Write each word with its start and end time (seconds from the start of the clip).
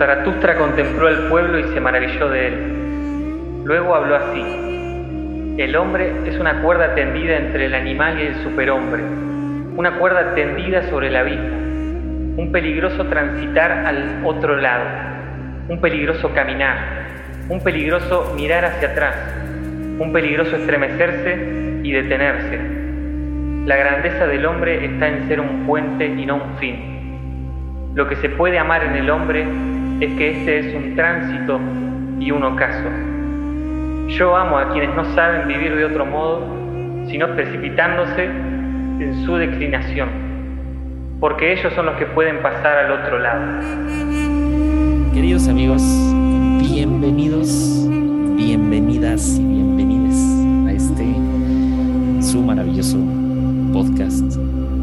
Zaratustra 0.00 0.56
contempló 0.56 1.08
al 1.08 1.28
pueblo 1.28 1.58
y 1.58 1.64
se 1.74 1.78
maravilló 1.78 2.30
de 2.30 2.46
él. 2.46 2.54
Luego 3.64 3.94
habló 3.94 4.16
así. 4.16 4.40
El 5.58 5.76
hombre 5.76 6.10
es 6.24 6.38
una 6.38 6.62
cuerda 6.62 6.94
tendida 6.94 7.36
entre 7.36 7.66
el 7.66 7.74
animal 7.74 8.18
y 8.18 8.22
el 8.28 8.36
superhombre, 8.36 9.02
una 9.76 9.98
cuerda 9.98 10.34
tendida 10.34 10.84
sobre 10.84 11.08
el 11.08 11.16
abismo, 11.16 11.54
un 12.38 12.48
peligroso 12.50 13.04
transitar 13.08 13.70
al 13.72 14.24
otro 14.24 14.56
lado, 14.56 14.86
un 15.68 15.78
peligroso 15.82 16.32
caminar, 16.32 16.78
un 17.50 17.62
peligroso 17.62 18.32
mirar 18.34 18.64
hacia 18.64 18.92
atrás, 18.92 19.16
un 19.98 20.14
peligroso 20.14 20.56
estremecerse 20.56 21.80
y 21.82 21.92
detenerse. 21.92 22.58
La 23.66 23.76
grandeza 23.76 24.26
del 24.26 24.46
hombre 24.46 24.82
está 24.82 25.08
en 25.08 25.28
ser 25.28 25.40
un 25.40 25.66
puente 25.66 26.06
y 26.06 26.24
no 26.24 26.36
un 26.36 26.56
fin. 26.56 27.92
Lo 27.94 28.08
que 28.08 28.16
se 28.16 28.30
puede 28.30 28.58
amar 28.58 28.82
en 28.82 28.96
el 28.96 29.10
hombre 29.10 29.44
es 30.00 30.14
que 30.14 30.30
este 30.30 30.58
es 30.60 30.74
un 30.74 30.96
tránsito 30.96 31.60
y 32.18 32.30
un 32.30 32.42
ocaso. 32.42 32.88
Yo 34.08 34.34
amo 34.34 34.58
a 34.58 34.72
quienes 34.72 34.94
no 34.96 35.04
saben 35.14 35.46
vivir 35.46 35.76
de 35.76 35.84
otro 35.84 36.06
modo, 36.06 36.42
sino 37.08 37.28
precipitándose 37.34 38.24
en 38.24 39.22
su 39.24 39.36
declinación, 39.36 40.08
porque 41.20 41.52
ellos 41.52 41.72
son 41.74 41.86
los 41.86 41.96
que 41.96 42.06
pueden 42.06 42.38
pasar 42.40 42.86
al 42.86 42.92
otro 42.92 43.18
lado. 43.18 43.60
Queridos 45.12 45.48
amigos, 45.48 45.82
bienvenidos, 46.60 47.86
bienvenidas 48.36 49.38
y 49.38 49.44
bienvenides 49.44 50.16
a 50.66 50.72
este 50.72 52.22
su 52.22 52.42
maravilloso 52.42 52.96
podcast, 53.72 54.36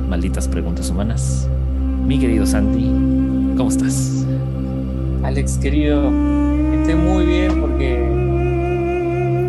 Malditas 0.08 0.48
Preguntas 0.48 0.92
Humanas. 0.92 1.50
Mi 2.06 2.20
querido 2.20 2.46
Santi, 2.46 2.86
¿cómo 3.58 3.70
estás? 3.70 4.27
Alex, 5.28 5.58
querido, 5.58 6.06
estoy 6.80 6.96
muy 6.96 7.26
bien 7.26 7.60
porque 7.60 7.98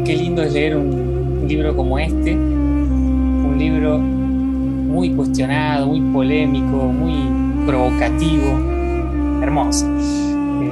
qué 0.04 0.16
lindo 0.16 0.42
es 0.42 0.52
leer 0.52 0.76
un, 0.76 1.46
libro 1.46 1.76
como 1.76 2.00
este, 2.00 2.34
un 2.34 3.54
libro 3.56 3.96
muy 3.96 5.10
cuestionado, 5.10 5.86
muy 5.86 6.00
polémico, 6.12 6.92
muy 6.92 7.64
provocativo, 7.64 8.58
hermoso. 9.40 9.86
Eh, 9.86 10.70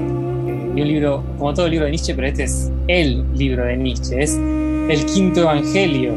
eh, 0.48 0.72
y 0.74 0.82
un 0.82 0.88
libro, 0.88 1.22
como 1.38 1.54
todo 1.54 1.68
libro 1.68 1.84
de 1.84 1.92
Nietzsche, 1.92 2.12
pero 2.12 2.27
este 2.27 2.42
es 2.42 2.72
el 2.88 3.24
libro 3.38 3.64
de 3.64 3.77
Nietzsche, 3.77 4.20
es 4.20 4.34
el 4.34 5.06
quinto 5.06 5.42
evangelio, 5.42 6.14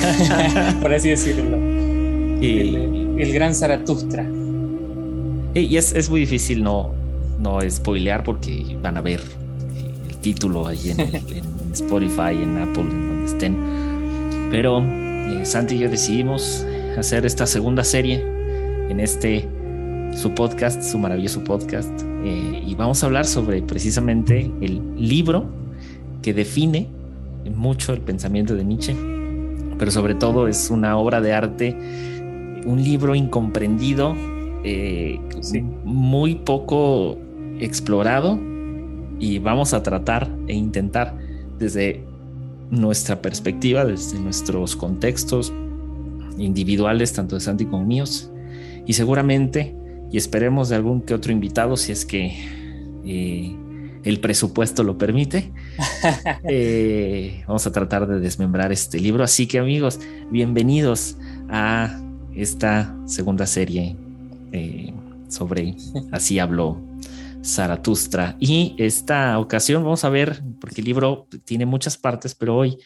por 0.80 0.94
así 0.94 1.10
decirlo. 1.10 1.58
El, 2.40 3.30
gran 3.34 3.54
Zaratustra. 3.54 4.26
Y 5.54 5.76
es, 5.76 5.92
es 5.92 6.08
muy 6.08 6.20
difícil 6.20 6.64
no, 6.64 7.01
no 7.42 7.58
spoilear 7.68 8.22
porque 8.22 8.76
van 8.80 8.96
a 8.96 9.00
ver 9.00 9.20
el 10.08 10.16
título 10.18 10.66
ahí 10.66 10.90
en, 10.90 11.00
Spotify, 11.72 12.42
en 12.42 12.58
Apple, 12.58 12.82
en 12.82 13.08
donde 13.08 13.26
estén. 13.26 13.56
Pero 14.50 14.80
eh, 14.80 15.44
Santi 15.44 15.74
y 15.74 15.78
yo 15.80 15.90
decidimos 15.90 16.66
hacer 16.96 17.26
esta 17.26 17.46
segunda 17.46 17.82
serie 17.82 18.22
en 18.88 19.00
este 19.00 19.48
su 20.14 20.34
podcast, 20.34 20.82
su 20.82 20.98
maravilloso 20.98 21.42
podcast, 21.42 21.90
eh, 22.22 22.62
y 22.66 22.74
vamos 22.74 23.02
a 23.02 23.06
hablar 23.06 23.24
sobre 23.24 23.62
precisamente 23.62 24.50
el 24.60 24.82
libro 24.96 25.46
que 26.20 26.34
define 26.34 26.86
mucho 27.56 27.94
el 27.94 28.00
pensamiento 28.00 28.54
de 28.54 28.64
Nietzsche, 28.64 28.94
pero 29.78 29.90
sobre 29.90 30.14
todo 30.14 30.48
es 30.48 30.70
una 30.70 30.98
obra 30.98 31.22
de 31.22 31.32
arte, 31.32 31.76
un 32.66 32.84
libro 32.84 33.14
incomprendido, 33.14 34.14
eh, 34.64 35.18
muy 35.84 36.36
poco 36.36 37.18
explorado 37.64 38.38
y 39.18 39.38
vamos 39.38 39.72
a 39.72 39.82
tratar 39.82 40.28
e 40.48 40.54
intentar 40.54 41.16
desde 41.58 42.04
nuestra 42.70 43.22
perspectiva, 43.22 43.84
desde 43.84 44.18
nuestros 44.18 44.74
contextos 44.74 45.52
individuales, 46.38 47.12
tanto 47.12 47.36
de 47.36 47.40
Santi 47.40 47.66
como 47.66 47.84
míos, 47.84 48.30
y 48.86 48.94
seguramente, 48.94 49.74
y 50.10 50.16
esperemos 50.16 50.70
de 50.70 50.76
algún 50.76 51.02
que 51.02 51.14
otro 51.14 51.32
invitado, 51.32 51.76
si 51.76 51.92
es 51.92 52.04
que 52.04 52.34
eh, 53.04 53.54
el 54.02 54.20
presupuesto 54.20 54.82
lo 54.82 54.98
permite, 54.98 55.52
eh, 56.44 57.44
vamos 57.46 57.66
a 57.66 57.72
tratar 57.72 58.08
de 58.08 58.18
desmembrar 58.18 58.72
este 58.72 58.98
libro. 58.98 59.22
Así 59.22 59.46
que 59.46 59.60
amigos, 59.60 60.00
bienvenidos 60.30 61.16
a 61.48 62.00
esta 62.34 62.96
segunda 63.06 63.46
serie 63.46 63.94
eh, 64.52 64.92
sobre 65.28 65.76
Así 66.10 66.38
habló 66.38 66.91
Zaratustra. 67.44 68.36
Y 68.38 68.74
esta 68.78 69.38
ocasión 69.38 69.82
vamos 69.82 70.04
a 70.04 70.10
ver, 70.10 70.42
porque 70.60 70.80
el 70.80 70.86
libro 70.86 71.28
tiene 71.44 71.66
muchas 71.66 71.96
partes, 71.98 72.34
pero 72.34 72.56
hoy 72.56 72.78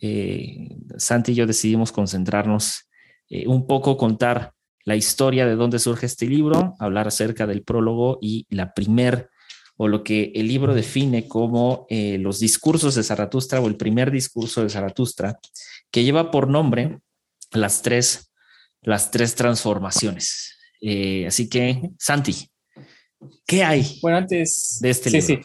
eh, 0.00 0.76
Santi 0.96 1.32
y 1.32 1.34
yo 1.34 1.46
decidimos 1.46 1.92
concentrarnos 1.92 2.88
eh, 3.28 3.46
un 3.46 3.66
poco, 3.66 3.96
contar 3.96 4.54
la 4.84 4.96
historia 4.96 5.46
de 5.46 5.56
dónde 5.56 5.78
surge 5.78 6.06
este 6.06 6.26
libro, 6.26 6.74
hablar 6.78 7.08
acerca 7.08 7.46
del 7.46 7.62
prólogo 7.62 8.18
y 8.22 8.46
la 8.50 8.72
primer 8.72 9.28
o 9.76 9.86
lo 9.86 10.02
que 10.02 10.32
el 10.34 10.48
libro 10.48 10.74
define 10.74 11.28
como 11.28 11.86
eh, 11.88 12.18
los 12.18 12.40
discursos 12.40 12.94
de 12.94 13.04
Zaratustra 13.04 13.60
o 13.60 13.68
el 13.68 13.76
primer 13.76 14.10
discurso 14.10 14.62
de 14.62 14.70
Zaratustra, 14.70 15.38
que 15.90 16.02
lleva 16.02 16.30
por 16.30 16.48
nombre 16.48 17.00
las 17.52 17.82
tres, 17.82 18.32
las 18.82 19.10
tres 19.10 19.34
transformaciones. 19.34 20.56
así 21.26 21.48
que, 21.48 21.90
Santi, 21.98 22.50
¿Qué 23.46 23.64
hay? 23.64 23.98
Bueno, 24.02 24.18
antes 24.18 24.78
de 24.80 24.90
este 24.90 25.10
libro? 25.10 25.26
Sí. 25.26 25.40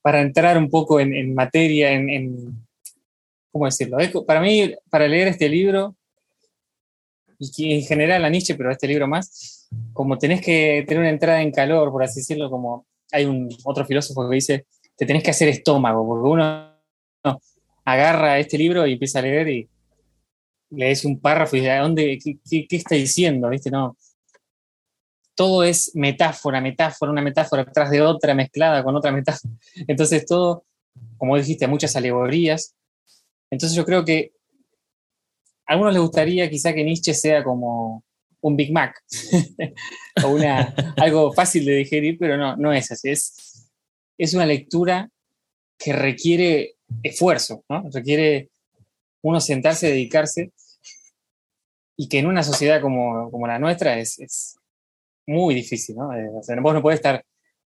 Para 0.00 0.20
entrar 0.20 0.58
un 0.58 0.68
poco 0.68 0.98
en, 0.98 1.34
materia, 1.34 1.92
en, 1.92 2.66
¿cómo 3.50 3.66
decirlo? 3.66 3.98
para 4.26 4.40
mí, 4.40 4.74
para 4.90 5.06
leer 5.06 5.28
este 5.28 5.48
libro, 5.48 5.94
y 7.56 7.74
en 7.74 7.82
general 7.82 8.24
a 8.24 8.28
Nietzsche, 8.28 8.54
pero 8.54 8.70
este 8.70 8.88
libro 8.88 9.06
más, 9.06 9.68
como 9.92 10.18
tenés 10.18 10.40
que 10.40 10.84
tener 10.86 11.00
una 11.00 11.10
entrada 11.10 11.42
en 11.42 11.50
calor, 11.50 11.90
por 11.90 12.02
así 12.02 12.20
decirlo, 12.20 12.50
como 12.50 12.86
hay 13.10 13.24
un 13.24 13.48
otro 13.64 13.84
filósofo 13.84 14.28
que 14.28 14.34
dice, 14.34 14.66
te 14.96 15.06
tenés 15.06 15.22
que 15.22 15.30
hacer 15.30 15.48
estómago, 15.48 16.06
porque 16.06 16.28
uno 16.28 16.72
agarra 17.84 18.38
este 18.38 18.58
libro 18.58 18.86
y 18.86 18.92
empieza 18.94 19.18
a 19.18 19.22
leer 19.22 19.48
y 19.48 19.68
lees 20.70 21.04
un 21.04 21.20
párrafo 21.20 21.56
y 21.56 21.60
dice, 21.60 21.76
¿dónde, 21.76 22.18
qué, 22.22 22.66
qué 22.66 22.76
está 22.76 22.94
diciendo? 22.94 23.48
¿Viste? 23.48 23.70
No, 23.70 23.96
todo 25.42 25.64
es 25.64 25.90
metáfora, 25.96 26.60
metáfora, 26.60 27.10
una 27.10 27.20
metáfora 27.20 27.64
tras 27.64 27.90
de 27.90 28.00
otra 28.00 28.32
mezclada 28.32 28.84
con 28.84 28.94
otra 28.94 29.10
metáfora. 29.10 29.52
Entonces 29.88 30.24
todo, 30.24 30.64
como 31.16 31.36
dijiste, 31.36 31.66
muchas 31.66 31.96
alegorías. 31.96 32.76
Entonces 33.50 33.76
yo 33.76 33.84
creo 33.84 34.04
que 34.04 34.30
a 35.66 35.72
algunos 35.72 35.94
les 35.94 36.00
gustaría 36.00 36.48
quizá 36.48 36.72
que 36.72 36.84
Nietzsche 36.84 37.12
sea 37.12 37.42
como 37.42 38.04
un 38.40 38.54
Big 38.54 38.72
Mac 38.72 38.94
o 40.24 40.28
una, 40.28 40.72
algo 40.98 41.32
fácil 41.32 41.64
de 41.64 41.74
digerir, 41.74 42.18
pero 42.20 42.36
no, 42.36 42.56
no 42.56 42.72
es 42.72 42.92
así. 42.92 43.10
Es, 43.10 43.68
es 44.16 44.34
una 44.34 44.46
lectura 44.46 45.10
que 45.76 45.92
requiere 45.92 46.76
esfuerzo, 47.02 47.64
¿no? 47.68 47.82
requiere 47.92 48.50
uno 49.22 49.40
sentarse, 49.40 49.88
dedicarse, 49.88 50.52
y 51.96 52.08
que 52.08 52.20
en 52.20 52.26
una 52.26 52.44
sociedad 52.44 52.80
como, 52.80 53.28
como 53.32 53.48
la 53.48 53.58
nuestra 53.58 53.98
es, 53.98 54.20
es, 54.20 54.56
muy 55.26 55.54
difícil, 55.54 55.96
¿no? 55.96 56.12
Eh, 56.14 56.28
o 56.34 56.42
sea, 56.42 56.58
vos 56.60 56.74
no 56.74 56.82
puedes 56.82 56.98
estar 56.98 57.24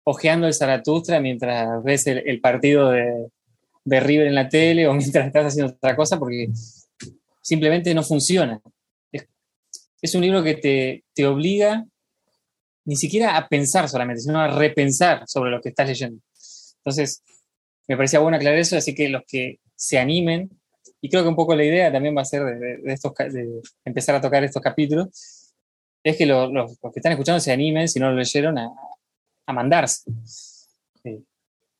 ojeando 0.05 0.47
el 0.47 0.55
Zaratustra 0.55 1.21
mientras 1.21 1.83
ves 1.83 2.07
el, 2.07 2.41
partido 2.41 2.91
de, 2.91 3.29
de, 3.85 4.01
River 4.01 4.27
en 4.27 4.35
la 4.35 4.49
tele 4.49 4.87
o 4.87 4.95
mientras 4.95 5.27
estás 5.27 5.47
haciendo 5.47 5.75
otra 5.75 5.97
cosa 5.97 6.19
porque 6.19 6.49
simplemente 7.43 7.95
no 7.95 8.03
funciona. 8.03 8.61
Es, 10.01 10.15
un 10.15 10.23
libro 10.23 10.43
que 10.43 10.55
te, 10.55 11.05
te, 11.13 11.27
obliga 11.27 11.85
ni 12.85 12.97
siquiera 12.97 13.37
a 13.37 13.49
pensar 13.49 13.89
solamente, 13.89 14.23
sino 14.23 14.39
a 14.39 14.49
repensar 14.49 15.25
sobre 15.27 15.51
lo 15.51 15.61
que 15.61 15.71
estás 15.71 15.89
leyendo. 15.89 16.23
Entonces, 16.79 17.23
me 17.89 17.97
parecía 17.97 18.21
bueno 18.21 18.37
aclarar 18.37 18.59
eso, 18.59 18.77
así 18.77 18.95
que 18.95 19.09
los 19.09 19.23
que 19.27 19.59
se 19.75 19.99
animen, 19.99 20.51
y 21.01 21.11
creo 21.11 21.23
que 21.23 21.29
un 21.29 21.37
poco 21.37 21.55
la 21.55 21.65
idea 21.65 21.93
también 21.93 22.17
va 22.17 22.23
a 22.23 22.25
ser 22.25 22.45
de, 22.45 22.79
de 22.79 22.93
estos, 22.93 23.13
de 23.17 23.61
empezar 23.85 24.15
a 24.15 24.21
tocar 24.21 24.45
estos 24.45 24.63
capítulos, 24.63 25.38
es 26.09 26.17
que 26.17 26.27
los, 26.27 26.51
que 26.81 27.01
están 27.01 27.13
escuchando 27.13 27.41
se 27.41 27.53
animen, 27.53 27.89
si 27.89 28.01
no 28.01 28.11
lo 28.11 28.17
leyeron, 28.17 28.59
a, 28.59 28.73
mandarse. 29.53 30.11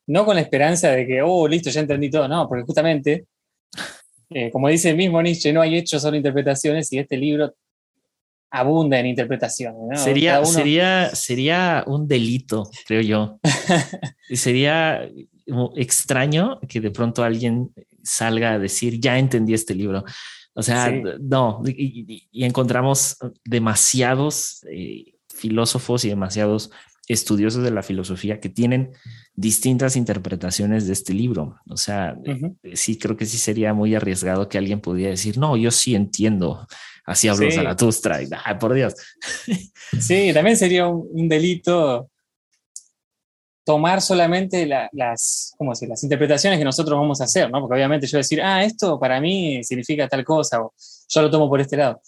No 0.07 0.25
con 0.25 0.37
la 0.37 0.41
esperanza 0.41 0.91
de 0.91 1.07
que, 1.07 1.21
oh, 1.21 1.47
listo, 1.47 1.69
ya 1.69 1.81
entendí 1.81 2.11
todo, 2.11 2.27
no, 2.27 2.49
porque 2.49 2.65
justamente, 2.65 3.27
eh, 4.31 4.51
como 4.51 4.69
dice 4.69 4.91
el 4.91 4.97
mismo 4.97 5.21
Nietzsche, 5.21 5.53
no 5.53 5.61
hay 5.61 5.77
hechos, 5.77 6.01
solo 6.01 6.17
interpretaciones, 6.17 6.91
y 6.93 6.99
este 6.99 7.19
libro 7.19 7.55
abunda 8.51 8.99
en 8.99 9.07
interpretaciones. 9.07 10.01
Sería, 10.01 10.43
sería, 10.47 11.15
sería 11.15 11.85
un 11.87 12.09
delito, 12.09 12.71
creo 12.87 13.03
yo. 13.03 13.39
sería 14.33 15.07
extraño 15.77 16.61
que 16.69 16.81
de 16.81 16.91
pronto 16.91 17.23
alguien 17.23 17.71
salga 18.03 18.53
a 18.53 18.59
decir, 18.59 19.01
ya 19.01 19.19
entendí 19.19 19.55
este 19.55 19.75
libro. 19.75 20.05
O 20.59 20.63
sea, 20.65 20.91
no, 21.21 21.63
y, 21.65 22.27
encontramos 22.33 23.17
demasiados 23.45 24.67
eh, 24.69 25.15
filósofos 25.33 26.05
y 26.05 26.09
demasiados 26.09 26.73
estudiosos 27.07 27.63
de 27.63 27.71
la 27.71 27.85
filosofía 27.85 28.41
que 28.41 28.49
tienen 28.49 28.91
distintas 29.37 29.95
interpretaciones 29.95 30.89
de 30.89 30.95
este 30.95 31.15
libro. 31.15 31.61
O 31.69 31.77
sea, 31.77 32.19
sí 32.75 32.99
creo 32.99 33.17
que 33.17 33.25
sí 33.25 33.39
sería 33.39 33.73
muy 33.73 33.95
arriesgado 33.95 34.49
que 34.49 34.59
alguien 34.59 34.81
pudiera 34.81 35.11
decir, 35.11 35.39
no, 35.39 35.57
yo 35.57 35.71
sí 35.71 35.95
entiendo, 35.95 36.67
así 37.05 37.29
hablo 37.29 37.49
Zaratustra, 37.53 38.21
y, 38.21 38.29
por 38.59 38.75
Dios. 38.75 38.95
Sí, 40.01 40.33
también 40.35 40.57
sería 40.57 40.89
un, 40.89 41.29
delito 41.29 42.11
tomar 43.69 44.01
solamente 44.01 44.65
las, 44.65 45.53
¿cómo 45.59 45.75
las 45.79 46.03
interpretaciones 46.03 46.59
que 46.59 46.65
nosotros 46.65 46.99
vamos 46.99 47.21
a 47.21 47.25
hacer, 47.25 47.51
¿no? 47.51 47.61
Porque 47.61 47.75
obviamente 47.75 48.07
yo 48.07 48.17
decir, 48.17 48.41
ah, 48.41 48.65
esto 48.65 48.99
para 48.99 49.21
mí 49.21 49.63
significa 49.63 50.09
tal 50.09 50.25
cosa, 50.25 50.63
o 50.63 50.73
yo 51.07 51.21
lo 51.21 51.31
tomo 51.31 51.51
por 51.51 51.61
este 51.61 51.77
lado. 51.77 52.01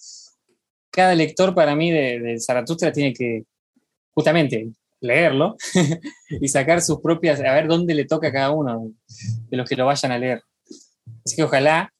Cada 0.90 1.14
lector 1.14 1.54
para 1.54 1.76
mí 1.76 1.90
de, 1.90 2.18
de 2.18 2.40
Zaratustra 2.40 2.90
tiene 2.90 3.12
que 3.12 3.44
justamente 4.14 4.70
leerlo 5.02 5.58
y 6.40 6.48
sacar 6.48 6.80
sus 6.80 7.02
propias, 7.02 7.40
a 7.40 7.52
ver 7.52 7.68
dónde 7.68 7.92
le 7.92 8.06
toca 8.06 8.28
a 8.28 8.32
cada 8.32 8.52
uno 8.52 8.92
de 9.50 9.56
los 9.58 9.68
que 9.68 9.76
lo 9.76 9.84
vayan 9.84 10.12
a 10.12 10.18
leer. 10.18 10.42
Así 11.26 11.36
que 11.36 11.42
ojalá 11.42 11.92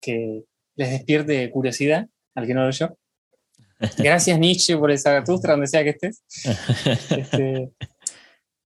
que 0.00 0.44
les 0.76 0.90
despierte 0.90 1.50
curiosidad 1.50 2.06
al 2.36 2.46
que 2.46 2.54
no 2.54 2.66
lo 2.66 2.70
yo. 2.70 2.96
Gracias 3.98 4.38
Nietzsche 4.38 4.76
por 4.76 4.92
esa 4.92 5.10
Zaratustra, 5.10 5.54
donde 5.54 5.66
sea 5.66 5.82
que 5.82 5.90
estés. 5.90 6.22
Este, 7.10 7.72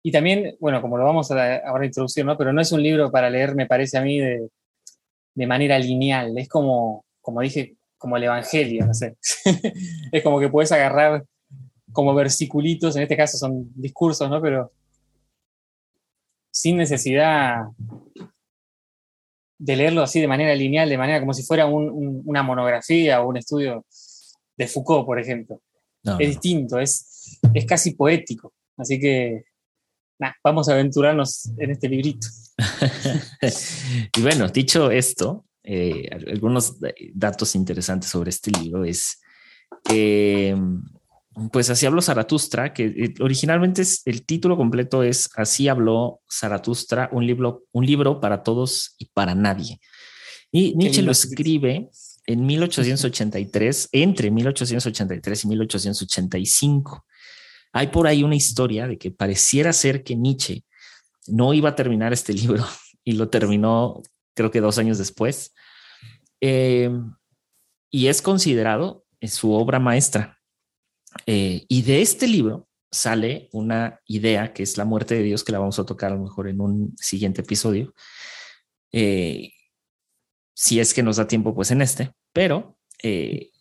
y 0.05 0.11
también, 0.11 0.55
bueno, 0.59 0.83
como 0.83 0.99
lo 0.99 1.03
vamos 1.03 1.31
a 1.31 1.55
ahora 1.65 1.87
introducir, 1.87 2.23
¿no? 2.23 2.37
Pero 2.37 2.53
no 2.53 2.61
es 2.61 2.71
un 2.71 2.83
libro 2.83 3.09
para 3.09 3.27
leer, 3.27 3.55
me 3.55 3.65
parece 3.65 3.97
a 3.97 4.03
mí, 4.03 4.19
de, 4.19 4.51
de 5.33 5.47
manera 5.47 5.79
lineal. 5.79 6.37
Es 6.37 6.47
como, 6.47 7.03
como 7.21 7.41
dije, 7.41 7.75
como 7.97 8.15
el 8.15 8.25
Evangelio, 8.25 8.85
no 8.85 8.93
sé. 8.93 9.17
es 10.11 10.21
como 10.21 10.39
que 10.39 10.49
puedes 10.49 10.71
agarrar 10.71 11.25
como 11.91 12.13
versiculitos, 12.13 12.95
en 12.95 13.01
este 13.01 13.17
caso 13.17 13.39
son 13.39 13.71
discursos, 13.73 14.29
¿no? 14.29 14.39
Pero 14.39 14.71
sin 16.51 16.77
necesidad 16.77 17.63
de 19.57 19.75
leerlo 19.75 20.03
así 20.03 20.21
de 20.21 20.27
manera 20.27 20.53
lineal, 20.53 20.87
de 20.87 20.99
manera 20.99 21.19
como 21.19 21.33
si 21.33 21.41
fuera 21.41 21.65
una 21.65 22.43
monografía 22.43 23.23
o 23.23 23.29
un 23.29 23.37
estudio 23.37 23.83
de 24.55 24.67
Foucault, 24.67 25.07
por 25.07 25.19
ejemplo. 25.19 25.59
es 26.19 26.29
distinto, 26.29 26.77
es, 26.77 27.39
es 27.55 27.65
casi 27.65 27.95
poético. 27.95 28.53
Así 28.77 28.99
que 28.99 29.45
vamos 30.43 30.69
a 30.69 30.73
aventurarnos 30.73 31.49
en 31.57 31.71
este 31.71 31.89
librito. 31.89 32.27
y 34.17 34.21
bueno, 34.21 34.47
dicho 34.47 34.91
esto, 34.91 35.45
eh, 35.63 36.09
algunos 36.31 36.77
datos 37.13 37.55
interesantes 37.55 38.09
sobre 38.09 38.29
este 38.29 38.51
libro 38.51 38.85
es 38.85 39.21
que 39.83 40.55
pues 41.51 41.69
así 41.69 41.85
habló 41.85 42.01
Zaratustra, 42.01 42.73
que 42.73 42.85
eh, 42.85 43.13
originalmente 43.19 43.81
es, 43.81 44.01
el 44.05 44.25
título 44.25 44.55
completo 44.55 45.03
es 45.03 45.29
Así 45.35 45.67
habló 45.67 46.21
Zaratustra, 46.31 47.09
un 47.11 47.27
libro, 47.27 47.63
un 47.73 47.85
libro 47.85 48.21
para 48.21 48.41
todos 48.41 48.95
y 48.97 49.05
para 49.07 49.35
nadie. 49.35 49.79
Y 50.51 50.73
Nietzsche 50.75 51.01
lo 51.01 51.11
escribe 51.11 51.89
en 52.25 52.45
1883, 52.45 53.89
entre 53.91 54.31
1883 54.31 55.43
y 55.43 55.47
1885. 55.49 57.05
Hay 57.75 57.87
por 57.87 58.07
ahí 58.07 58.23
una 58.23 58.35
historia 58.35 58.87
de 58.87 58.97
que 58.97 59.11
pareciera 59.11 59.73
ser 59.73 60.05
que 60.05 60.15
Nietzsche 60.15 60.63
no 61.27 61.53
iba 61.53 61.69
a 61.69 61.75
terminar 61.75 62.13
este 62.13 62.31
libro 62.41 62.65
y 63.03 63.11
lo 63.11 63.29
terminó 63.29 64.01
creo 64.33 64.49
que 64.49 64.61
dos 64.61 64.77
años 64.77 64.97
después. 64.97 65.53
Eh, 66.39 66.89
y 67.91 68.07
es 68.07 68.21
considerado 68.21 69.05
su 69.21 69.51
obra 69.51 69.79
maestra. 69.79 70.39
Eh, 71.25 71.65
y 71.67 71.81
de 71.81 72.01
este 72.01 72.27
libro 72.27 72.69
sale 72.91 73.49
una 73.51 73.99
idea 74.05 74.53
que 74.53 74.63
es 74.63 74.77
la 74.77 74.85
muerte 74.85 75.15
de 75.15 75.23
Dios, 75.23 75.43
que 75.43 75.51
la 75.51 75.59
vamos 75.59 75.77
a 75.77 75.85
tocar 75.85 76.13
a 76.13 76.15
lo 76.15 76.23
mejor 76.23 76.47
en 76.47 76.61
un 76.61 76.95
siguiente 76.97 77.41
episodio. 77.41 77.93
Eh, 78.93 79.51
si 80.53 80.79
es 80.79 80.93
que 80.93 81.03
nos 81.03 81.17
da 81.17 81.27
tiempo, 81.27 81.53
pues 81.53 81.71
en 81.71 81.81
este, 81.81 82.13
pero 82.31 82.77
eh, 83.03 83.51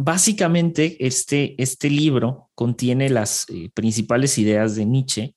básicamente 0.00 0.96
este, 1.04 1.60
este 1.60 1.90
libro 1.90 2.50
contiene 2.54 3.10
las 3.10 3.46
principales 3.74 4.38
ideas 4.38 4.76
de 4.76 4.86
Nietzsche 4.86 5.34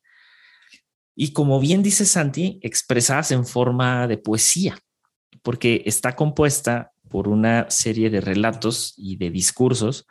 y 1.14 1.32
como 1.32 1.60
bien 1.60 1.82
dice 1.82 2.06
Santi, 2.06 2.58
expresadas 2.62 3.32
en 3.32 3.44
forma 3.44 4.06
de 4.06 4.18
poesía, 4.18 4.78
porque 5.42 5.82
está 5.84 6.16
compuesta 6.16 6.92
por 7.08 7.28
una 7.28 7.70
serie 7.70 8.08
de 8.08 8.20
relatos 8.20 8.94
y 8.96 9.16
de 9.16 9.30
discursos 9.30 10.06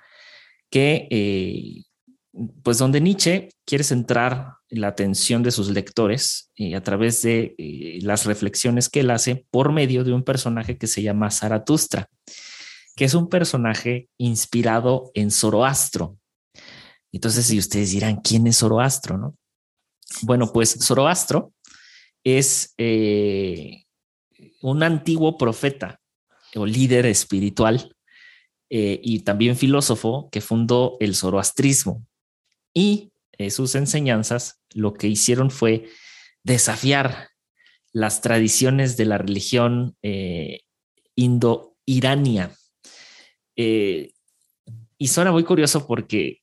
que, 0.70 1.08
eh, 1.10 1.84
pues 2.64 2.78
donde 2.78 3.02
Nietzsche 3.02 3.50
quiere 3.66 3.84
centrar 3.84 4.54
la 4.70 4.90
atención 4.90 5.44
de 5.44 5.52
sus 5.52 5.70
lectores 5.70 6.52
eh, 6.56 6.76
a 6.76 6.84
través 6.84 7.22
de 7.24 7.56
eh, 7.58 8.00
las 8.04 8.26
reflexiones 8.26 8.88
que 8.88 9.02
él 9.02 9.10
hace 9.10 9.46
por 9.50 9.74
medio 9.74 10.04
de 10.04 10.14
un 10.14 10.24
personaje 10.24 10.78
que 10.78 10.88
se 10.88 11.02
llama 11.02 11.32
Zaratustra, 11.32 12.08
que 12.96 13.06
es 13.06 13.14
un 13.14 13.30
personaje 13.30 14.10
inspirado 14.18 15.12
en 15.14 15.32
Zoroastro. 15.32 16.18
Entonces, 17.12 17.46
si 17.46 17.58
ustedes 17.58 17.92
dirán, 17.92 18.22
¿quién 18.22 18.48
es 18.48 18.58
Zoroastro? 18.58 19.18
No? 19.18 19.36
Bueno, 20.22 20.52
pues 20.52 20.78
Zoroastro 20.82 21.54
es 22.24 22.74
un 24.62 24.84
antiguo 24.84 25.38
profeta 25.38 26.00
o 26.56 26.66
líder 26.66 27.06
espiritual 27.06 27.96
eh, 28.70 29.00
y 29.04 29.20
también 29.20 29.58
filósofo 29.58 30.30
que 30.32 30.42
fundó 30.42 30.98
el 31.00 31.16
zoroastrismo. 31.16 32.06
Y 32.74 33.12
eh, 33.38 33.52
sus 33.52 33.76
enseñanzas 33.76 34.62
lo 34.74 34.94
que 34.94 35.08
hicieron 35.08 35.52
fue 35.52 35.90
desafiar 36.44 37.30
las 37.92 38.22
tradiciones 38.22 38.96
de 38.96 39.06
la 39.06 39.18
religión 39.18 39.98
eh, 43.56 44.14
y 44.98 45.08
suena 45.08 45.32
muy 45.32 45.44
curioso 45.44 45.88
porque 45.88 46.42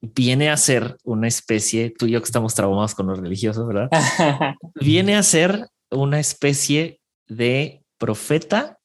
viene 0.00 0.50
a 0.50 0.56
ser 0.56 0.96
una 1.04 1.26
especie, 1.26 1.90
tú 1.90 2.06
y 2.06 2.12
yo 2.12 2.20
que 2.20 2.26
estamos 2.26 2.54
traumados 2.54 2.94
con 2.94 3.06
los 3.06 3.18
religiosos, 3.18 3.66
¿verdad? 3.66 3.90
viene 4.74 5.16
a 5.16 5.22
ser 5.22 5.68
una 5.90 6.20
especie 6.20 7.00
de 7.26 7.82
profeta 7.98 8.78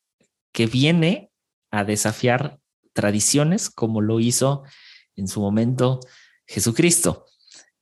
que 0.52 0.66
viene 0.66 1.32
a 1.72 1.84
desafiar 1.84 2.60
tradiciones 2.94 3.70
como 3.70 4.02
lo 4.02 4.20
hizo 4.20 4.64
en 5.16 5.28
su 5.28 5.42
momento 5.42 6.00
Jesucristo. 6.48 7.26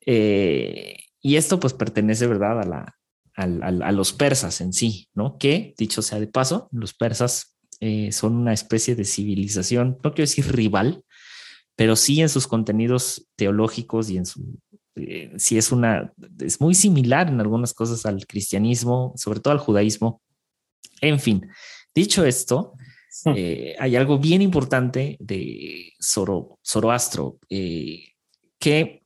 Eh, 0.05 0.97
y 1.21 1.35
esto 1.35 1.59
pues 1.59 1.73
pertenece, 1.73 2.27
¿verdad? 2.27 2.61
A, 2.61 2.65
la, 2.65 2.95
a, 3.35 3.91
los 3.91 4.13
persas 4.13 4.61
en 4.61 4.73
sí, 4.73 5.09
¿no? 5.13 5.37
Que, 5.37 5.73
dicho 5.77 6.01
sea 6.01 6.19
de 6.19 6.27
paso, 6.27 6.69
los 6.71 6.93
persas 6.93 7.57
eh, 7.79 8.11
son 8.11 8.35
una 8.35 8.53
especie 8.53 8.95
de 8.95 9.05
civilización, 9.05 9.99
no 10.03 10.13
quiero 10.13 10.29
decir 10.29 10.51
rival, 10.53 11.03
pero 11.75 11.95
sí 11.95 12.19
en 12.21 12.29
sus 12.29 12.47
contenidos 12.47 13.27
teológicos 13.35 14.09
y 14.09 14.17
en 14.17 14.25
su, 14.25 14.59
eh, 14.95 15.31
sí 15.37 15.57
es 15.57 15.71
una, 15.71 16.13
es 16.39 16.59
muy 16.59 16.75
similar 16.75 17.29
en 17.29 17.39
algunas 17.39 17.73
cosas 17.73 18.05
al 18.05 18.25
cristianismo, 18.27 19.13
sobre 19.15 19.39
todo 19.39 19.53
al 19.53 19.59
judaísmo. 19.59 20.21
En 21.01 21.19
fin, 21.19 21.47
dicho 21.95 22.25
esto, 22.25 22.73
eh, 23.35 23.75
hay 23.79 23.95
algo 23.95 24.19
bien 24.19 24.41
importante 24.41 25.17
de 25.19 25.93
Zoroastro, 26.01 27.39
eh, 27.49 28.13
que 28.59 29.03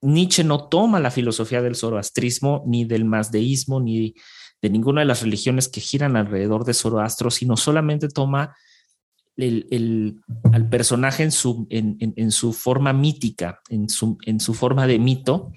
Nietzsche 0.00 0.44
no 0.44 0.68
toma 0.68 1.00
la 1.00 1.10
filosofía 1.10 1.60
del 1.60 1.74
zoroastrismo, 1.74 2.62
ni 2.66 2.84
del 2.84 3.04
mazdeísmo, 3.04 3.80
ni 3.80 4.14
de 4.66 4.70
ninguna 4.70 5.02
de 5.02 5.06
las 5.06 5.22
religiones 5.22 5.68
que 5.68 5.80
giran 5.80 6.16
alrededor 6.16 6.64
de 6.64 6.74
Zoroastro, 6.74 7.30
sino 7.30 7.56
solamente 7.56 8.08
toma 8.08 8.56
el, 9.36 10.20
al 10.52 10.68
personaje 10.68 11.22
en 11.22 11.30
su, 11.30 11.68
en, 11.70 12.32
su 12.32 12.52
forma 12.52 12.92
mítica, 12.92 13.60
en 13.68 13.88
su, 13.88 14.18
en 14.26 14.40
su 14.40 14.54
forma 14.54 14.88
de 14.88 14.98
mito, 14.98 15.52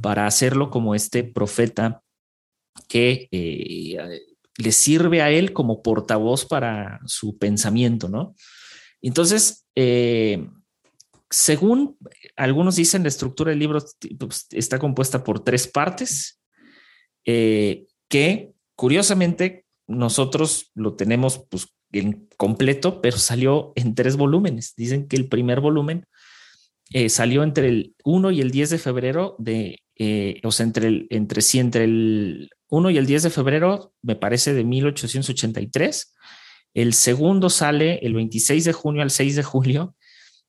para 0.00 0.28
hacerlo 0.28 0.70
como 0.70 0.94
este 0.94 1.24
profeta 1.24 2.02
que 2.86 3.28
le 4.56 4.72
sirve 4.72 5.20
a 5.20 5.30
él 5.30 5.52
como 5.52 5.82
portavoz 5.82 6.44
para 6.44 7.00
su 7.06 7.38
pensamiento, 7.38 8.08
¿no? 8.08 8.36
Entonces, 9.02 9.66
eh, 9.74 10.46
según 11.28 11.98
algunos 12.36 12.76
dicen, 12.76 13.02
la 13.02 13.08
estructura 13.08 13.50
del 13.50 13.58
libro 13.58 13.82
pues, 14.18 14.46
está 14.50 14.78
compuesta 14.78 15.24
por 15.24 15.40
tres 15.40 15.66
partes, 15.66 16.40
eh, 17.24 17.86
que 18.14 18.52
curiosamente 18.76 19.64
nosotros 19.88 20.70
lo 20.76 20.94
tenemos 20.94 21.46
pues, 21.50 21.74
en 21.90 22.28
completo, 22.36 23.02
pero 23.02 23.16
salió 23.16 23.72
en 23.74 23.96
tres 23.96 24.16
volúmenes. 24.16 24.74
Dicen 24.76 25.08
que 25.08 25.16
el 25.16 25.28
primer 25.28 25.58
volumen 25.58 26.06
eh, 26.92 27.08
salió 27.08 27.42
entre 27.42 27.66
el 27.66 27.96
1 28.04 28.30
y 28.30 28.40
el 28.40 28.52
10 28.52 28.70
de 28.70 28.78
febrero 28.78 29.34
de, 29.40 29.80
o 30.44 30.52
sea, 30.52 30.64
entre, 30.64 30.86
el, 30.86 31.08
entre 31.10 31.42
sí, 31.42 31.58
entre 31.58 31.82
el 31.82 32.50
1 32.68 32.90
y 32.90 32.98
el 32.98 33.06
10 33.06 33.24
de 33.24 33.30
febrero, 33.30 33.92
me 34.00 34.14
parece, 34.14 34.54
de 34.54 34.62
1883. 34.62 36.14
El 36.72 36.92
segundo 36.92 37.50
sale 37.50 37.98
el 38.06 38.14
26 38.14 38.64
de 38.64 38.72
junio 38.72 39.02
al 39.02 39.10
6 39.10 39.34
de 39.34 39.42
julio 39.42 39.96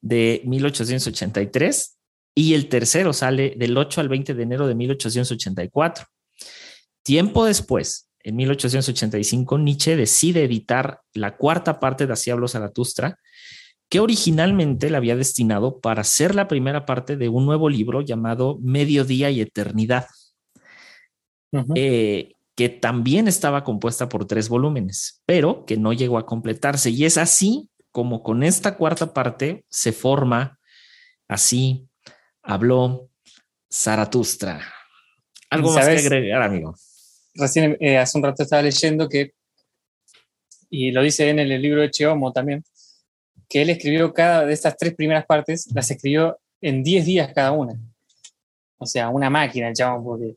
de 0.01 0.43
1883. 0.45 1.98
y 2.36 2.53
el 2.53 2.69
tercero 2.69 3.12
sale 3.12 3.55
del 3.57 3.75
8 3.75 4.01
al 4.01 4.10
20 4.10 4.36
de 4.36 4.43
enero 4.43 4.67
de 4.67 4.75
1884. 4.75 6.05
Tiempo 7.05 7.45
después, 7.45 8.09
en 8.24 8.35
1885, 8.35 9.59
Nietzsche 9.59 9.95
decide 9.95 10.43
editar 10.43 11.01
la 11.13 11.38
cuarta 11.38 11.79
parte 11.79 12.07
de 12.07 12.13
Así 12.13 12.31
habló 12.31 12.47
Zaratustra, 12.47 13.19
que 13.89 14.00
originalmente 14.00 14.89
la 14.89 14.97
había 14.97 15.15
destinado 15.15 15.79
para 15.79 16.03
ser 16.03 16.33
la 16.33 16.47
primera 16.47 16.88
parte 16.88 17.15
de 17.15 17.29
un 17.29 17.45
nuevo 17.45 17.69
libro 17.69 18.01
llamado 18.01 18.57
Mediodía 18.59 19.29
y 19.29 19.41
Eternidad, 19.41 20.07
eh, 21.75 22.33
que 22.55 22.69
también 22.69 23.27
estaba 23.27 23.63
compuesta 23.63 24.09
por 24.09 24.25
tres 24.25 24.50
volúmenes, 24.50 25.21
pero 25.27 25.63
que 25.65 25.77
no 25.77 25.93
llegó 25.93 26.17
a 26.17 26.25
completarse. 26.25 26.89
Y 26.89 27.05
es 27.05 27.19
así 27.19 27.69
como 27.91 28.24
con 28.24 28.41
esta 28.41 28.77
cuarta 28.77 29.13
parte 29.13 29.63
se 29.69 29.91
forma, 29.91 30.57
así 31.27 31.88
habló 32.41 33.12
Zaratustra. 33.71 34.62
¿Algo 35.51 35.71
más 35.71 35.85
que 35.85 35.97
agregar, 35.97 36.41
amigo? 36.41 36.74
Recién 37.35 37.77
eh, 37.79 37.97
hace 37.97 38.17
un 38.17 38.23
rato 38.23 38.43
estaba 38.43 38.61
leyendo 38.61 39.07
que, 39.09 39.33
y 40.69 40.91
lo 40.91 41.01
dice 41.01 41.29
en 41.29 41.39
el 41.39 41.61
libro 41.61 41.81
de 41.81 41.91
Cheomo 41.91 42.31
también, 42.31 42.63
que 43.47 43.61
él 43.61 43.69
escribió 43.69 44.13
cada 44.13 44.45
de 44.45 44.53
estas 44.53 44.77
tres 44.77 44.95
primeras 44.95 45.25
partes, 45.25 45.67
las 45.73 45.89
escribió 45.91 46.39
en 46.61 46.83
10 46.83 47.05
días 47.05 47.33
cada 47.33 47.51
una. 47.51 47.79
O 48.77 48.85
sea, 48.85 49.09
una 49.09 49.29
máquina, 49.29 49.69
el 49.69 49.75
porque 50.03 50.35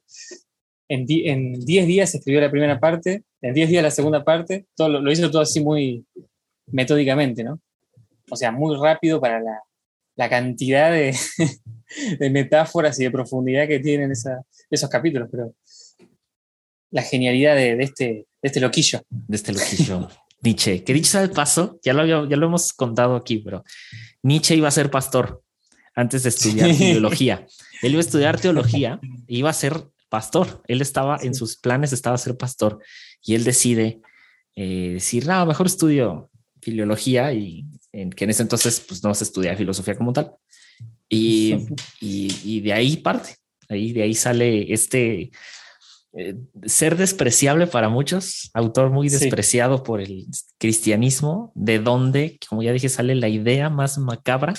en 0.88 1.64
10 1.64 1.86
días 1.86 2.14
escribió 2.14 2.40
la 2.40 2.50
primera 2.50 2.78
parte, 2.78 3.22
en 3.40 3.54
10 3.54 3.68
días 3.68 3.82
la 3.82 3.90
segunda 3.90 4.24
parte, 4.24 4.66
todo 4.74 4.88
lo, 4.88 5.12
hizo 5.12 5.30
todo 5.30 5.42
así 5.42 5.60
muy 5.60 6.04
metódicamente, 6.66 7.44
¿no? 7.44 7.60
O 8.30 8.36
sea, 8.36 8.52
muy 8.52 8.76
rápido 8.76 9.20
para 9.20 9.40
la, 9.40 9.62
la 10.16 10.28
cantidad 10.28 10.90
de, 10.90 11.16
de, 12.18 12.30
metáforas 12.30 12.98
y 13.00 13.04
de 13.04 13.10
profundidad 13.10 13.66
que 13.66 13.80
tienen 13.80 14.12
esos 14.12 14.90
capítulos, 14.90 15.28
pero 15.30 15.54
la 16.90 17.02
genialidad 17.02 17.54
de, 17.57 17.76
de, 17.76 17.85
este, 17.85 18.04
de 18.04 18.26
este 18.42 18.61
loquillo. 18.61 19.02
De 19.11 19.37
este 19.37 19.52
loquillo. 19.52 20.09
Nietzsche, 20.40 20.85
que 20.85 20.92
dicho 20.92 21.11
sea 21.11 21.23
el 21.23 21.30
paso, 21.30 21.80
ya 21.83 21.92
lo, 21.92 22.28
ya 22.28 22.37
lo 22.37 22.47
hemos 22.47 22.73
contado 22.73 23.16
aquí, 23.16 23.38
pero 23.38 23.64
Nietzsche 24.23 24.54
iba 24.54 24.68
a 24.68 24.73
ser 24.73 24.90
pastor 24.90 25.42
antes 25.95 26.23
de 26.23 26.28
estudiar 26.28 26.71
teología. 26.78 27.47
Él 27.83 27.92
iba 27.92 27.99
a 27.99 28.07
estudiar 28.07 28.40
teología 28.40 29.00
e 29.02 29.37
iba 29.37 29.50
a 29.50 29.54
ser 29.54 29.85
pastor. 30.09 30.62
Él 30.68 30.80
estaba 30.80 31.18
en 31.21 31.35
sus 31.35 31.57
planes, 31.57 31.92
estaba 31.92 32.16
ser 32.18 32.37
pastor 32.37 32.78
y 33.23 33.35
él 33.35 33.45
decide 33.45 34.00
eh, 34.54 34.90
decir, 34.95 35.26
no, 35.26 35.45
mejor 35.45 35.66
estudio 35.66 36.30
filología 36.61 37.33
y 37.33 37.64
en 37.92 38.11
que 38.11 38.25
en 38.25 38.30
ese 38.30 38.42
entonces 38.42 38.85
pues 38.87 39.02
no 39.02 39.14
se 39.14 39.25
estudia 39.25 39.57
filosofía 39.57 39.97
como 39.97 40.12
tal. 40.12 40.33
Y, 41.09 41.57
y, 42.00 42.61
de 42.61 42.73
ahí 42.73 42.99
parte, 42.99 43.37
ahí 43.68 43.92
de 43.92 44.02
ahí 44.02 44.14
sale 44.14 44.73
este 44.73 45.30
eh, 46.14 46.36
ser 46.64 46.96
despreciable 46.96 47.66
para 47.66 47.90
muchos, 47.90 48.50
autor 48.54 48.90
muy 48.90 49.10
despreciado 49.10 49.82
por 49.82 50.00
el 50.00 50.26
cristianismo, 50.58 51.52
de 51.54 51.78
donde, 51.78 52.38
como 52.48 52.62
ya 52.62 52.72
dije, 52.72 52.88
sale 52.88 53.14
la 53.14 53.28
idea 53.28 53.68
más 53.68 53.98
macabra, 53.98 54.54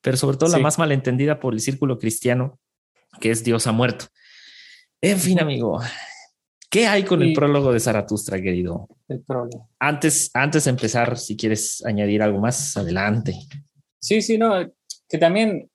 pero 0.00 0.16
sobre 0.16 0.36
todo 0.36 0.50
la 0.50 0.58
más 0.58 0.78
malentendida 0.78 1.38
por 1.38 1.54
el 1.54 1.60
círculo 1.60 1.98
cristiano, 1.98 2.58
que 3.20 3.30
es 3.30 3.44
Dios 3.44 3.68
ha 3.68 3.72
muerto. 3.72 4.06
En 5.00 5.18
fin, 5.18 5.38
amigo, 5.40 5.80
¿qué 6.68 6.88
hay 6.88 7.04
con 7.04 7.22
el 7.22 7.32
prólogo 7.32 7.72
de 7.72 7.78
Zaratustra, 7.78 8.42
querido? 8.42 8.88
El 9.06 9.22
prólogo. 9.22 9.70
Antes, 9.78 10.30
antes 10.34 10.64
de 10.64 10.70
empezar, 10.70 11.16
si 11.16 11.36
quieres 11.36 11.84
añadir 11.86 12.22
algo 12.22 12.40
más, 12.40 12.76
adelante. 12.76 13.34
Sí, 14.00 14.20
sí, 14.20 14.36
no, 14.36 14.68
que 15.08 15.18
también, 15.18 15.70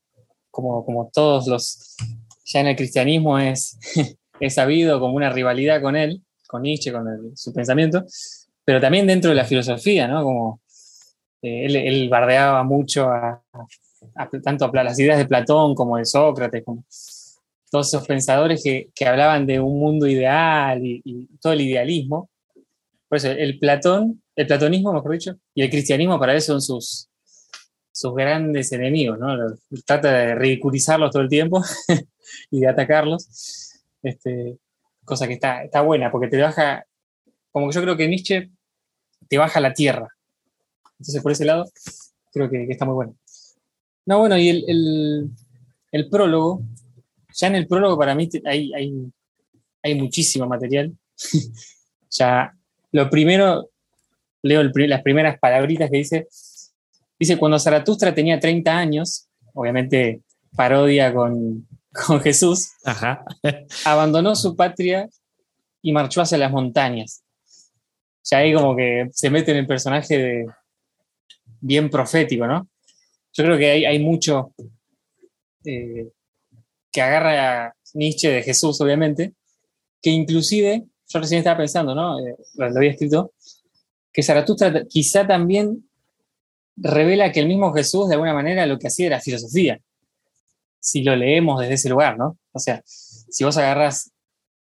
como, 0.52 0.86
como 0.86 1.10
todos 1.14 1.48
los, 1.48 1.96
ya 2.44 2.60
en 2.60 2.68
el 2.68 2.76
cristianismo 2.76 3.40
es 3.40 3.80
es 4.46 4.56
sabido 4.56 5.00
como 5.00 5.16
una 5.16 5.30
rivalidad 5.30 5.82
con 5.82 5.96
él, 5.96 6.22
con 6.48 6.64
Nietzsche, 6.64 6.92
con 6.92 7.06
su 7.36 7.54
pensamiento, 7.54 8.06
pero 8.66 8.82
también 8.82 9.08
dentro 9.08 9.30
de 9.30 9.36
la 9.36 9.46
filosofía, 9.46 10.08
¿no? 10.08 10.24
Como 10.24 10.62
eh, 11.42 11.66
él, 11.66 12.10
bardeaba 12.10 12.64
mucho 12.64 13.08
tanto 14.44 14.66
a 14.66 14.84
las 14.84 15.00
ideas 15.00 15.18
de 15.18 15.26
Platón 15.26 15.76
como 15.76 15.98
de 15.98 16.06
Sócrates, 16.06 16.64
como 16.64 16.84
todos 17.72 17.88
esos 17.88 18.06
pensadores 18.06 18.62
que, 18.62 19.06
hablaban 19.06 19.46
de 19.46 19.60
un 19.60 19.80
mundo 19.80 20.08
ideal 20.08 20.82
y, 20.84 21.28
todo 21.42 21.54
el 21.54 21.62
idealismo. 21.62 22.30
Por 23.08 23.18
eso, 23.18 23.32
el 23.32 23.60
Platón, 23.60 24.22
el 24.36 24.48
platonismo, 24.48 24.92
mejor 24.92 25.12
dicho, 25.14 25.36
y 25.56 25.62
el 25.62 25.70
cristianismo 25.70 26.20
para 26.20 26.34
él 26.34 26.42
son 26.42 26.62
sus, 26.62 27.08
sus 27.92 28.14
grandes 28.14 28.74
enemigos, 28.74 29.18
¿no? 29.20 29.38
Trata 29.86 30.12
de 30.12 30.36
ridiculizarlos 30.36 31.12
todo 31.12 31.24
el 31.24 31.30
tiempo 31.30 31.64
y 32.52 32.60
de 32.60 32.68
atacarlos. 32.68 33.63
Este, 34.04 34.60
cosa 35.06 35.28
que 35.28 35.34
está, 35.34 35.64
está 35.64 35.82
buena, 35.82 36.12
porque 36.12 36.28
te 36.28 36.42
baja, 36.42 36.86
como 37.52 37.68
que 37.68 37.76
yo 37.76 37.82
creo 37.82 37.98
que 37.98 38.08
Nietzsche 38.08 38.52
te 39.28 39.38
baja 39.38 39.60
la 39.60 39.74
tierra. 39.74 40.10
Entonces, 41.00 41.22
por 41.22 41.32
ese 41.32 41.46
lado, 41.46 41.66
creo 42.32 42.50
que, 42.50 42.66
está 42.70 42.86
muy 42.86 42.96
bueno. 42.96 43.16
No, 44.06 44.20
bueno, 44.20 44.38
y 44.38 44.50
el, 44.50 45.32
el, 45.92 46.10
prólogo, 46.10 46.62
ya 47.34 47.48
en 47.48 47.56
el 47.56 47.68
prólogo 47.68 47.98
para 47.98 48.16
mí 48.16 48.30
hay, 48.46 48.74
hay, 48.74 49.12
hay 49.82 49.96
muchísimo 49.96 50.48
material. 50.48 50.94
ya, 52.12 52.54
lo 52.92 53.10
primero, 53.10 53.70
leo 54.42 54.64
las 54.64 55.02
primeras 55.02 55.40
palabritas 55.40 55.90
que 55.90 55.98
dice, 55.98 56.28
dice, 57.18 57.38
cuando 57.38 57.60
Zaratustra 57.60 58.14
tenía 58.14 58.40
30 58.40 58.78
años, 58.78 59.28
obviamente 59.54 60.22
parodia 60.56 61.14
con, 61.14 61.66
con 61.94 62.20
Jesús, 62.22 62.72
abandonó 63.86 64.36
su 64.36 64.56
patria 64.56 65.08
y 65.82 65.92
marchó 65.92 66.22
hacia 66.22 66.38
las 66.38 66.52
montañas. 66.52 67.24
Ya 68.24 68.40
ahí 68.40 68.54
como 68.54 68.76
que 68.76 69.10
se 69.12 69.30
mete 69.30 69.52
en 69.52 69.58
el 69.58 69.68
personaje 69.68 70.18
de 70.18 70.46
bien 71.60 71.90
profético, 71.90 72.48
¿no? 72.48 72.68
Yo 73.34 73.44
creo 73.44 73.58
que 73.58 73.70
hay, 73.70 73.86
hay 73.86 74.00
mucho 74.00 74.54
eh, 75.66 76.10
que 76.92 77.02
agarra 77.02 77.66
a 77.66 77.76
Nietzsche 77.94 78.30
de 78.30 78.44
Jesús, 78.44 78.80
obviamente, 78.82 79.34
que 80.02 80.10
inclusive, 80.10 80.84
yo 81.08 81.20
recién 81.20 81.40
estaba 81.40 81.58
pensando, 81.58 81.94
¿no? 81.94 82.20
Eh, 82.20 82.36
lo 82.56 82.66
había 82.66 82.92
escrito, 82.92 83.34
que 84.12 84.24
Zaratustra 84.24 84.86
quizá 84.86 85.28
también 85.28 85.90
revela 86.76 87.32
que 87.32 87.40
el 87.40 87.48
mismo 87.48 87.74
Jesús, 87.74 88.08
de 88.08 88.16
alguna 88.16 88.34
manera, 88.34 88.66
lo 88.66 88.80
que 88.80 88.88
hacía 88.88 89.08
era 89.08 89.20
filosofía 89.20 89.80
si 90.84 91.02
lo 91.02 91.16
leemos 91.16 91.62
desde 91.62 91.76
ese 91.76 91.90
lugar, 91.90 92.18
¿no? 92.18 92.38
O 92.52 92.60
sea, 92.60 92.84
si 92.86 93.46
vos 93.46 93.56
agarras 93.56 94.12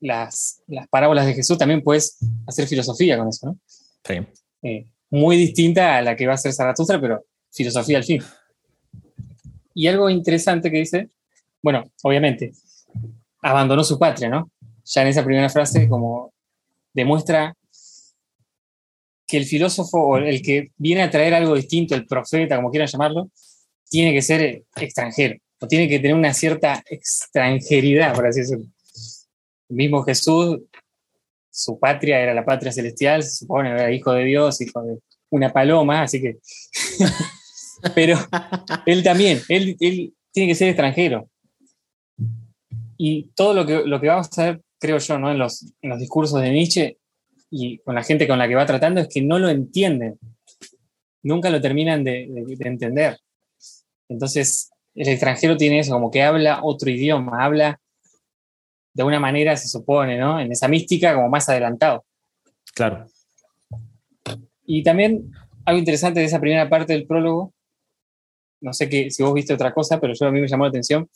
las, 0.00 0.62
las 0.67 0.87
parábolas 0.89 1.25
de 1.25 1.33
Jesús, 1.33 1.57
también 1.57 1.83
puedes 1.83 2.19
hacer 2.47 2.67
filosofía 2.67 3.17
con 3.17 3.29
eso, 3.29 3.47
¿no? 3.47 3.59
Sí. 4.05 4.15
Eh, 4.62 4.87
muy 5.09 5.39
distinta 5.39 5.97
a 5.97 6.03
la 6.03 6.17
que 6.17 6.27
va 6.27 6.33
a 6.33 6.35
hacer 6.35 6.53
Zaratustra, 6.53 7.00
pero 7.00 7.25
filosofía 7.50 7.97
al 7.97 8.05
fin. 8.05 8.23
Y 9.73 9.87
algo 9.87 10.11
interesante 10.11 10.71
que 10.71 10.77
dice, 10.77 11.09
bueno, 11.62 11.91
obviamente, 12.03 12.53
abandonó 13.41 13.83
su 13.83 13.99
patria, 13.99 14.29
¿no? 14.29 14.50
Ya 14.85 15.00
en 15.00 15.09
esa 15.09 15.25
primera 15.25 15.49
frase 15.49 15.89
como 15.89 16.35
demuestra 16.93 17.57
que 19.27 19.39
el 19.39 19.47
filósofo 19.47 19.99
o 19.99 20.19
el 20.19 20.43
que 20.43 20.71
viene 20.77 21.03
a 21.03 21.11
traer 21.11 21.33
algo 21.33 21.55
distinto, 21.55 21.95
el 21.95 22.05
profeta, 22.05 22.57
como 22.57 22.71
quieran 22.71 22.89
llamarlo, 22.89 23.31
tiene 23.89 24.12
que 24.12 24.21
ser 24.21 24.65
extranjero 24.77 25.41
o 25.61 25.69
tiene 25.69 25.88
que 25.88 25.99
tener 25.99 26.17
una 26.17 26.33
cierta 26.33 26.83
extranjeridad, 26.88 28.14
por 28.14 28.26
así 28.26 28.40
decirlo. 28.40 28.64
El 29.69 29.76
mismo 29.76 30.02
Jesús, 30.02 30.59
su 31.50 31.79
patria 31.79 32.21
era 32.21 32.35
la 32.35 32.45
patria 32.45 32.73
celestial, 32.73 33.23
se 33.23 33.31
supone, 33.31 33.71
era 33.71 33.93
hijo 33.93 34.12
de 34.12 34.25
Dios, 34.25 34.61
hijo 34.61 34.83
de 34.83 34.99
una 35.31 35.52
paloma, 35.52 36.02
así 36.02 36.21
que... 36.21 36.38
Pero 37.95 38.19
él 38.85 39.02
también, 39.02 39.40
él, 39.49 39.76
tiene 40.33 40.49
que 40.49 40.55
ser 40.55 40.69
extranjero. 40.69 41.31
Y 42.99 43.31
todo 43.35 43.55
lo 43.55 43.64
que, 43.64 43.83
lo 43.87 44.00
que 44.00 44.09
vamos 44.09 44.38
a 44.38 44.45
ver, 44.45 44.61
creo 44.79 44.99
yo, 44.99 45.19
¿no? 45.19 45.31
en, 45.31 45.38
los, 45.38 45.62
en 45.81 45.90
los 45.90 45.99
discursos 45.99 46.43
de 46.43 46.50
Nietzsche 46.50 46.99
y 47.50 47.79
con 47.79 47.95
la 47.95 48.02
gente 48.02 48.29
con 48.29 48.38
la 48.38 48.47
que 48.47 48.55
va 48.55 48.67
tratando 48.67 49.00
es 49.00 49.09
que 49.09 49.23
no 49.23 49.38
lo 49.38 49.49
entienden. 49.49 50.19
Nunca 51.23 51.49
lo 51.49 51.61
terminan 51.61 52.05
de, 52.05 52.29
de 52.31 52.69
entender. 52.69 53.19
Entonces, 54.09 54.70
el 54.95 55.09
extranjero 55.09 55.57
tiene 55.57 55.81
eso, 55.81 55.93
como 55.93 56.11
que 56.11 56.23
habla 56.23 56.61
otro 56.63 56.91
idioma, 56.91 57.45
habla 57.45 57.81
de 58.93 59.05
una 59.05 59.21
manera, 59.21 59.57
se 59.57 59.69
supone, 59.69 60.19
¿no? 60.19 60.41
En 60.41 60.51
esa 60.53 60.69
mística 60.69 61.15
como 61.15 61.29
más 61.29 61.49
adelantado. 61.49 62.05
Claro. 62.75 63.07
Y 64.67 64.83
también 64.83 65.31
algo 65.65 65.79
interesante 65.79 66.21
de 66.21 66.27
esa 66.27 66.41
primera 66.41 66.69
parte 66.69 66.93
del 66.93 67.07
prólogo, 67.07 67.53
no 68.61 68.73
sé 68.73 68.89
que, 68.89 69.11
si 69.11 69.23
vos 69.23 69.33
viste 69.33 69.55
otra 69.55 69.73
cosa, 69.73 70.01
pero 70.01 70.13
yo 70.15 70.27
a 70.27 70.31
mí 70.31 70.41
me 70.41 70.49
llamó 70.49 70.65
la 70.65 70.71
atención. 70.71 71.09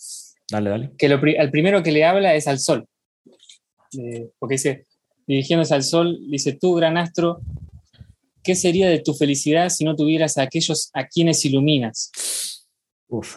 Dale, 0.51 0.71
dale. 0.71 0.91
Que 0.97 1.09
lo, 1.09 1.21
al 1.39 1.51
primero 1.51 1.83
que 1.83 1.93
le 1.93 2.05
habla 2.05 2.35
es 2.35 2.49
al 2.49 2.59
sol. 2.59 2.87
Eh, 3.99 4.31
porque 4.39 4.55
dice, 4.55 4.87
dirigiéndose 5.27 5.75
al 5.75 5.83
sol, 5.83 6.19
dice, 6.31 6.53
tú, 6.53 6.75
gran 6.75 6.97
astro, 6.97 7.41
¿qué 8.43 8.55
sería 8.55 8.89
de 8.89 9.01
tu 9.01 9.15
felicidad 9.15 9.69
si 9.69 9.85
no 9.85 9.95
tuvieras 9.95 10.39
a 10.39 10.43
aquellos 10.43 10.91
a 10.95 11.07
quienes 11.07 11.45
iluminas? 11.45 12.67
Uf. 13.09 13.37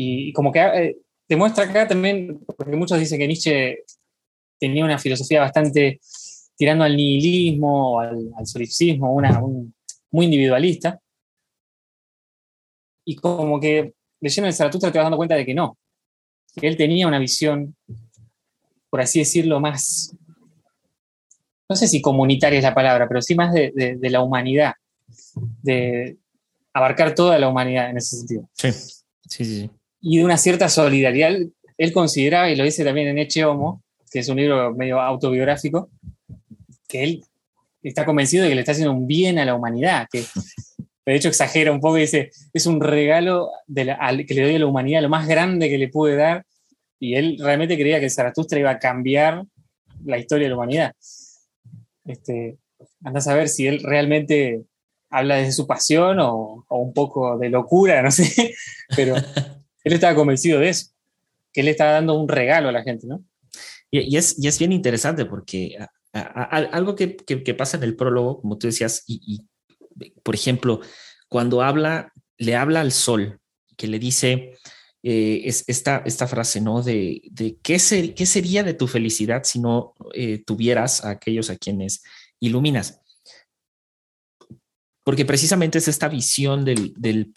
Y, 0.00 0.32
como 0.32 0.52
que 0.52 0.60
eh, 0.60 0.96
demuestra 1.28 1.64
acá 1.64 1.88
también, 1.88 2.38
porque 2.56 2.76
muchos 2.76 3.00
dicen 3.00 3.18
que 3.18 3.26
Nietzsche 3.26 3.84
tenía 4.60 4.84
una 4.84 4.96
filosofía 4.96 5.40
bastante 5.40 6.00
tirando 6.56 6.84
al 6.84 6.96
nihilismo, 6.96 7.98
al, 7.98 8.30
al 8.36 8.46
solipsismo, 8.46 9.12
una, 9.12 9.40
muy 10.12 10.26
individualista. 10.26 11.00
Y 13.04 13.16
como 13.16 13.58
que 13.58 13.92
leyendo 14.20 14.46
el 14.46 14.54
Zaratustra 14.54 14.92
te 14.92 14.98
vas 14.98 15.06
dando 15.06 15.16
cuenta 15.16 15.34
de 15.34 15.44
que 15.44 15.54
no, 15.54 15.76
él 16.54 16.76
tenía 16.76 17.08
una 17.08 17.18
visión, 17.18 17.74
por 18.90 19.00
así 19.00 19.18
decirlo, 19.18 19.58
más, 19.58 20.14
no 21.68 21.74
sé 21.74 21.88
si 21.88 22.00
comunitaria 22.00 22.58
es 22.58 22.64
la 22.64 22.74
palabra, 22.74 23.08
pero 23.08 23.20
sí 23.20 23.34
más 23.34 23.52
de, 23.52 23.72
de, 23.74 24.10
la 24.10 24.22
humanidad, 24.22 24.74
de 25.62 26.18
abarcar 26.72 27.16
toda 27.16 27.36
la 27.38 27.48
humanidad 27.48 27.90
en 27.90 27.96
ese 27.96 28.16
sentido. 28.16 28.48
Sí, 28.52 28.70
sí, 29.28 29.44
sí. 29.44 29.70
Y 30.00 30.18
de 30.18 30.24
una 30.24 30.36
cierta 30.36 30.68
solidaridad. 30.68 31.36
Él, 31.76 31.92
consideraba, 31.92 32.50
y 32.50 32.56
lo 32.56 32.64
dice 32.64 32.84
también 32.84 33.08
en 33.08 33.18
Eche 33.18 33.44
Homo, 33.44 33.82
que 34.10 34.20
es 34.20 34.28
un 34.28 34.36
libro 34.36 34.74
medio 34.74 35.00
autobiográfico, 35.00 35.90
que 36.88 37.04
él 37.04 37.24
está 37.82 38.04
convencido 38.04 38.44
de 38.44 38.50
que 38.50 38.54
le 38.54 38.60
está 38.62 38.72
haciendo 38.72 38.92
un 38.92 39.06
bien 39.06 39.38
a 39.38 39.44
la 39.44 39.54
humanidad, 39.54 40.08
que 40.10 40.24
de 41.06 41.14
hecho 41.14 41.28
exagera 41.28 41.72
un 41.72 41.80
poco 41.80 41.98
y 41.98 42.02
dice, 42.02 42.30
es 42.52 42.66
un 42.66 42.80
regalo 42.80 43.50
que 43.74 44.34
le 44.34 44.42
doy 44.42 44.54
a 44.56 44.58
la 44.58 44.66
humanidad, 44.66 45.02
lo 45.02 45.08
más 45.08 45.26
grande 45.26 45.68
que 45.68 45.78
le 45.78 45.88
pude 45.88 46.16
dar, 46.16 46.44
y 46.98 47.14
él 47.14 47.38
realmente 47.40 47.76
creía 47.76 48.00
que 48.00 48.10
Zaratustra 48.10 48.58
iba 48.58 48.70
a 48.70 48.78
cambiar 48.78 49.44
la 50.04 50.18
historia 50.18 50.46
de 50.46 50.50
la 50.50 50.56
humanidad. 50.56 50.92
Este, 52.04 52.58
anda 53.04 53.18
a 53.18 53.22
saber 53.22 53.48
si 53.48 53.66
él 53.66 53.80
realmente 53.82 54.64
habla 55.10 55.36
desde 55.36 55.52
su 55.52 55.66
pasión 55.66 56.18
o, 56.20 56.64
o 56.68 56.78
un 56.78 56.92
poco 56.92 57.38
de 57.38 57.50
locura, 57.50 58.02
no 58.02 58.10
sé, 58.10 58.54
pero 58.96 59.14
él 59.84 59.92
estaba 59.92 60.14
convencido 60.14 60.60
de 60.60 60.70
eso, 60.70 60.90
que 61.52 61.60
él 61.60 61.68
estaba 61.68 61.92
dando 61.92 62.14
un 62.14 62.28
regalo 62.28 62.68
a 62.68 62.72
la 62.72 62.82
gente, 62.82 63.06
¿no? 63.06 63.24
Y, 63.90 64.16
es, 64.16 64.36
y 64.38 64.48
es 64.48 64.58
bien 64.58 64.72
interesante 64.72 65.24
porque 65.24 65.78
algo 66.12 66.94
que, 66.94 67.16
que, 67.16 67.54
pasa 67.54 67.76
en 67.76 67.84
el 67.84 67.96
prólogo, 67.96 68.40
como 68.40 68.58
tú 68.58 68.66
decías, 68.66 69.04
y, 69.06 69.46
por 70.22 70.34
ejemplo, 70.34 70.80
cuando 71.28 71.62
habla, 71.62 72.12
le 72.36 72.54
habla 72.54 72.80
al 72.80 72.92
sol, 72.92 73.40
que 73.76 73.86
le 73.86 73.98
dice 73.98 74.54
eh, 75.02 75.42
es 75.44 75.64
esta, 75.68 76.02
esta 76.04 76.26
frase, 76.26 76.60
¿no? 76.60 76.82
De, 76.82 77.22
de 77.30 77.58
¿qué, 77.62 77.78
ser, 77.78 78.14
qué 78.14 78.26
sería 78.26 78.62
de 78.62 78.74
tu 78.74 78.88
felicidad 78.88 79.44
si 79.44 79.60
no 79.60 79.94
eh, 80.12 80.42
tuvieras 80.44 81.04
a 81.04 81.10
aquellos 81.10 81.50
a 81.50 81.56
quienes 81.56 82.02
iluminas. 82.40 83.00
Porque 85.04 85.24
precisamente 85.24 85.78
es 85.78 85.88
esta 85.88 86.08
visión 86.08 86.64
del, 86.64 86.92
del, 86.96 87.32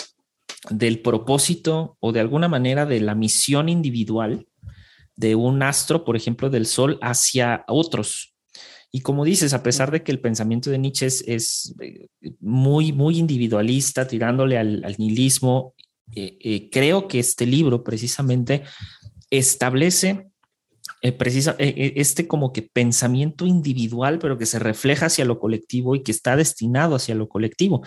del 0.69 0.99
propósito 0.99 1.97
o 1.99 2.11
de 2.11 2.19
alguna 2.19 2.47
manera 2.47 2.85
de 2.85 2.99
la 3.01 3.15
misión 3.15 3.69
individual 3.69 4.47
de 5.15 5.35
un 5.35 5.61
astro, 5.63 6.03
por 6.03 6.15
ejemplo, 6.15 6.49
del 6.49 6.65
Sol 6.65 6.97
hacia 7.01 7.63
otros. 7.67 8.33
Y 8.91 9.01
como 9.01 9.23
dices, 9.23 9.53
a 9.53 9.63
pesar 9.63 9.89
de 9.91 10.03
que 10.03 10.11
el 10.11 10.19
pensamiento 10.19 10.69
de 10.69 10.77
Nietzsche 10.77 11.05
es, 11.07 11.73
eh, 11.79 12.07
muy, 12.39 12.91
muy 12.91 13.17
individualista, 13.17 14.07
tirándole 14.07 14.57
al, 14.57 14.95
nihilismo, 14.97 15.73
eh, 16.13 16.37
eh, 16.41 16.69
creo 16.69 17.07
que 17.07 17.19
este 17.19 17.45
libro 17.45 17.83
precisamente 17.83 18.63
establece 19.29 20.27
precisa, 21.17 21.55
este 21.57 22.27
como 22.27 22.53
que 22.53 22.61
pensamiento 22.61 23.47
individual, 23.47 24.19
pero 24.19 24.37
que 24.37 24.45
se 24.45 24.59
refleja 24.59 25.07
hacia 25.07 25.25
lo 25.25 25.39
colectivo 25.39 25.95
y 25.95 26.03
que 26.03 26.11
está 26.11 26.35
destinado 26.35 26.95
hacia 26.95 27.15
lo 27.15 27.27
colectivo. 27.27 27.81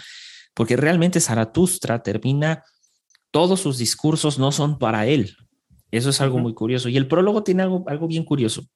Porque 0.55 0.77
realmente 0.77 1.21
Zaratustra 1.21 2.03
termina, 2.03 2.65
todos 3.31 3.61
sus 3.61 3.79
discursos 3.79 4.39
no 4.39 4.53
son 4.53 4.79
para 4.79 5.07
él, 5.07 5.37
eso 5.91 6.11
es 6.11 6.21
algo 6.21 6.39
muy 6.39 6.55
curioso. 6.55 6.89
Y 6.89 6.97
el 6.97 7.07
prólogo 7.07 7.43
tiene 7.45 7.63
algo, 7.63 7.85
algo 7.87 8.09
bien 8.09 8.25
curioso. 8.25 8.67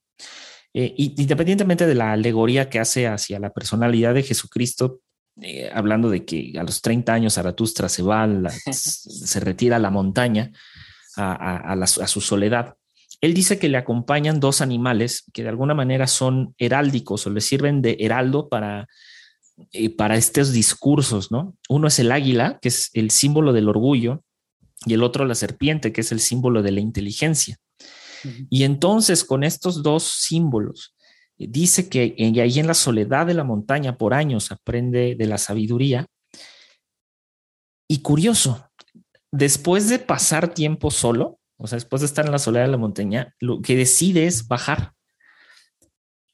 Eh, 0.72 0.94
independientemente 0.96 1.86
de 1.86 1.94
la 1.94 2.12
alegoría 2.12 2.68
que 2.68 2.78
hace 2.78 3.08
hacia 3.08 3.40
la 3.40 3.50
personalidad 3.50 4.14
de 4.14 4.22
Jesucristo, 4.22 5.00
eh, 5.40 5.70
hablando 5.72 6.10
de 6.10 6.24
que 6.24 6.52
a 6.58 6.62
los 6.62 6.80
30 6.80 7.12
años 7.12 7.34
Zaratustra 7.34 7.88
se 7.88 8.02
va, 8.02 8.28
se 8.72 9.40
retira 9.40 9.76
a 9.76 9.80
la 9.80 9.90
montaña, 9.90 10.52
a, 11.16 11.72
a, 11.72 11.86
su 11.86 12.20
soledad. 12.20 12.74
Él 13.20 13.34
dice 13.34 13.58
que 13.58 13.68
le 13.68 13.78
acompañan 13.78 14.38
dos 14.38 14.60
animales 14.60 15.24
que 15.32 15.42
de 15.42 15.48
alguna 15.48 15.74
manera 15.74 16.06
son 16.06 16.54
heráldicos 16.58 17.26
o 17.26 17.30
le 17.30 17.40
sirven 17.40 17.82
de 17.82 17.96
heraldo 17.98 18.48
para, 18.48 18.86
eh, 19.72 19.94
para 19.94 20.16
estos 20.16 20.52
discursos, 20.52 21.30
¿no? 21.30 21.56
Uno 21.68 21.88
es 21.88 21.98
el 21.98 22.12
águila, 22.12 22.58
que 22.60 22.68
es 22.68 22.90
el 22.94 23.10
símbolo 23.10 23.52
del 23.52 23.68
orgullo, 23.68 24.22
y 24.86 24.94
el 24.94 25.02
otro 25.02 25.24
la 25.24 25.34
serpiente, 25.34 25.92
que 25.92 26.02
es 26.02 26.12
el 26.12 26.20
símbolo 26.20 26.62
de 26.62 26.72
la 26.72 26.80
inteligencia. 26.80 27.58
Y 28.50 28.64
entonces 28.64 29.24
con 29.24 29.44
estos 29.44 29.82
dos 29.82 30.04
símbolos, 30.04 30.94
eh, 31.38 31.46
dice 31.48 31.88
que 31.88 32.14
ahí 32.18 32.58
en 32.58 32.66
la 32.66 32.74
soledad 32.74 33.26
de 33.26 33.34
la 33.34 33.44
montaña 33.44 33.96
por 33.96 34.14
años 34.14 34.50
aprende 34.50 35.14
de 35.16 35.26
la 35.26 35.38
sabiduría. 35.38 36.06
Y 37.88 38.02
curioso, 38.02 38.68
después 39.32 39.88
de 39.88 39.98
pasar 39.98 40.54
tiempo 40.54 40.90
solo, 40.90 41.38
o 41.56 41.66
sea, 41.66 41.76
después 41.76 42.00
de 42.00 42.06
estar 42.06 42.24
en 42.24 42.32
la 42.32 42.38
soledad 42.38 42.66
de 42.66 42.70
la 42.70 42.76
montaña, 42.76 43.34
lo 43.40 43.60
que 43.60 43.76
decide 43.76 44.26
es 44.26 44.46
bajar. 44.46 44.92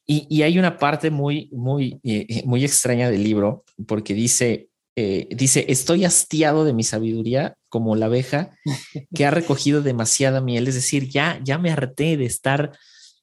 Y, 0.07 0.43
hay 0.43 0.59
una 0.59 0.77
parte 0.79 1.11
muy, 1.11 1.49
muy, 1.51 1.99
eh, 2.03 2.43
muy 2.45 2.63
extraña 2.63 3.11
del 3.11 3.25
libro, 3.25 3.65
porque 3.87 4.13
dice, 4.13 4.69
eh, 4.97 5.27
dice, 5.31 5.65
estoy 5.69 6.05
hastiado 6.05 6.65
de 6.65 6.73
mi 6.75 6.85
sabiduría 6.85 7.57
como 7.69 7.97
la 7.97 8.07
abeja 8.07 8.51
que 9.15 9.25
ha 9.25 9.31
recogido 9.31 9.83
demasiada 9.83 10.41
miel, 10.41 10.69
es 10.69 10.75
decir, 10.75 11.09
ya, 11.09 11.41
ya 11.43 11.59
me 11.59 11.71
harté 11.71 12.17
de 12.17 12.27
estar 12.27 12.79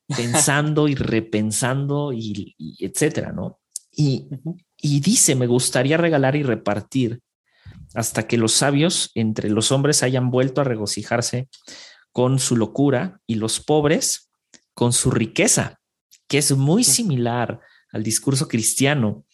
pensando 0.07 0.87
y 0.87 0.95
repensando 0.95 2.11
y, 2.13 2.55
etcétera, 2.79 3.31
¿no? 3.31 3.59
Y, 3.91 4.27
y 4.77 4.99
dice, 5.01 5.35
me 5.35 5.47
gustaría 5.47 5.97
regalar 5.97 6.35
y 6.35 6.43
repartir 6.43 7.21
hasta 7.93 8.27
que 8.27 8.37
los 8.37 8.53
sabios 8.53 9.11
entre 9.15 9.49
los 9.49 9.71
hombres 9.71 10.03
hayan 10.03 10.31
vuelto 10.31 10.61
a 10.61 10.65
regocijarse 10.65 11.47
con 12.11 12.39
su 12.39 12.57
locura 12.57 13.21
y 13.27 13.35
los 13.35 13.59
pobres 13.59 14.29
con 14.73 14.93
su 14.93 15.11
riqueza, 15.11 15.80
que 16.31 16.37
es 16.37 16.55
muy 16.55 16.85
similar 16.85 17.59
al 17.91 18.03
discurso 18.03 18.47
cristiano 18.47 19.25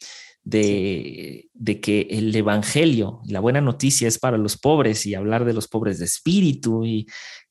de, 0.44 1.48
que 1.80 2.08
el 2.10 2.36
Evangelio, 2.36 3.22
la 3.28 3.40
buena 3.40 3.62
noticia 3.62 4.08
es 4.08 4.18
para 4.18 4.40
los 4.40 4.58
pobres 4.58 5.06
y 5.06 5.14
hablar 5.14 5.46
de 5.46 5.54
los 5.54 5.68
pobres 5.68 6.00
de 6.00 6.06
espíritu 6.06 6.84
y, 6.84 7.06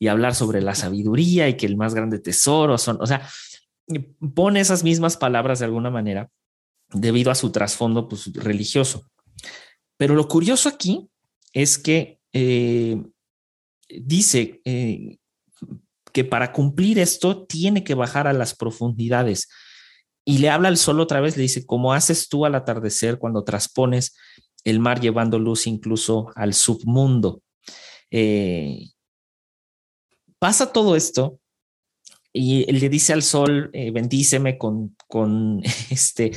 hablar 0.08 0.34
sobre 0.34 0.60
la 0.62 0.74
sabiduría 0.74 1.48
y 1.48 1.56
que 1.56 1.66
el 1.66 1.76
más 1.76 1.94
grande 1.94 2.18
tesoro 2.18 2.76
son, 2.76 2.98
o 3.00 3.06
sea, 3.06 3.28
pone 4.34 4.58
esas 4.58 4.82
mismas 4.82 5.16
palabras 5.16 5.60
de 5.60 5.66
alguna 5.66 5.90
manera 5.90 6.28
debido 6.92 7.30
a 7.30 7.36
su 7.36 7.52
trasfondo 7.52 8.08
pues, 8.08 8.32
religioso. 8.32 9.08
Pero 9.96 10.16
lo 10.16 10.26
curioso 10.26 10.68
aquí 10.68 11.08
es 11.52 11.78
que 11.78 12.18
eh, 12.32 13.00
dice 13.88 14.60
eh, 14.64 15.18
que 16.16 16.24
para 16.24 16.50
cumplir 16.50 16.98
esto 16.98 17.44
tiene 17.44 17.84
que 17.84 17.92
bajar 17.92 18.26
a 18.26 18.32
las 18.32 18.54
profundidades 18.54 19.50
y 20.24 20.38
le 20.38 20.48
habla 20.48 20.68
al 20.68 20.78
sol 20.78 20.98
otra 21.00 21.20
vez, 21.20 21.36
le 21.36 21.42
dice, 21.42 21.66
¿cómo 21.66 21.92
haces 21.92 22.30
tú 22.30 22.46
al 22.46 22.54
atardecer 22.54 23.18
cuando 23.18 23.44
traspones 23.44 24.16
el 24.64 24.80
mar 24.80 24.98
llevando 24.98 25.38
luz 25.38 25.66
incluso 25.66 26.30
al 26.34 26.54
submundo? 26.54 27.42
Eh, 28.10 28.92
pasa 30.38 30.72
todo 30.72 30.96
esto 30.96 31.38
y 32.32 32.64
le 32.72 32.88
dice 32.88 33.12
al 33.12 33.22
sol, 33.22 33.68
eh, 33.74 33.90
bendíceme 33.90 34.56
con, 34.56 34.96
con 35.08 35.60
este, 35.90 36.32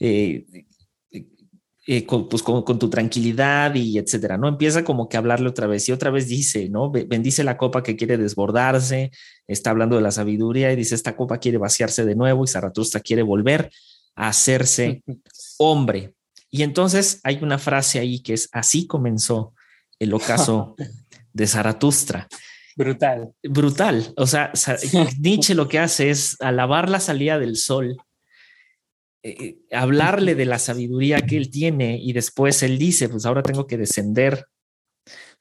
eh, 0.00 0.46
eh, 1.94 2.06
con, 2.06 2.26
pues, 2.26 2.42
con, 2.42 2.78
tu 2.78 2.88
tranquilidad 2.88 3.74
y 3.74 3.98
etcétera, 3.98 4.38
¿no? 4.38 4.48
Empieza 4.48 4.82
como 4.82 5.10
que 5.10 5.18
a 5.18 5.20
hablarle 5.20 5.50
otra 5.50 5.66
vez 5.66 5.86
y 5.90 5.92
otra 5.92 6.10
vez 6.10 6.26
dice, 6.26 6.70
¿no? 6.70 6.90
Bendice 6.90 7.44
la 7.44 7.58
copa 7.58 7.82
que 7.82 7.96
quiere 7.96 8.16
desbordarse, 8.16 9.10
está 9.46 9.72
hablando 9.72 9.96
de 9.96 10.00
la 10.00 10.10
sabiduría 10.10 10.72
y 10.72 10.76
dice, 10.76 10.94
esta 10.94 11.14
copa 11.14 11.36
quiere 11.36 11.58
vaciarse 11.58 12.06
de 12.06 12.14
nuevo 12.14 12.44
y 12.44 12.48
Zaratustra 12.48 13.02
quiere 13.02 13.20
volver 13.20 13.70
a 14.14 14.28
hacerse 14.28 15.02
hombre. 15.58 16.14
Y 16.50 16.62
entonces 16.62 17.20
hay 17.24 17.40
una 17.42 17.58
frase 17.58 17.98
ahí 17.98 18.20
que 18.20 18.32
es, 18.32 18.48
así 18.52 18.86
comenzó 18.86 19.52
el 19.98 20.14
ocaso 20.14 20.74
de 21.34 21.46
Zaratustra. 21.46 22.26
Brutal. 22.74 23.34
Brutal. 23.42 24.14
O 24.16 24.26
sea, 24.26 24.50
Nietzsche 25.18 25.54
lo 25.54 25.68
que 25.68 25.78
hace 25.78 26.08
es 26.08 26.40
alabar 26.40 26.88
la 26.88 27.00
salida 27.00 27.38
del 27.38 27.56
sol 27.56 27.98
eh, 29.24 29.58
hablarle 29.70 30.34
de 30.34 30.46
la 30.46 30.58
sabiduría 30.58 31.20
que 31.20 31.36
él 31.36 31.50
tiene 31.50 31.98
y 32.02 32.12
después 32.12 32.62
él 32.62 32.78
dice, 32.78 33.08
pues 33.08 33.24
ahora 33.24 33.42
tengo 33.42 33.66
que 33.66 33.76
descender 33.78 34.46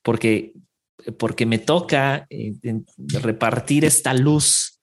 porque, 0.04 0.54
porque 1.18 1.46
me 1.46 1.58
toca 1.58 2.28
eh, 2.30 2.54
repartir 2.98 3.86
esta 3.86 4.14
luz 4.14 4.80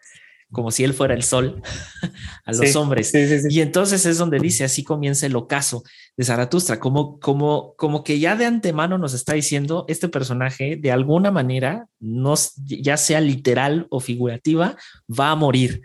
como 0.51 0.71
si 0.71 0.83
él 0.83 0.95
fuera 0.95 1.15
el 1.15 1.23
sol 1.23 1.63
a 2.45 2.53
los 2.53 2.75
hombres. 2.75 3.13
y 3.51 3.61
entonces 3.61 4.07
es 4.07 4.19
donde 4.19 4.39
dice, 4.39 4.65
así 4.65 4.83
comienza 4.83 5.27
el 5.27 5.37
ocaso 5.37 5.83
de 6.17 6.25
Zaratustra, 6.25 6.81
como, 6.81 7.21
como, 7.21 7.75
como 7.77 8.03
que 8.03 8.19
ya 8.19 8.35
de 8.35 8.47
antemano 8.47 8.99
nos 8.99 9.15
está 9.15 9.35
diciendo, 9.35 9.85
este 9.89 10.09
personaje 10.09 10.77
de 10.77 10.91
alguna 10.91 11.31
manera, 11.31 11.87
nos, 12.01 12.55
ya 12.57 12.97
sea 12.97 13.21
literal 13.21 13.87
o 13.91 14.01
figurativa, 14.01 14.77
va 15.09 15.31
a 15.31 15.37
morir. 15.37 15.83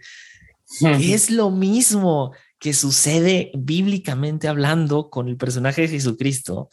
es 0.82 1.30
lo 1.30 1.52
mismo 1.52 2.32
que 2.64 2.72
sucede 2.72 3.52
bíblicamente 3.54 4.48
hablando 4.48 5.10
con 5.10 5.28
el 5.28 5.36
personaje 5.36 5.82
de 5.82 5.90
Jesucristo. 5.90 6.70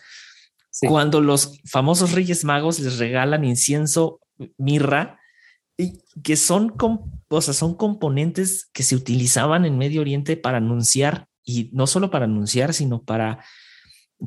Cuando 0.87 1.20
los 1.20 1.59
famosos 1.64 2.12
reyes 2.12 2.44
magos 2.44 2.79
les 2.79 2.98
regalan 2.98 3.44
incienso, 3.44 4.20
mirra, 4.57 5.18
que 6.22 6.37
son, 6.37 6.74
o 7.29 7.40
son 7.40 7.74
componentes 7.74 8.70
que 8.72 8.85
se 8.85 8.94
utilizaban 8.94 9.64
en 9.64 9.79
Medio 9.79 10.03
Oriente 10.03 10.37
para 10.37 10.59
anunciar, 10.59 11.26
y 11.42 11.70
no 11.72 11.88
solo 11.88 12.09
para 12.09 12.26
anunciar, 12.26 12.72
sino 12.72 13.03
para, 13.03 13.44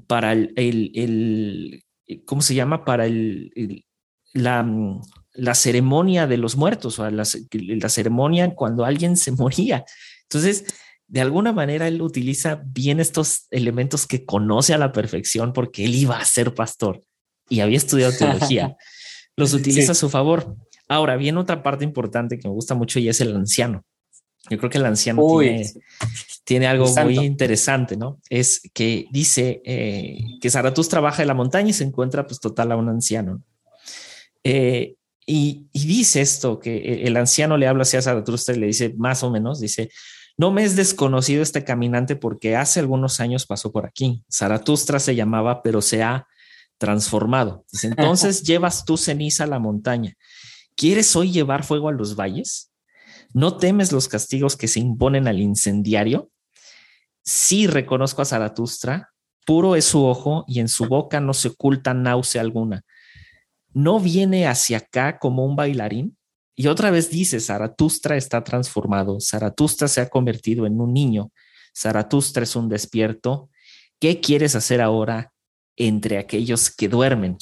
para 0.06 0.34
el, 0.34 0.52
el, 0.58 1.86
¿cómo 2.26 2.42
se 2.42 2.56
llama? 2.56 2.84
Para 2.84 3.06
el, 3.06 3.86
la, 4.34 4.70
la, 5.32 5.56
ceremonia 5.56 6.28
de 6.28 6.36
los 6.36 6.58
muertos, 6.58 7.00
o 7.00 7.10
la, 7.10 7.24
la 7.54 7.90
ceremonia 7.90 8.54
cuando 8.54 8.84
alguien 8.84 9.16
se 9.16 9.32
moría. 9.32 9.86
Entonces, 10.24 10.66
de 11.14 11.22
alguna 11.22 11.54
manera 11.54 11.88
él 11.88 12.02
utiliza 12.02 12.64
bien 12.66 13.00
estos 13.00 13.46
elementos 13.52 14.08
que 14.08 14.26
conoce 14.26 14.74
a 14.74 14.80
la 14.80 14.92
perfección 14.92 15.54
porque 15.54 15.86
él 15.86 15.94
iba 15.94 16.18
a 16.18 16.26
ser 16.26 16.56
pastor 16.56 17.04
y 17.48 17.60
había 17.60 17.78
estudiado 17.78 18.18
teología. 18.18 18.76
Los 19.38 19.54
utiliza 19.54 19.92
a 19.92 19.96
su 19.96 20.10
favor. 20.10 20.56
Ahora, 20.88 21.16
viene 21.16 21.40
otra 21.40 21.62
parte 21.62 21.84
importante 21.84 22.40
que 22.40 22.48
me 22.48 22.54
gusta 22.56 22.74
mucho 22.74 22.98
y 22.98 23.10
es 23.10 23.22
el 23.22 23.36
anciano. 23.36 23.86
Yo 24.50 24.58
creo 24.58 24.72
que 24.72 24.80
el 24.80 24.88
anciano 24.88 25.22
tiene, 26.46 26.66
algo 26.66 26.88
muy 27.04 27.20
interesante, 27.20 27.96
¿no? 27.96 28.20
Es 28.28 28.62
que 28.74 29.06
dice 29.12 29.62
eh, 29.66 30.18
que 30.42 30.50
Zaratustra 30.50 30.98
trabaja 30.98 31.22
en 31.22 31.28
la 31.28 31.36
montaña 31.36 31.70
y 31.70 31.74
se 31.74 31.84
encuentra 31.84 32.26
pues 32.26 32.40
total 32.40 32.72
a 32.72 32.76
un 32.76 32.90
anciano. 32.90 33.44
Eh, 34.44 34.96
y, 35.28 35.68
dice 35.74 36.22
esto, 36.22 36.60
que 36.60 37.04
el 37.04 37.16
anciano 37.18 37.56
le 37.56 37.68
habla 37.68 37.84
hacia 37.84 38.02
Zaratustra 38.02 38.56
y 38.56 38.60
le 38.60 38.66
dice 38.66 38.96
más 38.98 39.22
o 39.22 39.30
menos, 39.30 39.60
dice, 39.60 39.92
no 40.38 40.52
me 40.52 40.64
es 40.64 40.76
desconocido 40.76 41.44
este 41.44 41.64
caminante 41.64 42.16
porque 42.16 42.56
hace 42.56 42.80
algunos 42.80 43.20
años 43.20 43.46
pasó 43.46 43.72
por 43.72 43.86
aquí. 43.86 44.24
Zaratustra 44.32 45.00
se 45.00 45.16
llamaba, 45.16 45.62
pero 45.62 45.82
se 45.82 46.04
ha 46.04 46.28
transformado. 46.78 47.66
Dice, 47.72 47.88
entonces 47.88 48.44
llevas 48.48 48.86
tu 48.86 48.98
ceniza 48.98 49.44
a 49.44 49.48
la 49.48 49.60
montaña 49.60 50.16
¿Quieres 50.76 51.16
hoy 51.16 51.32
llevar 51.32 51.64
fuego 51.64 51.90
a 51.90 51.92
los 51.92 52.16
valles? 52.16 52.72
¿No 53.34 53.58
temes 53.58 53.92
los 53.92 54.08
castigos 54.08 54.58
que 54.58 54.68
se 54.68 54.80
imponen 54.80 55.28
al 55.28 55.40
incendiario? 55.40 56.32
Sí 57.24 57.68
reconozco 57.68 58.22
a 58.22 58.26
Zaratustra, 58.26 59.12
puro 59.46 59.76
es 59.76 59.86
su 59.86 60.04
ojo 60.04 60.46
y 60.48 60.60
en 60.60 60.68
su 60.68 60.88
boca 60.88 61.20
no 61.20 61.34
se 61.34 61.50
oculta 61.50 61.94
náusea 61.94 62.42
alguna. 62.42 62.84
¿No 63.72 64.00
viene 64.00 64.48
hacia 64.48 64.78
acá 64.78 65.20
como 65.20 65.46
un 65.46 65.56
bailarín? 65.56 66.18
Y 66.56 66.68
otra 66.68 66.92
vez 66.92 67.10
dice, 67.10 67.40
Zaratustra 67.40 68.16
está 68.16 68.44
transformado, 68.44 69.20
Zaratustra 69.20 69.88
se 69.88 70.02
ha 70.02 70.10
convertido 70.10 70.66
en 70.66 70.80
un 70.80 70.94
niño, 70.94 71.32
Zaratustra 71.76 72.44
es 72.44 72.56
un 72.56 72.70
despierto. 72.70 73.50
¿Qué 74.00 74.22
quieres 74.22 74.56
hacer 74.56 74.82
ahora 74.82 75.34
entre 75.76 76.18
aquellos 76.18 76.70
que 76.70 76.88
duermen? 76.90 77.38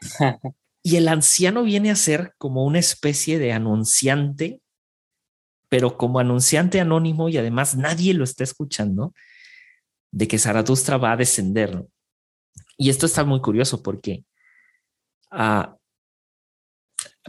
Y 0.84 0.96
el 0.96 1.06
anciano 1.06 1.62
viene 1.62 1.92
a 1.92 1.96
ser 1.96 2.34
como 2.38 2.64
una 2.64 2.80
especie 2.80 3.38
de 3.38 3.52
anunciante, 3.52 4.60
pero 5.68 5.96
como 5.96 6.18
anunciante 6.18 6.80
anónimo 6.80 7.28
y 7.28 7.36
además 7.36 7.76
nadie 7.76 8.14
lo 8.14 8.24
está 8.24 8.42
escuchando, 8.42 9.14
de 10.10 10.26
que 10.26 10.40
Zaratustra 10.40 10.98
va 10.98 11.12
a 11.12 11.16
descender. 11.16 11.86
Y 12.76 12.90
esto 12.90 13.06
está 13.06 13.24
muy 13.24 13.40
curioso 13.40 13.80
porque 13.80 14.24
ah, 15.30 15.76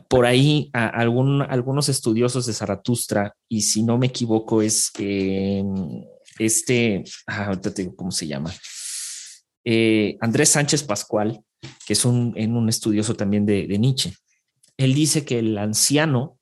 por 0.07 0.25
ahí 0.25 0.69
algunos 0.73 1.89
estudiosos 1.89 2.45
de 2.45 2.53
Zaratustra, 2.53 3.35
y 3.47 3.61
si 3.61 3.83
no 3.83 3.97
me 3.97 4.07
equivoco 4.07 4.61
es 4.61 4.91
em, 4.97 6.03
este, 6.39 7.03
ah, 7.27 7.45
ahorita 7.45 7.73
te 7.73 7.83
digo 7.83 7.95
cómo 7.95 8.11
se 8.11 8.27
llama, 8.27 8.53
eh, 9.65 10.17
Andrés 10.19 10.49
Sánchez 10.49 10.83
Pascual, 10.83 11.41
que 11.85 11.93
es 11.93 12.05
un, 12.05 12.33
en 12.35 12.55
un 12.57 12.69
estudioso 12.69 13.15
también 13.15 13.45
de, 13.45 13.67
Nietzsche. 13.77 14.13
Él 14.77 14.93
dice 14.93 15.23
que 15.23 15.39
el 15.39 15.57
anciano 15.57 16.39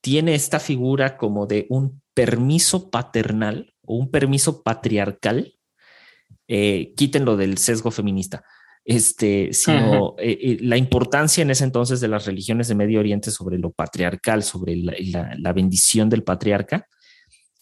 tiene 0.00 0.34
esta 0.34 0.58
figura 0.58 1.16
como 1.16 1.46
de 1.46 1.66
un 1.70 2.02
permiso 2.14 2.90
paternal 2.90 3.72
o 3.82 3.96
un 3.96 4.10
permiso 4.10 4.62
patriarcal. 4.62 5.54
Eh, 6.48 6.92
quítenlo 6.96 7.36
del 7.36 7.56
sesgo 7.58 7.90
feminista. 7.90 8.44
Este, 8.84 9.52
sino 9.52 10.16
eh, 10.18 10.38
eh, 10.42 10.58
la 10.60 10.76
importancia 10.76 11.42
en 11.42 11.50
ese 11.52 11.62
entonces 11.62 12.00
de 12.00 12.08
las 12.08 12.26
religiones 12.26 12.66
de 12.66 12.74
Medio 12.74 12.98
Oriente 12.98 13.30
sobre 13.30 13.56
lo 13.58 13.70
patriarcal, 13.70 14.42
sobre 14.42 14.76
la, 14.76 15.36
la 15.38 15.52
bendición 15.52 16.08
del 16.08 16.24
patriarca, 16.24 16.88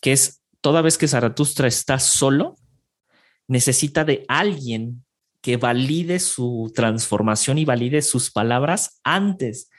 que 0.01 0.13
es 0.13 0.41
toda 0.63 0.81
vez 0.81 0.97
que 0.97 1.09
Zaratustra 1.09 1.69
está 1.69 1.99
solo, 1.99 2.57
necesita 3.49 4.05
de 4.05 4.25
alguien 4.29 5.05
que 5.43 5.57
valide 5.57 6.21
su 6.21 6.73
transformación 6.75 7.59
y 7.59 7.65
valide 7.65 8.03
sus 8.03 8.31
palabras 8.31 9.01
antes 9.05 9.71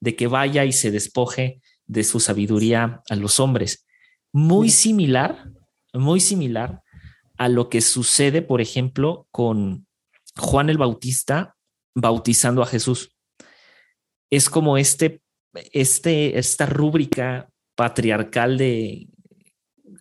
de 0.00 0.16
que 0.16 0.26
vaya 0.26 0.64
y 0.64 0.72
se 0.72 0.90
despoje 0.90 1.60
de 1.86 2.04
su 2.04 2.20
sabiduría 2.20 3.02
a 3.08 3.16
los 3.16 3.40
hombres. 3.40 3.86
Muy 4.32 4.70
similar, 4.70 5.50
muy 5.92 6.20
similar 6.20 6.82
a 7.36 7.48
lo 7.48 7.68
que 7.68 7.80
sucede, 7.80 8.42
por 8.42 8.60
ejemplo, 8.60 9.26
con 9.30 9.86
Juan 10.36 10.70
el 10.70 10.78
Bautista 10.78 11.56
bautizando 11.94 12.62
a 12.62 12.66
Jesús. 12.66 13.16
Es 14.30 14.48
como 14.48 14.78
este, 14.78 15.22
este, 15.72 16.38
esta 16.38 16.66
rúbrica 16.66 17.50
patriarcal 17.74 18.58
de 18.58 19.08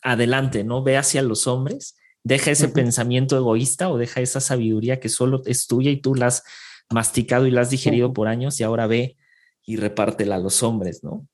adelante, 0.02 0.63
¿no? 0.63 0.84
Ve 0.84 0.98
hacia 0.98 1.22
los 1.22 1.48
hombres 1.48 1.96
Deja 2.24 2.52
ese 2.52 2.68
pensamiento 2.68 3.38
egoísta 3.38 3.89
o 3.89 3.98
deja 3.98 4.20
esa 4.22 4.42
sabiduría 4.42 5.00
que 5.00 5.10
solo 5.10 5.42
es 5.46 5.68
tuya 5.68 5.89
y 5.89 5.98
tú 5.98 6.15
la 6.15 6.28
has 6.28 6.44
masticado 6.89 7.48
y 7.48 7.52
la 7.52 7.62
has 7.62 7.70
digerido 7.70 8.13
por 8.13 8.28
años 8.28 8.60
y 8.60 8.63
ahora 8.63 8.88
ve 8.88 9.15
y 9.65 9.78
repártela 9.78 10.36
a 10.36 10.39
los 10.39 10.62
hombres, 10.62 11.04
¿no? 11.04 11.28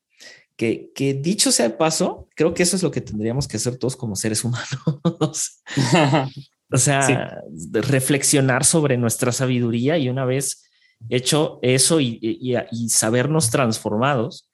Que, 0.56 0.92
que 0.94 1.12
dicho 1.12 1.50
sea 1.50 1.68
de 1.68 1.74
paso, 1.74 2.28
creo 2.34 2.54
que 2.54 2.62
eso 2.62 2.76
es 2.76 2.82
lo 2.82 2.90
que 2.90 3.00
tendríamos 3.00 3.48
que 3.48 3.56
hacer 3.56 3.76
todos 3.78 3.96
como 3.96 4.14
seres 4.16 4.44
humanos. 4.44 5.62
o 6.72 6.76
sea, 6.76 7.42
reflexionar 7.72 8.64
sobre 8.64 8.96
nuestra 8.96 9.32
sabiduría 9.32 9.98
y 9.98 10.08
una 10.08 10.24
vez 10.24 10.64
hecho 11.08 11.58
eso 11.62 12.00
y, 12.00 12.18
y 12.22 12.88
sabernos 12.88 13.50
transformados, 13.50 14.48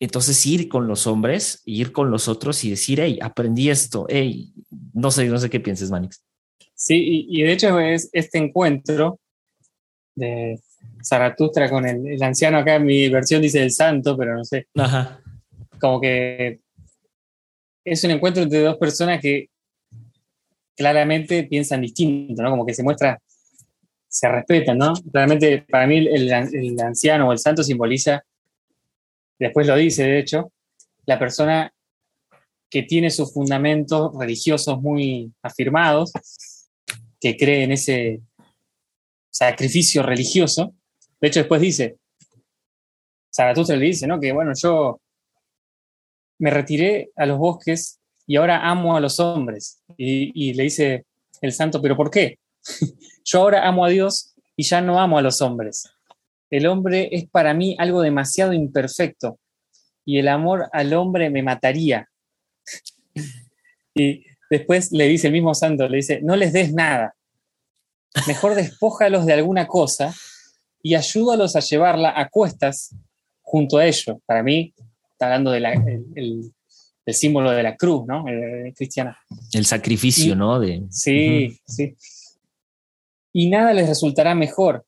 entonces 0.00 0.44
ir 0.46 0.68
con 0.68 0.86
los 0.86 1.06
hombres, 1.06 1.62
ir 1.64 1.92
con 1.92 2.10
los 2.10 2.28
otros 2.28 2.64
y 2.64 2.70
decir, 2.70 3.00
hey, 3.00 3.18
aprendí 3.20 3.68
esto, 3.68 4.06
hey, 4.08 4.52
no 4.92 5.10
sé, 5.10 5.26
no 5.26 5.38
sé 5.38 5.50
qué 5.50 5.60
pienses, 5.60 5.90
Manix. 5.90 6.22
Sí, 6.74 7.26
y, 7.28 7.42
de 7.42 7.52
hecho 7.52 7.80
es 7.80 8.08
este 8.12 8.38
encuentro 8.38 9.18
de 10.14 10.60
Zaratustra 11.04 11.68
con 11.68 11.86
el, 11.86 12.22
anciano, 12.22 12.58
acá 12.58 12.76
en 12.76 12.84
mi 12.84 13.08
versión 13.08 13.42
dice 13.42 13.60
el 13.60 13.72
santo, 13.72 14.16
pero 14.16 14.36
no 14.36 14.44
sé. 14.44 14.68
Ajá. 14.76 15.20
Como 15.80 16.00
que 16.00 16.60
es 17.84 18.04
un 18.04 18.12
encuentro 18.12 18.44
entre 18.44 18.60
dos 18.60 18.76
personas 18.76 19.20
que 19.20 19.48
claramente 20.78 21.42
piensan 21.42 21.82
distinto, 21.82 22.40
¿no? 22.40 22.50
Como 22.50 22.64
que 22.64 22.72
se 22.72 22.84
muestra, 22.84 23.20
se 24.06 24.28
respetan, 24.28 24.78
¿no? 24.78 24.94
Claramente 25.10 25.66
para 25.68 25.88
mí 25.88 25.98
el, 25.98 26.32
anciano 26.80 27.28
o 27.28 27.32
el 27.32 27.38
santo 27.38 27.64
simboliza 27.64 28.24
después 29.38 29.66
lo 29.66 29.74
dice, 29.74 30.04
de 30.04 30.20
hecho, 30.20 30.52
la 31.04 31.18
persona 31.18 31.72
que 32.70 32.84
tiene 32.84 33.10
sus 33.10 33.32
fundamentos 33.32 34.12
religiosos 34.16 34.80
muy 34.80 35.32
afirmados, 35.42 36.12
que 37.20 37.36
cree 37.36 37.64
en 37.64 37.72
ese 37.72 38.20
sacrificio 39.30 40.02
religioso. 40.02 40.74
De 41.20 41.28
hecho, 41.28 41.40
después 41.40 41.60
dice, 41.60 41.96
Zaratustra 43.34 43.76
le 43.76 43.86
dice, 43.86 44.06
¿no? 44.06 44.20
Que 44.20 44.32
bueno, 44.32 44.52
yo 44.54 45.00
me 46.38 46.50
retiré 46.50 47.10
a 47.16 47.26
los 47.26 47.38
bosques 47.38 47.97
y 48.28 48.36
ahora 48.36 48.68
amo 48.68 48.94
a 48.94 49.00
los 49.00 49.18
hombres. 49.18 49.82
Y, 49.96 50.52
le 50.52 50.62
dice 50.64 51.06
el 51.40 51.52
santo, 51.52 51.80
¿pero 51.80 51.96
por 51.96 52.10
qué? 52.10 52.38
yo 53.24 53.40
ahora 53.40 53.66
amo 53.66 53.84
a 53.84 53.88
Dios 53.88 54.34
y 54.54 54.64
ya 54.64 54.82
no 54.82 55.00
amo 55.00 55.18
a 55.18 55.22
los 55.22 55.40
hombres. 55.40 55.90
El 56.50 56.66
hombre 56.66 57.08
es 57.10 57.28
para 57.28 57.54
mí 57.54 57.74
algo 57.78 58.02
demasiado 58.02 58.52
imperfecto 58.52 59.38
y 60.04 60.18
el 60.18 60.28
amor 60.28 60.68
al 60.72 60.92
hombre 60.92 61.30
me 61.30 61.42
mataría. 61.42 62.08
Y 64.00 64.24
después 64.48 64.92
le 64.92 65.08
dice 65.08 65.26
el 65.26 65.32
mismo 65.32 65.54
santo, 65.54 65.88
le 65.88 65.96
dice, 65.96 66.20
no 66.22 66.36
les 66.36 66.52
des 66.52 66.72
nada, 66.72 67.16
mejor 68.28 68.54
despójalos 68.54 69.26
de 69.26 69.32
alguna 69.32 69.66
cosa 69.66 70.14
y 70.80 70.94
ayúdalos 70.94 71.56
a 71.56 71.60
llevarla 71.60 72.12
a 72.16 72.28
cuestas 72.28 72.94
junto 73.42 73.78
a 73.78 73.86
ellos. 73.86 74.18
Para 74.24 74.44
mí, 74.44 74.72
está 75.10 75.26
hablando 75.26 75.50
del 75.50 76.52
símbolo 77.12 77.50
de 77.50 77.62
la 77.62 77.76
cruz, 77.76 78.06
¿no? 78.06 78.24
cristiana. 78.76 79.18
El 79.52 79.64
sacrificio, 79.64 80.36
¿no? 80.36 80.60
De, 80.60 80.82
sí, 80.90 81.58
sí. 81.66 81.96
Y 83.32 83.48
nada 83.48 83.72
les 83.72 83.88
resultará 83.88 84.34
mejor. 84.34 84.84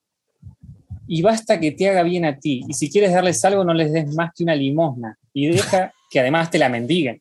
Y 1.06 1.22
basta 1.22 1.59
que 1.59 1.72
te 1.72 1.88
haga 1.88 2.02
bien 2.02 2.24
a 2.24 2.38
ti. 2.38 2.62
Y 2.68 2.74
si 2.74 2.90
quieres 2.90 3.12
darles 3.12 3.44
algo, 3.44 3.64
no 3.64 3.74
les 3.74 3.92
des 3.92 4.14
más 4.14 4.30
que 4.35 4.44
una 4.44 4.54
limosna. 4.54 5.18
Y 5.33 5.48
deja 5.48 5.92
que 6.11 6.20
además 6.20 6.50
te 6.50 6.59
la 6.59 6.68
mendiguen. 6.68 7.20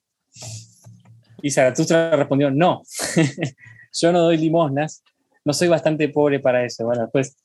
Y 1.42 1.52
Zaratustra 1.52 2.16
respondió, 2.16 2.52
no, 2.52 2.84
yo 3.94 4.12
no 4.12 4.20
doy 4.22 4.38
limosnas, 4.38 5.04
no 5.46 5.54
soy 5.54 5.68
bastante 5.68 6.10
pobre 6.10 6.40
para 6.40 6.66
eso. 6.66 6.86
Bueno, 6.86 7.04
después 7.04 7.36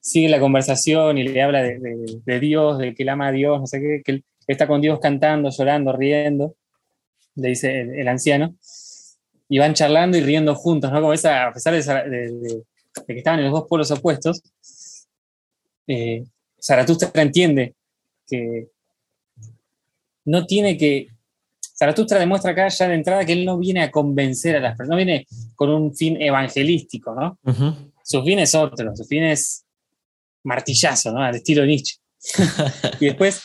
sigue 0.00 0.28
la 0.28 0.40
conversación 0.40 1.18
y 1.18 1.22
le 1.22 1.42
habla 1.42 1.62
de, 1.62 2.40
Dios, 2.40 2.78
de 2.78 2.94
que 2.94 3.04
él 3.04 3.08
ama 3.08 3.28
a 3.28 3.32
Dios, 3.32 3.60
no 3.60 3.66
sé 3.66 3.80
qué, 3.80 4.02
que 4.04 4.12
él 4.12 4.24
está 4.46 4.66
con 4.66 4.80
Dios 4.80 4.98
cantando, 5.00 5.50
llorando, 5.50 5.92
riendo, 5.92 6.56
le 7.34 7.48
dice 7.48 7.80
el, 7.80 8.08
anciano, 8.08 8.54
y 9.48 9.58
van 9.58 9.74
charlando 9.74 10.16
y 10.16 10.20
riendo 10.20 10.54
juntos, 10.54 10.92
¿no? 10.92 11.00
Como 11.00 11.12
esa, 11.12 11.48
a 11.48 11.52
pesar 11.52 11.74
de, 11.74 12.62
que 13.06 13.18
estaban 13.18 13.40
en 13.40 13.46
los 13.46 13.54
dos 13.54 13.68
polos 13.68 13.90
opuestos, 13.90 14.42
eh, 15.86 16.24
Zaratustra 16.60 17.10
entiende 17.22 17.74
que 18.26 18.68
no 20.24 20.46
tiene 20.46 20.76
que... 20.76 21.08
Zaratustra 21.76 22.18
demuestra 22.18 22.52
acá 22.52 22.68
ya 22.68 22.86
de 22.86 22.94
entrada 22.94 23.24
que 23.24 23.32
él 23.32 23.44
no 23.44 23.58
viene 23.58 23.82
a 23.82 23.90
convencer 23.90 24.56
a 24.56 24.60
las 24.60 24.76
personas, 24.76 24.90
no 24.90 24.96
viene 24.96 25.26
con 25.56 25.70
un 25.70 25.94
fin 25.94 26.20
evangelístico, 26.20 27.14
¿no? 27.14 27.38
Su 28.04 28.22
fin 28.22 28.38
es 28.38 28.54
otro, 28.54 28.94
su 28.94 29.04
fin 29.04 29.24
es 29.24 29.64
martillazo, 30.44 31.12
¿no? 31.12 31.22
Al 31.22 31.36
estilo 31.36 31.64
Nietzsche. 31.64 31.96
y 33.00 33.06
después, 33.06 33.42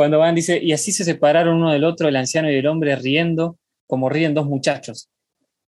cuando 0.00 0.18
van, 0.18 0.34
dice, 0.34 0.58
y 0.62 0.72
así 0.72 0.92
se 0.92 1.04
separaron 1.04 1.58
uno 1.58 1.72
del 1.72 1.84
otro, 1.84 2.08
el 2.08 2.16
anciano 2.16 2.50
y 2.50 2.54
el 2.54 2.66
hombre, 2.66 2.96
riendo, 2.96 3.58
como 3.86 4.08
ríen 4.08 4.32
dos 4.32 4.46
muchachos. 4.46 5.10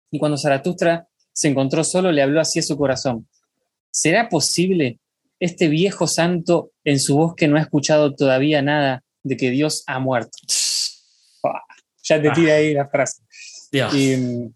Y 0.10 0.18
cuando 0.18 0.36
Zaratustra 0.36 1.08
se 1.32 1.48
encontró 1.48 1.84
solo, 1.84 2.12
le 2.12 2.24
habló 2.24 2.42
así 2.42 2.58
a 2.58 2.64
su 2.64 2.76
corazón. 2.76 3.30
¿Será 3.92 4.28
posible 4.28 4.98
este 5.40 5.68
viejo 5.68 6.08
santo 6.08 6.72
en 6.84 7.00
su 7.00 7.18
voz 7.18 7.36
que 7.36 7.48
no 7.48 7.58
ha 7.58 7.62
escuchado 7.62 8.16
todavía 8.16 8.64
nada 8.64 9.04
de 9.22 9.38
que 9.38 9.52
Dios 9.52 9.84
ha 9.86 10.00
muerto? 10.00 10.40
ya 12.04 12.20
te 12.20 12.32
tira 12.32 12.56
ahí 12.56 12.74
la 12.74 12.90
frase. 12.90 13.22
Mm, 13.72 14.48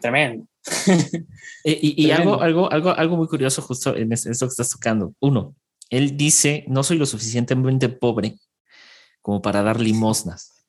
tremendo. 0.00 0.46
Eh, 1.64 1.78
y, 1.80 2.10
algo, 2.10 2.42
algo, 2.42 2.70
algo, 2.70 2.90
algo 2.90 3.16
muy 3.16 3.26
curioso 3.26 3.62
justo 3.62 3.96
en 3.96 4.12
esto 4.12 4.46
que 4.46 4.50
estás 4.50 4.68
tocando. 4.68 5.14
Uno, 5.18 5.56
él 5.90 6.16
dice, 6.16 6.64
no 6.68 6.82
soy 6.82 6.98
lo 6.98 7.06
suficientemente 7.06 7.88
pobre 7.88 8.38
como 9.22 9.42
para 9.42 9.62
dar 9.62 9.80
limosnas. 9.80 10.66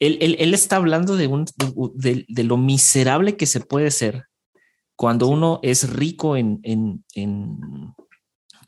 Él, 0.00 0.54
está 0.54 0.76
hablando 0.76 1.16
de, 1.16 1.26
un, 1.26 1.46
de, 1.94 2.44
lo 2.44 2.56
miserable 2.56 3.36
que 3.36 3.46
se 3.46 3.60
puede 3.60 3.90
ser 3.90 4.24
cuando 4.94 5.28
uno 5.28 5.60
es 5.62 5.90
rico 5.90 6.36
en, 6.36 6.60
en, 6.62 7.04
en, 7.14 7.58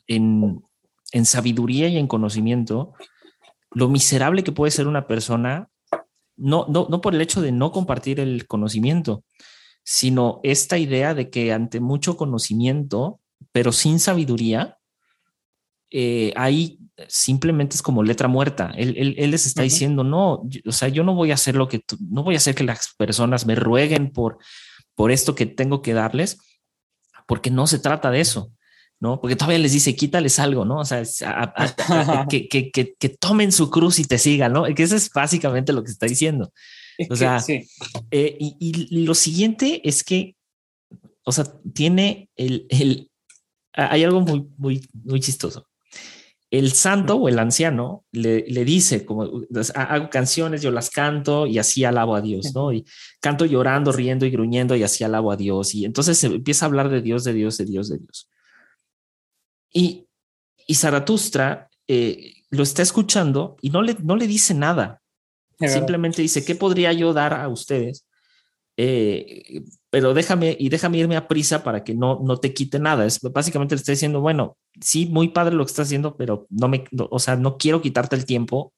en, 0.07 1.25
sabiduría 1.25 1.87
y 1.87 1.97
en 1.97 2.07
conocimiento, 2.07 2.93
lo 3.71 3.89
miserable 3.89 4.43
que 4.43 4.51
puede 4.51 4.71
ser 4.71 4.87
una 4.87 5.07
persona, 5.07 5.69
no, 6.37 6.65
no, 6.67 6.87
no 6.89 7.01
por 7.01 7.15
el 7.15 7.21
hecho 7.21 7.41
de 7.41 7.51
no 7.51 7.71
compartir 7.71 8.19
el 8.19 8.47
conocimiento, 8.47 9.23
sino 9.83 10.39
esta 10.43 10.77
idea 10.77 11.13
de 11.13 11.29
que 11.29 11.51
ante 11.51 11.79
mucho 11.79 12.15
conocimiento, 12.15 13.19
pero 13.51 13.71
sin 13.71 13.99
sabiduría, 13.99 14.78
eh, 15.91 16.33
ahí 16.35 16.79
simplemente 17.07 17.75
es 17.75 17.81
como 17.81 18.03
letra 18.03 18.27
muerta. 18.27 18.71
Él, 18.75 19.15
les 19.17 19.45
está 19.45 19.63
diciendo, 19.63 20.03
no, 20.03 20.43
o 20.65 20.71
sea, 20.71 20.89
yo 20.89 21.03
no 21.03 21.15
voy 21.15 21.31
a 21.31 21.35
hacer 21.35 21.55
lo 21.55 21.67
que 21.67 21.83
no 22.09 22.23
voy 22.23 22.35
a 22.35 22.37
hacer 22.37 22.55
que 22.55 22.63
las 22.63 22.93
personas 22.97 23.45
me 23.45 23.55
rueguen 23.55 24.11
por, 24.11 24.37
por 24.95 25.11
esto 25.11 25.35
que 25.35 25.45
tengo 25.45 25.81
que 25.81 25.93
darles, 25.93 26.37
porque 27.25 27.51
no 27.51 27.67
se 27.67 27.79
trata 27.79 28.11
de 28.11 28.21
eso. 28.21 28.51
¿no? 29.01 29.21
Porque 29.21 29.37
todavía 29.37 29.59
les 29.59 29.71
dice, 29.71 29.95
quítales 29.95 30.39
algo, 30.39 30.65
¿no? 30.65 30.79
O 30.79 30.85
sea, 30.85 31.03
que, 32.29 32.49
que, 32.49 32.69
que, 32.69 32.95
que, 32.95 33.09
tomen 33.09 33.53
su 33.53 33.69
cruz 33.69 33.97
y 33.99 34.03
te 34.03 34.17
sigan, 34.17 34.51
¿no? 34.51 34.65
Que 34.75 34.83
eso 34.83 34.97
es 34.97 35.09
básicamente 35.09 35.71
lo 35.71 35.83
que 35.83 35.91
está 35.91 36.05
diciendo. 36.05 36.51
O 37.09 37.15
sea, 37.15 37.41
eh, 38.11 38.37
y, 38.39 39.05
lo 39.05 39.15
siguiente 39.15 39.81
es 39.87 40.03
que, 40.03 40.35
o 41.23 41.31
sea, 41.31 41.45
tiene 41.73 42.29
el, 42.35 42.65
el 42.69 43.09
hay 43.73 44.03
algo 44.03 44.19
muy, 44.19 44.45
muy, 44.57 44.89
muy 44.93 45.21
chistoso. 45.21 45.69
El 46.51 46.71
santo 46.71 47.15
o 47.15 47.29
el 47.29 47.37
anciano 47.37 48.05
le, 48.11 48.45
le 48.47 48.65
dice, 48.65 49.05
como 49.05 49.43
hago 49.75 50.09
canciones, 50.09 50.61
yo 50.61 50.71
las 50.71 50.89
canto 50.89 51.45
y 51.45 51.59
así 51.59 51.83
alabo 51.83 52.15
a 52.15 52.21
Dios, 52.21 52.53
¿no? 52.55 52.73
Y 52.73 52.85
canto 53.19 53.45
llorando, 53.45 53.91
riendo 53.91 54.25
y 54.25 54.31
gruñendo 54.31 54.75
y 54.75 54.83
así 54.83 55.03
alabo 55.03 55.31
a 55.31 55.37
Dios. 55.37 55.75
Y 55.75 55.85
entonces 55.85 56.17
se 56.17 56.27
empieza 56.27 56.65
a 56.65 56.67
hablar 56.67 56.89
de 56.89 57.01
Dios, 57.01 57.23
de 57.23 57.33
Dios, 57.33 57.57
de 57.57 57.65
Dios, 57.65 57.89
de 57.89 57.99
Dios. 57.99 58.29
Y, 59.71 60.07
y 60.65 60.75
Zaratustra 60.75 61.69
eh, 61.87 62.33
lo 62.49 62.63
está 62.63 62.81
escuchando 62.81 63.57
y 63.61 63.69
no 63.69 63.81
le, 63.81 63.95
no 64.01 64.15
le 64.15 64.27
dice 64.27 64.53
nada. 64.53 65.01
Simplemente 65.59 66.21
dice, 66.21 66.45
¿qué 66.45 66.55
podría 66.55 66.93
yo 66.93 67.13
dar 67.13 67.33
a 67.33 67.47
ustedes? 67.49 68.05
Eh, 68.81 69.61
pero 69.89 70.13
déjame 70.13 70.55
y 70.57 70.69
déjame 70.69 70.99
irme 70.99 71.17
a 71.17 71.27
prisa 71.27 71.65
para 71.65 71.83
que 71.83 71.93
no, 71.93 72.21
no 72.23 72.37
te 72.37 72.53
quite 72.53 72.79
nada. 72.79 73.05
Es 73.05 73.19
básicamente 73.19 73.75
le 73.75 73.79
está 73.79 73.91
diciendo, 73.91 74.21
bueno, 74.21 74.57
sí, 74.79 75.05
muy 75.05 75.27
padre 75.27 75.53
lo 75.53 75.65
que 75.65 75.71
estás 75.71 75.87
haciendo, 75.87 76.15
pero 76.15 76.47
no 76.49 76.69
me, 76.69 76.85
o 76.97 77.19
sea, 77.19 77.35
no 77.35 77.57
quiero 77.57 77.81
quitarte 77.81 78.15
el 78.15 78.23
tiempo 78.23 78.73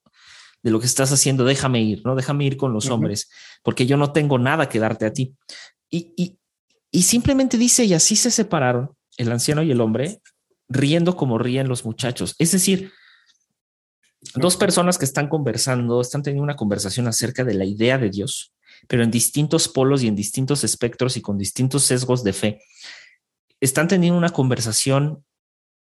de 0.64 0.72
lo 0.72 0.80
que 0.80 0.88
estás 0.88 1.12
haciendo. 1.12 1.46
Déjame 1.46 1.84
ir, 1.84 2.02
no 2.04 2.16
déjame 2.16 2.46
ir 2.46 2.58
con 2.58 2.74
los 2.74 2.90
hombres, 2.90 3.30
porque 3.62 3.86
yo 3.86 3.96
no 3.96 4.12
tengo 4.12 4.40
nada 4.40 4.70
que 4.70 4.80
darte 4.80 5.06
a 5.06 5.14
ti. 5.14 5.36
Y, 5.88 6.16
y, 6.18 6.40
y 6.90 7.04
simplemente 7.04 7.60
dice, 7.60 7.86
y 7.86 7.94
así 7.94 8.16
se 8.16 8.32
separaron 8.32 8.90
el 9.18 9.32
anciano 9.32 9.62
y 9.62 9.70
el 9.70 9.82
hombre, 9.82 10.20
riendo 10.68 11.16
como 11.16 11.38
ríen 11.38 11.68
los 11.68 11.86
muchachos. 11.86 12.34
Es 12.40 12.54
decir, 12.54 12.92
dos 14.34 14.58
personas 14.58 14.98
que 14.98 15.06
están 15.06 15.28
conversando, 15.28 16.02
están 16.02 16.24
teniendo 16.24 16.44
una 16.44 16.56
conversación 16.56 17.08
acerca 17.08 17.44
de 17.44 17.54
la 17.54 17.66
idea 17.66 18.00
de 18.00 18.10
Dios, 18.10 18.52
pero 18.88 19.04
en 19.04 19.12
distintos 19.12 19.68
polos 19.68 20.04
y 20.04 20.08
en 20.08 20.16
distintos 20.16 20.64
espectros 20.64 21.18
y 21.18 21.22
con 21.22 21.38
distintos 21.38 21.84
sesgos 21.84 22.24
de 22.24 22.34
fe. 22.34 22.62
Están 23.60 23.88
teniendo 23.88 24.18
una 24.18 24.32
conversación 24.32 25.24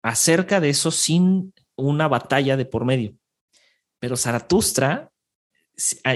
acerca 0.02 0.60
de 0.60 0.70
eso 0.70 0.92
sin 0.92 1.54
una 1.76 2.08
batalla 2.08 2.58
de 2.58 2.66
por 2.66 2.86
medio. 2.86 3.16
Pero 4.00 4.18
Zaratustra, 4.18 5.12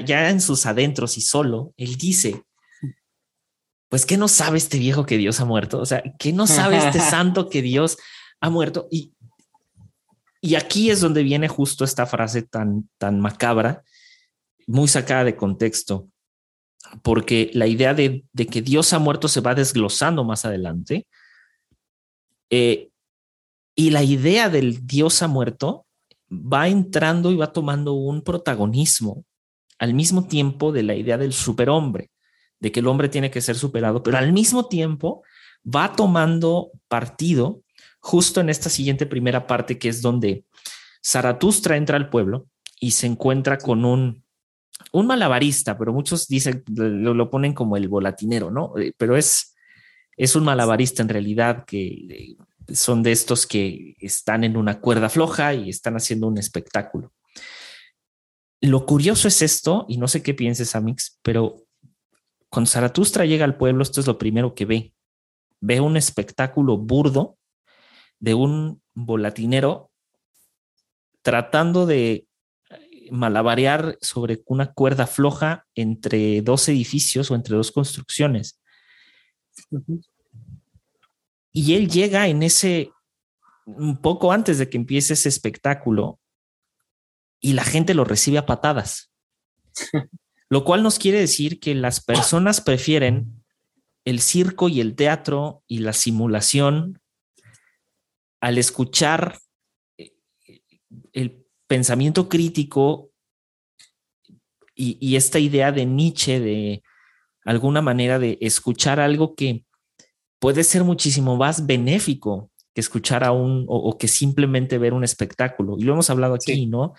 ya 0.06 0.30
en 0.30 0.42
sus 0.42 0.66
adentros 0.66 1.18
y 1.18 1.22
solo, 1.22 1.74
él 1.78 1.96
dice, 1.96 2.44
pues 3.90 4.06
que 4.06 4.18
no 4.18 4.28
sabe 4.28 4.58
este 4.58 4.78
viejo 4.78 5.06
que 5.06 5.18
Dios 5.18 5.40
ha 5.40 5.46
muerto, 5.46 5.80
o 5.80 5.86
sea, 5.86 6.04
que 6.20 6.34
no 6.34 6.48
sabe 6.48 6.78
este 6.78 7.00
santo 7.10 7.50
que 7.50 7.62
Dios 7.62 7.98
ha 8.40 8.50
muerto 8.50 8.88
y 8.92 9.14
y 10.42 10.56
aquí 10.56 10.92
es 10.92 11.02
donde 11.02 11.24
viene 11.24 11.48
justo 11.48 11.84
esta 11.84 12.06
frase 12.06 12.44
tan, 12.44 12.90
tan 12.98 13.20
macabra, 13.20 13.84
muy 14.68 14.88
sacada 14.88 15.24
de 15.24 15.36
contexto, 15.36 16.10
porque 17.02 17.52
la 17.54 17.68
idea 17.68 17.94
de, 17.94 18.26
que 18.50 18.62
Dios 18.62 18.94
ha 18.94 19.00
muerto 19.00 19.28
se 19.28 19.42
va 19.42 19.56
desglosando 19.56 20.24
más 20.24 20.46
adelante. 20.46 21.08
Eh, 22.50 22.90
y 23.76 23.90
la 23.92 24.04
idea 24.04 24.50
del 24.50 24.88
Dios 24.88 25.22
ha 25.22 25.28
muerto 25.28 25.86
va 26.32 26.68
entrando 26.68 27.32
y 27.32 27.38
va 27.38 27.54
tomando 27.54 27.94
un 27.94 28.22
protagonismo 28.22 29.24
al 29.80 29.94
mismo 29.94 30.28
tiempo 30.28 30.72
de 30.72 30.84
la 30.84 30.96
idea 30.96 31.18
del 31.18 31.34
superhombre, 31.34 32.10
de 32.60 32.72
que 32.72 32.80
el 32.80 32.88
hombre 32.88 33.10
tiene 33.10 33.32
que 33.32 33.42
ser 33.42 33.56
superado, 33.56 34.02
pero 34.04 34.18
al 34.18 34.34
mismo 34.34 34.68
tiempo 34.68 35.24
va 35.64 35.94
tomando 35.94 36.72
partido 36.88 37.62
justo 38.00 38.42
en 38.42 38.50
esta 38.50 38.70
siguiente 38.70 39.06
primera 39.06 39.48
parte, 39.48 39.78
que 39.78 39.90
es 39.90 40.02
donde 40.02 40.46
Zaratustra 41.06 41.78
entra 41.78 41.98
al 41.98 42.10
pueblo 42.10 42.48
y 42.80 42.92
se 42.92 43.08
encuentra 43.08 43.58
con 43.58 43.86
un, 43.86 44.24
un 44.92 45.08
malabarista, 45.08 45.78
pero 45.78 45.94
muchos 45.94 46.28
dicen, 46.28 46.64
lo, 46.68 47.14
lo 47.14 47.30
ponen 47.30 47.54
como 47.54 47.78
el 47.78 47.88
volatinero, 47.88 48.52
¿no? 48.52 48.78
Eh, 48.78 48.94
pero 48.98 49.18
es, 49.18 49.56
es 50.16 50.36
un 50.36 50.44
malabarista 50.44 51.02
en 51.02 51.10
realidad 51.10 51.66
que 51.66 51.88
eh, 51.88 52.38
son 52.74 53.04
de 53.04 53.12
estos 53.12 53.48
que 53.48 53.96
están 54.00 54.44
en 54.44 54.58
una 54.58 54.80
cuerda 54.80 55.10
floja 55.10 55.54
y 55.54 55.70
están 55.70 55.96
haciendo 55.96 56.28
un 56.28 56.38
espectáculo. 56.38 57.14
Lo 58.62 58.86
curioso 58.86 59.28
es 59.28 59.42
esto, 59.42 59.86
y 59.88 59.98
no 59.98 60.08
sé 60.08 60.24
qué 60.24 60.34
pienses, 60.34 60.76
Amix, 60.76 61.20
pero 61.22 61.64
cuando 62.50 62.70
Zaratustra 62.70 63.26
llega 63.26 63.46
al 63.46 63.58
pueblo, 63.58 63.84
esto 63.84 64.02
es 64.02 64.08
lo 64.08 64.18
primero 64.18 64.56
que 64.56 64.66
ve. 64.66 64.94
Ve 65.60 65.80
un 65.80 65.98
espectáculo 65.98 66.78
burdo 66.78 67.38
de 68.20 68.34
un 68.34 68.82
volatinero 68.94 69.92
tratando 71.22 71.86
de 71.86 72.27
malabarear 73.12 73.98
sobre 74.02 74.42
una 74.46 74.74
cuerda 74.74 75.08
floja 75.08 75.66
entre 75.76 76.42
dos 76.42 76.68
edificios 76.70 77.32
o 77.32 77.36
entre 77.36 77.56
dos 77.56 77.72
construcciones. 77.72 78.60
Y 81.52 81.76
él 81.76 81.90
llega 81.90 82.28
en 82.28 82.44
ese, 82.44 82.92
un 83.66 84.02
poco 84.02 84.32
antes 84.32 84.58
de 84.58 84.70
que 84.70 84.78
empiece 84.78 85.14
ese 85.14 85.30
espectáculo, 85.30 86.20
y 87.40 87.54
la 87.54 87.64
gente 87.64 87.94
lo 87.94 88.04
recibe 88.04 88.38
a 88.38 88.46
patadas. 88.46 89.12
Lo 90.50 90.64
cual 90.64 90.82
nos 90.82 90.98
quiere 90.98 91.20
decir 91.20 91.60
que 91.60 91.76
las 91.76 92.00
personas 92.00 92.62
prefieren 92.62 93.44
el 94.06 94.22
circo 94.22 94.70
y 94.70 94.80
el 94.80 94.96
teatro 94.96 95.64
y 95.68 95.80
la 95.80 95.92
simulación 95.92 97.02
al 98.40 98.58
escuchar 98.58 99.40
eh, 99.98 100.14
el 101.12 101.46
pensamiento 101.68 102.30
crítico 102.30 103.12
y, 104.76 105.16
esta 105.16 105.40
idea 105.40 105.72
de 105.72 105.86
Nietzsche 105.86 106.40
de 106.40 106.84
alguna 107.46 107.82
manera 107.82 108.20
de 108.20 108.38
escuchar 108.42 109.00
algo 109.00 109.36
que 109.36 109.66
puede 110.40 110.64
ser 110.64 110.84
muchísimo 110.84 111.36
más 111.36 111.66
benéfico 111.66 112.52
que 112.76 112.82
escuchar 112.82 113.24
a 113.24 113.32
un 113.32 113.66
o, 113.68 113.98
que 113.98 114.08
simplemente 114.08 114.78
ver 114.78 114.94
un 114.94 115.04
espectáculo. 115.04 115.78
Y 115.80 115.84
lo 115.84 115.94
hemos 115.94 116.12
hablado 116.12 116.36
aquí, 116.36 116.68
¿no? 116.68 116.94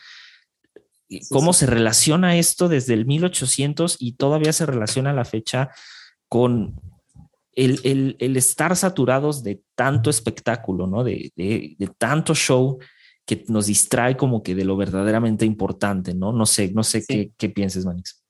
Cómo 1.30 1.52
se 1.52 1.66
relaciona 1.66 2.36
esto 2.36 2.68
desde 2.68 2.94
el 2.94 3.06
1800 3.06 3.96
y 4.00 4.14
todavía 4.14 4.52
se 4.52 4.66
relaciona 4.66 5.10
a 5.10 5.14
la 5.14 5.24
fecha 5.24 5.70
con 6.28 6.80
el, 7.52 8.16
estar 8.36 8.76
saturados 8.76 9.42
de 9.42 9.62
tanto 9.74 10.10
espectáculo, 10.10 10.86
¿no? 10.86 11.04
De, 11.04 11.32
tanto 11.98 12.34
show 12.34 12.78
que 13.28 13.44
nos 13.48 13.66
distrae 13.66 14.16
como 14.16 14.42
que 14.42 14.54
de 14.54 14.64
lo 14.64 14.74
verdaderamente 14.74 15.44
importante, 15.44 16.14
¿no? 16.14 16.32
No 16.32 16.46
sé, 16.46 16.72
no 16.72 16.82
sé 16.82 17.04
qué, 17.06 17.30
qué 17.36 17.50
pienses, 17.50 17.84
Manix. 17.84 18.24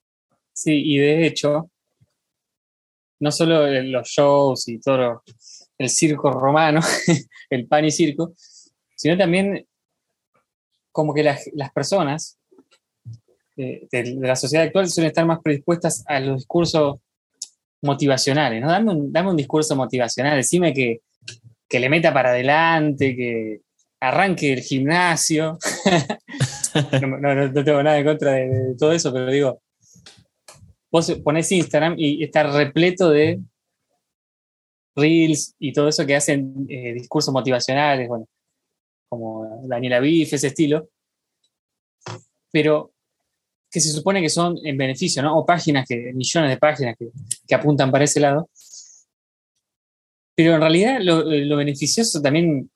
Sí, 0.52 0.72
y 0.74 0.98
de 0.98 1.24
hecho, 1.24 1.70
no 3.20 3.30
solo 3.30 3.70
los 3.82 4.08
shows 4.08 4.66
y 4.66 4.80
todo 4.80 5.22
el 5.78 5.88
circo 5.88 6.32
romano, 6.32 6.80
el 7.50 7.68
pan 7.68 7.84
y 7.84 7.92
circo, 7.92 8.34
sino 8.96 9.16
también 9.16 9.64
como 10.90 11.14
que 11.14 11.22
las, 11.22 11.48
personas 11.72 12.36
eh, 13.56 13.86
de, 13.92 14.16
la 14.16 14.34
sociedad 14.34 14.66
actual 14.66 14.88
suelen 14.88 15.10
estar 15.10 15.24
más 15.24 15.38
predispuestas 15.44 16.02
a 16.08 16.18
los 16.18 16.38
discursos 16.38 16.96
motivacionales, 17.82 18.60
¿no? 18.60 18.68
Dame 18.68 18.90
un, 18.90 19.12
dame 19.12 19.30
un 19.30 19.36
discurso 19.36 19.76
motivacional, 19.76 20.36
decime 20.36 20.74
que, 20.74 21.02
le 21.70 21.88
meta 21.88 22.12
para 22.12 22.30
adelante, 22.30 23.14
que 23.14 23.60
arranque 24.00 24.52
el 24.52 24.60
gimnasio. 24.60 25.58
no, 27.20 27.64
tengo 27.64 27.82
nada 27.82 27.98
en 27.98 28.04
contra 28.04 28.32
de, 28.32 28.74
todo 28.78 28.92
eso, 28.92 29.12
pero 29.12 29.30
digo, 29.30 29.62
vos 30.90 31.10
ponés 31.24 31.50
Instagram 31.52 31.94
y 31.98 32.22
está 32.24 32.44
repleto 32.44 33.10
de 33.10 33.40
reels 34.96 35.54
y 35.58 35.72
todo 35.72 35.88
eso 35.88 36.04
que 36.06 36.16
hacen 36.16 36.66
eh, 36.68 36.92
discursos 36.94 37.32
motivacionales, 37.32 38.08
bueno, 38.08 38.26
como 39.08 39.66
Daniela 39.66 40.00
Biff, 40.00 40.32
ese 40.32 40.48
estilo, 40.48 40.88
pero 42.50 42.92
que 43.70 43.80
se 43.80 43.90
supone 43.90 44.20
que 44.20 44.30
son 44.30 44.56
en 44.64 44.76
beneficio, 44.76 45.22
¿no? 45.22 45.38
O 45.38 45.46
páginas, 45.46 45.86
que, 45.86 46.12
millones 46.14 46.50
de 46.50 46.56
páginas 46.56 46.96
que, 46.98 47.54
apuntan 47.54 47.90
para 47.90 48.04
ese 48.04 48.20
lado. 48.20 48.48
Pero 50.34 50.54
en 50.54 50.60
realidad 50.60 51.00
lo, 51.02 51.56
beneficioso 51.56 52.22
también, 52.22 52.70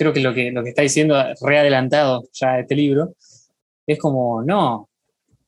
creo 0.00 0.14
que 0.14 0.20
lo, 0.20 0.32
que 0.32 0.50
lo 0.50 0.62
que 0.62 0.70
está 0.70 0.80
diciendo 0.80 1.14
readelantado 1.42 2.26
ya 2.32 2.58
este 2.58 2.74
libro, 2.74 3.16
es 3.86 3.98
como, 3.98 4.42
no, 4.42 4.88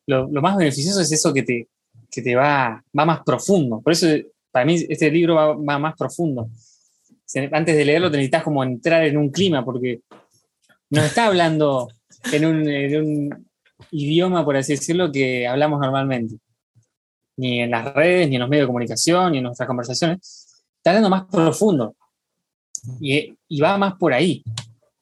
lo, 0.06 0.28
más 0.28 0.58
beneficioso 0.58 1.00
es 1.00 1.10
eso 1.10 1.32
que 1.32 1.42
te, 1.42 1.68
que 2.10 2.20
te 2.20 2.34
va, 2.34 2.84
va 2.98 3.04
más 3.06 3.20
profundo. 3.24 3.80
Por 3.80 3.94
eso, 3.94 4.08
para 4.50 4.66
mí, 4.66 4.74
este 4.90 5.10
libro 5.10 5.36
va, 5.36 5.78
más 5.78 5.94
profundo. 5.96 6.50
Antes 7.50 7.74
de 7.74 7.84
leerlo, 7.86 8.10
necesitas 8.10 8.42
como 8.42 8.62
entrar 8.62 9.02
en 9.04 9.16
un 9.16 9.30
clima, 9.30 9.64
porque 9.64 10.02
no 10.90 11.00
está 11.00 11.28
hablando 11.28 11.88
en 12.30 12.44
un 12.44 13.48
idioma, 13.90 14.44
por 14.44 14.58
así 14.58 14.74
decirlo, 14.74 15.10
que 15.10 15.46
hablamos 15.46 15.80
normalmente. 15.80 16.36
Ni 17.38 17.62
en 17.62 17.70
las 17.70 17.94
redes, 17.94 18.28
ni 18.28 18.34
en 18.34 18.40
los 18.42 18.50
medios 18.50 18.64
de 18.64 18.66
comunicación, 18.66 19.32
ni 19.32 19.38
en 19.38 19.44
nuestras 19.44 19.66
conversaciones. 19.66 20.62
Está 20.76 20.90
hablando 20.90 21.08
más 21.08 21.24
profundo. 21.24 21.96
Y, 23.00 23.36
va 23.60 23.78
más 23.78 23.94
por 23.94 24.12
ahí. 24.12 24.42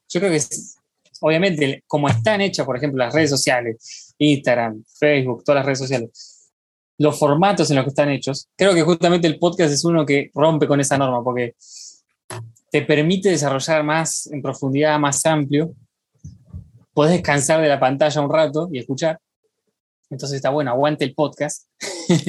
Yo 0.08 0.20
creo 0.20 0.32
que, 0.32 0.42
obviamente, 1.20 1.82
como 1.86 2.08
están 2.08 2.40
hechas, 2.40 2.66
por 2.66 2.76
ejemplo, 2.76 3.04
las 3.04 3.14
redes 3.14 3.30
sociales, 3.30 4.14
Instagram, 4.18 4.84
Facebook, 4.98 5.44
todas 5.44 5.60
las 5.60 5.66
redes 5.66 5.78
sociales, 5.78 6.50
los 6.98 7.18
formatos 7.18 7.70
en 7.70 7.76
los 7.76 7.84
que 7.84 7.90
están 7.90 8.10
hechos, 8.10 8.48
creo 8.56 8.74
que 8.74 8.82
justamente 8.82 9.26
el 9.26 9.38
podcast 9.38 9.72
es 9.72 9.84
uno 9.84 10.04
que 10.04 10.30
rompe 10.34 10.66
con 10.66 10.80
esa 10.80 10.98
norma, 10.98 11.24
porque 11.24 11.54
te 12.70 12.82
permite 12.82 13.30
desarrollar 13.30 13.82
más 13.82 14.26
en 14.26 14.42
profundidad, 14.42 14.98
más 14.98 15.24
amplio, 15.24 15.74
podés 16.92 17.12
descansar 17.12 17.60
de 17.60 17.68
la 17.68 17.80
pantalla 17.80 18.20
un 18.20 18.30
rato 18.30 18.68
y 18.72 18.78
escuchar. 18.78 19.18
Entonces 20.10 20.36
está 20.36 20.50
bueno, 20.50 20.70
aguante 20.70 21.04
el 21.04 21.14
podcast. 21.14 21.66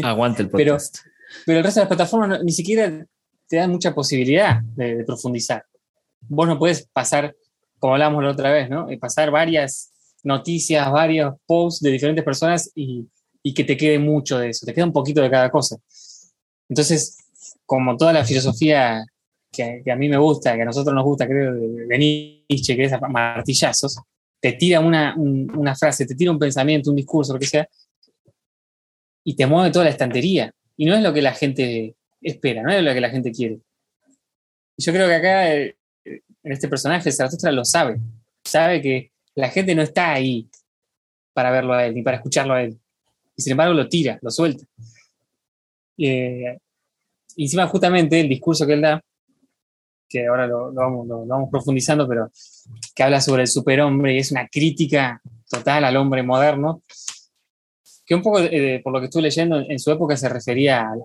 Aguante 0.04 0.44
el 0.44 0.50
podcast. 0.52 0.98
pero, 0.98 1.42
pero 1.46 1.58
el 1.58 1.64
resto 1.64 1.80
de 1.80 1.84
las 1.84 1.90
plataformas 1.90 2.44
ni 2.44 2.52
siquiera 2.52 3.06
te 3.52 3.58
dan 3.58 3.70
mucha 3.70 3.94
posibilidad 3.94 4.62
de, 4.62 5.04
profundizar. 5.04 5.66
Vos 6.22 6.48
no 6.48 6.58
puedes 6.58 6.88
pasar, 6.94 7.36
como 7.80 7.94
hablábamos 7.94 8.24
la 8.24 8.32
otra 8.32 8.50
vez, 8.50 8.70
¿no? 8.70 8.88
pasar 8.98 9.30
varias 9.30 9.92
noticias, 10.24 10.90
varios 10.90 11.36
posts 11.46 11.82
de 11.82 11.92
diferentes 11.92 12.24
personas 12.24 12.72
y, 12.74 13.10
que 13.54 13.66
te 13.66 13.76
quede 13.76 14.00
mucho 14.00 14.40
de 14.40 14.52
eso, 14.52 14.66
te 14.66 14.74
queda 14.74 14.86
un 14.86 14.94
poquito 14.94 15.22
de 15.22 15.30
cada 15.30 15.52
cosa. 15.52 15.76
Entonces, 16.70 17.18
como 17.66 17.98
toda 17.98 18.14
la 18.14 18.24
filosofía 18.24 19.04
que, 19.52 19.84
a 19.92 19.96
mí 19.98 20.08
me 20.08 20.18
gusta, 20.18 20.56
que 20.56 20.62
a 20.62 20.66
nosotros 20.66 20.96
nos 20.96 21.04
gusta, 21.04 21.28
creo, 21.28 21.54
de, 21.54 21.98
Nietzsche, 21.98 22.78
que 22.78 22.86
es 22.86 22.94
martillazos, 23.10 24.00
te 24.40 24.54
tira 24.54 24.80
una, 24.80 25.76
frase, 25.76 26.06
te 26.06 26.16
tira 26.16 26.32
un 26.32 26.40
pensamiento, 26.40 26.90
un 26.90 26.96
discurso, 26.96 27.34
lo 27.34 27.40
que 27.40 27.48
sea, 27.48 27.68
y 29.26 29.36
te 29.36 29.46
mueve 29.46 29.72
toda 29.72 29.84
la 29.84 29.92
estantería. 29.92 30.54
Y 30.78 30.86
no 30.86 30.96
es 30.96 31.04
lo 31.04 31.12
que 31.12 31.22
la 31.22 31.34
gente 31.34 31.98
espera, 32.22 32.64
no 32.64 32.72
es 32.72 32.84
lo 32.84 32.94
que 32.94 33.02
la 33.02 33.10
gente 33.10 33.32
quiere. 33.32 33.60
Y 34.78 34.84
yo 34.84 34.94
creo 34.94 35.08
que 35.08 35.16
acá, 35.16 35.54
eh, 35.54 35.76
en 36.06 36.52
este 36.52 36.68
personaje, 36.68 37.12
Zaratustra 37.12 37.52
lo 37.52 37.66
sabe. 37.66 38.00
Sabe 38.44 38.82
que 38.82 39.12
la 39.36 39.50
gente 39.50 39.76
no 39.76 39.82
está 39.82 40.14
ahí 40.14 40.50
para 41.34 41.52
verlo 41.52 41.74
a 41.74 41.86
él, 41.86 41.96
ni 41.96 42.02
para 42.02 42.18
escucharlo 42.18 42.54
a 42.54 42.64
él. 42.64 42.80
Y 43.36 43.42
sin 43.42 43.52
embargo 43.52 43.74
lo 43.74 43.88
tira, 43.88 44.20
lo 44.22 44.32
suelta. 44.32 44.66
Eh, 45.98 46.58
y 47.36 47.44
encima, 47.44 47.68
justamente, 47.68 48.20
el 48.20 48.30
discurso 48.30 48.66
que 48.66 48.74
él 48.74 48.82
da 48.82 49.02
que 50.12 50.28
ahora 50.28 50.46
lo, 50.46 50.74
vamos, 50.74 51.50
profundizando, 51.50 52.08
pero 52.08 52.30
que 52.94 53.04
habla 53.04 53.22
sobre 53.22 53.44
el 53.44 53.48
superhombre 53.48 54.14
y 54.14 54.18
es 54.18 54.32
una 54.32 54.48
crítica 54.48 55.22
total 55.50 55.86
al 55.86 55.96
hombre 55.96 56.22
moderno, 56.22 56.84
que 58.06 58.16
un 58.16 58.22
poco, 58.22 58.40
eh, 58.40 58.82
por 58.84 58.92
lo 58.92 59.00
que 59.00 59.06
estuve 59.06 59.24
leyendo, 59.24 59.60
en 59.60 59.80
su 59.80 59.90
época 59.90 60.18
se 60.18 60.28
refería 60.28 60.90
al, 60.90 61.02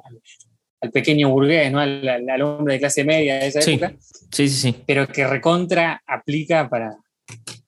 pequeño 0.90 1.29
burgués, 1.31 1.70
¿no? 1.72 1.81
Al, 1.81 2.42
hombre 2.42 2.75
de 2.75 2.81
clase 2.81 3.05
media 3.05 3.37
de 3.37 3.46
esa 3.49 3.61
época. 3.61 3.94
Sí, 4.31 4.49
sí, 4.49 4.72
sí. 4.72 4.75
Pero 4.87 5.07
que 5.09 5.27
recontra 5.27 6.03
aplica 6.07 6.68
para, 6.68 6.96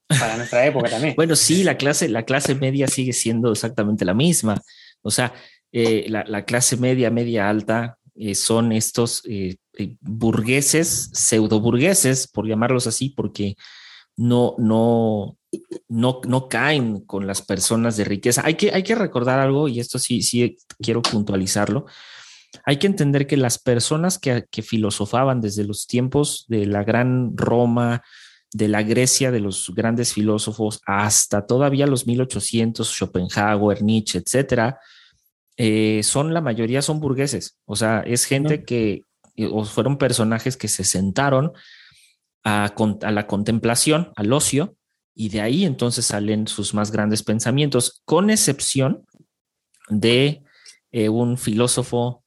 para 0.09 0.37
nuestra 0.37 0.67
época 0.67 0.91
también. 0.91 1.15
bueno, 1.17 1.37
sí, 1.37 1.65
la 1.65 1.77
clase, 1.77 2.09
la 2.09 2.25
clase 2.25 2.55
media 2.55 2.87
sigue 2.89 3.13
siendo 3.13 3.53
exactamente 3.53 4.05
la 4.05 4.15
misma. 4.15 4.61
O 5.03 5.11
sea, 5.11 5.33
eh, 5.73 6.07
la, 6.09 6.45
clase 6.45 6.77
media, 6.77 7.11
media 7.11 7.49
alta, 7.49 7.99
eh, 8.15 8.35
son 8.35 8.73
estos 8.73 9.23
eh, 9.27 9.57
burgueses, 10.01 11.11
pseudo 11.13 11.61
burgueses, 11.61 12.27
por 12.27 12.47
llamarlos 12.47 12.87
así, 12.87 13.11
porque 13.11 13.55
no, 14.17 14.57
no, 14.59 15.37
no, 15.89 16.21
no 16.27 16.49
caen 16.49 17.01
con 17.01 17.27
las 17.27 17.43
personas 17.43 17.97
de 17.97 18.05
riqueza. 18.05 18.43
Hay 18.45 18.55
que, 18.55 18.73
hay 18.73 18.83
que 18.83 18.95
recordar 18.95 19.39
algo, 19.39 19.69
y 19.69 19.79
esto 19.81 19.99
sí, 19.99 20.23
sí 20.23 20.57
quiero 20.81 21.03
puntualizarlo. 21.03 21.87
Hay 22.64 22.78
que 22.78 22.86
entender 22.86 23.26
que 23.26 23.36
las 23.36 23.59
personas 23.59 24.18
que, 24.18 24.46
que 24.51 24.62
filosofaban 24.62 25.40
desde 25.40 25.64
los 25.64 25.86
tiempos 25.86 26.46
de 26.49 26.66
la 26.66 26.84
gran 26.84 27.36
Roma, 27.36 28.03
de 28.53 28.68
la 28.68 28.82
Grecia, 28.82 29.30
de 29.30 29.40
los 29.40 29.72
grandes 29.74 30.14
filósofos, 30.14 30.80
hasta 30.86 31.46
todavía 31.46 31.86
los 31.86 32.07
1800, 32.07 32.88
Schopenhauer, 32.88 33.82
Nietzsche, 33.82 34.18
etcétera, 34.18 34.78
eh, 35.57 36.03
son 36.05 36.32
la 36.32 36.40
mayoría 36.40 36.82
son 36.82 37.01
burgueses. 37.01 37.59
O 37.66 37.76
sea, 37.76 38.01
es 38.07 38.24
gente 38.24 38.64
que, 38.64 39.03
o 39.51 39.64
fueron 39.64 39.99
personajes 39.99 40.57
que 40.57 40.68
se 40.68 40.84
sentaron 40.84 41.53
a, 42.44 42.72
la 43.11 43.26
contemplación, 43.26 44.12
al 44.16 44.32
ocio, 44.32 44.76
y 45.14 45.30
de 45.30 45.40
ahí 45.40 45.64
entonces 45.64 46.07
salen 46.07 46.46
sus 46.46 46.74
más 46.74 46.92
grandes 46.92 47.24
pensamientos, 47.24 48.03
con 48.05 48.30
excepción 48.30 49.05
de 49.88 50.42
eh, 50.92 51.09
un 51.09 51.36
filósofo 51.36 52.22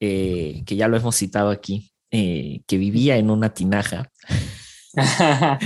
eh, 0.00 0.62
que 0.64 0.76
ya 0.76 0.88
lo 0.88 0.96
hemos 0.96 1.16
citado 1.16 1.50
aquí, 1.50 1.92
eh, 2.10 2.62
que 2.66 2.78
vivía 2.78 3.18
en 3.18 3.30
una 3.30 3.52
tinaja. 3.52 4.10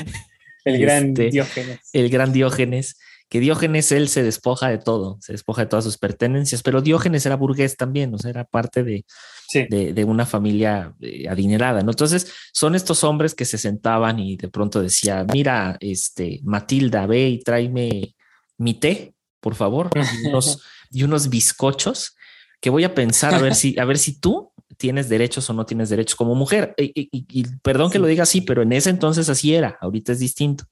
el 0.64 0.78
gran 0.78 1.08
este, 1.10 1.30
Diógenes. 1.30 1.78
El 1.92 2.10
gran 2.10 2.32
Diógenes, 2.32 2.98
que 3.28 3.40
Diógenes 3.40 3.92
él 3.92 4.08
se 4.08 4.22
despoja 4.22 4.68
de 4.68 4.78
todo, 4.78 5.18
se 5.20 5.32
despoja 5.32 5.62
de 5.62 5.68
todas 5.68 5.84
sus 5.84 5.98
pertenencias, 5.98 6.62
pero 6.62 6.82
Diógenes 6.82 7.24
era 7.26 7.36
burgués 7.36 7.76
también, 7.76 8.12
o 8.12 8.18
sea, 8.18 8.30
era 8.30 8.44
parte 8.44 8.82
de, 8.82 9.04
de, 9.52 10.04
una 10.04 10.26
familia 10.26 10.92
eh, 11.00 11.28
adinerada, 11.28 11.82
¿no? 11.82 11.92
Entonces, 11.92 12.32
son 12.52 12.74
estos 12.74 13.04
hombres 13.04 13.34
que 13.34 13.44
se 13.44 13.56
sentaban 13.56 14.18
y 14.18 14.36
de 14.36 14.48
pronto 14.48 14.82
decía, 14.82 15.24
mira, 15.32 15.76
este, 15.80 16.40
Matilda, 16.42 17.06
ve 17.06 17.28
y 17.28 17.40
tráeme 17.40 18.14
mi 18.58 18.74
té, 18.74 19.14
por 19.40 19.54
favor, 19.54 19.90
y 19.94 20.26
unos, 20.26 20.60
y 20.90 21.04
unos 21.04 21.28
bizcochos 21.28 22.16
que 22.64 22.70
voy 22.70 22.84
a 22.84 22.94
pensar 22.94 23.34
a 23.34 23.38
ver 23.40 23.54
si, 23.54 23.78
a 23.78 23.84
ver 23.84 23.98
si 23.98 24.18
tú 24.18 24.50
tienes 24.78 25.10
derechos 25.10 25.50
o 25.50 25.52
no 25.52 25.66
tienes 25.66 25.90
derechos 25.90 26.16
como 26.16 26.34
mujer. 26.34 26.74
Y, 26.78 27.44
perdón 27.58 27.90
que 27.90 27.98
lo 27.98 28.06
diga 28.06 28.22
así, 28.22 28.40
pero 28.40 28.62
en 28.62 28.72
ese 28.72 28.88
entonces 28.88 29.28
así 29.28 29.54
era, 29.54 29.76
ahorita 29.82 30.12
es 30.12 30.18
distinto. 30.18 30.64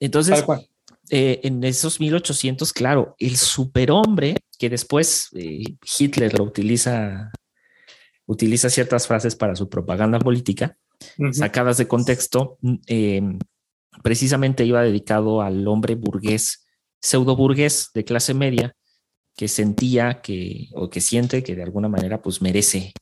Entonces, 0.00 0.44
eh, 1.10 1.38
en 1.44 1.62
esos 1.62 2.00
1800, 2.00 2.72
claro, 2.72 3.14
el 3.20 3.36
superhombre, 3.36 4.34
que 4.58 4.68
después 4.68 5.28
eh, 5.36 5.62
Hitler 5.96 6.36
lo 6.36 6.42
utiliza, 6.42 7.30
utiliza 8.26 8.68
ciertas 8.68 9.06
frases 9.06 9.36
para 9.36 9.54
su 9.54 9.68
propaganda 9.68 10.18
política, 10.18 10.76
sacadas 11.30 11.76
de 11.76 11.86
contexto, 11.86 12.58
mm, 12.62 12.74
em, 12.86 13.38
precisamente 14.02 14.64
iba 14.64 14.82
dedicado 14.82 15.40
al 15.40 15.68
hombre 15.68 15.94
burgués, 15.94 16.66
pseudo 17.00 17.36
burgués 17.36 17.90
de 17.94 18.02
clase 18.02 18.34
media, 18.34 18.74
que 19.36 19.48
sentía 19.48 20.20
que, 20.20 20.68
o 20.74 20.90
que 20.90 21.00
siente 21.00 21.42
que 21.42 21.56
de 21.56 21.62
alguna 21.62 21.88
manera, 21.88 22.20
pues 22.20 22.42
merece 22.42 22.92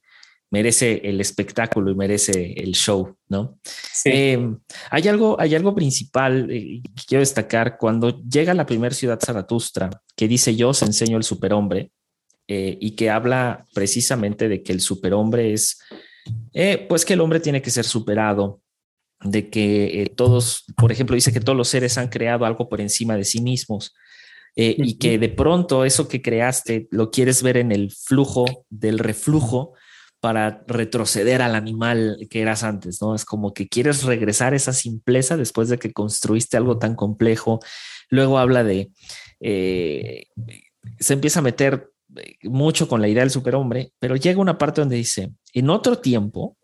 merece 0.51 1.01
el 1.05 1.21
espectáculo 1.21 1.91
y 1.91 1.95
merece 1.95 2.55
el 2.55 2.73
show, 2.73 3.17
¿no? 3.29 3.59
Em, 4.05 4.59
hay, 4.91 5.09
algo, 5.09 5.41
hay 5.41 5.55
algo 5.55 5.75
principal 5.75 6.51
eh, 6.51 6.83
que 6.83 7.05
quiero 7.07 7.21
destacar. 7.21 7.79
Cuando 7.79 8.23
llega 8.23 8.53
a 8.53 8.57
la 8.57 8.67
primera 8.67 8.95
ciudad 8.95 9.21
Zaratustra, 9.25 9.91
que 10.17 10.29
dice 10.29 10.57
yo 10.57 10.71
os 10.71 10.83
enseño 10.83 11.17
el 11.17 11.23
superhombre, 11.23 11.93
eh, 12.49 12.77
y 12.81 12.97
que 12.97 13.11
habla 13.11 13.67
precisamente 13.73 14.49
de 14.49 14.63
que 14.65 14.73
el 14.73 14.81
superhombre 14.81 15.53
es, 15.53 15.79
eh, 16.53 16.85
pues 16.89 17.05
que 17.05 17.13
el 17.13 17.21
hombre 17.21 17.39
tiene 17.39 17.63
que 17.63 17.71
ser 17.71 17.85
superado, 17.85 18.61
de 19.23 19.51
que 19.51 20.13
todos, 20.17 20.65
por 20.77 20.91
ejemplo, 20.91 21.15
dice 21.15 21.33
que 21.33 21.41
todos 21.41 21.57
los 21.57 21.69
seres 21.69 21.97
han 21.97 22.09
creado 22.09 22.45
algo 22.45 22.69
por 22.69 22.81
encima 22.81 23.17
de 23.17 23.25
sí 23.25 23.41
mismos. 23.41 23.95
Y 24.55 24.99
que 24.99 25.19
de 25.19 25.29
pronto 25.29 25.85
eso 25.85 26.09
que 26.09 26.21
creaste 26.21 26.89
lo 26.91 27.11
quieres 27.11 27.43
ver 27.43 27.57
en 27.57 27.73
el 27.73 27.91
flujo 27.91 28.67
del 28.69 28.99
reflujo 28.99 29.75
para 30.21 30.63
retroceder 30.67 31.41
al 31.41 31.55
animal 31.55 32.19
que 32.31 32.43
eras 32.43 32.63
antes, 32.63 33.01
¿no? 33.01 33.15
Es 33.15 33.25
como 33.25 33.55
que 33.55 33.69
quieres 33.69 34.03
regresar 34.03 34.53
esa 34.53 34.75
simpleza 34.75 35.37
después 35.37 35.69
de 35.71 35.79
que 35.79 35.93
construiste 35.93 36.59
algo 36.59 36.79
tan 36.79 36.95
complejo. 36.95 37.61
Luego 38.11 38.39
habla 38.39 38.63
de, 38.63 38.91
eh, 39.41 40.27
se 40.99 41.15
empieza 41.15 41.41
a 41.41 41.43
meter 41.43 41.91
eh, 42.17 42.35
mucho 42.43 42.87
con 42.87 43.01
la 43.01 43.09
idea 43.09 43.23
del 43.23 43.31
superhombre, 43.31 43.93
pero 43.99 44.15
llega 44.15 44.41
una 44.41 44.59
parte 44.59 44.83
donde 44.83 44.97
dice, 44.97 45.33
en 45.55 45.71
otro 45.71 45.99
tiempo, 45.99 46.59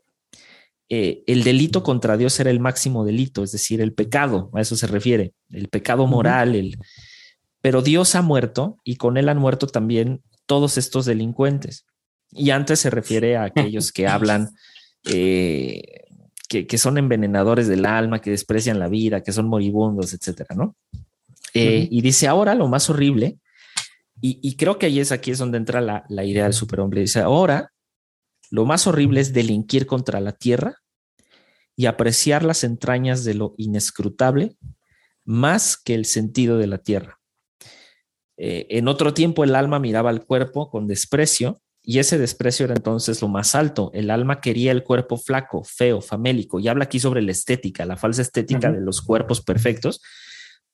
eh, 0.90 1.24
el 1.26 1.42
delito 1.42 1.82
contra 1.82 2.18
Dios 2.18 2.38
era 2.38 2.50
el 2.50 2.60
máximo 2.60 3.06
delito, 3.06 3.42
es 3.42 3.52
decir, 3.52 3.80
el 3.80 3.94
pecado, 3.94 4.50
a 4.52 4.60
eso 4.60 4.76
se 4.76 4.86
refiere, 4.86 5.32
el 5.50 5.68
pecado 5.68 6.06
moral, 6.06 6.54
el, 6.54 6.76
pero 7.66 7.82
Dios 7.82 8.14
ha 8.14 8.22
muerto 8.22 8.78
y 8.84 8.94
con 8.94 9.16
él 9.16 9.28
han 9.28 9.38
muerto 9.38 9.66
también 9.66 10.22
todos 10.46 10.78
estos 10.78 11.04
delincuentes. 11.04 11.84
Y 12.30 12.50
antes 12.50 12.78
se 12.78 12.90
refiere 12.90 13.36
a 13.36 13.42
aquellos 13.42 13.90
que 13.90 14.06
hablan, 14.06 14.50
eh, 15.02 16.04
que, 16.48 16.78
son 16.78 16.96
envenenadores 16.96 17.66
del 17.66 17.84
alma, 17.84 18.20
que 18.20 18.30
desprecian 18.30 18.78
la 18.78 18.86
vida, 18.86 19.24
que 19.24 19.32
son 19.32 19.48
moribundos, 19.48 20.14
etcétera, 20.14 20.54
¿no? 20.54 20.76
Eh, 21.54 21.88
y 21.90 22.02
dice 22.02 22.28
ahora 22.28 22.54
lo 22.54 22.68
más 22.68 22.88
horrible, 22.88 23.40
y, 24.20 24.54
creo 24.54 24.78
que 24.78 24.86
ahí 24.86 25.00
es 25.00 25.10
aquí 25.10 25.32
es 25.32 25.38
donde 25.38 25.58
entra 25.58 25.80
la, 25.80 26.04
la 26.08 26.22
idea 26.22 26.44
del 26.44 26.52
superhombre. 26.52 27.00
Dice 27.00 27.18
ahora 27.18 27.72
lo 28.48 28.64
más 28.64 28.86
horrible 28.86 29.18
es 29.18 29.32
delinquir 29.32 29.86
contra 29.86 30.20
la 30.20 30.30
tierra 30.30 30.76
y 31.74 31.86
apreciar 31.86 32.44
las 32.44 32.62
entrañas 32.62 33.24
de 33.24 33.34
lo 33.34 33.56
inescrutable 33.56 34.56
más 35.24 35.76
que 35.76 35.96
el 35.96 36.04
sentido 36.04 36.58
de 36.58 36.68
la 36.68 36.78
tierra. 36.78 37.15
Eh, 38.36 38.66
en 38.70 38.88
otro 38.88 39.14
tiempo 39.14 39.44
el 39.44 39.54
alma 39.54 39.78
miraba 39.78 40.10
al 40.10 40.24
cuerpo 40.24 40.68
con 40.70 40.86
desprecio 40.86 41.60
y 41.82 42.00
ese 42.00 42.18
desprecio 42.18 42.64
era 42.64 42.74
entonces 42.74 43.22
lo 43.22 43.28
más 43.28 43.54
alto. 43.54 43.92
El 43.94 44.10
alma 44.10 44.40
quería 44.40 44.72
el 44.72 44.82
cuerpo 44.82 45.16
flaco, 45.16 45.62
feo, 45.62 46.00
famélico. 46.00 46.58
Y 46.58 46.66
habla 46.66 46.84
aquí 46.84 46.98
sobre 46.98 47.22
la 47.22 47.30
estética, 47.30 47.86
la 47.86 47.96
falsa 47.96 48.22
estética 48.22 48.72
de 48.72 48.80
los 48.80 49.00
cuerpos 49.00 49.40
perfectos. 49.40 50.02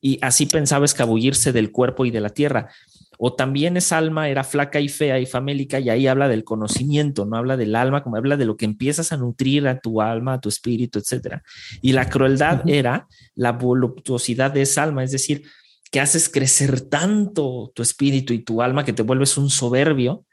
Y 0.00 0.18
así 0.22 0.46
pensaba 0.46 0.86
escabullirse 0.86 1.52
del 1.52 1.70
cuerpo 1.70 2.06
y 2.06 2.10
de 2.10 2.20
la 2.20 2.30
tierra. 2.30 2.70
O 3.18 3.34
también 3.34 3.76
esa 3.76 3.98
alma 3.98 4.30
era 4.30 4.42
flaca 4.42 4.80
y 4.80 4.88
fea 4.88 5.20
y 5.20 5.26
famélica, 5.26 5.78
y 5.78 5.90
ahí 5.90 6.08
habla 6.08 6.28
del 6.28 6.42
conocimiento, 6.42 7.24
no 7.24 7.36
habla 7.36 7.56
del 7.56 7.76
alma, 7.76 8.02
como 8.02 8.16
habla 8.16 8.36
de 8.36 8.46
lo 8.46 8.56
que 8.56 8.64
empiezas 8.64 9.12
a 9.12 9.16
nutrir 9.16 9.68
a 9.68 9.78
tu 9.78 10.00
alma, 10.00 10.32
a 10.32 10.40
tu 10.40 10.48
espíritu, 10.48 10.98
etcétera. 10.98 11.42
Y 11.82 11.92
la 11.92 12.08
crueldad 12.08 12.68
era 12.68 13.06
la 13.36 13.52
voluptuosidad 13.52 14.50
de 14.50 14.62
esa 14.62 14.82
alma, 14.82 15.04
es 15.04 15.12
decir, 15.12 15.44
que 15.92 16.00
haces 16.00 16.28
crecer 16.28 16.80
tanto 16.80 17.70
tu 17.74 17.82
espíritu 17.82 18.32
y 18.32 18.40
tu 18.40 18.62
alma 18.62 18.84
que 18.84 18.94
te 18.94 19.02
vuelves 19.02 19.36
un 19.36 19.50
soberbio 19.50 20.24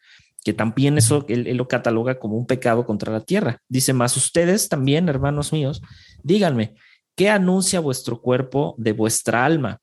que 0.43 0.53
también 0.53 0.97
eso 0.97 1.25
él, 1.27 1.55
lo 1.57 1.67
cataloga 1.67 2.17
como 2.17 2.37
un 2.37 2.45
pecado 2.45 2.85
contra 2.85 3.11
la 3.11 3.19
tierra. 3.19 3.61
Dice 3.67 3.91
más, 3.91 4.15
ustedes 4.15 4.69
también, 4.69 5.09
hermanos 5.09 5.51
míos, 5.51 5.81
díganme, 6.23 6.75
¿qué 7.15 7.29
anuncia 7.29 7.81
vuestro 7.81 8.21
cuerpo 8.21 8.73
de 8.77 8.93
vuestra 8.93 9.45
alma? 9.45 9.79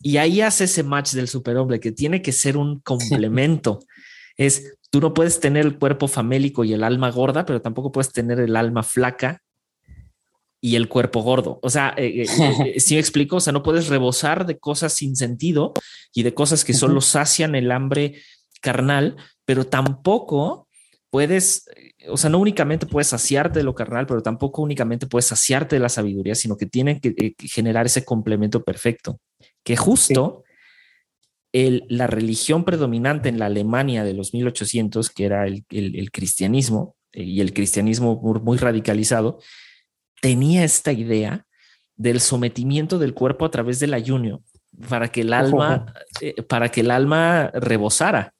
Y 0.00 0.16
ahí 0.16 0.40
hace 0.40 0.64
ese 0.64 0.82
match 0.82 1.12
del 1.12 1.28
superhombre 1.28 1.78
que 1.78 1.92
tiene 1.92 2.22
que 2.22 2.32
ser 2.32 2.56
un 2.56 2.80
complemento. 2.80 3.80
es, 4.38 4.78
tú 4.90 5.00
no 5.00 5.12
puedes 5.12 5.40
tener 5.40 5.66
el 5.66 5.78
cuerpo 5.78 6.08
famélico 6.08 6.64
y 6.64 6.72
el 6.72 6.82
alma 6.82 7.10
gorda, 7.10 7.44
pero 7.44 7.60
tampoco 7.60 7.92
puedes 7.92 8.12
tener 8.12 8.40
el 8.40 8.56
alma 8.56 8.82
flaca 8.82 9.42
y 10.62 10.76
el 10.76 10.88
cuerpo 10.88 11.22
gordo. 11.22 11.58
O 11.62 11.68
sea, 11.68 11.92
eh, 11.98 12.22
eh, 12.22 12.26
eh, 12.76 12.80
si 12.80 12.94
me 12.94 13.00
explico, 13.00 13.36
o 13.36 13.40
sea, 13.40 13.52
no 13.52 13.62
puedes 13.62 13.88
rebosar 13.88 14.46
de 14.46 14.58
cosas 14.58 14.94
sin 14.94 15.16
sentido 15.16 15.74
y 16.14 16.22
de 16.22 16.32
cosas 16.32 16.64
que 16.64 16.72
solo 16.72 17.02
sacian 17.02 17.54
el 17.54 17.70
hambre 17.70 18.22
carnal, 18.62 19.16
pero 19.44 19.66
tampoco 19.66 20.68
puedes, 21.12 21.66
o 22.08 22.16
sea, 22.16 22.30
no 22.30 22.38
únicamente 22.38 22.86
puedes 22.86 23.08
saciarte 23.08 23.58
de 23.58 23.64
lo 23.64 23.74
carnal, 23.74 24.06
pero 24.06 24.22
tampoco 24.22 24.62
únicamente 24.62 25.06
puedes 25.06 25.26
saciarte 25.26 25.76
de 25.76 25.80
la 25.80 25.90
sabiduría, 25.90 26.34
sino 26.34 26.56
que 26.56 26.64
tiene 26.64 27.02
que, 27.02 27.14
eh, 27.18 27.34
generar 27.38 27.84
ese 27.84 28.02
complemento 28.02 28.64
perfecto, 28.64 29.20
que 29.62 29.76
justo 29.76 30.42
el, 31.52 31.84
la 31.90 32.06
religión 32.06 32.64
predominante 32.64 33.28
en 33.28 33.38
la 33.38 33.46
Alemania 33.46 34.04
de 34.04 34.14
los 34.14 34.32
1800, 34.32 35.10
que 35.10 35.26
era 35.26 35.46
el, 35.46 35.64
cristianismo, 36.10 36.96
y 37.12 37.42
el 37.42 37.52
cristianismo 37.52 38.18
muy, 38.42 38.56
radicalizado, 38.56 39.38
tenía 40.22 40.62
esta 40.62 40.92
idea 40.92 41.44
del 41.96 42.20
sometimiento 42.20 43.00
del 43.00 43.12
cuerpo 43.12 43.44
a 43.44 43.50
través 43.50 43.80
del 43.80 43.92
ayuno 43.92 44.44
para 44.88 45.08
que 45.10 45.22
el 45.22 45.32
alma, 45.32 45.92
eh, 46.20 46.40
para 46.42 46.70
que 46.70 46.80
el 46.80 46.92
alma 46.92 47.50
rebosara. 47.52 48.32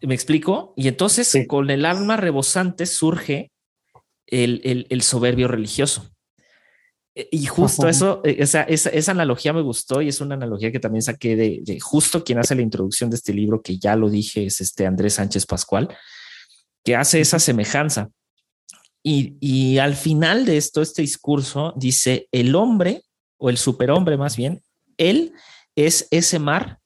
¿Me 0.00 0.14
explico? 0.14 0.72
Y 0.74 0.88
entonces 0.88 1.36
con 1.46 1.70
el 1.70 1.84
alma 1.84 2.16
rebosante 2.16 2.86
surge 2.86 3.52
el, 4.26 5.02
soberbio 5.02 5.48
religioso. 5.48 6.10
E, 7.14 7.28
y 7.30 7.44
justo 7.44 7.86
eso, 7.86 8.22
e, 8.24 8.36
esa, 8.38 8.62
esa, 8.62 9.12
analogía 9.12 9.52
me 9.52 9.60
gustó 9.60 10.00
y 10.00 10.08
es 10.08 10.22
una 10.22 10.34
analogía 10.34 10.72
que 10.72 10.80
también 10.80 11.02
saqué 11.02 11.36
de, 11.36 11.78
justo 11.78 12.24
quien 12.24 12.38
hace 12.38 12.54
la 12.54 12.62
introducción 12.62 13.10
de 13.10 13.16
este 13.16 13.34
libro, 13.34 13.60
que 13.60 13.78
ya 13.78 13.96
lo 13.96 14.08
dije, 14.08 14.46
es 14.46 14.62
este 14.62 14.86
Andrés 14.86 15.14
Sánchez 15.14 15.44
Pascual, 15.44 15.94
que 16.82 16.96
hace 16.96 17.20
esa 17.20 17.38
semejanza. 17.38 18.08
Y, 19.02 19.36
y 19.40 19.78
al 19.78 19.96
final 19.96 20.44
de 20.44 20.56
esto, 20.56 20.82
este 20.82 21.02
discurso 21.02 21.74
dice, 21.76 22.28
el 22.32 22.54
hombre, 22.54 23.02
o 23.38 23.50
el 23.50 23.58
superhombre 23.58 24.16
más 24.16 24.36
bien, 24.36 24.62
él 24.96 25.32
es 25.74 26.06
ese 26.10 26.38
mar 26.38 26.78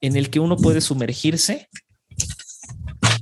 en 0.00 0.16
el 0.16 0.30
que 0.30 0.40
uno 0.40 0.56
puede 0.56 0.80
sumergirse 0.80 1.68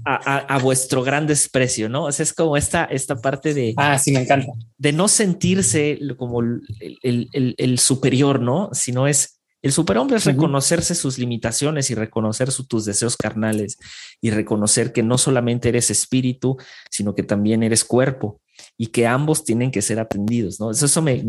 a, 0.04 0.58
vuestro 0.58 1.02
gran 1.02 1.26
desprecio, 1.26 1.88
¿no? 1.88 2.04
O 2.04 2.12
sea, 2.12 2.24
es 2.24 2.32
como 2.32 2.56
esta, 2.56 2.84
esta 2.84 3.16
parte 3.16 3.54
de... 3.54 3.74
Ah, 3.76 3.98
sí, 3.98 4.12
me 4.12 4.22
encanta. 4.22 4.52
De 4.76 4.92
no 4.92 5.08
sentirse 5.08 5.98
como 6.16 6.40
el, 6.40 7.78
superior, 7.78 8.40
¿no? 8.40 8.70
Sino 8.72 9.06
es... 9.06 9.38
El 9.62 9.70
superhombre 9.70 10.16
es 10.16 10.24
reconocerse 10.24 10.96
sus 10.96 11.18
limitaciones 11.18 11.88
y 11.90 11.94
reconocer 11.94 12.50
tus 12.68 12.84
deseos 12.84 13.16
carnales 13.16 13.78
y 14.20 14.30
reconocer 14.30 14.92
que 14.92 15.04
no 15.04 15.18
solamente 15.18 15.68
eres 15.68 15.88
espíritu, 15.88 16.56
sino 16.90 17.14
que 17.14 17.22
también 17.22 17.62
eres 17.62 17.84
cuerpo 17.84 18.40
y 18.76 18.88
que 18.88 19.06
ambos 19.06 19.44
tienen 19.44 19.70
que 19.70 19.80
ser 19.80 20.00
atendidos, 20.00 20.58
¿no? 20.58 20.72
Eso, 20.72 20.86
eso 20.86 21.00
me, 21.00 21.22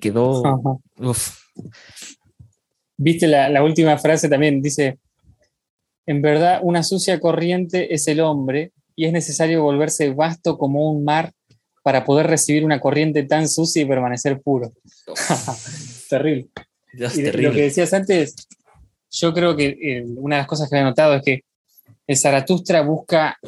quedó... 0.00 0.42
Viste 2.96 3.26
la, 3.28 3.50
la 3.50 3.62
última 3.62 3.96
frase 3.98 4.28
también, 4.28 4.62
dice, 4.62 4.98
en 6.06 6.22
verdad, 6.22 6.60
una 6.62 6.82
sucia 6.82 7.20
corriente 7.20 7.94
es 7.94 8.08
el 8.08 8.20
hombre 8.20 8.72
y 8.96 9.04
es 9.04 9.12
necesario 9.12 9.62
volverse 9.62 10.10
vasto 10.14 10.56
como 10.56 10.90
un 10.90 11.04
mar 11.04 11.32
para 11.82 12.04
poder 12.04 12.26
recibir 12.26 12.64
una 12.64 12.80
corriente 12.80 13.22
tan 13.24 13.46
sucia 13.46 13.82
y 13.82 13.86
permanecer 13.86 14.40
puro. 14.40 14.72
terrible. 16.08 16.48
Lo 16.92 17.52
que 17.52 17.62
decías 17.62 17.92
antes, 17.92 18.34
yo 19.10 19.34
creo 19.34 19.56
que 19.56 19.78
eh, 19.80 20.04
una 20.16 20.36
de 20.36 20.40
las 20.42 20.48
cosas 20.48 20.68
que 20.68 20.76
he 20.76 20.82
notado 20.82 21.14
es 21.14 21.22
que 21.22 21.44
el 22.06 22.16
Zaratustra 22.16 22.82
busca 22.82 23.38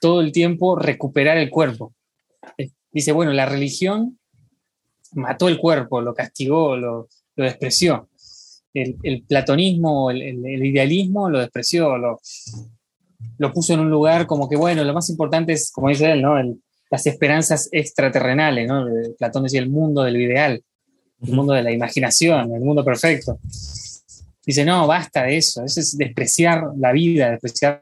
todo 0.00 0.20
el 0.20 0.32
tiempo 0.32 0.76
recuperar 0.76 1.36
el 1.38 1.50
cuerpo. 1.50 1.94
Eh, 2.58 2.70
dice, 2.90 3.12
bueno, 3.12 3.32
la 3.32 3.46
religión 3.46 4.18
mató 5.12 5.48
el 5.48 5.58
cuerpo, 5.58 6.00
lo 6.00 6.14
castigó, 6.14 6.76
lo, 6.76 7.08
lo 7.36 7.44
despreció. 7.44 8.08
el, 8.74 9.24
platonismo, 9.28 10.10
el, 10.10 10.64
idealismo, 10.64 11.28
lo 11.28 11.40
despreció, 11.40 11.96
lo, 11.98 12.20
lo 13.38 13.52
puso 13.52 13.74
en 13.74 13.80
un 13.80 13.90
lugar 13.90 14.26
como 14.26 14.48
que, 14.48 14.56
bueno, 14.56 14.84
lo 14.84 14.94
más 14.94 15.08
importante 15.10 15.52
es, 15.52 15.70
como 15.70 15.88
dice 15.88 16.12
él, 16.12 16.22
¿no? 16.22 16.36
las 16.90 17.06
esperanzas 17.06 17.70
extraterrenales, 17.72 18.68
¿no? 18.68 18.86
Platón 19.18 19.44
decía 19.44 19.60
el 19.60 19.70
mundo 19.70 20.02
del 20.02 20.20
ideal, 20.20 20.62
el 21.22 21.32
mundo 21.32 21.52
de 21.52 21.62
la 21.62 21.72
imaginación, 21.72 22.54
el 22.54 22.60
mundo 22.60 22.84
perfecto. 22.84 23.38
Dice, 24.44 24.64
no, 24.64 24.86
basta 24.86 25.22
de 25.22 25.36
eso, 25.36 25.64
eso 25.64 25.80
es 25.80 25.96
despreciar 25.96 26.64
la 26.76 26.92
vida, 26.92 27.30
despreciar 27.30 27.80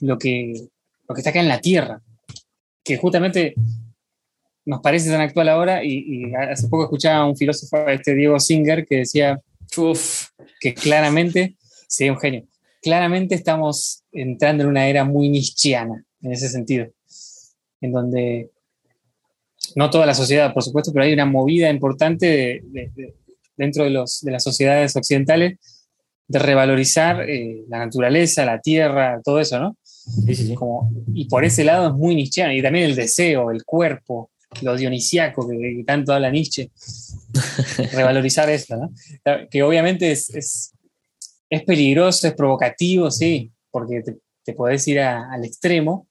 lo 0.00 0.18
que, 0.18 0.68
lo 1.08 1.14
que 1.14 1.20
está 1.20 1.30
acá 1.30 1.40
en 1.40 1.48
la 1.48 1.60
Tierra, 1.60 2.00
que 2.84 2.96
justamente 2.96 3.54
nos 4.64 4.80
parece 4.80 5.10
tan 5.10 5.20
actual 5.20 5.48
ahora. 5.48 5.82
Y, 5.82 6.32
hace 6.34 6.68
poco 6.68 6.84
escuchaba 6.84 7.18
a 7.18 7.26
un 7.26 7.36
filósofo, 7.36 7.88
este 7.88 8.14
Diego 8.14 8.38
Singer, 8.38 8.86
que 8.86 8.98
decía 8.98 9.40
que 10.60 10.74
claramente, 10.74 11.56
sería 11.88 12.12
un 12.12 12.20
genio, 12.20 12.46
claramente 12.82 13.34
estamos 13.34 14.04
entrando 14.12 14.62
en 14.62 14.70
una 14.70 14.88
era 14.88 15.04
muy 15.04 15.28
nietzscheana 15.28 16.04
en 16.22 16.32
ese 16.32 16.48
sentido, 16.48 16.86
en 17.80 17.92
donde 17.92 18.50
no 19.76 19.90
toda 19.90 20.06
la 20.06 20.14
sociedad, 20.14 20.52
por 20.52 20.62
supuesto, 20.62 20.92
pero 20.92 21.04
hay 21.04 21.12
una 21.12 21.26
movida 21.26 21.70
importante 21.70 22.62
dentro 23.56 23.84
de, 23.84 23.90
los, 23.90 24.20
de 24.20 24.32
las 24.32 24.44
sociedades 24.44 24.94
occidentales 24.96 25.58
de 26.26 26.38
revalorizar 26.38 27.28
eh, 27.28 27.64
la 27.68 27.78
naturaleza, 27.78 28.44
la 28.44 28.60
tierra, 28.60 29.20
todo 29.24 29.40
eso, 29.40 29.58
¿no? 29.58 29.76
y 31.14 31.26
por 31.26 31.44
ese 31.44 31.64
lado 31.64 31.88
es 31.88 31.94
muy 31.94 32.14
nietzscheano, 32.14 32.52
y 32.54 32.62
también 32.62 32.86
el 32.86 32.96
deseo, 32.96 33.50
el 33.50 33.64
cuerpo, 33.64 34.30
lo 34.62 34.76
dionisiaco 34.76 35.48
que, 35.48 35.84
tanto 35.86 36.12
habla 36.12 36.30
Nietzsche, 36.30 36.70
revalorizar 37.92 38.48
esto, 38.50 38.76
¿no? 38.76 38.92
Que 39.50 39.62
obviamente 39.62 40.10
es, 40.10 40.30
es, 40.30 40.72
es, 41.50 41.62
peligroso, 41.64 42.28
es 42.28 42.34
provocativo, 42.34 43.10
sí, 43.10 43.52
porque 43.70 44.02
te, 44.02 44.18
te 44.44 44.52
podés 44.54 44.86
ir 44.88 45.00
al 45.00 45.44
extremo, 45.44 46.07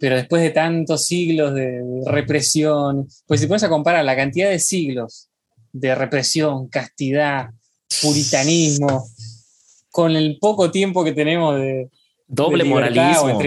pero 0.00 0.16
después 0.16 0.42
de 0.42 0.50
tantos 0.50 1.06
siglos 1.06 1.54
de 1.54 1.82
represión, 2.06 3.06
pues 3.26 3.40
si 3.40 3.46
pones 3.46 3.62
a 3.62 3.68
comparar 3.68 4.02
la 4.02 4.16
cantidad 4.16 4.48
de 4.48 4.58
siglos 4.58 5.28
de 5.72 5.94
represión, 5.94 6.68
castidad, 6.68 7.50
puritanismo, 8.00 9.06
con 9.90 10.16
el 10.16 10.38
poco 10.40 10.70
tiempo 10.70 11.04
que 11.04 11.12
tenemos 11.12 11.56
de... 11.56 11.90
Doble 12.26 12.64
moralismo. 12.64 13.40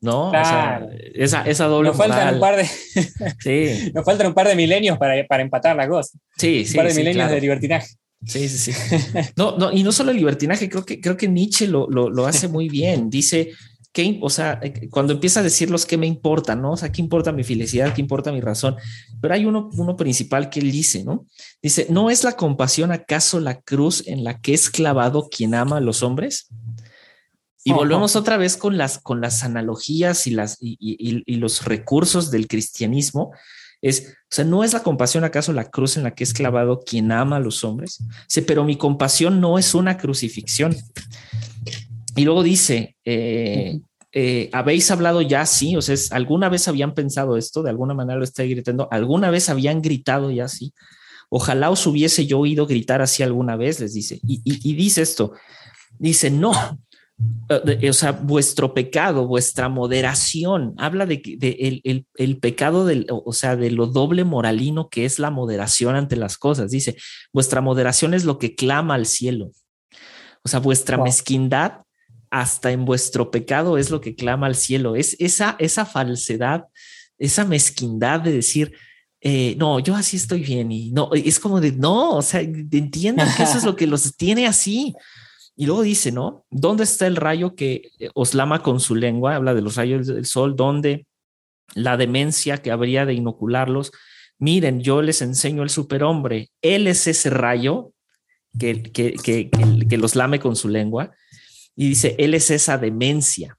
¿no? 0.00 0.32
esa, 0.32 1.42
esa, 1.44 1.66
doble 1.66 1.90
nos 1.90 1.98
faltan 1.98 2.34
un 2.34 2.40
par 2.40 2.56
de 2.56 2.64
sí. 2.64 3.90
Nos 3.94 4.02
faltan 4.02 4.28
un 4.28 4.34
par 4.34 4.48
de 4.48 4.54
milenios 4.54 4.96
para, 4.96 5.26
para 5.26 5.42
empatar 5.42 5.76
la 5.76 5.86
cosa. 5.86 6.18
Sí, 6.38 6.64
sí. 6.64 6.70
Un 6.70 6.76
par 6.76 6.88
de 6.88 6.94
milenios 6.94 7.30
de 7.30 7.40
libertinaje. 7.42 7.88
Sí, 8.24 8.48
sí, 8.48 8.72
sí. 8.72 8.98
No, 9.36 9.58
no, 9.58 9.70
y 9.70 9.82
no 9.82 9.92
solo 9.92 10.12
el 10.12 10.16
libertinaje, 10.16 10.70
creo 10.70 10.86
que, 10.86 11.00
creo 11.00 11.18
que 11.18 11.28
Nietzsche 11.28 11.66
lo, 11.66 11.86
lo, 11.90 12.08
lo 12.08 12.26
hace 12.26 12.48
muy 12.48 12.70
bien. 12.70 13.10
Dice, 13.10 13.50
que, 13.92 14.18
o 14.22 14.30
sea, 14.30 14.60
eh, 14.62 14.88
cuando 14.88 15.12
empieza 15.12 15.40
a 15.40 15.42
decir 15.42 15.70
los 15.70 15.84
que 15.84 15.96
me 15.96 16.06
importan, 16.06 16.62
¿no? 16.62 16.72
O 16.72 16.76
sea, 16.76 16.92
¿qué 16.92 17.00
importa 17.00 17.32
mi 17.32 17.42
felicidad? 17.42 17.92
¿Qué 17.92 18.00
importa 18.00 18.32
mi 18.32 18.40
razón? 18.40 18.76
Pero 19.20 19.34
hay 19.34 19.44
uno, 19.44 19.68
uno 19.72 19.96
principal 19.96 20.48
que 20.48 20.60
él 20.60 20.70
dice, 20.70 21.04
¿no? 21.04 21.26
Dice, 21.60 21.86
¿no 21.90 22.10
es 22.10 22.22
la 22.22 22.32
compasión 22.32 22.92
acaso 22.92 23.40
la 23.40 23.60
cruz 23.60 24.06
en 24.06 24.22
la 24.22 24.40
que 24.40 24.54
es 24.54 24.70
clavado 24.70 25.28
quien 25.28 25.54
ama 25.54 25.78
a 25.78 25.80
los 25.80 26.02
hombres? 26.02 26.48
Y 27.62 27.72
volvemos 27.72 28.16
otra 28.16 28.36
vez 28.36 28.56
con 28.56 28.78
las, 28.78 28.98
con 28.98 29.20
las 29.20 29.44
analogías 29.44 30.26
y, 30.26 30.30
las, 30.30 30.56
y, 30.60 31.36
los 31.36 31.64
recursos 31.64 32.30
del 32.30 32.48
cristianismo. 32.48 33.32
Es, 33.82 34.08
o 34.08 34.34
sea, 34.34 34.44
¿no 34.44 34.64
es 34.64 34.72
la 34.72 34.82
compasión 34.82 35.24
acaso 35.24 35.52
la 35.52 35.68
cruz 35.68 35.96
en 35.96 36.04
la 36.04 36.14
que 36.14 36.24
es 36.24 36.32
clavado 36.32 36.80
quien 36.80 37.12
ama 37.12 37.36
a 37.36 37.40
los 37.40 37.62
hombres? 37.64 38.02
Dice, 38.26 38.42
pero 38.42 38.64
mi 38.64 38.76
compasión 38.76 39.40
no 39.40 39.58
es 39.58 39.74
una 39.74 39.98
crucifixión. 39.98 40.74
Y 42.16 42.24
luego 42.24 42.42
dice, 42.42 42.96
eh, 43.04 43.80
eh, 44.12 44.50
¿habéis 44.52 44.90
hablado 44.90 45.22
ya? 45.22 45.46
Sí, 45.46 45.76
o 45.76 45.82
sea, 45.82 45.96
¿alguna 46.10 46.48
vez 46.48 46.68
habían 46.68 46.94
pensado 46.94 47.36
esto? 47.36 47.62
De 47.62 47.70
alguna 47.70 47.94
manera 47.94 48.18
lo 48.18 48.24
estoy 48.24 48.50
gritando. 48.50 48.88
¿Alguna 48.90 49.30
vez 49.30 49.48
habían 49.48 49.82
gritado 49.82 50.30
ya 50.30 50.48
sí? 50.48 50.72
Ojalá 51.28 51.70
os 51.70 51.86
hubiese 51.86 52.26
yo 52.26 52.40
oído 52.40 52.66
gritar 52.66 53.02
así 53.02 53.22
alguna 53.22 53.56
vez, 53.56 53.78
les 53.80 53.94
dice. 53.94 54.20
y 54.24 54.74
dice 54.74 55.02
esto, 55.02 55.32
dice, 55.98 56.28
no, 56.30 56.52
eh, 57.48 57.90
o 57.90 57.92
sea, 57.92 58.12
vuestro 58.12 58.72
pecado, 58.72 59.26
vuestra 59.26 59.68
moderación, 59.68 60.74
habla 60.78 61.04
de, 61.04 61.20
el, 62.14 62.38
pecado 62.38 62.86
del, 62.86 63.06
o 63.10 63.32
sea, 63.32 63.56
de 63.56 63.70
lo 63.70 63.86
doble 63.86 64.24
moralino 64.24 64.88
que 64.88 65.04
es 65.04 65.18
la 65.18 65.30
moderación 65.30 65.96
ante 65.96 66.16
las 66.16 66.38
cosas. 66.38 66.70
Dice, 66.70 66.96
vuestra 67.32 67.60
moderación 67.60 68.14
es 68.14 68.24
lo 68.24 68.38
que 68.38 68.54
clama 68.54 68.94
al 68.94 69.06
cielo. 69.06 69.50
O 70.42 70.48
sea, 70.48 70.60
vuestra 70.60 70.96
mezquindad 70.96 71.82
hasta 72.30 72.70
en 72.70 72.84
vuestro 72.84 73.30
pecado 73.30 73.76
es 73.76 73.90
lo 73.90 74.00
que 74.00 74.14
clama 74.14 74.46
al 74.46 74.54
cielo. 74.54 74.96
Es 74.96 75.16
esa, 75.18 75.56
falsedad, 75.84 76.64
esa 77.18 77.44
mezquindad 77.44 78.20
de 78.20 78.32
decir, 78.32 78.72
eh, 79.20 79.54
no, 79.58 79.80
yo 79.80 79.94
así 79.94 80.16
estoy 80.16 80.40
bien 80.40 80.72
y 80.72 80.90
no, 80.92 81.10
es 81.12 81.38
como 81.38 81.60
de, 81.60 81.72
no, 81.72 82.16
o 82.16 82.22
sea, 82.22 82.40
entiendan 82.40 83.28
que 83.36 83.42
eso 83.42 83.58
es 83.58 83.64
lo 83.64 83.76
que 83.76 83.86
los 83.86 84.16
tiene 84.16 84.46
así. 84.46 84.94
Y 85.56 85.66
luego 85.66 85.82
dice, 85.82 86.10
¿no? 86.10 86.46
¿Dónde 86.50 86.84
está 86.84 87.06
el 87.06 87.16
rayo 87.16 87.54
que 87.54 87.90
eh, 87.98 88.08
os 88.14 88.32
lama 88.32 88.62
con 88.62 88.80
su 88.80 88.94
lengua? 88.94 89.34
Habla 89.34 89.52
de 89.52 89.60
los 89.60 89.76
rayos 89.76 90.06
del 90.06 90.24
sol, 90.24 90.56
¿dónde 90.56 91.06
la 91.74 91.96
demencia 91.96 92.58
que 92.58 92.70
habría 92.70 93.04
de 93.04 93.14
inocularlos? 93.14 93.92
Miren, 94.38 94.80
yo 94.80 95.02
les 95.02 95.20
enseño 95.20 95.62
el 95.62 95.68
superhombre. 95.68 96.48
Él 96.62 96.86
es 96.86 97.06
ese 97.06 97.28
rayo 97.28 97.92
que, 98.58 98.82
que, 98.82 99.98
los 99.98 100.16
lame 100.16 100.40
con 100.40 100.56
su 100.56 100.68
lengua. 100.68 101.12
Y 101.80 101.88
dice, 101.88 102.14
él 102.18 102.34
es 102.34 102.50
esa 102.50 102.76
demencia. 102.76 103.56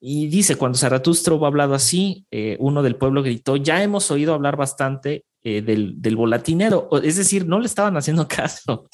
Y 0.00 0.28
dice, 0.28 0.54
cuando 0.54 0.78
Zaratustra 0.78 1.34
hubo 1.34 1.44
hablado 1.44 1.74
así, 1.74 2.24
eh, 2.30 2.56
uno 2.60 2.84
del 2.84 2.94
pueblo 2.94 3.20
gritó, 3.20 3.56
ya 3.56 3.82
hemos 3.82 4.12
oído 4.12 4.32
hablar 4.32 4.56
bastante 4.56 5.24
eh, 5.42 5.60
del, 5.60 6.00
del, 6.00 6.14
volatinero. 6.14 6.88
Es 7.02 7.16
decir, 7.16 7.44
no 7.44 7.58
le 7.58 7.66
estaban 7.66 7.96
haciendo 7.96 8.28
caso. 8.28 8.88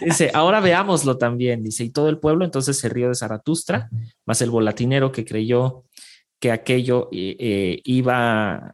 dice, 0.00 0.30
ahora 0.32 0.60
veámoslo 0.60 1.18
también. 1.18 1.62
Dice, 1.62 1.84
y 1.84 1.90
todo 1.90 2.08
el 2.08 2.18
pueblo 2.18 2.46
entonces 2.46 2.78
se 2.78 2.88
rió 2.88 3.10
de 3.10 3.16
Zaratustra, 3.16 3.90
más 4.24 4.40
el 4.40 4.48
volatinero 4.48 5.12
que 5.12 5.26
creyó 5.26 5.84
que 6.40 6.52
aquello 6.52 7.10
eh, 7.12 7.82
iba 7.84 8.72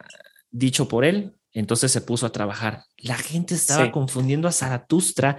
dicho 0.51 0.87
por 0.87 1.03
él. 1.03 1.33
Entonces 1.51 1.91
se 1.91 1.99
puso 1.99 2.27
a 2.27 2.31
trabajar. 2.31 2.85
La 2.95 3.17
gente 3.17 3.55
estaba 3.55 3.91
confundiendo 3.91 4.47
a 4.47 4.53
Zaratustra 4.53 5.37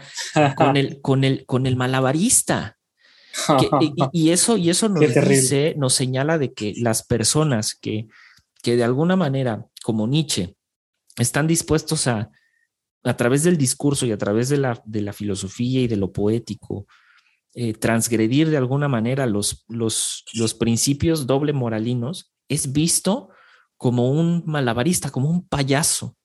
con 0.59 0.77
el, 0.77 1.01
con 1.01 1.25
el, 1.25 1.47
con 1.47 1.67
el 1.67 1.77
malabarista. 1.77 2.77
Y, 4.13 4.31
eso, 4.31 4.57
y 4.57 4.71
eso 4.71 4.89
nos 4.91 5.15
dice, 5.15 5.75
nos 5.77 5.95
señala 5.95 6.39
de 6.39 6.53
que 6.53 6.75
las 6.77 7.03
personas 7.03 7.75
que, 7.75 8.09
que 8.63 8.77
de 8.77 8.85
alguna 8.85 9.17
manera, 9.17 9.67
como 9.83 10.07
Nietzsche, 10.07 10.57
están 11.17 11.47
dispuestos 11.47 12.07
a, 12.07 12.31
a 13.05 13.17
través 13.17 13.43
del 13.43 13.57
discurso 13.57 14.07
y 14.07 14.13
a 14.13 14.19
través 14.19 14.49
de 14.49 14.59
la, 14.59 14.81
de 14.85 15.03
la 15.03 15.13
filosofía 15.13 15.81
y 15.81 15.89
de 15.89 15.97
lo 15.97 16.13
poético, 16.13 16.87
eh, 17.55 17.75
transgredir 17.75 18.49
de 18.49 18.57
alguna 18.57 18.89
manera 18.89 19.27
los, 19.27 19.65
los, 19.69 20.25
los 20.35 20.55
principios 20.55 21.27
doble 21.27 21.53
moralinos, 21.53 22.33
es 22.49 22.73
visto 22.73 23.29
como 23.77 24.11
un 24.11 24.43
malabarista, 24.47 25.11
como 25.11 25.29
un 25.29 25.47
payaso. 25.47 26.17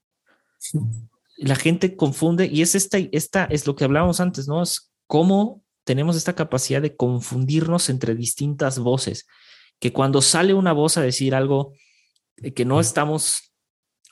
La 1.38 1.56
gente 1.56 1.96
confunde 1.96 2.46
y 2.46 2.62
es 2.62 2.76
esta, 2.76 2.98
esta 3.12 3.46
es 3.46 3.68
lo 3.68 3.76
que 3.76 3.84
hablábamos 3.84 4.20
antes, 4.20 4.48
¿no? 4.48 4.62
Es 4.62 4.92
cómo 5.08 5.64
tenemos 5.88 6.18
esta 6.18 6.36
capacidad 6.36 6.82
de 6.82 6.98
confundirnos 6.98 7.90
entre 7.90 8.14
distintas 8.14 8.78
voces, 8.78 9.26
que 9.80 9.94
cuando 9.94 10.22
sale 10.22 10.54
una 10.54 10.74
voz 10.74 10.98
a 10.98 11.02
decir 11.02 11.34
algo 11.34 11.72
que 12.54 12.66
no 12.66 12.82
estamos 12.82 13.54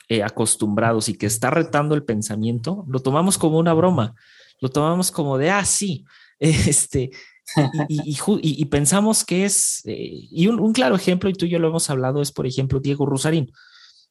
eh, 0.08 0.24
acostumbrados 0.24 1.10
y 1.10 1.18
que 1.18 1.26
está 1.26 1.50
retando 1.50 1.94
el 1.94 2.06
pensamiento, 2.06 2.86
lo 2.88 3.02
tomamos 3.02 3.38
como 3.38 3.60
una 3.60 3.74
broma, 3.74 4.16
lo 4.62 4.70
tomamos 4.70 5.12
como 5.12 5.38
de, 5.38 5.50
ah, 5.50 5.66
sí, 5.66 6.06
este, 6.40 7.12
y, 7.90 8.18
y, 8.42 8.66
pensamos 8.66 9.26
que 9.26 9.44
es, 9.44 9.82
eh, 9.86 10.10
y 10.32 10.48
un, 10.48 10.72
claro 10.72 10.96
ejemplo, 10.96 11.30
y 11.30 11.34
tú 11.34 11.46
y 11.46 11.50
yo 11.50 11.60
lo 11.60 11.68
hemos 11.68 11.90
hablado, 11.90 12.22
es 12.22 12.32
por 12.32 12.48
ejemplo 12.48 12.80
Diego 12.80 13.06
Rusarín. 13.06 13.52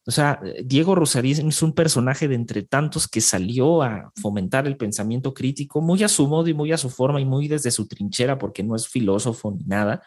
O 0.07 0.11
sea, 0.11 0.39
Diego 0.63 0.93
Rusarín 0.93 1.47
es 1.47 1.63
un 1.63 1.73
personaje 1.73 2.27
de 2.27 2.35
entre 2.35 2.61
tantos 2.61 3.07
que 3.07 3.21
salió 3.21 3.81
a 3.81 4.11
fomentar 4.21 4.67
el 4.67 4.77
pensamiento 4.77 5.33
crítico 5.33 5.81
muy 5.81 6.03
a 6.03 6.07
su 6.07 6.27
modo 6.27 6.47
y 6.47 6.53
muy 6.53 6.71
a 6.71 6.77
su 6.77 6.91
forma 6.91 7.19
y 7.19 7.25
muy 7.25 7.47
desde 7.47 7.71
su 7.71 7.87
trinchera, 7.87 8.37
porque 8.37 8.61
no 8.61 8.75
es 8.75 8.87
filósofo 8.87 9.51
ni 9.51 9.63
nada. 9.63 10.03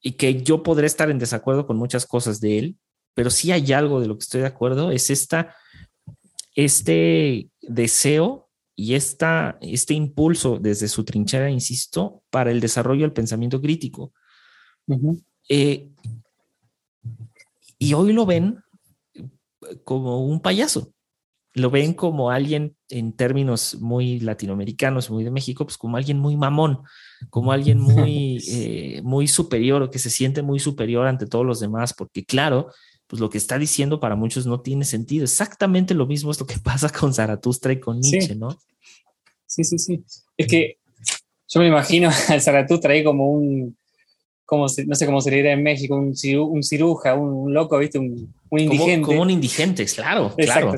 Y 0.00 0.12
que 0.12 0.42
yo 0.42 0.62
podré 0.62 0.86
estar 0.86 1.10
en 1.10 1.18
desacuerdo 1.18 1.66
con 1.66 1.76
muchas 1.76 2.06
cosas 2.06 2.40
de 2.40 2.58
él, 2.58 2.76
pero 3.14 3.28
sí 3.28 3.52
hay 3.52 3.70
algo 3.74 4.00
de 4.00 4.06
lo 4.06 4.16
que 4.16 4.22
estoy 4.22 4.40
de 4.40 4.46
acuerdo, 4.46 4.90
es 4.90 5.10
esta, 5.10 5.54
este 6.54 7.50
deseo 7.60 8.48
y 8.74 8.94
esta, 8.94 9.58
este 9.60 9.92
impulso 9.92 10.58
desde 10.58 10.88
su 10.88 11.04
trinchera, 11.04 11.50
insisto, 11.50 12.22
para 12.30 12.50
el 12.50 12.60
desarrollo 12.60 13.02
del 13.02 13.12
pensamiento 13.12 13.60
crítico. 13.60 14.14
Eh, 15.50 15.90
y 17.82 17.94
hoy 17.94 18.12
lo 18.12 18.26
ven 18.26 18.62
como 19.84 20.24
un 20.24 20.40
payaso. 20.40 20.94
lo 21.54 21.68
ven 21.68 21.92
como 21.92 22.30
alguien 22.30 22.76
en 22.88 23.12
términos 23.12 23.76
muy 23.80 24.20
latinoamericanos, 24.20 25.10
muy 25.10 25.22
de 25.22 25.30
México, 25.30 25.66
pues 25.66 25.76
como 25.76 25.98
alguien 25.98 26.18
muy 26.18 26.34
mamón, 26.36 26.78
como 27.28 27.52
alguien 27.52 27.78
muy, 27.80 28.42
eh, 28.48 29.02
muy 29.02 29.26
superior 29.26 29.82
o 29.82 29.90
que 29.90 29.98
se 29.98 30.10
siente 30.10 30.42
muy 30.42 30.60
superior 30.60 31.06
ante 31.06 31.26
todos 31.26 31.44
los 31.44 31.60
demás, 31.60 31.92
porque 31.92 32.24
claro, 32.24 32.68
pues 33.08 33.20
lo 33.20 33.28
que 33.28 33.38
está 33.38 33.58
diciendo 33.58 33.98
para 34.00 34.14
muchos 34.14 34.46
no 34.46 34.60
tiene 34.60 34.84
sentido. 34.84 35.24
Exactamente 35.24 35.92
lo 35.92 36.06
mismo 36.06 36.30
es 36.30 36.38
lo 36.38 36.46
que 36.46 36.58
pasa 36.62 36.88
con 36.88 37.12
Zaratustra 37.12 37.72
y 37.72 37.80
con 37.80 37.98
Nietzsche, 37.98 38.36
¿no? 38.36 38.56
Sí, 39.44 39.64
sí, 39.64 39.78
sí. 39.78 40.04
Es 40.36 40.46
que 40.46 40.78
yo 41.48 41.60
me 41.60 41.66
imagino 41.66 42.08
al 42.28 42.40
Zaratustra 42.40 42.92
ahí 42.92 43.02
como 43.02 43.30
un, 43.32 43.76
como 44.52 44.66
no 44.86 44.94
sé 44.94 45.06
cómo 45.06 45.22
se 45.22 45.30
le 45.30 45.38
dirá 45.38 45.52
en 45.52 45.62
México, 45.62 45.96
un, 45.96 46.14
un 46.50 46.62
ciruja, 46.62 47.14
un, 47.14 47.54
loco, 47.54 47.78
¿viste? 47.78 47.98
Un, 47.98 48.34
indigente. 48.50 49.06
Como, 49.06 49.22
un 49.22 49.30
indigente, 49.30 49.86
claro, 49.86 50.34
claro. 50.36 50.74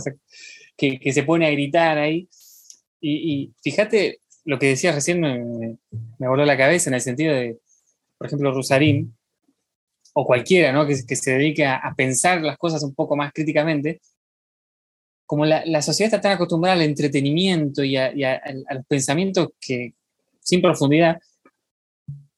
Que, 0.76 1.00
que, 1.00 1.12
se 1.12 1.24
pone 1.24 1.44
a 1.44 1.50
gritar 1.50 1.98
ahí. 1.98 2.28
Y, 3.00 3.52
fíjate, 3.64 4.20
lo 4.44 4.60
que 4.60 4.68
decías 4.68 4.94
recién 4.94 5.18
me, 5.18 5.76
me, 6.18 6.28
voló 6.28 6.44
la 6.44 6.56
cabeza 6.56 6.88
en 6.88 6.94
el 6.94 7.00
sentido 7.00 7.34
de, 7.34 7.58
por 8.16 8.28
ejemplo, 8.28 8.54
Rusarín, 8.54 9.12
o 10.12 10.24
cualquiera, 10.24 10.70
¿no? 10.70 10.86
Que, 10.86 10.94
que 11.04 11.16
se 11.16 11.32
dedique 11.32 11.66
a, 11.66 11.92
pensar 11.96 12.42
las 12.42 12.56
cosas 12.56 12.80
un 12.84 12.94
poco 12.94 13.16
más 13.16 13.32
críticamente, 13.32 14.00
como 15.26 15.46
la, 15.46 15.66
la 15.66 15.82
sociedad 15.82 16.14
está 16.14 16.20
tan 16.20 16.36
acostumbrada 16.36 16.76
al 16.76 16.82
entretenimiento 16.82 17.82
y 17.82 17.96
a, 17.96 18.06
a, 18.06 18.74
los 18.74 18.86
pensamientos 18.86 19.48
que, 19.60 19.94
sin 20.38 20.62
profundidad, 20.62 21.18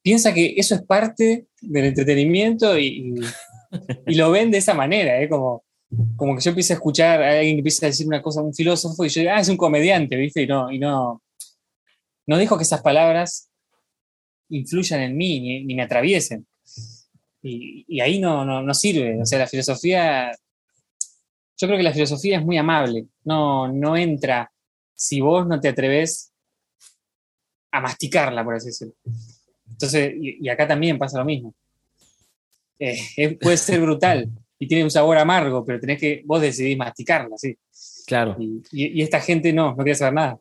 piensa 0.07 0.33
que 0.33 0.53
eso 0.55 0.73
es 0.73 0.83
parte 0.83 1.47
del 1.59 1.83
entretenimiento 1.83 2.79
y, 2.79 3.13
y, 4.05 4.15
lo 4.15 4.31
ven 4.31 4.49
de 4.49 4.59
esa 4.59 4.73
manera, 4.73 5.21
¿eh? 5.21 5.27
Como, 5.27 5.65
como 6.15 6.33
que 6.33 6.41
yo 6.41 6.51
empiezo 6.51 6.71
a 6.71 6.75
escuchar 6.75 7.21
a 7.21 7.31
alguien 7.31 7.55
que 7.55 7.59
empieza 7.59 7.85
a 7.85 7.89
decir 7.89 8.07
una 8.07 8.21
cosa, 8.21 8.41
un 8.41 8.53
filósofo, 8.53 9.03
y 9.03 9.09
yo 9.09 9.19
digo, 9.19 9.33
ah, 9.35 9.41
es 9.41 9.49
un 9.49 9.57
comediante, 9.57 10.15
¿viste? 10.15 10.43
Y 10.43 10.47
no, 10.47 10.71
y 10.71 10.79
no, 10.79 11.21
no 12.25 12.37
dijo 12.37 12.55
que 12.55 12.63
esas 12.63 12.81
palabras 12.81 13.49
influyan 14.47 15.01
en 15.01 15.17
mí, 15.17 15.41
ni, 15.41 15.65
ni 15.65 15.75
me 15.75 15.83
atraviesen. 15.83 16.47
Y, 17.41 17.99
ahí 17.99 18.19
no, 18.19 18.45
no, 18.45 18.73
sirve. 18.73 19.21
O 19.21 19.25
sea, 19.25 19.39
la 19.39 19.47
filosofía, 19.47 20.31
yo 21.57 21.67
creo 21.67 21.75
que 21.75 21.83
la 21.83 21.91
filosofía 21.91 22.37
es 22.37 22.45
muy 22.45 22.57
amable, 22.57 23.07
no, 23.25 23.67
no 23.73 23.97
entra 23.97 24.53
si 24.95 25.19
vos 25.19 25.45
no 25.45 25.59
te 25.59 25.67
atreves 25.67 26.31
a 27.71 27.81
masticarla, 27.81 28.45
por 28.45 28.55
así 28.55 28.67
decirlo. 28.67 28.93
Entonces, 29.69 30.13
y, 30.19 30.47
acá 30.49 30.67
también 30.67 30.97
pasa 30.97 31.19
lo 31.19 31.25
mismo. 31.25 31.53
Eh, 32.79 33.37
puede 33.41 33.57
ser 33.57 33.81
brutal 33.81 34.29
y 34.59 34.67
tiene 34.67 34.83
un 34.83 34.91
sabor 34.91 35.17
amargo, 35.17 35.65
pero 35.65 35.79
tenés 35.79 35.99
que, 35.99 36.21
vos 36.25 36.41
decidís 36.41 36.77
masticarla, 36.77 37.37
sí. 37.37 37.57
Claro. 38.05 38.35
Y, 38.39 39.01
esta 39.01 39.19
gente 39.19 39.53
no, 39.53 39.71
no 39.71 39.83
quiere 39.83 39.95
saber 39.95 40.13
nada. 40.13 40.39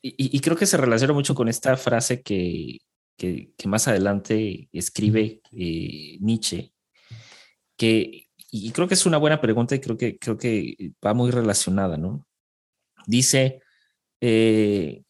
Y, 0.00 0.40
creo 0.40 0.56
que 0.56 0.66
se 0.66 0.76
relaciona 0.76 1.14
mucho 1.14 1.34
con 1.34 1.48
esta 1.48 1.76
frase 1.76 2.22
que, 2.22 2.78
que, 3.16 3.52
más 3.66 3.86
adelante 3.86 4.68
escribe 4.72 5.40
eh, 5.52 6.18
Nietzsche, 6.20 6.72
que, 7.76 8.26
y 8.50 8.70
creo 8.72 8.88
que 8.88 8.94
es 8.94 9.06
una 9.06 9.18
buena 9.18 9.40
pregunta 9.40 9.76
y 9.76 9.80
creo 9.80 9.96
que, 9.96 10.18
creo 10.18 10.36
que 10.36 10.92
va 11.04 11.14
muy 11.14 11.30
relacionada, 11.30 11.96
¿no? 11.96 12.26
Dice, 13.06 13.60
eh, 14.20 15.04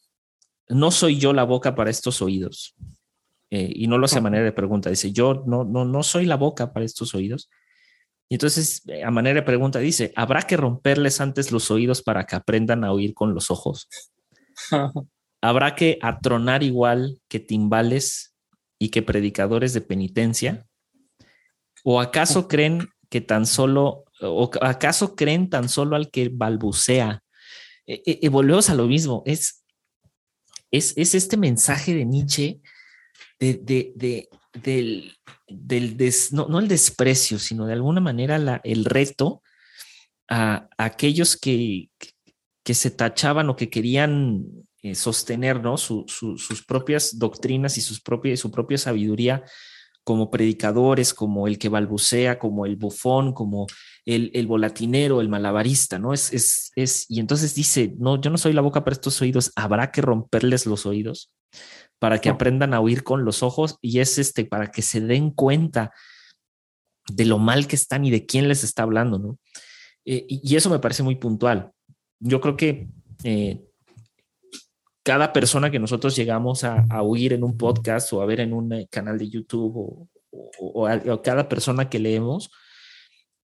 no 0.69 0.91
soy 0.91 1.19
yo 1.19 1.33
la 1.33 1.45
boca 1.45 1.75
para 1.75 1.91
estos 1.91 2.21
oídos. 2.21 2.75
Eh, 3.55 3.71
y 3.75 3.87
no 3.87 3.99
lo 3.99 4.07
hace 4.07 4.17
a 4.17 4.23
manera 4.23 4.45
de 4.45 4.53
pregunta, 4.53 4.89
dice, 4.89 5.13
yo 5.13 5.45
no, 5.47 5.63
no, 5.63 5.85
no 5.85 6.03
soy 6.03 6.25
la 6.25 6.37
boca 6.37 6.73
para 6.73 6.87
estos 6.87 7.15
oídos. 7.15 7.51
Y 8.31 8.37
entonces, 8.37 8.83
a 9.05 9.11
manera 9.11 9.41
de 9.41 9.47
pregunta, 9.47 9.79
dice, 9.79 10.11
¿habrá 10.17 10.41
que 10.41 10.57
romperles 10.57 11.21
antes 11.21 11.53
los 11.53 11.71
oídos 11.71 12.01
para 12.01 12.25
que 12.25 12.35
aprendan 12.35 12.83
a 12.83 12.93
oír 12.93 13.13
con 13.13 13.35
los 13.35 13.51
ojos? 13.51 13.91
¿Habrá 15.43 15.75
que 15.75 15.99
atronar 16.01 16.63
igual 16.63 17.21
que 17.29 17.41
timbales 17.41 18.35
y 18.79 18.89
que 18.89 19.03
predicadores 19.03 19.75
de 19.75 19.83
penitencia? 19.83 20.67
¿O 21.85 22.01
acaso 22.01 22.49
creen 22.49 22.89
que 23.11 23.21
tan 23.21 23.45
solo, 23.45 24.07
o 24.23 24.51
acaso 24.63 25.15
creen 25.15 25.51
tan 25.51 25.69
solo 25.69 25.95
al 25.95 26.11
que 26.11 26.31
balbucea? 26.33 27.23
E, 27.87 28.19
e, 28.23 28.29
volvemos 28.31 28.71
a 28.71 28.75
lo 28.75 28.87
mismo, 28.87 29.23
es, 29.27 29.63
es, 30.71 30.97
este 30.97 31.37
mensaje 31.37 31.95
de 31.95 32.07
Nietzsche 32.07 32.63
de, 33.43 34.28
del, 34.53 35.16
no, 36.30 36.61
el 36.61 36.68
desprecio, 36.68 37.38
sino 37.38 37.66
de 37.66 37.72
alguna 37.72 38.01
manera 38.01 38.61
el 38.62 38.84
reto 38.84 39.43
a, 40.28 40.68
aquellos 40.78 41.36
que, 41.36 41.90
que 42.62 42.74
se 42.74 42.90
tachaban 42.90 43.49
o 43.51 43.57
que 43.57 43.68
querían 43.70 44.45
eh, 44.82 44.95
sostener 44.95 45.61
sus 45.76 46.64
propias 46.66 47.18
doctrinas 47.18 47.78
y 47.78 47.80
sus 47.80 48.01
propias, 48.01 48.40
su 48.40 48.51
propia 48.51 48.78
sabiduría 48.78 49.45
como 50.05 50.30
predicadores, 50.30 51.14
como 51.14 51.47
el 51.47 51.59
que 51.59 51.68
balbucea, 51.68 52.38
como 52.38 52.66
el 52.66 52.74
bufón, 52.74 53.32
como 53.32 53.68
el, 54.05 54.32
el 54.34 54.49
volatinero, 54.49 55.20
el 55.20 55.28
malabarista, 55.28 56.01
¿no? 56.01 56.12
Es, 56.12 56.32
es, 56.32 56.72
es, 56.74 57.07
y 57.09 57.20
entonces 57.20 57.55
dice, 57.55 57.95
no, 57.99 58.20
yo 58.20 58.28
no 58.30 58.36
soy 58.36 58.53
la 58.53 58.62
boca 58.62 58.82
para 58.82 58.95
estos 58.95 59.22
oídos, 59.22 59.53
habrá 59.55 59.93
que 59.93 60.03
romperles 60.03 60.66
los 60.66 60.86
oídos 60.86 61.30
para 62.03 62.21
que 62.21 62.29
aprendan 62.29 62.75
a 62.75 62.81
oír 62.81 63.05
con 63.05 63.25
los 63.25 63.45
ojos 63.45 63.79
y 63.81 64.01
es 64.01 64.19
este, 64.19 64.45
para 64.45 64.73
que 64.73 64.83
se 64.83 65.01
den 65.01 65.31
cuenta 65.31 65.93
de 67.09 67.25
lo 67.25 67.39
mal 67.39 67.69
que 67.69 67.77
están 67.77 68.05
y 68.05 68.11
de 68.11 68.27
quién 68.27 68.49
les 68.49 68.65
está 68.65 68.83
hablando, 68.83 69.21
¿no? 69.21 69.39
Eh, 70.05 70.27
y, 70.29 70.57
eso 70.57 70.69
me 70.69 70.81
parece 70.81 71.05
muy 71.05 71.15
puntual. 71.15 71.71
Yo 72.19 72.41
creo 72.41 72.57
que 72.57 72.89
eh, 73.23 73.61
cada 75.05 75.33
persona 75.33 75.71
que 75.71 75.79
nosotros 75.79 76.17
llegamos 76.17 76.65
a, 76.65 76.85
oír 77.03 77.35
en 77.35 77.45
un 77.45 77.57
podcast 77.57 78.13
o 78.13 78.21
a 78.21 78.27
ver 78.27 78.41
en 78.41 78.53
un 78.53 78.73
eh, 78.73 78.89
canal 78.91 79.17
de 79.17 79.29
YouTube 79.29 80.09
o, 80.59 81.21
cada 81.23 81.49
persona 81.49 81.89
que 81.89 82.01
leemos, 82.01 82.51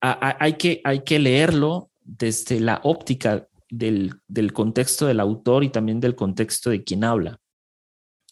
hay, 0.01 0.53
que, 0.53 0.81
hay 0.83 1.01
que 1.01 1.19
leerlo 1.19 1.91
desde 2.01 2.59
la 2.59 2.81
óptica 2.83 3.47
del, 3.69 4.19
contexto 4.51 5.05
del 5.05 5.19
autor 5.19 5.63
y 5.63 5.69
también 5.69 5.99
del 5.99 6.15
contexto 6.15 6.71
de 6.71 6.83
quien 6.83 7.03
habla. 7.03 7.39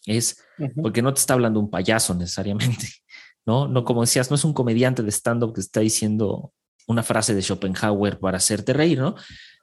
Es 0.06 0.38
porque 0.80 1.02
no 1.02 1.12
te 1.12 1.20
está 1.20 1.34
hablando 1.34 1.60
un 1.60 1.68
payaso 1.68 2.14
necesariamente, 2.14 2.88
¿no? 3.46 3.68
No, 3.68 3.84
como 3.84 4.00
decías, 4.00 4.30
no 4.30 4.36
es 4.36 4.44
un 4.44 4.54
comediante 4.54 5.02
de 5.02 5.10
stand-up 5.10 5.52
que 5.52 5.60
está 5.60 5.80
diciendo 5.80 6.52
una 6.86 7.02
frase 7.02 7.34
de 7.34 7.42
Schopenhauer 7.42 8.18
para 8.18 8.38
hacerte 8.38 8.72
reír, 8.72 8.98
¿no? 8.98 9.16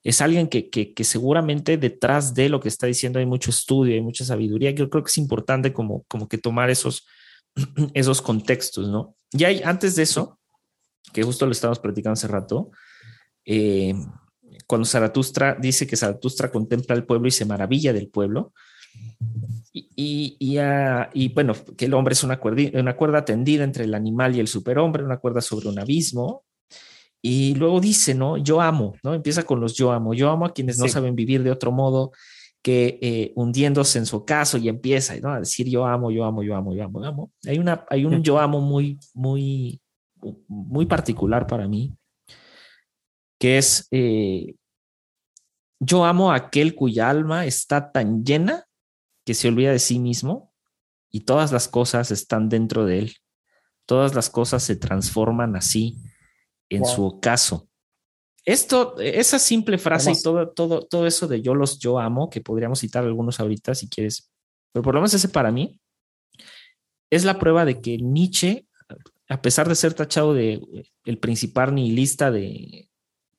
es 0.03 0.19
alguien 0.19 0.49
que, 0.49 0.69
que, 0.69 1.03
seguramente 1.03 1.77
detrás 1.77 2.33
de 2.33 2.49
lo 2.49 2.59
que 2.59 2.67
está 2.67 2.87
diciendo 2.87 3.19
hay 3.19 3.25
mucho 3.25 3.51
estudio, 3.51 3.93
hay 3.93 4.01
mucha 4.01 4.25
sabiduría. 4.25 4.71
Yo 4.71 4.89
creo 4.89 5.01
que 5.03 5.09
es 5.09 5.17
importante 5.17 5.71
como, 5.71 6.03
como 6.09 6.27
que 6.27 6.37
tomar 6.37 6.69
esos, 6.69 7.07
esos 7.93 8.21
contextos, 8.21 8.89
¿no? 8.89 9.15
Y 9.31 9.45
hay, 9.45 9.61
antes 9.63 9.95
de 9.95 10.03
eso, 10.03 10.39
que 11.13 11.23
justo 11.23 11.45
lo 11.45 11.53
estábamos 11.53 11.79
platicando 11.79 12.13
hace 12.13 12.27
rato, 12.27 12.71
eh, 13.45 13.95
cuando 14.67 14.85
Zaratustra 14.85 15.55
dice 15.59 15.87
que 15.87 15.95
Zaratustra 15.95 16.51
contempla 16.51 16.95
al 16.95 17.05
pueblo 17.05 17.27
y 17.29 17.31
se 17.31 17.45
maravilla 17.45 17.93
del 17.93 18.09
pueblo, 18.09 18.53
y, 19.73 19.89
y, 19.95 20.37
y, 20.39 20.59
y, 21.13 21.33
bueno, 21.33 21.53
que 21.75 21.85
el 21.85 21.93
hombre 21.95 22.13
es 22.13 22.23
una 22.23 22.39
cuerda, 22.39 22.79
una 22.79 22.95
cuerda 22.95 23.25
tendida 23.25 23.63
entre 23.63 23.85
el 23.85 23.95
animal 23.95 24.35
y 24.35 24.39
el 24.39 24.47
superhombre, 24.47 25.03
una 25.03 25.17
cuerda 25.17 25.41
sobre 25.41 25.67
un 25.67 25.79
abismo, 25.79 26.45
y 27.25 27.55
luego 27.55 27.79
dice, 27.79 28.13
¿no? 28.13 28.37
Yo 28.37 28.61
amo, 28.61 28.95
¿no? 29.01 29.13
Empieza 29.13 29.43
con 29.43 29.61
los 29.61 29.73
yo 29.73 29.91
amo. 29.93 30.13
Yo 30.13 30.29
amo 30.29 30.45
a 30.45 30.53
quienes 30.53 30.77
no 30.77 30.87
saben 30.89 31.15
vivir 31.15 31.41
de 31.41 31.51
otro 31.51 31.71
modo 31.71 32.11
que 32.61 32.99
eh, 33.01 33.31
hundiéndose 33.35 33.97
en 33.97 34.05
su 34.05 34.17
ocaso 34.17 34.57
y 34.57 34.69
empieza 34.69 35.15
¿no? 35.17 35.31
a 35.31 35.39
decir 35.39 35.67
yo 35.67 35.85
amo, 35.85 36.11
yo 36.11 36.23
amo, 36.23 36.43
yo 36.43 36.55
amo, 36.55 36.73
yo 36.73 36.83
amo, 36.83 37.01
yo 37.01 37.07
amo. 37.07 37.31
Hay, 37.45 37.59
una, 37.59 37.85
hay 37.89 38.05
un 38.05 38.23
yo 38.23 38.39
amo 38.39 38.61
muy, 38.61 38.99
muy, 39.13 39.81
muy 40.47 40.85
particular 40.85 41.47
para 41.47 41.67
mí, 41.67 41.93
que 43.39 43.57
es 43.57 43.87
eh, 43.91 44.55
yo 45.79 46.05
amo 46.05 46.31
a 46.31 46.35
aquel 46.35 46.75
cuya 46.75 47.09
alma 47.09 47.45
está 47.45 47.91
tan 47.91 48.23
llena 48.23 48.65
que 49.25 49.33
se 49.33 49.47
olvida 49.47 49.71
de 49.71 49.79
sí 49.79 49.99
mismo 49.99 50.53
y 51.09 51.21
todas 51.21 51.51
las 51.51 51.67
cosas 51.67 52.11
están 52.11 52.49
dentro 52.49 52.85
de 52.85 52.99
él. 52.99 53.15
Todas 53.85 54.15
las 54.15 54.29
cosas 54.29 54.63
se 54.63 54.75
transforman 54.75 55.55
así 55.55 55.97
en 56.69 56.85
su 56.85 57.19
caso. 57.19 57.67
Esto, 58.45 58.99
esa 58.99 59.39
simple 59.39 59.77
frase 59.77 60.11
y 60.11 60.21
todo, 60.21 60.49
todo, 60.49 60.81
todo 60.81 61.07
eso 61.07 61.27
de 61.27 61.41
yo 61.41 61.55
los 61.55 61.79
yo 61.79 61.99
amo, 61.99 62.29
que 62.29 62.41
podríamos 62.41 62.79
citar 62.79 63.03
algunos 63.03 63.39
ahorita 63.39 63.73
si 63.73 63.87
quieres, 63.87 64.31
pero 64.73 64.83
por 64.83 64.95
lo 64.95 65.01
menos 65.01 65.13
ese 65.13 65.29
para 65.29 65.51
mí 65.51 65.79
es 67.09 67.23
la 67.23 67.39
prueba 67.39 67.63
de 67.63 67.79
que 67.79 67.97
Nietzsche, 67.97 68.67
a 69.29 69.41
pesar 69.41 69.69
de 69.69 69.75
ser 69.75 69.93
tachado 69.93 70.33
de 70.33 70.61
el 71.05 71.19
principal 71.19 71.73
nihilista 71.75 72.31
de, 72.31 72.89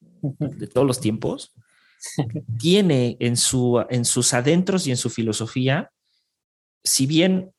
de 0.39 0.67
todos 0.69 0.87
los 0.87 1.01
tiempos, 1.01 1.53
tiene 2.59 3.17
en, 3.21 3.37
su, 3.37 3.85
en 3.89 4.05
sus 4.05 4.35
adentros 4.35 4.87
y 4.87 4.91
en 4.91 4.97
su 4.97 5.11
filosofía, 5.11 5.91
si 6.83 7.07
bien 7.07 7.53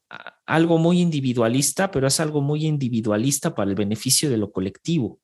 algo 0.45 0.77
muy 0.77 1.01
individualista, 1.01 1.91
pero 1.91 2.07
es 2.07 2.19
algo 2.19 2.41
muy 2.41 2.65
individualista 2.65 3.55
para 3.55 3.69
el 3.69 3.75
beneficio 3.75 4.29
de 4.29 4.37
lo 4.37 4.51
colectivo. 4.51 5.19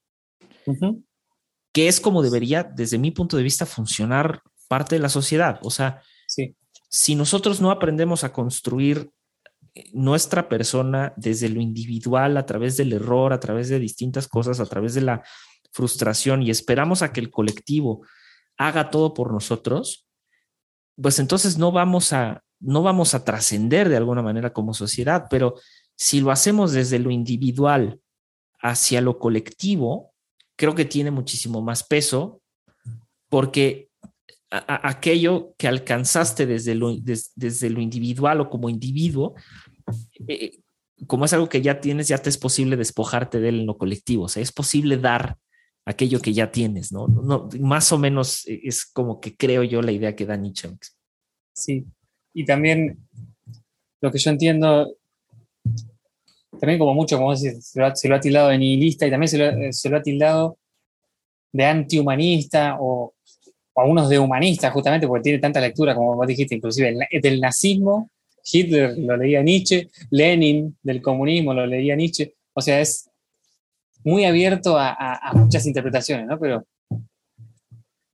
Que 1.72 1.88
es 1.88 2.01
como 2.01 2.22
debería, 2.22 2.63
desde 2.63 2.97
mi 2.97 3.11
punto 3.11 3.38
de 3.38 3.43
vista, 3.43 3.65
funcionar 3.65 4.41
parte 4.67 4.95
de 4.95 5.01
la 5.01 5.09
sociedad. 5.09 5.59
O 5.63 5.69
sea, 5.69 6.01
si 6.89 7.15
nosotros 7.15 7.61
no 7.61 7.72
aprendemos 7.72 8.24
a 8.24 8.34
construir 8.34 9.09
eh, 9.74 9.89
nuestra 9.93 10.49
persona 10.49 11.13
desde 11.15 11.49
lo 11.49 11.61
individual, 11.61 12.38
a 12.38 12.45
través 12.45 12.78
del 12.78 12.93
error, 12.93 13.32
a 13.32 13.39
través 13.39 13.69
de 13.69 13.80
distintas 13.80 14.28
cosas, 14.28 14.59
a 14.59 14.65
través 14.65 14.93
de 14.93 15.01
la 15.01 15.24
frustración 15.72 16.43
y 16.43 16.49
esperamos 16.49 17.01
a 17.01 17.13
que 17.13 17.22
el 17.22 17.32
colectivo 17.32 18.05
haga 18.68 18.89
todo 18.89 19.14
por 19.14 19.32
nosotros, 19.32 20.07
pues 21.01 21.20
entonces 21.20 21.57
no 21.57 21.72
vamos 21.72 22.14
a 22.14 22.43
no 22.59 22.84
vamos 22.84 23.16
a 23.16 23.26
trascender 23.26 23.89
de 23.89 23.97
alguna 23.97 24.22
manera 24.22 24.53
como 24.53 24.76
sociedad, 24.76 25.26
pero 25.32 25.55
si 25.95 26.22
lo 26.22 26.30
hacemos 26.30 26.72
desde 26.72 26.99
lo 26.99 27.09
individual 27.09 27.99
hacia 28.59 29.01
lo 29.01 29.18
colectivo, 29.18 30.14
creo 30.55 30.76
que 30.76 30.86
tiene 30.86 31.09
muchísimo 31.09 31.64
más 31.64 31.84
peso 31.84 32.39
porque 33.30 33.89
aquello 34.51 35.55
que 35.57 35.68
alcanzaste 35.68 36.45
desde 36.45 36.76
lo, 36.76 36.95
desde 36.97 37.70
lo 37.72 37.82
individual 37.82 38.41
o 38.41 38.49
como 38.49 38.70
individuo, 38.70 39.34
eh, 40.28 40.59
como 41.07 41.26
es 41.26 41.34
algo 41.34 41.49
que 41.49 41.62
ya 41.62 41.80
tienes, 41.82 42.09
ya 42.09 42.20
te 42.20 42.30
es 42.30 42.38
posible 42.38 42.76
despojarte 42.76 43.39
de 43.39 43.49
él 43.49 43.59
en 43.62 43.66
lo 43.66 43.78
colectivo. 43.78 44.26
O 44.26 44.28
sea, 44.28 44.43
es 44.43 44.51
posible 44.51 44.97
dar 44.97 45.38
aquello 45.86 46.19
que 46.21 46.34
ya 46.34 46.51
tienes, 46.51 46.91
¿no? 46.91 47.07
no 47.07 47.49
más 47.59 47.91
o 47.91 47.97
menos 47.97 48.43
es 48.47 48.86
como 48.86 49.19
que 49.19 49.36
creo 49.36 49.63
yo 49.63 49.82
la 49.82 49.91
idea 49.91 50.15
que 50.15 50.25
da 50.25 50.36
Nietzsche. 50.36 50.69
Sí, 51.53 51.86
y 52.34 52.45
también 52.45 52.99
lo 53.99 54.11
que 54.11 54.19
yo 54.19 54.32
entiendo, 54.32 54.95
también 56.59 56.79
como 56.79 56.93
mucho, 56.93 57.17
como 57.17 57.36
se, 57.36 57.59
lo 57.75 57.86
ha, 57.86 57.95
se 57.95 58.07
lo 58.07 58.15
ha 58.15 58.19
tildado 58.19 58.49
de 58.49 58.57
nihilista 58.57 59.07
y 59.07 59.11
también 59.11 59.29
se 59.29 59.38
lo, 59.38 59.73
se 59.73 59.89
lo 59.89 59.97
ha 59.97 60.01
tildado 60.01 60.57
de 61.51 61.65
antihumanista 61.65 62.77
o 62.79 63.13
o 63.73 63.82
algunos 63.82 64.09
de 64.09 64.19
humanistas, 64.19 64.73
justamente 64.73 65.07
porque 65.07 65.23
tiene 65.23 65.39
tanta 65.39 65.61
lectura, 65.61 65.95
como 65.95 66.15
vos 66.15 66.27
dijiste, 66.27 66.55
inclusive 66.55 66.95
del 67.21 67.39
nazismo, 67.39 68.09
Hitler 68.43 68.97
lo 68.97 69.15
leía 69.17 69.43
Nietzsche, 69.43 69.89
Lenin 70.09 70.77
del 70.82 71.01
comunismo 71.01 71.53
lo 71.53 71.65
leía 71.65 71.95
Nietzsche, 71.95 72.34
o 72.53 72.61
sea, 72.61 72.82
es 72.82 73.09
muy 74.04 74.26
abierto 74.26 74.78
a, 74.78 75.32
muchas 75.34 75.66
interpretaciones, 75.66 76.28
¿no? 76.28 76.39
Pero 76.39 76.66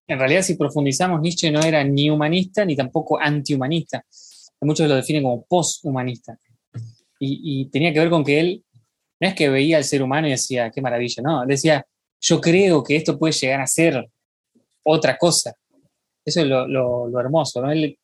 en 0.08 0.20
realidad 0.20 0.42
si 0.42 0.56
profundizamos, 0.56 1.22
Nietzsche 1.22 1.52
no 1.52 1.62
era 1.62 1.84
ni 1.84 2.10
humanista 2.10 2.66
ni 2.66 2.76
tampoco 2.76 3.20
antihumanista, 3.20 4.04
muchos 4.62 4.88
lo 4.88 4.96
definen 4.96 5.24
como 5.24 5.46
posthumanista, 5.46 6.38
y, 7.20 7.62
y 7.62 7.66
tenía 7.70 7.94
que 7.94 8.00
ver 8.00 8.10
con 8.10 8.24
que 8.24 8.40
él 8.40 8.64
no 9.20 9.28
es 9.28 9.34
que 9.34 9.50
veía 9.50 9.78
al 9.78 9.84
ser 9.84 10.04
humano 10.04 10.28
y 10.28 10.32
decía, 10.32 10.72
qué 10.72 10.82
maravilla, 10.82 11.24
no, 11.24 11.46
decía, 11.46 11.86
yo 12.22 12.42
creo 12.42 12.84
que 12.84 12.96
esto 12.96 13.18
puede 13.18 13.34
llegar 13.34 13.62
a 13.62 13.68
ser 13.68 14.08
otra 14.84 15.18
cosa. 15.18 15.56
Eso 16.24 16.42
es 16.42 16.48
lo, 16.48 17.20
hermoso, 17.20 17.62
¿no? 17.62 17.72
Él 17.72 17.98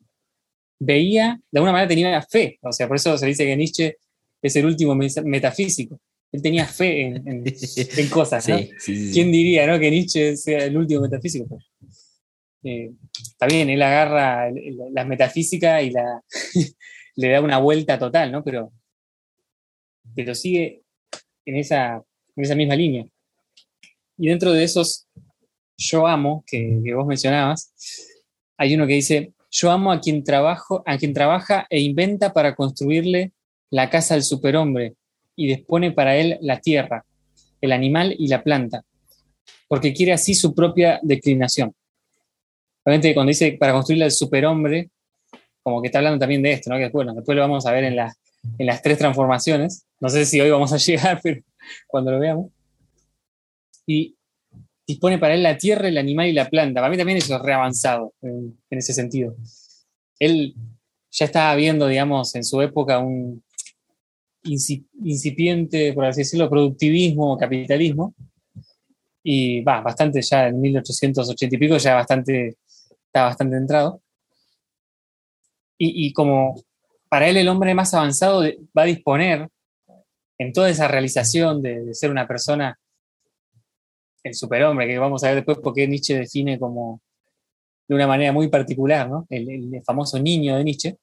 veía, 0.80 1.40
de 1.52 1.60
alguna 1.60 1.74
manera 1.74 1.88
tenía 1.88 2.22
fe, 2.22 2.58
o 2.62 2.72
sea, 2.72 2.88
por 2.88 2.98
eso 2.98 3.18
se 3.18 3.26
dice 3.26 3.46
que 3.46 3.56
Nietzsche 3.56 3.98
es 4.42 4.56
el 4.56 4.66
último 4.66 4.96
metafísico. 4.96 6.00
Él 6.34 6.42
tenía 6.42 6.66
fe 6.66 7.06
en, 7.06 7.44
cosas, 8.10 8.50
¿no? 8.50 8.58
¿Quién 8.84 9.32
diría, 9.32 9.68
¿no? 9.68 9.80
Que 9.80 9.92
Nietzsche 9.92 10.36
sea 10.36 10.66
el 10.66 10.76
último 10.76 11.02
metafísico. 11.02 11.46
Pues, 11.48 11.64
eh, 12.64 12.92
está 13.22 13.46
bien, 13.46 13.70
él 13.70 13.82
agarra 13.82 14.52
la 14.92 15.06
metafísica 15.06 15.82
y 15.84 15.92
la, 15.92 16.24
le 17.16 17.30
da 17.30 17.40
una 17.40 17.60
vuelta 17.60 18.00
total, 18.00 18.32
¿no? 18.32 18.44
Pero, 18.44 18.74
pero 20.16 20.34
sigue 20.34 20.82
en 21.46 21.58
esa, 21.58 22.04
en 22.36 22.44
esa 22.44 22.56
misma 22.56 22.76
línea. 22.76 23.06
Y 24.18 24.28
dentro 24.28 24.52
de 24.54 24.64
esos 24.64 25.08
yo 25.78 26.08
amo, 26.08 26.44
que, 26.48 26.82
vos 26.96 27.06
mencionabas, 27.06 27.74
hay 28.58 28.74
uno 28.74 28.88
que 28.88 28.94
dice, 28.94 29.34
yo 29.52 29.70
amo 29.70 29.92
a 29.92 30.00
quien, 30.00 30.24
trabajo, 30.24 30.82
a 30.86 30.98
quien 30.98 31.14
trabaja 31.14 31.68
e 31.70 31.80
inventa 31.80 32.34
para 32.34 32.56
construirle 32.56 33.34
la 33.70 33.92
casa 33.92 34.16
al 34.16 34.24
superhombre 34.24 34.96
y 35.36 35.48
dispone 35.48 35.92
para 35.92 36.16
él 36.16 36.38
la 36.42 36.60
tierra, 36.60 37.06
el 37.62 37.72
animal 37.72 38.16
y 38.18 38.28
la 38.28 38.44
planta, 38.44 38.84
porque 39.68 39.94
quiere 39.94 40.14
así 40.14 40.36
su 40.36 40.54
propia 40.54 41.00
declinación. 41.02 41.74
Obviamente 42.86 43.14
cuando 43.14 43.30
dice 43.30 43.54
para 43.60 43.74
construirle 43.74 44.06
al 44.06 44.12
superhombre, 44.12 44.90
como 45.62 45.82
que 45.82 45.88
está 45.88 46.00
hablando 46.00 46.20
también 46.20 46.42
de 46.42 46.52
esto, 46.52 46.70
¿no? 46.70 46.76
que 46.76 46.84
después, 46.84 47.08
después 47.16 47.36
lo 47.36 47.42
vamos 47.42 47.66
a 47.66 47.72
ver 47.72 47.86
en, 47.86 47.98
en 47.98 48.66
las 48.66 48.82
tres 48.82 48.98
transformaciones. 48.98 49.86
No 50.00 50.10
sé 50.10 50.26
si 50.26 50.42
hoy 50.42 50.50
vamos 50.50 50.74
a 50.74 50.78
llegar, 50.86 51.20
pero 51.24 51.42
cuando 51.88 52.12
lo 52.12 52.20
veamos. 52.20 52.52
Y 53.88 54.18
dispone 54.86 55.18
para 55.18 55.34
él 55.34 55.44
la 55.44 55.58
tierra, 55.58 55.88
el 55.88 55.98
animal 55.98 56.28
y 56.28 56.34
la 56.34 56.50
planta. 56.50 56.82
Para 56.82 56.92
mí 56.92 56.98
también 56.98 57.18
eso 57.18 57.36
es 57.36 57.42
reavanzado 57.42 58.14
en, 58.22 58.58
en 58.70 58.78
ese 58.78 58.94
sentido. 58.94 59.36
Él 60.20 60.56
ya 61.12 61.26
estaba 61.26 61.56
viendo, 61.56 61.88
digamos, 61.88 62.36
en 62.36 62.44
su 62.44 62.62
época 62.62 63.00
un 63.00 63.44
incipiente, 64.44 65.94
por 65.94 66.06
así 66.06 66.22
decirlo, 66.22 66.50
productivismo, 66.50 67.38
capitalismo, 67.38 68.14
y 69.24 69.62
va, 69.62 69.82
bastante 69.82 70.22
ya 70.22 70.48
en 70.48 70.60
1880 70.60 71.56
y 71.56 71.60
pico, 71.60 71.78
ya 71.78 71.96
bastante, 71.96 72.58
está 73.06 73.24
bastante 73.24 73.58
entrado. 73.58 74.02
Y, 75.86 76.14
como 76.14 76.56
para 77.10 77.28
él 77.28 77.36
el 77.36 77.50
hombre 77.50 77.74
más 77.74 77.94
avanzado 77.94 78.42
va 78.78 78.84
a 78.84 78.86
disponer 78.86 79.50
en 80.38 80.54
toda 80.54 80.70
esa 80.70 80.88
realización 80.88 81.62
de 81.62 81.94
ser 81.94 82.10
una 82.10 82.26
persona 82.26 82.80
el 84.24 84.34
superhombre, 84.34 84.88
que 84.88 84.98
vamos 84.98 85.24
a 85.24 85.28
ver 85.28 85.38
después 85.38 85.58
porque 85.62 85.88
Nietzsche 85.88 86.18
define 86.18 86.58
como 86.58 87.02
de 87.88 87.96
una 87.96 88.08
manera 88.08 88.32
muy 88.32 88.48
particular, 88.48 89.10
¿no? 89.10 89.28
El, 89.30 89.82
famoso 89.86 90.18
niño 90.20 90.56
de 90.56 90.64
Nietzsche, 90.64 90.98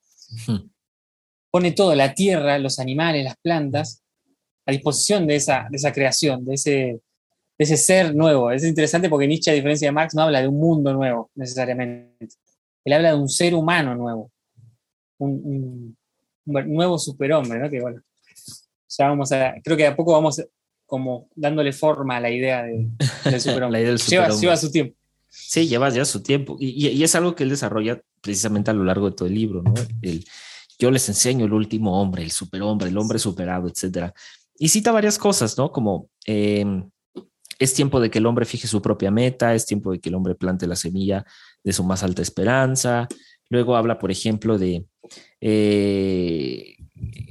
pone 1.50 1.72
todo, 1.72 1.94
la 1.94 2.14
tierra, 2.14 2.58
los 2.58 2.78
animales, 2.78 3.24
las 3.24 3.36
plantas, 3.42 4.02
a 4.66 4.72
disposición 4.72 5.26
de 5.26 5.36
esa, 5.36 5.66
de 5.70 5.76
esa 5.76 5.92
creación, 5.92 6.44
de 6.44 6.54
ese, 6.54 7.00
ese 7.58 7.76
ser 7.76 8.14
nuevo. 8.14 8.50
Es 8.50 8.64
interesante 8.64 9.08
porque 9.08 9.26
Nietzsche, 9.26 9.50
a 9.50 9.54
diferencia 9.54 9.88
de 9.88 9.92
Marx, 9.92 10.14
no 10.14 10.22
habla 10.22 10.40
de 10.40 10.48
un 10.48 10.58
mundo 10.58 10.92
nuevo 10.92 11.30
necesariamente. 11.34 12.28
Él 12.84 12.92
habla 12.92 13.10
de 13.10 13.18
un 13.18 13.28
ser 13.28 13.54
humano 13.54 13.94
nuevo, 13.94 14.30
un, 15.18 15.96
un 16.46 16.74
nuevo 16.74 16.98
superhombre, 16.98 17.58
¿no? 17.58 17.68
Que 17.68 17.80
bueno, 17.80 18.00
ya 18.88 19.08
vamos 19.08 19.32
a, 19.32 19.54
creo 19.62 19.76
que 19.76 19.86
a 19.86 19.96
poco 19.96 20.12
vamos 20.12 20.42
como 20.86 21.28
dándole 21.36 21.72
forma 21.72 22.16
a 22.16 22.20
la 22.20 22.30
idea 22.30 22.62
de, 22.64 22.88
del 23.24 23.40
superhombre. 23.40 23.82
la 23.82 23.96
lleva, 23.96 24.56
su 24.56 24.70
tiempo. 24.70 24.96
Sí, 25.28 25.68
lleva 25.68 25.88
ya 25.90 26.04
su 26.04 26.22
tiempo. 26.22 26.56
Y, 26.58 27.02
es 27.02 27.14
algo 27.14 27.34
que 27.34 27.44
él 27.44 27.50
desarrolla 27.50 28.02
precisamente 28.20 28.70
a 28.70 28.74
lo 28.74 28.84
largo 28.84 29.10
de 29.10 29.16
todo 29.16 29.28
el 29.28 29.34
libro, 29.34 29.62
¿no? 29.62 29.74
El, 30.02 30.24
yo 30.80 30.90
les 30.90 31.08
enseño 31.08 31.44
el 31.44 31.52
último 31.52 32.00
hombre, 32.00 32.22
el 32.22 32.30
superhombre, 32.30 32.88
el 32.88 32.96
hombre 32.96 33.18
superado, 33.18 33.68
etcétera. 33.68 34.12
Y 34.58 34.68
cita 34.68 34.92
varias 34.92 35.18
cosas, 35.18 35.56
¿no? 35.58 35.70
Como 35.70 36.08
em, 36.24 36.88
es 37.58 37.74
tiempo 37.74 38.00
de 38.00 38.10
que 38.10 38.18
el 38.18 38.26
hombre 38.26 38.46
fije 38.46 38.66
su 38.66 38.80
propia 38.80 39.10
meta, 39.10 39.54
es 39.54 39.66
tiempo 39.66 39.92
de 39.92 40.00
que 40.00 40.08
el 40.08 40.14
hombre 40.14 40.34
plante 40.34 40.66
la 40.66 40.76
semilla 40.76 41.24
de 41.62 41.72
su 41.72 41.84
más 41.84 42.02
alta 42.02 42.22
esperanza. 42.22 43.06
Luego 43.50 43.76
habla, 43.76 43.98
por 43.98 44.10
ejemplo, 44.10 44.56
de 44.58 44.86
eh, 45.40 46.76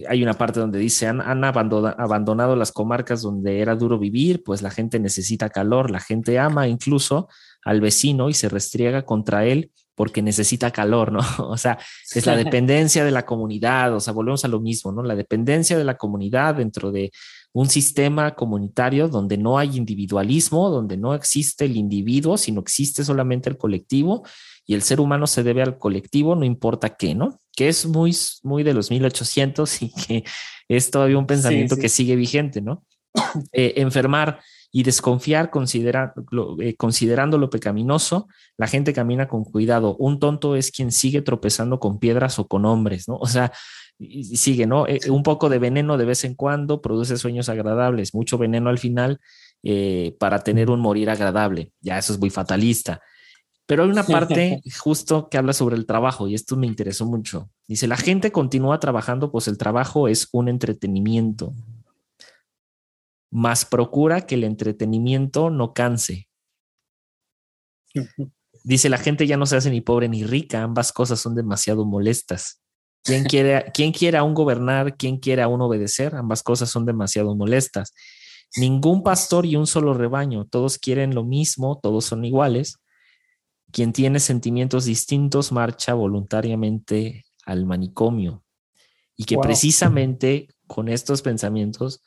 hay 0.07 0.23
una 0.23 0.33
parte 0.33 0.59
donde 0.59 0.79
dice, 0.79 1.07
han, 1.07 1.21
abandonado 1.43 2.55
las 2.55 2.71
comarcas 2.71 3.21
donde 3.21 3.59
era 3.59 3.75
duro 3.75 3.97
vivir, 3.97 4.43
pues 4.43 4.61
la 4.61 4.71
gente 4.71 4.99
necesita 4.99 5.49
calor, 5.49 5.89
la 5.89 5.99
gente 5.99 6.37
ama 6.37 6.67
incluso 6.67 7.27
al 7.63 7.81
vecino 7.81 8.29
y 8.29 8.33
se 8.33 8.49
restriega 8.49 9.03
contra 9.03 9.45
él 9.45 9.71
porque 9.99 10.21
necesita 10.21 10.71
calor, 10.71 11.11
¿no? 11.11 11.19
O 11.39 11.57
sea, 11.57 11.77
es 12.15 12.25
la 12.25 12.37
dependencia 12.43 13.03
de 13.03 13.11
la 13.11 13.25
comunidad, 13.25 13.93
o 13.93 13.99
sea, 13.99 14.13
volvemos 14.13 14.45
a 14.45 14.47
lo 14.47 14.61
mismo, 14.61 14.93
¿no? 14.93 15.03
La 15.03 15.13
dependencia 15.13 15.77
de 15.77 15.83
la 15.83 15.97
comunidad 15.97 16.55
dentro 16.55 16.89
de 16.89 17.11
un 17.51 17.67
sistema 17.67 18.33
comunitario 18.33 19.09
donde 19.09 19.37
no 19.37 19.59
hay 19.59 19.75
individualismo, 19.75 20.69
donde 20.69 20.95
no 20.95 21.13
existe 21.13 21.65
el 21.65 21.75
individuo, 21.75 22.37
sino 22.37 22.61
existe 22.61 23.03
solamente 23.03 23.49
el 23.49 23.57
colectivo 23.57 24.23
y 24.65 24.73
el 24.73 24.83
ser 24.83 25.01
humano 25.01 25.27
se 25.27 25.43
debe 25.43 25.63
al 25.63 25.77
colectivo, 25.77 26.33
no 26.33 26.45
importa 26.45 26.95
qué, 26.95 27.13
¿no? 27.13 27.37
Que 27.53 27.67
es 27.67 27.85
muy, 27.85 28.15
muy 28.43 28.63
de 28.63 28.73
los 28.73 28.91
1800 28.91 29.81
y 29.81 29.91
que 29.91 30.23
es 30.69 30.91
todavía 30.91 31.17
un 31.17 31.27
pensamiento 31.27 31.75
que 31.75 31.89
sigue 31.89 32.15
vigente, 32.15 32.61
¿no? 32.61 32.85
Eh, 33.51 33.73
enfermar 33.75 34.39
y 34.71 34.83
desconfiar 34.83 35.49
eh, 36.59 36.75
considerando 36.75 37.37
lo 37.37 37.49
pecaminoso, 37.49 38.27
la 38.57 38.67
gente 38.67 38.93
camina 38.93 39.27
con 39.27 39.43
cuidado. 39.43 39.95
Un 39.97 40.19
tonto 40.19 40.55
es 40.55 40.71
quien 40.71 40.91
sigue 40.91 41.21
tropezando 41.21 41.79
con 41.79 41.99
piedras 41.99 42.37
o 42.39 42.47
con 42.47 42.65
hombres, 42.65 43.07
¿no? 43.07 43.17
O 43.21 43.27
sea, 43.27 43.51
y, 43.97 44.37
sigue, 44.37 44.65
¿no? 44.65 44.87
Eh, 44.87 44.99
un 45.09 45.23
poco 45.23 45.49
de 45.49 45.59
veneno 45.59 45.97
de 45.97 46.05
vez 46.05 46.23
en 46.23 46.35
cuando 46.35 46.81
produce 46.81 47.17
sueños 47.17 47.49
agradables, 47.49 48.13
mucho 48.13 48.37
veneno 48.37 48.69
al 48.69 48.77
final 48.77 49.19
para 50.19 50.39
tener 50.39 50.69
un 50.69 50.79
morir 50.79 51.09
agradable. 51.09 51.73
Ya 51.81 51.97
eso 51.97 52.13
es 52.13 52.19
muy 52.19 52.29
fatalista. 52.29 53.01
Pero 53.69 53.83
hay 53.83 53.89
una 53.91 54.01
parte 54.03 54.63
justo 54.79 55.29
que 55.29 55.37
habla 55.37 55.53
sobre 55.53 55.75
el 55.75 55.85
trabajo 55.85 56.27
y 56.27 56.33
esto 56.33 56.57
me 56.57 56.65
interesó 56.65 57.05
mucho. 57.05 57.51
Dice, 57.67 57.87
la 57.87 57.97
gente 57.97 58.31
continúa 58.31 58.79
trabajando 58.79 59.31
pues 59.31 59.47
el 59.47 59.59
trabajo 59.59 60.07
es 60.07 60.27
un 60.31 60.49
entretenimiento, 60.49 61.53
más 63.31 63.65
procura 63.65 64.21
que 64.21 64.35
el 64.35 64.43
entretenimiento 64.43 65.49
no 65.49 65.73
canse. 65.73 66.27
Dice, 68.63 68.89
la 68.89 68.97
gente 68.97 69.27
ya 69.27 69.37
no 69.37 69.45
se 69.45 69.55
hace 69.55 69.69
ni 69.69 69.81
pobre 69.81 70.09
ni 70.09 70.23
rica, 70.23 70.63
ambas 70.63 70.91
cosas 70.91 71.19
son 71.19 71.35
demasiado 71.35 71.85
molestas. 71.85 72.61
¿Quién 73.03 73.23
quiere, 73.23 73.71
¿Quién 73.73 73.91
quiere 73.91 74.17
aún 74.17 74.33
gobernar? 74.33 74.97
¿Quién 74.97 75.17
quiere 75.17 75.41
aún 75.41 75.61
obedecer? 75.61 76.15
Ambas 76.15 76.43
cosas 76.43 76.69
son 76.69 76.85
demasiado 76.85 77.35
molestas. 77.35 77.93
Ningún 78.57 79.03
pastor 79.03 79.45
y 79.45 79.55
un 79.55 79.67
solo 79.67 79.93
rebaño, 79.93 80.45
todos 80.45 80.77
quieren 80.77 81.15
lo 81.15 81.23
mismo, 81.23 81.79
todos 81.81 82.05
son 82.05 82.25
iguales. 82.25 82.77
Quien 83.71 83.93
tiene 83.93 84.19
sentimientos 84.19 84.85
distintos 84.85 85.51
marcha 85.51 85.93
voluntariamente 85.93 87.25
al 87.45 87.65
manicomio. 87.65 88.43
Y 89.15 89.25
que 89.25 89.37
precisamente 89.37 90.47
con 90.67 90.89
estos 90.89 91.21
pensamientos, 91.21 92.01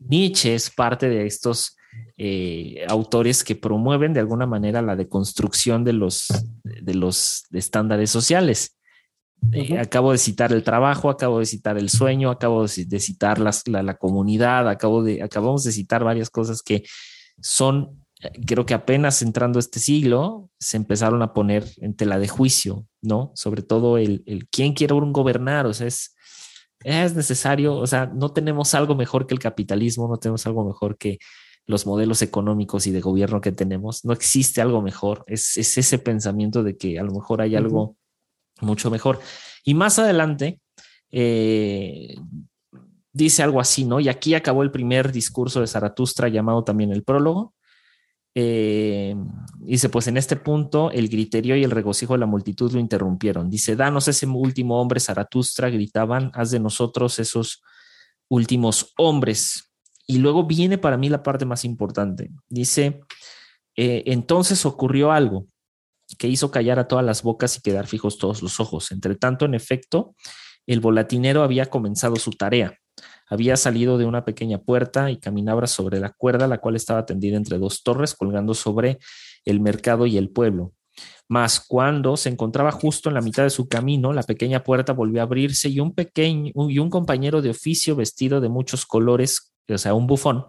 Nietzsche 0.00 0.54
es 0.54 0.70
parte 0.70 1.08
de 1.08 1.26
estos 1.26 1.76
eh, 2.16 2.84
autores 2.88 3.44
que 3.44 3.56
promueven 3.56 4.12
de 4.12 4.20
alguna 4.20 4.46
manera 4.46 4.82
la 4.82 4.96
deconstrucción 4.96 5.84
de 5.84 5.92
los, 5.92 6.28
de 6.64 6.94
los 6.94 7.44
estándares 7.52 8.10
sociales. 8.10 8.76
Eh, 9.52 9.78
acabo 9.78 10.12
de 10.12 10.18
citar 10.18 10.52
el 10.52 10.62
trabajo, 10.62 11.08
acabo 11.08 11.38
de 11.38 11.46
citar 11.46 11.78
el 11.78 11.88
sueño, 11.88 12.30
acabo 12.30 12.66
de, 12.66 13.00
citar 13.00 13.38
la, 13.38 13.96
comunidad, 13.96 14.68
acabo 14.68 15.02
de, 15.02 15.22
acabamos 15.22 15.64
de 15.64 15.72
citar 15.72 16.04
varias 16.04 16.28
cosas 16.28 16.62
que 16.62 16.84
son, 17.40 18.04
eh, 18.20 18.30
creo 18.46 18.66
que 18.66 18.74
apenas 18.74 19.22
entrando 19.22 19.58
este 19.58 19.80
siglo, 19.80 20.50
se 20.58 20.76
empezaron 20.76 21.22
a 21.22 21.32
poner 21.32 21.64
en 21.78 21.94
tela 21.94 22.18
de 22.18 22.28
juicio, 22.28 22.86
¿no? 23.00 23.32
Sobre 23.34 23.62
todo 23.62 23.96
el, 23.96 24.22
el 24.26 24.46
quién 24.48 24.74
quiere 24.74 24.92
un 24.92 25.12
gobernar, 25.12 25.66
o 25.66 25.72
sea, 25.72 25.86
es, 25.86 26.14
es 26.82 27.14
necesario, 27.14 27.76
o 27.76 27.86
sea, 27.86 28.06
no 28.06 28.32
tenemos 28.32 28.74
algo 28.74 28.94
mejor 28.94 29.26
que 29.26 29.34
el 29.34 29.40
capitalismo, 29.40 30.08
no 30.08 30.16
tenemos 30.16 30.46
algo 30.46 30.64
mejor 30.64 30.96
que 30.96 31.18
los 31.66 31.86
modelos 31.86 32.22
económicos 32.22 32.86
y 32.86 32.90
de 32.90 33.00
gobierno 33.00 33.40
que 33.40 33.52
tenemos, 33.52 34.04
no 34.04 34.12
existe 34.12 34.60
algo 34.60 34.82
mejor, 34.82 35.24
es, 35.26 35.56
ese 35.56 35.98
pensamiento 35.98 36.62
de 36.62 36.76
que 36.76 36.98
a 36.98 37.02
lo 37.02 37.12
mejor 37.12 37.42
hay 37.42 37.54
algo 37.54 37.96
mucho 38.60 38.90
mejor. 38.90 39.20
Y 39.64 39.74
más 39.74 39.98
adelante 39.98 40.60
eh, 41.10 42.16
dice 43.12 43.42
algo 43.42 43.60
así, 43.60 43.84
¿no? 43.84 44.00
Y 44.00 44.08
aquí 44.08 44.34
acabó 44.34 44.62
el 44.62 44.70
primer 44.70 45.12
discurso 45.12 45.60
de 45.60 45.66
Zaratustra 45.66 46.28
llamado 46.28 46.64
también 46.64 46.92
el 46.92 47.02
prólogo. 47.02 47.54
Eh, 48.34 49.16
dice, 49.58 49.88
pues 49.88 50.06
en 50.06 50.16
este 50.16 50.36
punto 50.36 50.90
el 50.92 51.08
griterío 51.08 51.56
y 51.56 51.64
el 51.64 51.70
regocijo 51.70 52.12
de 52.12 52.20
la 52.20 52.26
multitud 52.26 52.72
lo 52.72 52.80
interrumpieron. 52.80 53.50
Dice, 53.50 53.76
danos 53.76 54.08
ese 54.08 54.26
último 54.26 54.80
hombre, 54.80 55.00
Zaratustra, 55.00 55.70
gritaban, 55.70 56.30
haz 56.34 56.50
de 56.50 56.60
nosotros 56.60 57.18
esos 57.18 57.62
últimos 58.28 58.92
hombres. 58.96 59.72
Y 60.06 60.18
luego 60.18 60.46
viene 60.46 60.78
para 60.78 60.96
mí 60.96 61.08
la 61.08 61.22
parte 61.22 61.44
más 61.44 61.64
importante. 61.64 62.30
Dice, 62.48 63.00
eh, 63.76 64.02
entonces 64.06 64.64
ocurrió 64.66 65.12
algo 65.12 65.46
que 66.18 66.28
hizo 66.28 66.50
callar 66.50 66.78
a 66.78 66.88
todas 66.88 67.04
las 67.04 67.22
bocas 67.22 67.56
y 67.56 67.62
quedar 67.62 67.86
fijos 67.86 68.18
todos 68.18 68.42
los 68.42 68.58
ojos. 68.60 68.90
Entre 68.90 69.14
tanto, 69.14 69.44
en 69.44 69.54
efecto, 69.54 70.14
el 70.66 70.80
volatinero 70.80 71.42
había 71.42 71.66
comenzado 71.66 72.16
su 72.16 72.32
tarea. 72.32 72.79
Había 73.30 73.56
salido 73.56 73.96
de 73.96 74.04
una 74.04 74.24
pequeña 74.24 74.58
puerta 74.58 75.10
y 75.10 75.18
caminaba 75.18 75.66
sobre 75.68 76.00
la 76.00 76.10
cuerda, 76.10 76.48
la 76.48 76.58
cual 76.58 76.76
estaba 76.76 77.06
tendida 77.06 77.36
entre 77.36 77.58
dos 77.58 77.82
torres, 77.82 78.14
colgando 78.14 78.54
sobre 78.54 78.98
el 79.44 79.60
mercado 79.60 80.06
y 80.06 80.18
el 80.18 80.30
pueblo. 80.30 80.74
Mas 81.28 81.60
cuando 81.60 82.16
se 82.16 82.28
encontraba 82.28 82.72
justo 82.72 83.08
en 83.08 83.14
la 83.14 83.20
mitad 83.20 83.44
de 83.44 83.50
su 83.50 83.68
camino, 83.68 84.12
la 84.12 84.24
pequeña 84.24 84.64
puerta 84.64 84.92
volvió 84.92 85.20
a 85.20 85.24
abrirse 85.24 85.68
y 85.68 85.78
un 85.78 85.94
pequeño 85.94 86.52
y 86.68 86.78
un 86.80 86.90
compañero 86.90 87.40
de 87.40 87.50
oficio 87.50 87.94
vestido 87.94 88.40
de 88.40 88.48
muchos 88.48 88.84
colores, 88.84 89.54
o 89.68 89.78
sea, 89.78 89.94
un 89.94 90.08
bufón, 90.08 90.46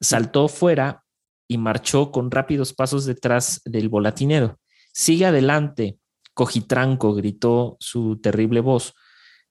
saltó 0.00 0.46
fuera 0.46 1.04
y 1.48 1.58
marchó 1.58 2.12
con 2.12 2.30
rápidos 2.30 2.72
pasos 2.72 3.06
detrás 3.06 3.60
del 3.64 3.88
volatinero. 3.88 4.60
Sigue 4.92 5.26
adelante, 5.26 5.98
cojitranco, 6.34 7.14
gritó 7.14 7.76
su 7.80 8.20
terrible 8.20 8.60
voz. 8.60 8.94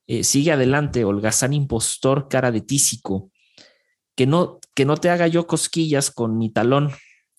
Eh, 0.07 0.23
sigue 0.23 0.51
adelante, 0.51 1.03
holgazán 1.03 1.53
impostor, 1.53 2.27
cara 2.29 2.51
de 2.51 2.61
tísico. 2.61 3.31
Que 4.15 4.25
no, 4.25 4.59
que 4.73 4.85
no 4.85 4.97
te 4.97 5.09
haga 5.09 5.27
yo 5.27 5.45
cosquillas 5.45 6.11
con 6.11 6.37
mi 6.37 6.49
talón. 6.49 6.91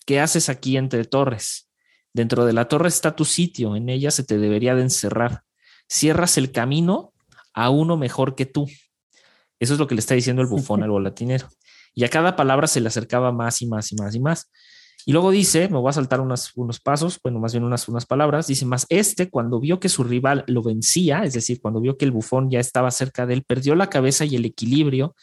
¿Qué 0.05 0.19
haces 0.19 0.49
aquí 0.49 0.77
entre 0.77 1.03
torres? 1.03 1.69
Dentro 2.13 2.45
de 2.45 2.53
la 2.53 2.67
torre 2.67 2.87
está 2.87 3.15
tu 3.15 3.25
sitio, 3.25 3.75
en 3.75 3.89
ella 3.89 4.11
se 4.11 4.23
te 4.23 4.37
debería 4.37 4.75
de 4.75 4.83
encerrar. 4.83 5.43
Cierras 5.87 6.37
el 6.37 6.51
camino 6.51 7.13
a 7.53 7.69
uno 7.69 7.97
mejor 7.97 8.35
que 8.35 8.45
tú. 8.45 8.67
Eso 9.59 9.73
es 9.73 9.79
lo 9.79 9.87
que 9.87 9.95
le 9.95 9.99
está 9.99 10.15
diciendo 10.15 10.41
el 10.41 10.47
bufón 10.47 10.83
al 10.83 10.89
volatinero. 10.91 11.49
Y 11.93 12.05
a 12.05 12.09
cada 12.09 12.35
palabra 12.35 12.67
se 12.67 12.81
le 12.81 12.87
acercaba 12.87 13.31
más 13.31 13.61
y 13.61 13.67
más 13.67 13.91
y 13.91 13.95
más 13.95 14.15
y 14.15 14.19
más. 14.19 14.51
Y 15.05 15.13
luego 15.13 15.31
dice, 15.31 15.69
me 15.69 15.77
voy 15.77 15.89
a 15.89 15.93
saltar 15.93 16.19
unos 16.21 16.79
pasos, 16.83 17.19
bueno, 17.23 17.39
más 17.39 17.53
bien 17.53 17.63
unas, 17.63 17.87
unas 17.87 18.05
palabras, 18.05 18.47
dice 18.47 18.65
más, 18.65 18.85
este 18.89 19.29
cuando 19.29 19.59
vio 19.59 19.79
que 19.79 19.89
su 19.89 20.03
rival 20.03 20.43
lo 20.47 20.61
vencía, 20.61 21.23
es 21.23 21.33
decir, 21.33 21.61
cuando 21.61 21.79
vio 21.79 21.97
que 21.97 22.05
el 22.05 22.11
bufón 22.11 22.49
ya 22.49 22.59
estaba 22.59 22.91
cerca 22.91 23.25
de 23.25 23.35
él, 23.35 23.43
perdió 23.43 23.75
la 23.75 23.87
cabeza 23.87 24.25
y 24.25 24.35
el 24.35 24.45
equilibrio, 24.45 25.15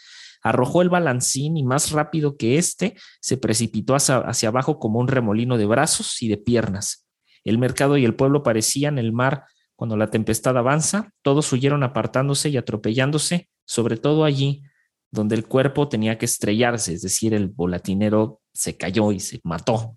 arrojó 0.43 0.83
el 0.83 0.89
balancín 0.89 1.57
y 1.57 1.63
más 1.63 1.91
rápido 1.91 2.37
que 2.37 2.59
este 2.59 2.97
se 3.21 3.37
precipitó 3.37 3.95
hacia, 3.95 4.19
hacia 4.19 4.49
abajo 4.49 4.79
como 4.79 4.99
un 4.99 5.09
remolino 5.09 5.59
de 5.59 5.67
brazos 5.67 6.23
y 6.23 6.29
de 6.29 6.37
piernas. 6.37 7.07
El 7.45 7.59
mercado 7.59 7.97
y 7.97 8.05
el 8.05 8.15
pueblo 8.15 8.43
parecían 8.43 8.99
el 8.99 9.13
mar 9.13 9.45
cuando 9.77 9.97
la 9.97 10.09
tempestad 10.11 10.57
avanza, 10.57 11.13
todos 11.23 11.53
huyeron 11.53 11.83
apartándose 11.83 12.49
y 12.49 12.57
atropellándose, 12.57 13.49
sobre 13.67 13.99
todo 13.99 14.25
allí 14.25 14.63
donde 15.11 15.35
el 15.35 15.47
cuerpo 15.47 15.89
tenía 15.89 16.19
que 16.19 16.25
estrellarse, 16.25 16.95
es 16.95 17.03
decir, 17.03 17.35
el 17.35 17.49
volatinero 17.49 18.41
se 18.57 18.77
cayó 18.77 19.13
y 19.13 19.21
se 19.21 19.41
mató. 19.45 19.95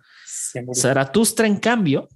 Zaratustra, 0.73 1.47
en 1.47 1.57
cambio, 1.57 2.07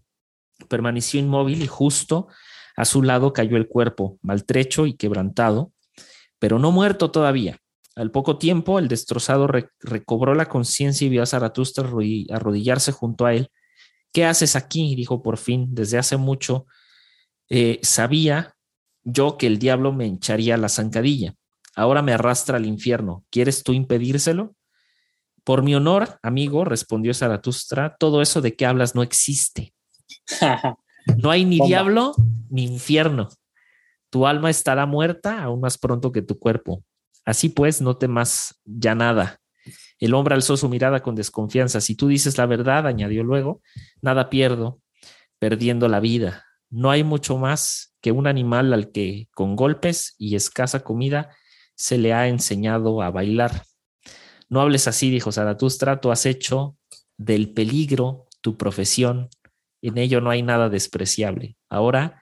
permaneció 0.67 1.19
inmóvil 1.19 1.61
y 1.61 1.67
justo 1.67 2.27
a 2.75 2.85
su 2.85 3.03
lado 3.03 3.33
cayó 3.33 3.57
el 3.57 3.67
cuerpo, 3.67 4.17
maltrecho 4.21 4.85
y 4.85 4.93
quebrantado, 4.93 5.71
pero 6.39 6.59
no 6.59 6.71
muerto 6.71 7.11
todavía. 7.11 7.59
Al 7.95 8.11
poco 8.11 8.37
tiempo, 8.37 8.79
el 8.79 8.87
destrozado 8.87 9.47
recobró 9.79 10.33
la 10.33 10.49
conciencia 10.49 11.05
y 11.05 11.09
vio 11.09 11.21
a 11.21 11.27
Zaratustra 11.27 11.87
arrodillarse 12.31 12.91
junto 12.91 13.25
a 13.25 13.33
él. 13.33 13.49
¿Qué 14.11 14.25
haces 14.25 14.55
aquí? 14.55 14.95
dijo 14.95 15.21
por 15.21 15.37
fin. 15.37 15.67
Desde 15.71 15.99
hace 15.99 16.17
mucho 16.17 16.65
eh, 17.49 17.79
sabía 17.83 18.55
yo 19.03 19.37
que 19.37 19.47
el 19.47 19.59
diablo 19.59 19.93
me 19.93 20.07
hincharía 20.07 20.57
la 20.57 20.69
zancadilla 20.69 21.35
ahora 21.75 22.01
me 22.01 22.13
arrastra 22.13 22.57
al 22.57 22.65
infierno. 22.65 23.25
¿Quieres 23.29 23.63
tú 23.63 23.73
impedírselo? 23.73 24.55
Por 25.43 25.63
mi 25.63 25.75
honor, 25.75 26.19
amigo, 26.21 26.63
respondió 26.63 27.13
Zaratustra, 27.13 27.95
todo 27.99 28.21
eso 28.21 28.41
de 28.41 28.55
que 28.55 28.65
hablas 28.65 28.95
no 28.95 29.03
existe. 29.03 29.73
No 31.21 31.31
hay 31.31 31.45
ni 31.45 31.59
diablo 31.65 32.13
ni 32.49 32.63
infierno. 32.63 33.29
Tu 34.09 34.25
alma 34.25 34.49
estará 34.49 34.85
muerta 34.85 35.43
aún 35.43 35.61
más 35.61 35.77
pronto 35.77 36.11
que 36.11 36.21
tu 36.21 36.39
cuerpo. 36.39 36.83
Así 37.25 37.49
pues, 37.49 37.81
no 37.81 37.97
temas 37.97 38.61
ya 38.63 38.95
nada. 38.95 39.39
El 39.99 40.13
hombre 40.13 40.35
alzó 40.35 40.57
su 40.57 40.69
mirada 40.69 41.01
con 41.01 41.15
desconfianza. 41.15 41.81
Si 41.81 41.95
tú 41.95 42.07
dices 42.07 42.37
la 42.37 42.45
verdad, 42.45 42.87
añadió 42.87 43.23
luego, 43.23 43.61
nada 44.01 44.29
pierdo, 44.29 44.81
perdiendo 45.39 45.87
la 45.87 45.99
vida. 45.99 46.45
No 46.69 46.91
hay 46.91 47.03
mucho 47.03 47.37
más 47.37 47.95
que 48.01 48.11
un 48.11 48.27
animal 48.27 48.73
al 48.73 48.91
que 48.91 49.29
con 49.33 49.55
golpes 49.55 50.15
y 50.17 50.35
escasa 50.35 50.81
comida 50.81 51.29
se 51.75 51.97
le 51.97 52.13
ha 52.13 52.27
enseñado 52.27 53.01
a 53.01 53.11
bailar. 53.11 53.63
No 54.53 54.61
hables 54.61 54.87
así, 54.87 55.09
dijo 55.09 55.31
Zaratustra, 55.31 55.99
tú 55.99 56.11
has 56.11 56.27
hecho 56.27 56.77
del 57.17 57.51
peligro 57.55 58.27
tu 58.41 58.55
profesión, 58.55 59.29
en 59.81 59.97
ello 59.97 60.21
no 60.21 60.29
hay 60.29 60.43
nada 60.43 60.69
despreciable. 60.69 61.57
Ahora 61.69 62.21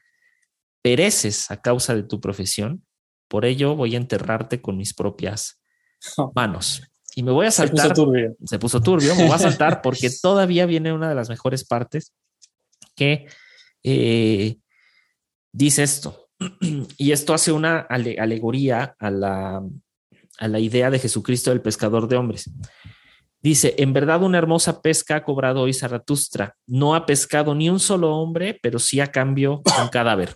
pereces 0.82 1.52
a 1.52 1.62
causa 1.62 1.94
de 1.94 2.04
tu 2.04 2.22
profesión, 2.22 2.86
por 3.28 3.44
ello 3.44 3.76
voy 3.76 3.96
a 3.96 3.98
enterrarte 3.98 4.62
con 4.62 4.78
mis 4.78 4.94
propias 4.94 5.62
manos. 6.34 6.82
Y 7.18 7.24
me 7.24 7.34
voy 7.34 7.48
a 7.48 7.52
saltar. 7.52 7.88
Se 7.88 7.90
puso 7.90 8.06
turbio. 8.06 8.36
Se 8.46 8.60
puso 8.60 8.82
turbio, 8.82 9.16
me 9.18 9.26
voy 9.26 9.36
a 9.36 9.38
saltar 9.50 9.82
porque 9.82 10.10
todavía 10.10 10.66
viene 10.66 10.94
una 10.94 11.10
de 11.10 11.16
las 11.16 11.28
mejores 11.28 11.66
partes 11.66 12.14
que 12.96 13.28
eh, 13.84 14.58
dice 15.52 15.84
esto 15.84 16.30
y 16.98 17.12
esto 17.12 17.34
hace 17.34 17.52
una 17.52 17.80
alegoría 17.80 18.96
a 18.98 19.12
la, 19.12 19.62
a 20.42 20.48
la 20.48 20.60
idea 20.60 20.90
de 20.90 21.00
Jesucristo 21.00 21.52
del 21.52 21.62
pescador 21.62 22.08
de 22.08 22.18
hombres. 22.18 22.50
Dice, 23.44 23.76
en 23.78 23.94
verdad 23.94 24.24
una 24.24 24.40
hermosa 24.40 24.82
pesca 24.82 25.18
ha 25.18 25.24
cobrado 25.24 25.62
hoy 25.62 25.74
Zaratustra. 25.74 26.56
No 26.66 26.96
ha 26.96 27.06
pescado 27.06 27.54
ni 27.54 27.70
un 27.70 27.80
solo 27.80 28.16
hombre, 28.18 28.60
pero 28.62 28.80
sí 28.80 29.00
a 29.00 29.08
cambio 29.08 29.62
un 29.82 29.88
cadáver. 29.90 30.36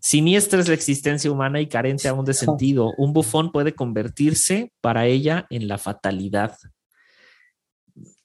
Siniestra 0.00 0.60
es 0.60 0.68
la 0.68 0.74
existencia 0.74 1.30
humana 1.30 1.60
y 1.60 1.66
carente 1.66 2.08
aún 2.08 2.24
de 2.24 2.32
sentido. 2.32 2.92
Un 2.96 3.12
bufón 3.12 3.52
puede 3.52 3.74
convertirse 3.74 4.72
para 4.80 5.06
ella 5.06 5.46
en 5.50 5.68
la 5.68 5.76
fatalidad. 5.76 6.56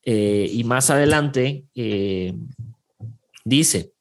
Eh, 0.03 0.49
y 0.53 0.63
más 0.63 0.89
adelante 0.89 1.65
eh, 1.75 2.33
dice, 3.43 3.91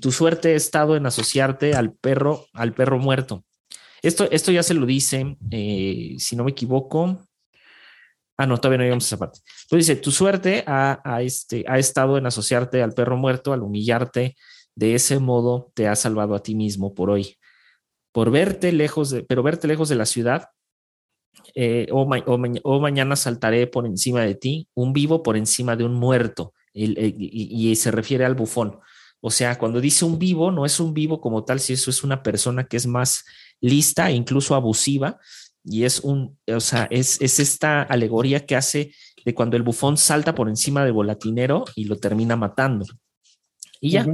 tu 0.00 0.12
suerte 0.12 0.52
ha 0.52 0.56
estado 0.56 0.94
en 0.94 1.06
asociarte 1.06 1.74
al 1.74 1.94
perro, 1.94 2.44
al 2.52 2.74
perro 2.74 2.98
muerto. 2.98 3.44
Esto, 4.02 4.28
esto 4.30 4.50
ya 4.52 4.62
se 4.62 4.74
lo 4.74 4.84
dice, 4.84 5.36
eh, 5.50 6.16
si 6.18 6.36
no 6.36 6.44
me 6.44 6.50
equivoco, 6.50 7.26
Ah, 8.42 8.46
no, 8.46 8.58
todavía 8.58 8.78
no 8.78 8.84
llegamos 8.84 9.04
a 9.04 9.06
esa 9.06 9.18
parte. 9.18 9.40
Dice, 9.70 9.96
tu 9.96 10.10
suerte 10.10 10.64
ha, 10.66 11.20
este, 11.22 11.64
ha 11.68 11.78
estado 11.78 12.18
en 12.18 12.26
asociarte 12.26 12.82
al 12.82 12.92
perro 12.92 13.16
muerto, 13.16 13.52
al 13.52 13.62
humillarte. 13.62 14.36
De 14.74 14.94
ese 14.94 15.18
modo 15.18 15.70
te 15.74 15.86
ha 15.86 15.94
salvado 15.94 16.34
a 16.34 16.42
ti 16.42 16.54
mismo 16.54 16.94
por 16.94 17.10
hoy. 17.10 17.36
Por 18.10 18.30
verte 18.30 18.72
lejos 18.72 19.10
de, 19.10 19.22
pero 19.22 19.42
verte 19.42 19.68
lejos 19.68 19.88
de 19.88 19.96
la 19.96 20.06
ciudad, 20.06 20.48
eh, 21.54 21.86
o, 21.92 22.80
mañana 22.80 23.16
saltaré 23.16 23.66
por 23.66 23.86
encima 23.86 24.22
de 24.22 24.34
ti, 24.34 24.68
un 24.74 24.92
vivo 24.92 25.22
por 25.22 25.36
encima 25.36 25.76
de 25.76 25.84
un 25.84 25.94
muerto. 25.94 26.52
y, 26.74 27.76
se 27.76 27.90
refiere 27.90 28.24
al 28.24 28.34
bufón. 28.34 28.80
O 29.24 29.30
sea, 29.30 29.56
cuando 29.56 29.80
dice 29.80 30.04
un 30.04 30.18
vivo, 30.18 30.50
no 30.50 30.66
es 30.66 30.80
un 30.80 30.92
vivo 30.92 31.20
como 31.20 31.44
tal, 31.44 31.60
si 31.60 31.74
eso 31.74 31.90
es 31.90 32.02
una 32.02 32.24
persona 32.24 32.64
que 32.64 32.76
es 32.76 32.88
más 32.88 33.24
lista 33.60 34.10
e 34.10 34.14
incluso 34.14 34.56
abusiva, 34.56 35.20
y 35.64 35.84
es 35.84 36.00
un, 36.00 36.36
o 36.48 36.58
sea, 36.58 36.88
es, 36.90 37.20
esta 37.20 37.82
alegoría 37.82 38.44
que 38.44 38.56
hace 38.56 38.92
de 39.24 39.32
cuando 39.32 39.56
el 39.56 39.62
bufón 39.62 39.96
salta 39.96 40.34
por 40.34 40.48
encima 40.48 40.84
del 40.84 40.92
volatinero 40.92 41.64
y 41.76 41.84
lo 41.84 41.98
termina 41.98 42.34
matando. 42.34 42.84
Y 43.80 43.90
ya. 43.90 44.06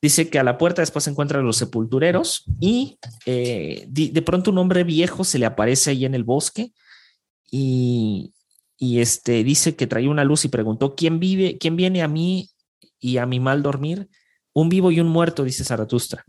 Dice 0.00 0.30
que 0.30 0.38
a 0.38 0.42
la 0.42 0.56
puerta 0.56 0.80
después 0.80 1.04
se 1.04 1.10
encuentran 1.10 1.44
los 1.44 1.58
sepultureros 1.58 2.44
y 2.58 2.98
eh, 3.26 3.84
de, 3.88 4.22
pronto 4.22 4.50
un 4.50 4.56
hombre 4.56 4.84
viejo 4.84 5.24
se 5.24 5.38
le 5.38 5.44
aparece 5.44 5.90
ahí 5.90 6.06
en 6.06 6.14
el 6.14 6.24
bosque 6.24 6.72
y, 7.50 8.32
y, 8.78 9.00
este 9.00 9.44
dice 9.44 9.76
que 9.76 9.86
traía 9.86 10.08
una 10.08 10.24
luz 10.24 10.46
y 10.46 10.48
preguntó 10.48 10.94
quién 10.94 11.20
vive, 11.20 11.58
quién 11.58 11.76
viene 11.76 12.00
a 12.00 12.08
mí 12.08 12.48
y 12.98 13.18
a 13.18 13.26
mi 13.26 13.40
mal 13.40 13.62
dormir. 13.62 14.08
Un 14.60 14.68
vivo 14.68 14.90
y 14.90 15.00
un 15.00 15.08
muerto, 15.08 15.44
dice 15.44 15.64
Zaratustra. 15.64 16.24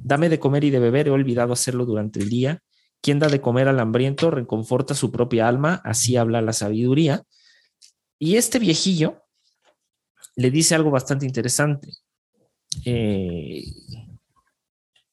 Dame 0.00 0.28
de 0.28 0.38
comer 0.38 0.64
y 0.64 0.70
de 0.70 0.78
beber, 0.78 1.08
he 1.08 1.10
olvidado 1.10 1.52
hacerlo 1.52 1.84
durante 1.84 2.20
el 2.20 2.28
día 2.28 2.62
quien 3.06 3.20
da 3.20 3.28
de 3.28 3.40
comer 3.40 3.68
al 3.68 3.78
hambriento 3.78 4.32
reconforta 4.32 4.92
su 4.94 5.12
propia 5.12 5.46
alma, 5.46 5.80
así 5.84 6.16
habla 6.16 6.42
la 6.42 6.52
sabiduría. 6.52 7.22
Y 8.18 8.34
este 8.34 8.58
viejillo 8.58 9.22
le 10.34 10.50
dice 10.50 10.74
algo 10.74 10.90
bastante 10.90 11.24
interesante, 11.24 11.90
eh, 12.84 13.62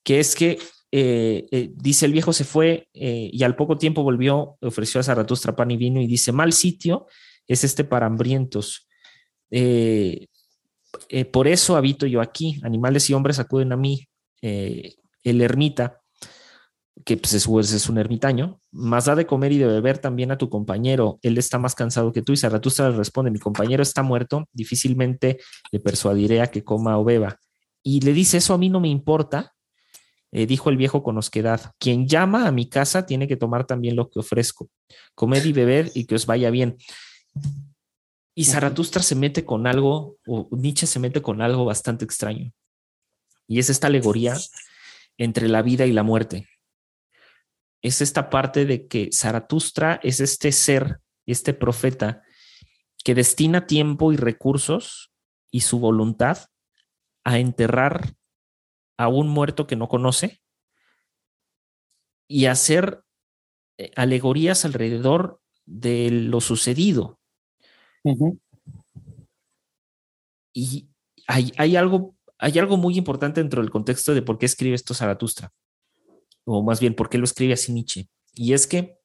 que 0.04 0.20
es 0.20 0.34
que 0.34 0.58
eh, 0.92 1.46
eh, 1.52 1.72
dice 1.76 2.08
el 2.08 2.14
viejo 2.14 2.34
se 2.34 2.46
fue 2.46 2.88
y 2.94 3.44
al 3.44 3.56
poco 3.56 3.78
tiempo 3.78 4.02
volvió, 4.02 4.58
ofreció 4.62 5.00
a 5.00 5.04
Zaratustra 5.04 5.56
pan 5.56 5.70
y 5.70 5.78
vino 5.78 6.02
y 6.02 6.08
dice, 6.08 6.32
mal 6.32 6.52
sitio 6.52 7.06
es 7.48 7.64
este 7.64 7.84
para 7.84 8.08
hambrientos. 8.08 8.88
Por 11.32 11.48
eso 11.48 11.76
habito 11.76 12.06
yo 12.06 12.22
aquí, 12.22 12.60
animales 12.64 13.10
y 13.10 13.14
hombres 13.14 13.40
acuden 13.40 13.72
a 13.72 13.78
mí. 13.78 14.08
el 14.42 15.42
ermita 15.42 16.04
que 17.06 17.18
pues 17.18 17.34
es, 17.34 17.48
es, 17.74 17.90
un 17.90 17.98
ermitaño, 17.98 18.60
más 18.72 19.06
da 19.06 19.16
de 19.16 19.26
comer 19.26 19.52
y 19.52 19.58
de 19.58 19.66
beber 19.66 19.98
también 19.98 20.32
a 20.32 20.38
tu 20.38 20.50
compañero, 20.50 21.20
él 21.22 21.38
está 21.38 21.58
más 21.58 21.76
cansado 21.76 22.14
que 22.14 22.22
tú. 22.22 22.34
Y 22.34 22.38
Zaratustra 22.38 22.90
le 22.90 22.98
responde, 22.98 23.32
mi 23.32 23.40
compañero 23.40 23.84
está 23.84 24.04
muerto, 24.04 24.48
difícilmente 24.54 25.40
le 25.72 25.80
persuadiré 25.80 26.42
a 26.42 26.48
que 26.48 26.64
coma 26.64 26.98
o 26.98 27.04
beba. 27.04 27.40
Y 27.82 28.02
le 28.02 28.14
dice, 28.14 28.38
eso 28.38 28.54
a 28.54 28.58
mí 28.58 28.70
no 28.70 28.80
me 28.80 28.88
importa, 28.88 29.54
eh, 30.32 30.46
dijo 30.46 30.70
el 30.70 30.78
viejo 30.78 31.04
con 31.04 31.18
osquedad, 31.18 31.74
quien 31.78 32.08
llama 32.08 32.48
a 32.48 32.52
mi 32.52 32.70
casa 32.70 33.06
tiene 33.06 33.28
que 33.28 33.38
tomar 33.38 33.66
también 33.66 33.96
lo 33.96 34.10
que 34.10 34.20
ofrezco, 34.20 34.70
comer 35.16 35.46
y 35.46 35.52
beber 35.52 35.92
y 35.94 36.06
que 36.06 36.16
os 36.16 36.26
vaya 36.26 36.50
bien. 36.50 36.78
Y 38.36 38.46
Zaratustra 38.46 39.04
se 39.04 39.16
mete 39.16 39.46
con 39.46 39.68
algo, 39.68 40.18
o 40.26 40.48
Nietzsche 40.52 40.88
se 40.88 41.00
mete 41.00 41.22
con 41.22 41.42
algo 41.42 41.66
bastante 41.66 42.06
extraño. 42.06 42.52
Y 43.48 43.60
es 43.60 43.70
esta 43.70 43.88
alegoría 43.88 44.36
entre 45.18 45.48
la 45.48 45.62
vida 45.62 45.86
y 45.86 45.92
la 45.92 46.04
muerte 46.04 46.48
es 47.84 48.02
esta 48.02 48.30
parte 48.30 48.66
de 48.66 48.88
que 48.88 49.10
Zaratustra 49.14 50.00
es 50.02 50.22
este 50.22 50.52
ser, 50.52 51.02
este 51.28 51.54
profeta, 51.54 52.24
que 53.04 53.14
destina 53.14 53.68
tiempo 53.68 54.14
y 54.14 54.16
recursos 54.16 55.12
y 55.52 55.60
su 55.60 55.80
voluntad 55.80 56.38
a 57.26 57.38
enterrar 57.40 58.16
a 58.98 59.10
un 59.10 59.28
muerto 59.28 59.68
que 59.68 59.76
no 59.76 59.90
conoce 59.90 60.42
y 62.28 62.46
hacer 62.46 63.04
eh, 63.78 63.92
alegorías 63.98 64.64
alrededor 64.64 65.42
de 65.66 66.10
lo 66.10 66.40
sucedido. 66.40 67.20
Y 70.54 70.90
hay, 71.28 71.52
hay, 71.58 71.76
algo, 71.76 72.16
hay 72.38 72.60
algo 72.60 72.78
muy 72.78 72.98
importante 72.98 73.42
dentro 73.42 73.62
del 73.62 73.72
contexto 73.72 74.14
de 74.14 74.22
por 74.22 74.38
qué 74.38 74.46
escribe 74.46 74.76
esto 74.76 74.94
Zaratustra 74.94 75.52
o 76.46 76.64
más 76.64 76.80
bien 76.80 76.96
por 76.96 77.10
qué 77.10 77.18
lo 77.18 77.24
escribe 77.24 77.54
así 77.54 77.72
Nietzsche. 77.72 78.10
Y 78.34 78.54
es 78.54 78.68
que 78.68 78.98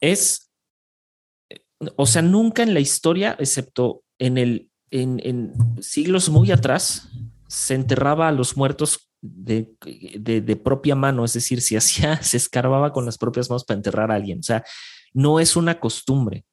es, 0.00 0.50
o 1.96 2.06
sea, 2.06 2.22
nunca 2.22 2.62
en 2.62 2.74
la 2.74 2.80
historia, 2.80 3.36
excepto 3.38 4.02
en 4.18 4.38
el 4.38 4.70
en, 4.90 5.82
siglos 5.82 6.28
muy 6.30 6.50
atrás, 6.50 7.08
se 7.48 7.74
enterraba 7.74 8.28
a 8.28 8.32
los 8.32 8.56
muertos 8.56 9.09
de, 9.22 10.60
propia 10.62 10.94
mano, 10.94 11.24
es 11.24 11.32
decir, 11.32 11.60
si 11.60 11.76
hacía, 11.76 12.22
se 12.22 12.36
escarbaba 12.36 12.92
con 12.92 13.06
las 13.06 13.18
propias 13.18 13.50
manos 13.50 13.64
para 13.64 13.76
enterrar 13.76 14.10
a 14.10 14.14
alguien. 14.14 14.40
O 14.40 14.42
sea, 14.42 14.64
no 15.12 15.40
es 15.40 15.56
una 15.56 15.80
costumbre, 15.80 16.44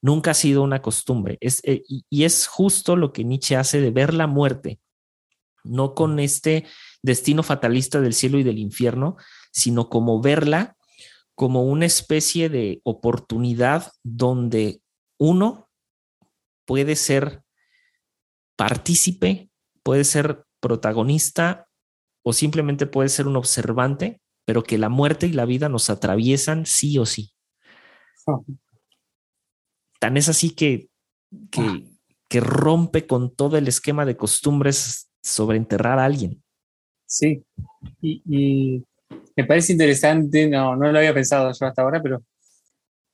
nunca 0.00 0.32
ha 0.32 0.34
sido 0.34 0.62
una 0.62 0.82
costumbre. 0.82 1.38
Es, 1.40 1.60
eh, 1.64 1.82
y 1.88 2.24
es 2.24 2.46
justo 2.46 2.96
lo 2.96 3.12
que 3.12 3.24
Nietzsche 3.24 3.56
hace 3.56 3.80
de 3.80 3.90
ver 3.90 4.14
la 4.14 4.26
muerte 4.26 4.80
no 5.64 5.94
con 5.94 6.18
este 6.18 6.66
destino 7.02 7.42
fatalista 7.42 8.00
del 8.00 8.14
cielo 8.14 8.38
y 8.38 8.42
del 8.42 8.58
infierno, 8.58 9.16
sino 9.52 9.88
como 9.88 10.20
verla 10.20 10.76
como 11.34 11.64
una 11.64 11.86
especie 11.86 12.48
de 12.48 12.80
oportunidad 12.84 13.92
donde 14.02 14.82
uno 15.18 15.70
puede 16.66 16.94
ser 16.94 17.42
partícipe, 18.56 19.50
puede 19.82 20.04
ser 20.04 20.44
protagonista 20.60 21.68
o 22.22 22.32
simplemente 22.32 22.86
puede 22.86 23.08
ser 23.08 23.26
un 23.26 23.36
observante, 23.36 24.20
pero 24.44 24.62
que 24.62 24.78
la 24.78 24.88
muerte 24.88 25.26
y 25.26 25.32
la 25.32 25.44
vida 25.44 25.68
nos 25.68 25.90
atraviesan 25.90 26.66
sí 26.66 26.98
o 26.98 27.06
sí. 27.06 27.32
Tan 29.98 30.16
es 30.16 30.28
así 30.28 30.50
que, 30.50 30.88
que, 31.50 31.86
que 32.28 32.40
rompe 32.40 33.06
con 33.06 33.34
todo 33.34 33.56
el 33.56 33.68
esquema 33.68 34.04
de 34.04 34.16
costumbres 34.16 35.10
sobre 35.22 35.56
enterrar 35.56 35.98
a 35.98 36.04
alguien. 36.04 36.42
Sí, 37.06 37.44
y, 38.00 38.82
me 39.36 39.44
parece 39.44 39.72
interesante, 39.72 40.48
no, 40.48 40.76
no 40.76 40.90
lo 40.90 40.98
había 40.98 41.12
pensado 41.12 41.52
yo 41.52 41.66
hasta 41.66 41.82
ahora, 41.82 42.02
pero 42.02 42.22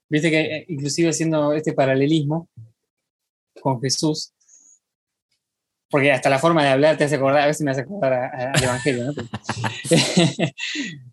viste 0.08 0.30
que 0.30 0.40
eh, 0.40 0.64
inclusive 0.68 1.10
haciendo 1.10 1.52
este 1.52 1.72
paralelismo 1.72 2.48
con 3.60 3.80
Jesús, 3.80 4.32
porque 5.90 6.12
hasta 6.12 6.30
la 6.30 6.38
forma 6.38 6.62
de 6.62 6.70
hablar 6.70 6.96
te 6.96 7.04
hace 7.04 7.16
acordar, 7.16 7.42
a 7.42 7.46
veces 7.46 7.62
me 7.62 7.70
hace 7.70 7.82
acordar 7.82 8.12
al 8.12 8.62
Evangelio, 8.62 9.06
¿no? 9.06 9.12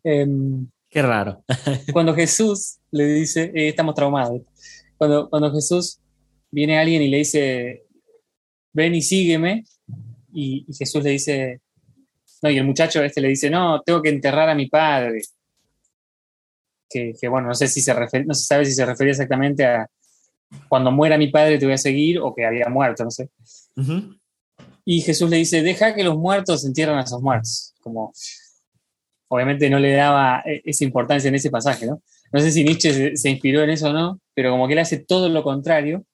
Em, 0.03 0.67
Qué 0.89 1.01
raro. 1.01 1.43
cuando 1.93 2.13
Jesús 2.13 2.77
le 2.91 3.05
dice, 3.05 3.51
eh, 3.53 3.69
estamos 3.69 3.95
traumados, 3.95 4.41
cuando, 4.97 5.29
cuando 5.29 5.51
Jesús 5.51 5.99
viene 6.51 6.77
a 6.77 6.81
alguien 6.81 7.01
y 7.01 7.09
le 7.09 7.17
dice, 7.17 7.83
ven 8.71 8.95
y 8.95 9.01
sígueme, 9.01 9.65
y, 10.33 10.65
Jesús 10.77 11.03
le 11.03 11.11
dice, 11.11 11.61
no, 12.41 12.49
y 12.49 12.57
el 12.57 12.65
muchacho 12.65 13.01
este 13.03 13.21
le 13.21 13.29
dice, 13.29 13.49
no, 13.49 13.81
tengo 13.81 14.01
que 14.01 14.09
enterrar 14.09 14.49
a 14.49 14.55
mi 14.55 14.67
padre. 14.67 15.21
Que, 16.89 17.13
bueno, 17.29 17.49
no 17.49 17.55
sé 17.55 17.67
si 17.67 17.81
se 17.81 17.93
no 17.93 18.33
se 18.33 18.45
sabe 18.45 18.65
si 18.65 18.71
se 18.71 18.85
refería 18.85 19.11
exactamente 19.11 19.65
a 19.65 19.89
cuando 20.69 20.91
muera 20.91 21.17
mi 21.17 21.27
padre 21.27 21.57
te 21.57 21.65
voy 21.65 21.73
a 21.73 21.77
seguir 21.77 22.19
o 22.19 22.33
que 22.33 22.45
había 22.45 22.69
muerto, 22.69 23.03
no 23.03 23.11
sé. 23.11 23.29
Y 24.85 25.01
Jesús 25.01 25.29
le 25.29 25.37
dice, 25.37 25.63
deja 25.63 25.95
que 25.95 26.03
los 26.03 26.15
muertos 26.15 26.63
entierren 26.63 26.97
a 26.97 27.01
esos 27.01 27.21
muertos. 27.21 27.73
Como, 27.81 28.13
obviamente 29.27 29.69
no 29.69 29.79
le 29.79 29.93
daba 29.93 30.43
e, 30.45 30.61
esa 30.63 30.83
importancia 30.83 31.27
en 31.27 31.35
ese 31.35 31.49
pasaje, 31.49 31.87
¿no? 31.87 32.01
No 32.31 32.39
sé 32.39 32.51
si 32.51 32.63
Nietzsche 32.63 33.17
se, 33.17 33.29
inspiró 33.29 33.63
en 33.63 33.71
eso 33.71 33.89
o 33.89 33.93
no, 33.93 34.19
pero 34.33 34.51
como 34.51 34.67
que 34.67 34.73
él 34.73 34.79
hace 34.79 34.97
todo 34.97 35.29
lo 35.29 35.43
contrario 35.43 36.05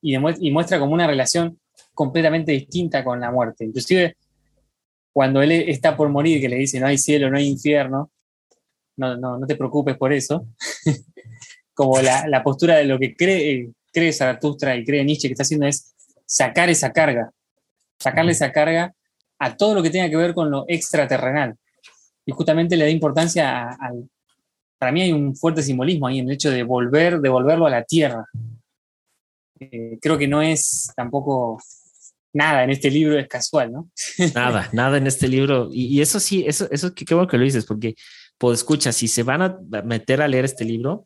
y, 0.00 0.18
muestra 0.18 0.78
como 0.78 0.92
una 0.92 1.06
relación 1.06 1.58
completamente 1.94 2.52
distinta 2.52 3.02
con 3.04 3.20
la 3.20 3.30
muerte. 3.30 3.64
Inclusive 3.64 4.16
cuando 5.12 5.40
él 5.40 5.52
está 5.52 5.96
por 5.96 6.08
morir, 6.08 6.40
que 6.40 6.48
le 6.48 6.56
dice 6.56 6.80
no 6.80 6.86
hay 6.86 6.98
cielo, 6.98 7.30
no 7.30 7.38
hay 7.38 7.46
infierno, 7.46 8.10
no, 8.96 9.16
no, 9.16 9.38
no 9.38 9.46
te 9.46 9.56
preocupes 9.56 9.96
por 9.96 10.12
eso, 10.12 10.46
como 11.74 12.00
la, 12.00 12.42
postura 12.42 12.76
de 12.76 12.84
lo 12.84 12.98
que 12.98 13.14
cree, 13.14 13.70
cree 13.92 14.12
Zaratustra 14.12 14.76
y 14.76 14.84
cree 14.84 15.04
Nietzsche 15.04 15.28
que 15.28 15.32
está 15.32 15.42
haciendo 15.42 15.66
es 15.66 15.94
sacar 16.26 16.68
esa 16.68 16.92
carga, 16.92 17.30
sacarle 17.98 18.32
esa 18.32 18.52
carga 18.52 18.92
a 19.38 19.56
todo 19.56 19.74
lo 19.74 19.82
que 19.82 19.90
tenga 19.90 20.10
que 20.10 20.16
ver 20.16 20.34
con 20.34 20.50
lo 20.50 20.64
extraterrenal. 20.68 21.56
Y 22.24 22.32
justamente 22.32 22.76
le 22.76 22.84
da 22.84 22.90
importancia 22.90 23.68
al... 23.68 24.08
Para 24.78 24.92
mí 24.92 25.00
hay 25.00 25.12
un 25.12 25.34
fuerte 25.34 25.62
simbolismo 25.62 26.06
ahí 26.06 26.18
en 26.18 26.26
el 26.26 26.34
hecho 26.34 26.50
de 26.50 26.62
volver, 26.62 27.20
devolverlo 27.20 27.66
a 27.66 27.70
la 27.70 27.84
tierra. 27.84 28.26
Eh, 29.58 29.98
creo 30.02 30.18
que 30.18 30.28
no 30.28 30.42
es 30.42 30.90
tampoco 30.94 31.58
nada 32.36 32.64
en 32.64 32.70
este 32.70 32.90
libro 32.90 33.18
es 33.18 33.26
casual, 33.26 33.72
¿no? 33.72 33.90
Nada, 34.34 34.68
nada 34.72 34.98
en 34.98 35.06
este 35.06 35.26
libro. 35.26 35.70
Y, 35.72 36.02
eso 36.02 36.20
sí, 36.20 36.44
eso, 36.46 36.68
eso 36.70 36.94
qué 36.94 37.14
bueno 37.14 37.28
que 37.28 37.38
lo 37.38 37.44
dices, 37.44 37.64
porque 37.64 37.94
pues 38.36 38.58
escucha, 38.58 38.92
si 38.92 39.08
se 39.08 39.22
van 39.22 39.40
a 39.40 39.58
meter 39.82 40.20
a 40.20 40.28
leer 40.28 40.44
este 40.44 40.66
libro, 40.66 41.04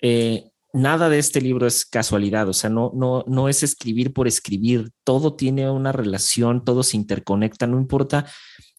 eh, 0.00 0.44
nada 0.76 1.08
de 1.08 1.18
este 1.18 1.40
libro 1.40 1.66
es 1.66 1.84
casualidad, 1.84 2.48
o 2.48 2.52
sea, 2.52 2.70
no, 2.70 2.92
no, 2.94 3.24
no 3.26 3.48
es 3.48 3.62
escribir 3.62 4.12
por 4.12 4.28
escribir, 4.28 4.90
todo 5.04 5.34
tiene 5.34 5.70
una 5.70 5.90
relación, 5.90 6.64
todo 6.64 6.82
se 6.82 6.96
interconecta, 6.96 7.66
no 7.66 7.78
importa 7.78 8.26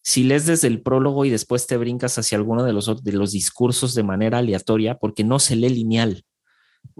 si 0.03 0.23
lees 0.23 0.45
desde 0.45 0.67
el 0.67 0.81
prólogo 0.81 1.25
y 1.25 1.29
después 1.29 1.67
te 1.67 1.75
brincas 1.75 2.17
hacia 2.17 2.37
alguno 2.37 2.63
de 2.63 2.71
los, 2.71 3.03
de 3.03 3.11
los 3.11 3.31
discursos 3.33 3.93
de 3.93 4.03
manera 4.03 4.37
aleatoria, 4.37 4.97
porque 4.97 5.25
no 5.25 5.39
se 5.39 5.57
lee 5.57 5.69
lineal. 5.69 6.23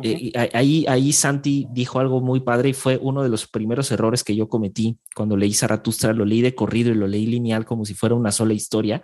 Eh, 0.03 0.33
ahí, 0.53 0.85
ahí 0.89 1.13
Santi 1.13 1.67
dijo 1.71 1.99
algo 1.99 2.19
muy 2.19 2.41
padre 2.41 2.69
y 2.69 2.73
fue 2.73 2.99
uno 3.01 3.23
de 3.23 3.29
los 3.29 3.47
primeros 3.47 3.89
errores 3.91 4.23
que 4.23 4.35
yo 4.35 4.49
cometí 4.49 4.99
cuando 5.15 5.37
leí 5.37 5.53
Zaratustra, 5.53 6.11
lo 6.11 6.25
leí 6.25 6.41
de 6.41 6.53
corrido 6.53 6.91
y 6.91 6.95
lo 6.95 7.07
leí 7.07 7.27
lineal 7.27 7.65
como 7.65 7.85
si 7.85 7.93
fuera 7.93 8.13
una 8.13 8.31
sola 8.31 8.53
historia, 8.53 9.01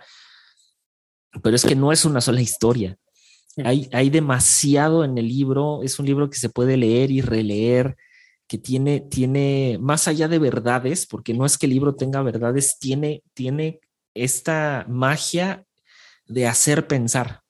pero 1.42 1.56
es 1.56 1.64
que 1.64 1.74
no 1.74 1.90
es 1.90 2.04
una 2.04 2.20
sola 2.20 2.42
historia. 2.42 2.98
Hay, 3.64 3.88
hay 3.92 4.10
demasiado 4.10 5.04
en 5.04 5.16
el 5.18 5.28
libro, 5.28 5.82
es 5.82 5.98
un 5.98 6.06
libro 6.06 6.28
que 6.28 6.38
se 6.38 6.48
puede 6.48 6.76
leer 6.76 7.10
y 7.10 7.20
releer, 7.20 7.96
que 8.46 8.58
tiene, 8.58 9.00
tiene 9.00 9.78
más 9.80 10.08
allá 10.08 10.28
de 10.28 10.38
verdades, 10.38 11.06
porque 11.06 11.34
no 11.34 11.46
es 11.46 11.56
que 11.56 11.66
el 11.66 11.72
libro 11.72 11.94
tenga 11.94 12.22
verdades, 12.22 12.78
tiene, 12.78 13.22
tiene 13.32 13.80
esta 14.14 14.86
magia 14.88 15.64
de 16.26 16.46
hacer 16.46 16.86
pensar, 16.86 17.42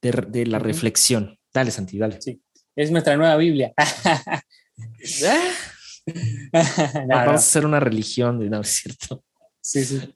de, 0.00 0.46
la 0.46 0.58
reflexión. 0.58 1.38
Dale, 1.52 1.70
Santi, 1.70 1.98
dale. 1.98 2.20
Sí, 2.20 2.40
es 2.76 2.90
nuestra 2.90 3.16
nueva 3.16 3.36
Biblia. 3.36 3.72
Vamos 6.52 7.10
a 7.10 7.34
hacer 7.34 7.66
una 7.66 7.80
religión, 7.80 8.48
¿no 8.48 8.60
es 8.60 8.68
cierto? 8.68 9.24
Sí, 9.60 9.84
sí. 9.84 10.14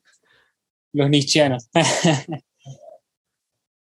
Los 0.93 1.11
nichianos. 1.11 1.69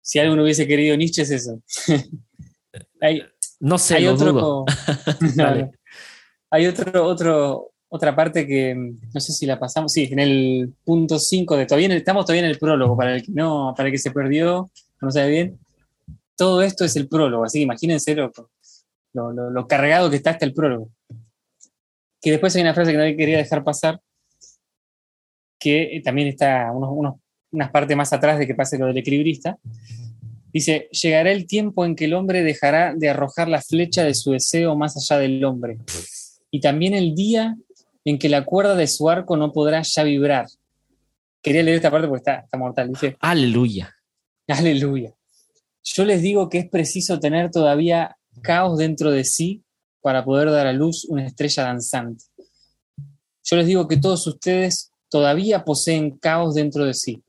si 0.02 0.20
alguno 0.20 0.43
hubiese 0.43 0.68
querido 0.68 0.95
Nietzsche 0.95 1.22
es 1.24 1.32
eso. 1.32 1.62
no 3.60 3.78
sé, 3.78 3.95
hay 3.95 4.08
otro, 4.08 4.66
Hay 6.52 6.66
otro, 6.66 7.06
otro, 7.06 7.74
otra 7.89 8.16
parte 8.16 8.47
que 8.47 8.74
no 8.76 9.20
sé 9.20 9.34
si 9.34 9.45
la 9.45 9.60
pasamos. 9.60 9.93
Sí, 9.93 10.10
en 10.12 10.20
el 10.20 10.74
punto 10.84 11.20
5 11.20 11.58
de 11.58 11.66
todavía 11.66 11.93
estamos 11.95 12.26
todavía 12.26 12.45
en 12.45 12.52
el 12.52 12.58
prólogo 12.58 12.97
para 12.97 13.16
el 13.16 13.24
que 13.24 13.32
no, 13.32 13.74
para 13.78 13.89
el 13.89 13.93
que 13.93 14.00
se 14.00 14.12
perdió, 14.12 14.70
no 15.02 15.12
sabe 15.12 15.30
bien. 15.30 15.60
Todo 16.36 16.62
esto 16.62 16.86
es 16.86 16.95
el 16.95 17.08
prólogo, 17.08 17.43
así 17.43 17.60
que 17.60 17.64
imagínense 17.64 18.16
lo, 18.16 18.32
lo, 19.14 19.68
cargado 19.68 20.10
que 20.10 20.16
está 20.16 20.32
hasta 20.32 20.45
el 20.45 20.54
prólogo. 20.54 20.89
Que 22.22 22.32
después 22.32 22.56
hay 22.56 22.62
una 22.62 22.74
frase 22.74 22.91
que 22.91 22.97
no 22.97 23.04
quería 23.18 23.38
dejar 23.38 23.64
pasar, 23.64 24.02
que 25.60 26.02
también 26.04 26.30
está 26.30 26.72
unos, 26.72 26.89
unos 26.93 27.16
unas 27.52 27.72
partes 27.72 27.95
más 27.95 28.14
atrás 28.14 28.39
de 28.39 28.47
que 28.47 28.56
pase 28.56 28.78
lo 28.78 28.88
del 28.88 28.97
equilibrista, 28.97 29.58
dice, 30.54 30.88
llegará 30.91 31.32
el 31.32 31.47
tiempo 31.47 31.86
en 31.86 31.95
que 31.95 32.06
el 32.06 32.14
hombre 32.14 32.43
dejará 32.43 32.93
de 32.95 33.10
arrojar 33.10 33.47
la 33.47 33.62
flecha 33.62 34.04
de 34.04 34.14
su 34.14 34.32
deseo 34.32 34.76
más 34.76 34.95
allá 34.97 35.20
del 35.20 35.43
hombre. 35.43 35.78
Y 36.52 36.62
también 36.62 36.93
el 36.93 37.16
día 37.16 37.56
en 38.06 38.18
que 38.18 38.30
la 38.30 38.45
cuerda 38.45 38.76
de 38.76 38.88
su 38.88 39.10
arco 39.10 39.38
no 39.38 39.52
podrá 39.52 39.82
ya 39.84 40.04
vibrar. 40.04 40.47
Quería 41.41 41.64
leer 41.64 41.78
esta 41.78 41.91
parte 41.91 42.08
porque 42.08 42.20
está, 42.20 42.39
está 42.39 42.58
mortal. 42.58 42.89
Dice, 42.89 43.18
aleluya. 43.20 43.93
Aleluya. 44.47 45.14
Yo 45.84 46.06
les 46.06 46.22
digo 46.22 46.50
que 46.50 46.60
es 46.60 46.70
preciso 46.70 47.20
tener 47.20 47.52
todavía 47.52 48.18
caos 48.41 48.78
dentro 48.78 49.12
de 49.12 49.24
sí 49.24 49.64
para 50.02 50.24
poder 50.26 50.50
dar 50.52 50.68
a 50.68 50.74
luz 50.74 51.06
una 51.06 51.26
estrella 51.26 51.64
danzante. 51.64 52.26
Yo 53.43 53.56
les 53.56 53.68
digo 53.68 53.88
que 53.88 53.97
todos 53.97 54.26
ustedes 54.28 54.91
todavía 55.10 55.64
poseen 55.66 56.18
caos 56.18 56.56
dentro 56.56 56.86
de 56.86 56.93
sí 56.93 57.24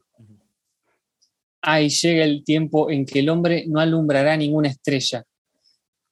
ahí 1.63 1.89
llega 1.89 2.25
el 2.25 2.45
tiempo 2.45 2.91
en 2.91 3.05
que 3.05 3.21
el 3.21 3.29
hombre 3.29 3.65
no 3.67 3.81
alumbrará 3.81 4.37
ninguna 4.37 4.69
estrella. 4.69 5.25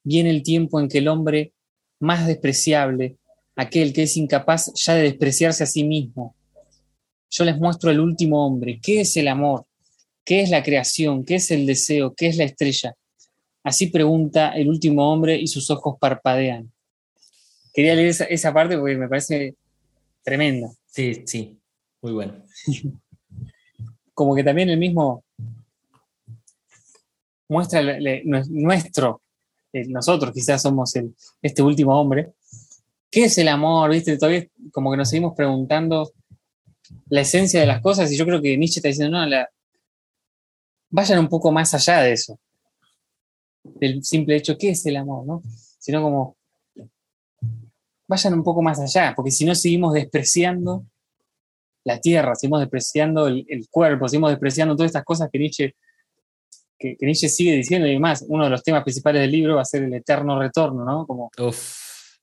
Viene 0.03 0.29
el 0.29 0.43
tiempo 0.43 0.79
en 0.79 0.87
que 0.87 0.99
el 0.99 1.07
hombre 1.07 1.53
más 1.99 2.27
despreciable, 2.27 3.17
aquel 3.55 3.93
que 3.93 4.03
es 4.03 4.15
incapaz 4.17 4.71
ya 4.75 4.95
de 4.95 5.03
despreciarse 5.03 5.63
a 5.63 5.67
sí 5.67 5.83
mismo. 5.83 6.35
Yo 7.29 7.45
les 7.45 7.57
muestro 7.57 7.91
el 7.91 7.99
último 7.99 8.45
hombre. 8.45 8.79
¿Qué 8.81 9.01
es 9.01 9.15
el 9.17 9.27
amor? 9.27 9.65
¿Qué 10.25 10.41
es 10.41 10.49
la 10.49 10.63
creación? 10.63 11.25
¿Qué 11.25 11.35
es 11.35 11.51
el 11.51 11.65
deseo? 11.65 12.13
¿Qué 12.15 12.27
es 12.27 12.37
la 12.37 12.43
estrella? 12.43 12.95
Así 13.63 13.87
pregunta 13.87 14.51
el 14.51 14.67
último 14.67 15.11
hombre 15.11 15.37
y 15.37 15.47
sus 15.47 15.69
ojos 15.69 15.97
parpadean. 15.99 16.71
Quería 17.73 17.95
leer 17.95 18.07
esa, 18.07 18.23
esa 18.25 18.53
parte 18.53 18.77
porque 18.77 18.95
me 18.95 19.07
parece 19.07 19.55
tremenda. 20.23 20.69
Sí, 20.87 21.23
sí, 21.25 21.59
muy 22.01 22.13
bueno. 22.13 22.43
Como 24.13 24.35
que 24.35 24.43
también 24.43 24.69
el 24.69 24.77
mismo 24.77 25.23
muestra 27.49 27.81
nuestro, 28.47 29.21
eh, 29.73 29.85
nosotros 29.87 30.31
quizás 30.33 30.61
somos 30.61 30.93
este 31.41 31.61
último 31.61 31.99
hombre. 31.99 32.31
¿Qué 33.11 33.25
es 33.25 33.37
el 33.39 33.47
amor? 33.47 33.89
¿Viste? 33.89 34.17
Todavía 34.17 34.47
como 34.71 34.91
que 34.91 34.97
nos 34.97 35.09
seguimos 35.09 35.33
preguntando 35.35 36.11
la 37.09 37.21
esencia 37.21 37.59
de 37.59 37.65
las 37.65 37.81
cosas 37.81 38.11
y 38.11 38.17
yo 38.17 38.25
creo 38.25 38.41
que 38.41 38.55
Nietzsche 38.55 38.79
está 38.79 38.87
diciendo, 38.87 39.25
no, 39.25 39.45
vayan 40.91 41.19
un 41.19 41.27
poco 41.27 41.51
más 41.51 41.73
allá 41.73 42.01
de 42.01 42.13
eso, 42.13 42.39
del 43.63 44.03
simple 44.03 44.35
hecho, 44.35 44.57
¿qué 44.57 44.69
es 44.71 44.85
el 44.85 44.97
amor? 44.97 45.25
¿no? 45.25 45.41
Sino 45.79 46.01
como, 46.01 46.37
vayan 48.07 48.33
un 48.33 48.43
poco 48.43 48.61
más 48.61 48.79
allá, 48.79 49.13
porque 49.15 49.31
si 49.31 49.45
no 49.45 49.53
seguimos 49.55 49.93
despreciando 49.93 50.85
la 51.83 51.99
tierra, 51.99 52.35
seguimos 52.35 52.59
despreciando 52.59 53.27
el 53.27 53.67
cuerpo, 53.69 54.07
seguimos 54.07 54.31
despreciando 54.31 54.75
todas 54.75 54.89
estas 54.89 55.03
cosas 55.03 55.29
que 55.31 55.39
Nietzsche 55.39 55.75
que, 56.79 56.97
Nietzsche 57.01 57.29
sigue 57.29 57.53
diciendo 57.53 57.87
y 57.87 57.93
demás, 57.93 58.25
uno 58.27 58.45
de 58.45 58.49
los 58.49 58.63
temas 58.63 58.83
principales 58.83 59.21
del 59.21 59.31
libro 59.31 59.55
va 59.55 59.61
a 59.61 59.65
ser 59.65 59.83
el 59.83 59.93
eterno 59.93 60.39
retorno, 60.39 60.85
¿no? 60.85 61.05
Como 61.05 61.29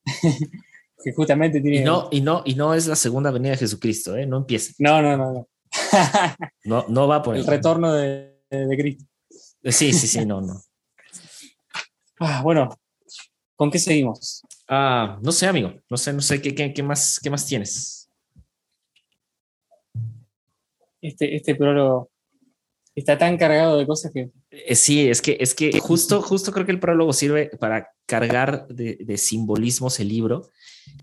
que 1.03 1.13
justamente 1.13 1.61
tiene... 1.61 1.77
Y 1.77 1.83
no, 1.83 2.09
y, 2.11 2.21
no, 2.21 2.41
y 2.43 2.55
no 2.55 2.73
es 2.73 2.87
la 2.87 2.95
segunda 2.95 3.31
venida 3.31 3.51
de 3.51 3.57
Jesucristo, 3.57 4.17
¿eh? 4.17 4.25
No 4.25 4.37
empieza. 4.37 4.73
No, 4.79 5.01
no, 5.01 5.15
no. 5.15 5.33
No, 5.33 5.47
no, 6.63 6.85
no 6.87 7.07
va 7.07 7.21
por 7.21 7.35
el 7.35 7.45
retorno 7.45 7.93
de, 7.93 8.41
de, 8.49 8.77
Cristo. 8.77 9.05
Sí, 9.63 9.93
sí, 9.93 10.07
sí, 10.07 10.25
no, 10.25 10.41
no. 10.41 10.59
Ah, 12.19 12.41
bueno, 12.41 12.67
¿con 13.55 13.69
qué 13.69 13.77
seguimos? 13.77 14.41
Ah, 14.67 15.19
no 15.21 15.31
sé, 15.31 15.45
amigo. 15.45 15.71
No 15.87 15.97
sé, 15.97 16.11
no 16.13 16.21
sé 16.21 16.41
qué, 16.41 16.55
qué, 16.55 16.73
qué 16.73 16.81
más, 16.81 17.19
qué 17.21 17.29
más 17.29 17.45
tienes. 17.45 18.09
Este, 20.99 21.35
este 21.35 21.53
prólogo 21.53 22.09
está 22.97 23.17
tan 23.17 23.37
cargado 23.37 23.77
de 23.77 23.85
cosas 23.85 24.11
que. 24.11 24.31
Eh, 24.49 24.75
sí, 24.75 25.07
es 25.07 25.21
que, 25.21 25.37
es 25.39 25.53
que 25.53 25.79
justo, 25.79 26.21
justo 26.21 26.51
creo 26.51 26.65
que 26.65 26.71
el 26.71 26.79
prólogo 26.79 27.13
sirve 27.13 27.51
para 27.59 27.89
cargar 28.07 28.67
de, 28.67 29.17
simbolismos 29.17 29.99
el 29.99 30.09
libro 30.09 30.49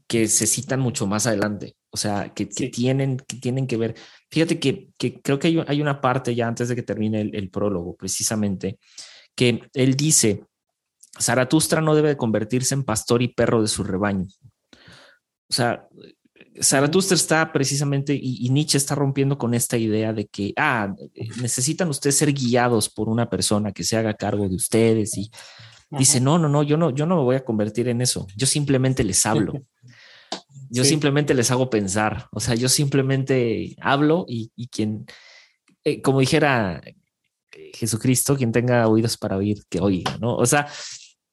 que 0.09 0.27
se 0.27 0.47
citan 0.47 0.81
mucho 0.81 1.07
más 1.07 1.27
adelante. 1.27 1.77
O 1.91 1.97
sea, 1.97 2.35
que, 2.35 2.47
tienen, 2.47 3.19
que 3.19 3.37
tienen 3.37 3.69
que 3.69 3.77
ver. 3.77 3.95
Fíjate 4.29 4.59
que, 4.59 4.91
creo 5.23 5.39
que 5.39 5.65
hay, 5.67 5.81
una 5.81 6.01
parte 6.01 6.35
ya 6.35 6.49
antes 6.49 6.69
de 6.69 6.75
que 6.75 6.83
termine 6.83 7.21
el, 7.21 7.51
prólogo, 7.51 7.97
precisamente, 7.97 8.79
que 9.37 9.63
él 9.73 9.95
dice: 9.95 10.43
Zaratustra 11.21 11.81
no 11.81 11.95
debe 11.95 12.17
convertirse 12.17 12.75
en 12.75 12.83
pastor 12.83 13.23
y 13.23 13.29
perro 13.29 13.63
de 13.63 13.69
su 13.69 13.85
rebaño. 13.85 14.27
O 15.49 15.53
sea, 15.53 15.87
Zaratustra 16.61 17.17
está 17.17 17.53
precisamente 17.53 18.19
y, 18.21 18.49
Nietzsche 18.51 18.79
está 18.79 18.95
rompiendo 18.95 19.39
con 19.39 19.55
esta 19.55 19.77
idea 19.77 20.13
de 20.13 20.27
que, 20.27 20.53
ah, 20.57 20.95
necesitan 21.41 21.89
ustedes 21.89 22.17
ser 22.17 22.33
guiados 22.33 22.89
por 22.89 23.09
una 23.09 23.29
persona 23.29 23.73
que 23.73 23.85
se 23.85 23.97
haga 23.97 24.15
cargo 24.15 24.49
de 24.49 24.55
ustedes 24.55 25.17
y 25.19 25.31
dice, 25.91 26.21
no, 26.21 26.39
no, 26.39 26.49
no, 26.49 26.63
yo 26.63 26.77
no, 26.77 26.91
yo 26.91 27.07
no 27.07 27.17
me 27.17 27.23
voy 27.23 27.37
a 27.37 27.45
convertir 27.45 27.89
en 27.89 28.01
eso. 28.01 28.27
Yo 28.37 28.47
simplemente 28.47 29.05
les 29.05 29.25
hablo. 29.27 29.53
Yo 30.71 30.83
simplemente 30.83 31.35
les 31.35 31.53
hago 31.53 31.71
pensar. 31.71 32.27
O 32.33 32.41
sea, 32.41 32.57
yo 32.57 32.69
simplemente 32.69 33.77
hablo 33.81 34.25
y, 34.27 34.51
quien, 34.73 35.07
eh, 35.85 36.03
como 36.03 36.19
dijera 36.19 36.83
Jesucristo, 37.75 38.37
quien 38.37 38.51
tenga 38.51 38.89
oídos 38.89 39.17
para 39.17 39.37
oír, 39.37 39.63
que 39.69 39.81
oiga, 39.81 40.17
¿no? 40.19 40.35
O 40.35 40.47
sea, 40.47 40.67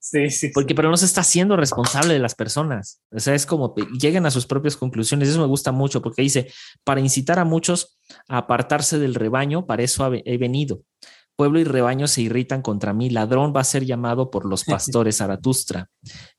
Sí, 0.03 0.31
sí. 0.31 0.49
Porque, 0.49 0.73
pero 0.73 0.89
no 0.89 0.97
se 0.97 1.05
está 1.05 1.21
haciendo 1.21 1.55
responsable 1.55 2.15
de 2.15 2.19
las 2.19 2.33
personas. 2.33 3.01
O 3.11 3.19
sea, 3.19 3.35
es 3.35 3.45
como 3.45 3.75
lleguen 3.75 4.25
a 4.25 4.31
sus 4.31 4.47
propias 4.47 4.75
conclusiones. 4.75 5.29
Eso 5.29 5.39
me 5.39 5.45
gusta 5.45 5.71
mucho 5.71 6.01
porque 6.01 6.23
dice, 6.23 6.51
para 6.83 6.99
incitar 6.99 7.37
a 7.37 7.45
muchos 7.45 7.99
a 8.27 8.39
apartarse 8.39 8.97
del 8.97 9.13
rebaño, 9.13 9.67
para 9.67 9.83
eso 9.83 10.11
he 10.11 10.37
venido. 10.39 10.81
Pueblo 11.35 11.59
y 11.59 11.65
rebaño 11.65 12.07
se 12.07 12.23
irritan 12.23 12.63
contra 12.63 12.93
mí. 12.93 13.11
Ladrón 13.11 13.53
va 13.55 13.61
a 13.61 13.63
ser 13.63 13.85
llamado 13.85 14.31
por 14.31 14.45
los 14.45 14.63
pastores 14.65 15.17
Zaratustra. 15.17 15.87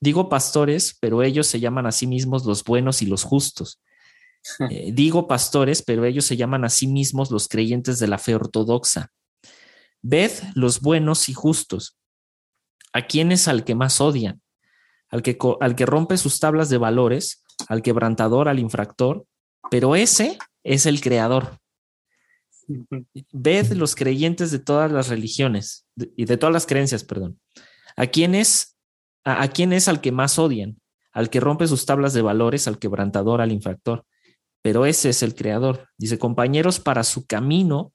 Digo 0.00 0.28
pastores, 0.28 0.98
pero 1.00 1.22
ellos 1.22 1.46
se 1.46 1.60
llaman 1.60 1.86
a 1.86 1.92
sí 1.92 2.08
mismos 2.08 2.44
los 2.44 2.64
buenos 2.64 3.00
y 3.00 3.06
los 3.06 3.22
justos. 3.22 3.80
Eh, 4.70 4.90
digo 4.92 5.28
pastores, 5.28 5.82
pero 5.82 6.04
ellos 6.04 6.24
se 6.24 6.36
llaman 6.36 6.64
a 6.64 6.68
sí 6.68 6.88
mismos 6.88 7.30
los 7.30 7.46
creyentes 7.46 8.00
de 8.00 8.08
la 8.08 8.18
fe 8.18 8.34
ortodoxa. 8.34 9.12
Ved 10.02 10.32
los 10.56 10.80
buenos 10.80 11.28
y 11.28 11.32
justos 11.32 11.96
¿A 12.92 13.02
quién 13.02 13.32
es 13.32 13.48
al 13.48 13.64
que 13.64 13.74
más 13.74 14.00
odian? 14.00 14.42
Al 15.08 15.22
que, 15.22 15.38
al 15.60 15.74
que 15.76 15.86
rompe 15.86 16.16
sus 16.16 16.40
tablas 16.40 16.68
de 16.68 16.78
valores, 16.78 17.44
al 17.68 17.82
quebrantador, 17.82 18.48
al 18.48 18.58
infractor, 18.58 19.26
pero 19.70 19.96
ese 19.96 20.38
es 20.64 20.86
el 20.86 21.00
creador. 21.00 21.58
ved 23.32 23.72
los 23.72 23.94
creyentes 23.94 24.50
de 24.50 24.58
todas 24.58 24.90
las 24.90 25.08
religiones 25.08 25.86
y 25.96 26.24
de 26.24 26.36
todas 26.36 26.52
las 26.52 26.66
creencias, 26.66 27.04
perdón. 27.04 27.40
¿A 27.96 28.06
quién 28.06 28.34
es, 28.34 28.76
a, 29.24 29.48
quién 29.48 29.72
es 29.72 29.88
al 29.88 30.00
que 30.00 30.12
más 30.12 30.38
odian? 30.38 30.80
Al 31.12 31.28
que 31.28 31.40
rompe 31.40 31.66
sus 31.66 31.84
tablas 31.84 32.14
de 32.14 32.22
valores, 32.22 32.66
al 32.68 32.78
quebrantador, 32.78 33.40
al 33.40 33.52
infractor. 33.52 34.06
Pero 34.62 34.86
ese 34.86 35.10
es 35.10 35.22
el 35.22 35.34
creador. 35.34 35.88
Dice, 35.98 36.18
compañeros, 36.18 36.80
para 36.80 37.04
su 37.04 37.26
camino 37.26 37.92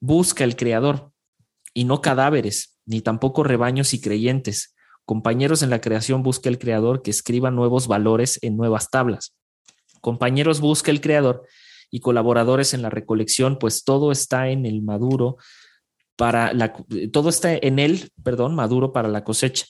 busca 0.00 0.44
el 0.44 0.56
creador 0.56 1.12
y 1.72 1.84
no 1.84 2.00
cadáveres, 2.00 2.71
ni 2.86 3.00
tampoco 3.00 3.42
rebaños 3.42 3.94
y 3.94 4.00
creyentes. 4.00 4.74
Compañeros 5.04 5.62
en 5.62 5.70
la 5.70 5.80
creación 5.80 6.22
busca 6.22 6.48
el 6.48 6.58
creador 6.58 7.02
que 7.02 7.10
escriba 7.10 7.50
nuevos 7.50 7.88
valores 7.88 8.38
en 8.42 8.56
nuevas 8.56 8.90
tablas. 8.90 9.34
Compañeros 10.00 10.60
busca 10.60 10.90
el 10.90 11.00
creador 11.00 11.46
y 11.90 12.00
colaboradores 12.00 12.74
en 12.74 12.82
la 12.82 12.90
recolección, 12.90 13.58
pues 13.58 13.84
todo 13.84 14.12
está 14.12 14.48
en 14.48 14.66
el 14.66 14.82
maduro 14.82 15.36
para 16.16 16.52
la, 16.52 16.72
todo 17.12 17.28
está 17.28 17.54
en 17.54 17.78
él, 17.78 18.10
perdón, 18.22 18.54
maduro 18.54 18.92
para 18.92 19.08
la 19.08 19.24
cosecha. 19.24 19.66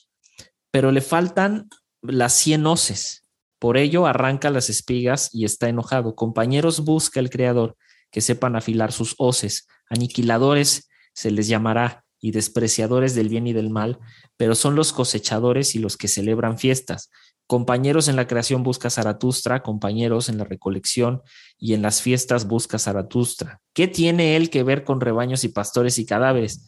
Pero 0.71 0.91
le 0.91 1.01
faltan 1.01 1.69
las 2.01 2.33
cien 2.33 2.65
hoces. 2.65 3.27
Por 3.59 3.77
ello 3.77 4.05
arranca 4.05 4.49
las 4.49 4.69
espigas 4.69 5.29
y 5.33 5.45
está 5.45 5.69
enojado. 5.69 6.15
Compañeros 6.15 6.83
busca 6.83 7.19
el 7.19 7.29
creador 7.29 7.77
que 8.11 8.21
sepan 8.21 8.55
afilar 8.55 8.91
sus 8.91 9.15
hoces. 9.17 9.67
Aniquiladores 9.89 10.89
se 11.13 11.31
les 11.31 11.47
llamará 11.47 12.02
y 12.23 12.31
despreciadores 12.31 13.15
del 13.15 13.27
bien 13.27 13.47
y 13.47 13.53
del 13.53 13.69
mal, 13.69 13.99
pero 14.37 14.55
son 14.55 14.75
los 14.75 14.93
cosechadores 14.93 15.75
y 15.75 15.79
los 15.79 15.97
que 15.97 16.07
celebran 16.07 16.57
fiestas. 16.57 17.11
Compañeros 17.47 18.07
en 18.07 18.15
la 18.15 18.27
creación 18.27 18.63
busca 18.63 18.89
Zaratustra, 18.89 19.61
compañeros 19.61 20.29
en 20.29 20.37
la 20.37 20.45
recolección 20.45 21.21
y 21.57 21.73
en 21.73 21.81
las 21.81 22.01
fiestas 22.01 22.47
busca 22.47 22.79
Zaratustra. 22.79 23.59
¿Qué 23.73 23.89
tiene 23.89 24.37
él 24.37 24.49
que 24.49 24.63
ver 24.63 24.85
con 24.85 25.01
rebaños 25.01 25.43
y 25.43 25.49
pastores 25.49 25.99
y 25.99 26.05
cadáveres? 26.05 26.65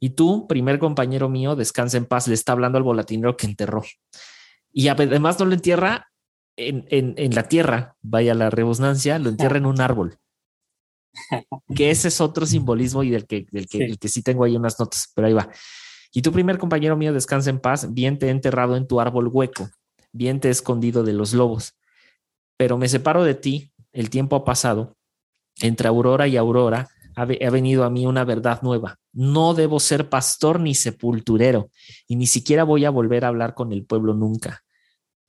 Y 0.00 0.10
tú, 0.10 0.46
primer 0.48 0.78
compañero 0.78 1.28
mío, 1.28 1.56
descansa 1.56 1.98
en 1.98 2.06
paz, 2.06 2.26
le 2.26 2.32
está 2.32 2.52
hablando 2.52 2.78
al 2.78 2.84
volatinero 2.84 3.36
que 3.36 3.48
enterró. 3.48 3.82
Y 4.72 4.88
además 4.88 5.38
no 5.38 5.44
lo 5.44 5.52
entierra 5.52 6.08
en, 6.56 6.86
en 6.88 7.34
la 7.34 7.48
tierra, 7.48 7.96
vaya 8.00 8.32
la 8.32 8.48
rebusnancia, 8.48 9.18
lo 9.18 9.28
entierra 9.28 9.58
en 9.58 9.66
un 9.66 9.82
árbol 9.82 10.18
que 11.74 11.90
ese 11.90 12.08
es 12.08 12.20
otro 12.20 12.46
simbolismo 12.46 13.02
y 13.02 13.10
del 13.10 13.26
que, 13.26 13.46
del 13.50 13.68
que, 13.68 13.96
que 13.96 14.08
sí 14.08 14.22
tengo 14.22 14.44
ahí 14.44 14.56
unas 14.56 14.78
notas, 14.78 15.10
pero 15.14 15.26
ahí 15.26 15.32
va. 15.32 15.48
Y 16.12 16.22
tu 16.22 16.32
primer 16.32 16.58
compañero 16.58 16.96
mío 16.96 17.12
descansa 17.12 17.50
en 17.50 17.60
paz, 17.60 17.92
bien 17.92 18.18
te 18.18 18.26
he 18.26 18.30
enterrado 18.30 18.76
en 18.76 18.86
tu 18.86 19.00
árbol 19.00 19.28
hueco, 19.28 19.70
bien 20.12 20.40
te 20.40 20.48
he 20.48 20.50
escondido 20.50 21.04
de 21.04 21.12
los 21.12 21.32
lobos, 21.32 21.74
pero 22.56 22.76
me 22.78 22.88
separo 22.88 23.24
de 23.24 23.34
ti, 23.34 23.72
el 23.92 24.10
tiempo 24.10 24.36
ha 24.36 24.44
pasado, 24.44 24.96
entre 25.60 25.88
aurora 25.88 26.26
y 26.26 26.36
aurora 26.36 26.88
ha, 27.14 27.22
ha 27.22 27.50
venido 27.50 27.84
a 27.84 27.90
mí 27.90 28.06
una 28.06 28.24
verdad 28.24 28.62
nueva. 28.62 28.98
No 29.12 29.54
debo 29.54 29.80
ser 29.80 30.08
pastor 30.08 30.60
ni 30.60 30.74
sepulturero, 30.74 31.70
y 32.06 32.16
ni 32.16 32.26
siquiera 32.26 32.64
voy 32.64 32.84
a 32.84 32.90
volver 32.90 33.24
a 33.24 33.28
hablar 33.28 33.54
con 33.54 33.72
el 33.72 33.84
pueblo 33.84 34.14
nunca. 34.14 34.62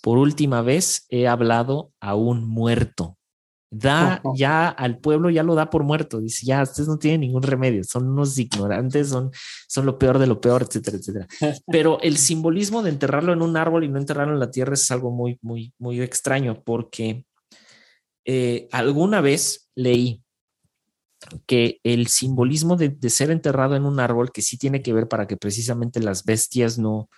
Por 0.01 0.17
última 0.17 0.63
vez 0.63 1.05
he 1.09 1.27
hablado 1.27 1.91
a 1.99 2.15
un 2.15 2.47
muerto 2.47 3.17
da 3.71 4.21
ya 4.35 4.67
al 4.67 4.99
pueblo, 4.99 5.29
ya 5.29 5.43
lo 5.43 5.55
da 5.55 5.69
por 5.69 5.83
muerto. 5.83 6.19
Dice, 6.19 6.45
ya, 6.45 6.61
ustedes 6.61 6.89
no 6.89 6.99
tienen 6.99 7.21
ningún 7.21 7.41
remedio, 7.41 7.83
son 7.85 8.09
unos 8.09 8.37
ignorantes, 8.37 9.09
son, 9.09 9.31
son 9.67 9.85
lo 9.85 9.97
peor 9.97 10.19
de 10.19 10.27
lo 10.27 10.41
peor, 10.41 10.63
etcétera, 10.63 10.97
etcétera. 10.97 11.27
Pero 11.67 11.99
el 12.01 12.17
simbolismo 12.17 12.83
de 12.83 12.89
enterrarlo 12.89 13.31
en 13.31 13.41
un 13.41 13.55
árbol 13.55 13.85
y 13.85 13.87
no 13.87 13.97
enterrarlo 13.97 14.33
en 14.33 14.41
la 14.41 14.51
tierra 14.51 14.73
es 14.73 14.91
algo 14.91 15.09
muy, 15.09 15.39
muy, 15.41 15.73
muy 15.79 16.01
extraño 16.01 16.61
porque 16.63 17.25
eh, 18.25 18.67
alguna 18.71 19.21
vez 19.21 19.69
leí 19.73 20.21
que 21.45 21.79
el 21.83 22.07
simbolismo 22.07 22.75
de, 22.75 22.97
ser 23.09 23.31
enterrado 23.31 23.75
en 23.75 23.85
un 23.85 23.99
árbol, 24.01 24.31
que 24.31 24.41
sí 24.41 24.57
tiene 24.57 24.81
que 24.81 24.91
ver 24.91 25.07
para 25.07 25.27
que 25.27 25.37
precisamente 25.37 26.01
las 26.01 26.25
bestias 26.25 26.77
no, 26.77 27.09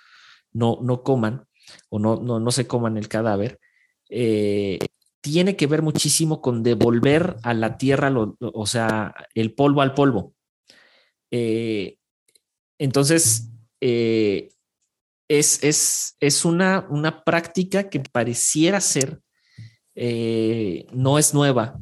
no, 0.51 0.77
no 0.84 1.01
coman 1.01 1.45
o 1.89 1.97
no, 1.97 2.17
no, 2.17 2.39
no 2.39 2.51
se 2.51 2.67
coman 2.67 2.97
el 2.97 3.07
cadáver, 3.07 3.59
eh, 4.09 4.77
tiene 5.23 5.55
que 5.55 5.67
ver 5.67 5.81
muchísimo 5.81 6.41
con 6.41 6.63
devolver 6.63 7.37
a 7.43 7.53
la 7.53 7.77
tierra, 7.77 8.13
o 8.13 8.65
sea, 8.65 9.15
el 9.33 9.53
polvo 9.53 9.81
al 9.81 9.93
polvo. 9.93 10.35
Eh, 11.31 11.97
entonces, 12.77 13.49
eh, 13.79 14.49
es, 15.29 15.63
es, 15.63 16.17
es 16.19 16.43
una, 16.43 16.85
una, 16.89 17.23
práctica 17.23 17.89
que 17.89 18.01
pareciera 18.01 18.81
ser, 18.81 19.21
eh, 19.95 20.87
no 20.91 21.17
es 21.17 21.33
nueva, 21.33 21.79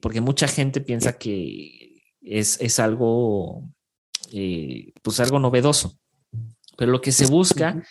porque 0.00 0.22
mucha 0.22 0.48
gente 0.48 0.80
piensa 0.80 1.18
que 1.18 2.00
es, 2.22 2.58
es 2.58 2.78
algo, 2.78 3.68
pues 5.02 5.20
algo 5.20 5.38
novedoso. 5.38 5.98
Pero 6.78 6.90
lo 6.90 7.02
que 7.02 7.12
se 7.12 7.26
busca 7.26 7.82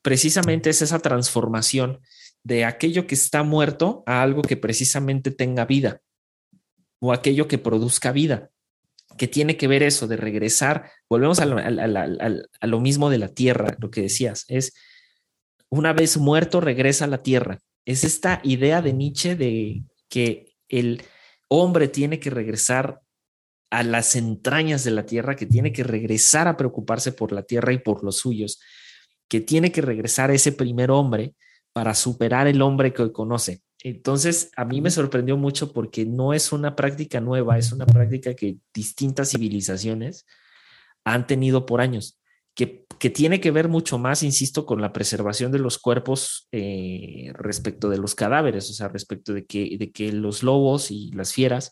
precisamente 0.00 0.70
es 0.70 0.80
esa 0.80 1.00
transformación 1.00 2.00
de 2.48 2.64
aquello 2.64 3.06
que 3.06 3.14
está 3.14 3.42
muerto 3.42 4.02
a 4.06 4.22
algo 4.22 4.40
que 4.40 4.56
precisamente 4.56 5.30
tenga 5.30 5.66
vida 5.66 6.00
o 6.98 7.12
aquello 7.12 7.46
que 7.46 7.58
produzca 7.58 8.10
vida, 8.10 8.50
que 9.18 9.28
tiene 9.28 9.58
que 9.58 9.68
ver 9.68 9.82
eso 9.82 10.06
de 10.06 10.16
regresar, 10.16 10.90
volvemos 11.10 11.40
a 11.40 11.44
lo, 11.44 12.80
mismo 12.80 13.10
de 13.10 13.18
la 13.18 13.28
tierra, 13.28 13.76
lo 13.78 13.90
que 13.90 14.00
decías, 14.00 14.46
es 14.48 14.72
una 15.68 15.92
vez 15.92 16.16
muerto 16.16 16.62
regresa 16.62 17.04
a 17.04 17.08
la 17.08 17.22
tierra. 17.22 17.58
Es 17.84 18.02
esta 18.02 18.40
idea 18.42 18.80
de 18.80 18.94
Nietzsche 18.94 19.36
de 19.36 19.82
que 20.08 20.54
el 20.70 21.02
hombre 21.48 21.86
tiene 21.86 22.18
que 22.18 22.30
regresar 22.30 23.02
a 23.70 23.82
las 23.82 24.16
entrañas 24.16 24.84
de 24.84 24.92
la 24.92 25.04
tierra, 25.04 25.36
que 25.36 25.44
tiene 25.44 25.70
que 25.70 25.84
regresar 25.84 26.48
a 26.48 26.56
preocuparse 26.56 27.12
por 27.12 27.30
la 27.30 27.42
tierra 27.42 27.74
y 27.74 27.78
por 27.78 28.02
los 28.02 28.16
suyos, 28.16 28.58
que 29.28 29.42
tiene 29.42 29.70
que 29.70 29.82
regresar 29.82 30.30
ese 30.30 30.52
primer 30.52 30.90
hombre 30.90 31.34
para 31.78 31.94
superar 31.94 32.48
el 32.48 32.60
hombre 32.60 32.92
que 32.92 33.12
conoce. 33.12 33.62
Entonces, 33.84 34.50
a 34.56 34.64
mí 34.64 34.80
me 34.80 34.90
sorprendió 34.90 35.36
mucho 35.36 35.72
porque 35.72 36.04
no 36.04 36.34
es 36.34 36.50
una 36.50 36.74
práctica 36.74 37.20
nueva, 37.20 37.56
es 37.56 37.70
una 37.70 37.86
práctica 37.86 38.34
que 38.34 38.56
distintas 38.74 39.30
civilizaciones 39.30 40.26
han 41.04 41.28
tenido 41.28 41.66
por 41.66 41.80
años, 41.80 42.18
que, 42.52 42.84
que 42.98 43.10
tiene 43.10 43.40
que 43.40 43.52
ver 43.52 43.68
mucho 43.68 43.96
más, 43.96 44.24
insisto, 44.24 44.66
con 44.66 44.80
la 44.80 44.92
preservación 44.92 45.52
de 45.52 45.60
los 45.60 45.78
cuerpos 45.78 46.48
eh, 46.50 47.30
respecto 47.34 47.88
de 47.88 47.98
los 47.98 48.16
cadáveres, 48.16 48.68
o 48.70 48.72
sea, 48.72 48.88
respecto 48.88 49.32
de 49.32 49.46
que, 49.46 49.76
de 49.78 49.92
que 49.92 50.10
los 50.10 50.42
lobos 50.42 50.90
y 50.90 51.12
las 51.12 51.32
fieras 51.32 51.70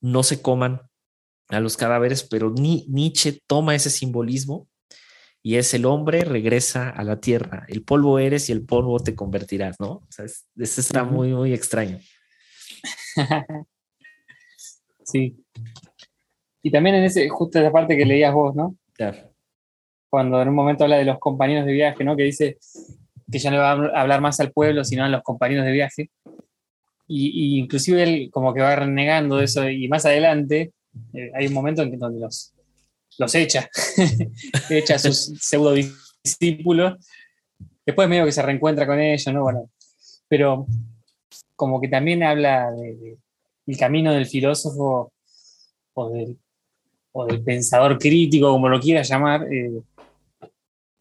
no 0.00 0.22
se 0.22 0.40
coman 0.40 0.80
a 1.48 1.60
los 1.60 1.76
cadáveres, 1.76 2.22
pero 2.22 2.48
ni, 2.48 2.86
Nietzsche 2.88 3.42
toma 3.46 3.74
ese 3.74 3.90
simbolismo 3.90 4.70
y 5.46 5.56
es 5.56 5.74
el 5.74 5.84
hombre 5.84 6.24
regresa 6.24 6.88
a 6.88 7.04
la 7.04 7.20
tierra, 7.20 7.66
el 7.68 7.82
polvo 7.82 8.18
eres 8.18 8.48
y 8.48 8.52
el 8.52 8.64
polvo 8.64 8.98
te 8.98 9.14
convertirás, 9.14 9.78
¿no? 9.78 9.90
O 9.90 10.06
sea, 10.08 10.24
eso 10.24 10.80
está 10.80 11.04
muy, 11.04 11.34
muy 11.34 11.52
extraño. 11.52 11.98
sí. 15.04 15.36
Y 16.62 16.70
también 16.70 16.96
en 16.96 17.04
ese, 17.04 17.28
justo 17.28 17.58
esa 17.58 17.70
parte 17.70 17.94
que 17.94 18.06
leías 18.06 18.32
vos, 18.32 18.56
¿no? 18.56 18.74
Claro. 18.94 19.34
Cuando 20.08 20.40
en 20.40 20.48
un 20.48 20.54
momento 20.54 20.84
habla 20.84 20.96
de 20.96 21.04
los 21.04 21.18
compañeros 21.18 21.66
de 21.66 21.72
viaje, 21.72 22.04
¿no? 22.04 22.16
Que 22.16 22.22
dice 22.22 22.56
que 23.30 23.38
ya 23.38 23.50
no 23.50 23.58
va 23.58 23.72
a 23.72 24.00
hablar 24.00 24.22
más 24.22 24.40
al 24.40 24.50
pueblo, 24.50 24.82
sino 24.82 25.04
a 25.04 25.10
los 25.10 25.22
compañeros 25.22 25.66
de 25.66 25.72
viaje. 25.72 26.10
Y, 27.06 27.58
inclusive 27.58 28.02
él 28.02 28.30
como 28.32 28.54
que 28.54 28.62
va 28.62 28.76
renegando 28.76 29.36
de 29.36 29.44
eso 29.44 29.68
y 29.68 29.88
más 29.88 30.06
adelante 30.06 30.72
eh, 31.12 31.30
hay 31.34 31.48
un 31.48 31.52
momento 31.52 31.82
en 31.82 31.90
que 31.90 31.98
donde 31.98 32.18
los, 32.18 32.54
los 33.18 33.34
echa, 33.34 33.68
echa 34.70 34.96
a 34.96 34.98
sus 34.98 35.38
pseudo 35.40 35.74
discípulos. 36.22 36.94
Después 37.84 38.08
medio 38.08 38.24
que 38.24 38.32
se 38.32 38.42
reencuentra 38.42 38.86
con 38.86 38.98
ellos, 38.98 39.32
¿no? 39.32 39.42
Bueno, 39.42 39.70
pero 40.28 40.66
como 41.54 41.80
que 41.80 41.88
también 41.88 42.22
habla 42.22 42.70
del 42.70 43.78
camino 43.78 44.12
del 44.12 44.26
filósofo 44.26 45.12
o 45.92 46.10
del, 46.10 46.38
pensador 47.44 47.98
crítico, 47.98 48.50
como 48.50 48.68
lo 48.68 48.80
quiera 48.80 49.02
llamar, 49.02 49.46
eh, 49.52 49.80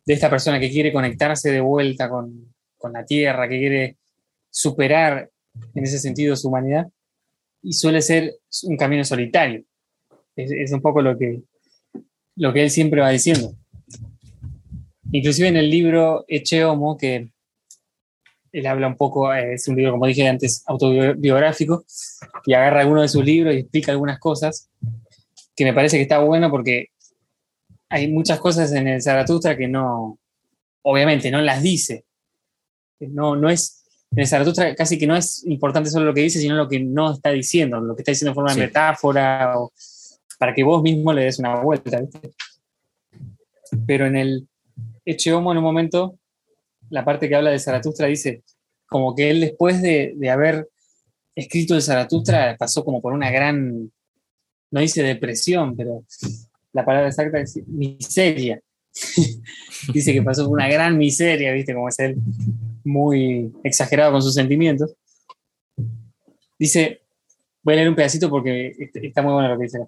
de 0.06 0.14
esta 0.14 0.30
persona 0.30 0.60
que 0.60 0.70
quiere 0.70 0.94
conectarse 0.94 1.52
de 1.52 1.62
vuelta 1.62 2.10
con, 2.10 2.54
la 2.92 3.06
tierra, 3.06 3.48
que 3.48 3.58
quiere 3.58 3.98
superar 4.50 5.30
en 5.74 5.84
ese 5.84 6.00
sentido 6.00 6.36
su 6.36 6.50
humanidad, 6.50 6.86
y 7.62 7.72
suele 7.72 8.02
ser 8.02 8.36
un 8.64 8.76
camino 8.76 9.06
solitario. 9.06 9.64
es 10.36 10.72
un 10.74 10.82
poco 10.82 11.02
lo 11.02 11.18
que, 11.18 11.44
lo 12.36 12.54
que 12.54 12.64
él 12.64 12.70
siempre 12.70 13.02
va 13.02 13.10
diciendo. 13.10 13.56
Inclusive 15.12 15.48
en 15.48 15.58
el 15.58 15.70
libro 15.70 16.26
Eche 16.28 16.66
Homo, 16.66 16.98
que 16.98 17.30
él 18.52 18.68
habla 18.68 18.88
un 18.88 18.96
poco, 18.96 19.34
eh, 19.34 19.56
es 19.56 19.68
un 19.68 19.76
libro, 19.76 19.92
como 19.92 20.08
dije 20.08 20.28
antes, 20.28 20.64
autobiográfico, 20.66 21.86
y 22.46 22.54
agarra 22.54 22.82
alguno 22.82 23.02
de 23.02 23.08
sus 23.08 23.24
libros 23.24 23.54
y 23.54 23.60
explica 23.60 23.92
algunas 23.92 24.20
cosas, 24.20 24.70
que 25.56 25.66
me 25.66 25.74
parece 25.74 25.98
que 25.98 26.04
está 26.04 26.20
bueno 26.20 26.50
porque 26.50 26.88
hay 27.90 28.08
muchas 28.12 28.40
cosas 28.40 28.72
en 28.72 28.88
el 28.88 29.02
Zaratustra 29.02 29.56
que 29.56 29.68
no, 29.68 30.18
obviamente, 30.82 31.30
no 31.30 31.42
las 31.42 31.62
dice. 31.62 32.06
No, 33.00 33.36
no 33.36 33.50
es, 33.50 33.84
en 34.12 34.20
el 34.20 34.28
Zaratustra 34.28 34.74
casi 34.76 34.98
que 34.98 35.06
no 35.06 35.16
es 35.16 35.46
importante 35.46 35.90
solo 35.90 36.06
lo 36.06 36.14
que 36.14 36.22
dice, 36.22 36.40
sino 36.40 36.56
lo 36.56 36.68
que 36.68 36.80
no 36.80 37.14
está 37.14 37.30
diciendo, 37.30 37.80
lo 37.80 37.96
que 37.96 38.02
está 38.02 38.12
diciendo 38.12 38.32
en 38.32 38.36
forma 38.36 38.54
de 38.54 38.62
metáfora 38.62 39.60
o, 39.60 39.72
para 40.40 40.54
que 40.54 40.64
vos 40.64 40.82
mismo 40.82 41.14
le 41.14 41.26
des 41.26 41.40
una 41.40 41.62
vuelta. 41.62 42.02
¿viste? 42.02 42.32
Pero 43.86 44.06
en 44.06 44.16
el 44.16 44.48
Eche 45.06 45.34
Homo, 45.34 45.52
en 45.52 45.58
un 45.58 45.64
momento, 45.64 46.18
la 46.90 47.04
parte 47.04 47.28
que 47.28 47.36
habla 47.36 47.52
de 47.52 47.60
Zaratustra 47.60 48.08
dice 48.08 48.44
como 48.86 49.16
que 49.16 49.32
él 49.32 49.42
después 49.42 49.82
de, 49.82 50.14
de 50.16 50.30
haber 50.30 50.70
escrito 51.36 51.76
el 51.76 51.82
Zaratustra 51.82 52.56
pasó 52.58 52.84
como 52.86 53.02
por 53.02 53.14
una 53.14 53.32
gran, 53.32 53.92
no 54.72 54.80
dice 54.80 55.02
depresión, 55.02 55.76
pero 55.76 56.04
la 56.74 56.86
palabra 56.86 57.08
exacta 57.08 57.40
es 57.40 57.60
miseria. 57.68 58.62
dice 59.94 60.14
que 60.14 60.22
pasó 60.22 60.46
por 60.46 60.54
una 60.54 60.68
gran 60.68 60.98
miseria, 60.98 61.52
¿viste? 61.52 61.74
Como 61.74 61.90
es 61.90 62.00
él 62.00 62.18
muy 62.84 63.52
exagerado 63.64 64.12
con 64.12 64.22
sus 64.22 64.34
sentimientos. 64.34 64.96
Dice, 66.60 67.02
voy 67.64 67.74
a 67.74 67.78
leer 67.78 67.90
un 67.90 67.96
pedacito 67.96 68.30
porque 68.30 68.74
está 68.94 69.22
muy 69.22 69.34
bueno 69.34 69.50
lo 69.50 69.58
que 69.58 69.64
dice. 69.64 69.80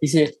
Dice, 0.00 0.38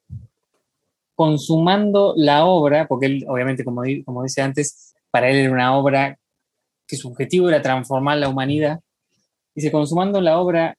consumando 1.14 2.14
la 2.16 2.44
obra, 2.44 2.86
porque 2.86 3.06
él, 3.06 3.24
obviamente, 3.28 3.64
como, 3.64 3.82
como 4.04 4.22
dice 4.22 4.42
antes, 4.42 4.94
para 5.10 5.30
él 5.30 5.36
era 5.36 5.52
una 5.52 5.76
obra 5.76 6.18
que 6.86 6.96
su 6.96 7.08
objetivo 7.08 7.48
era 7.48 7.62
transformar 7.62 8.18
la 8.18 8.28
humanidad, 8.28 8.80
dice, 9.54 9.72
consumando 9.72 10.20
la 10.20 10.38
obra, 10.38 10.76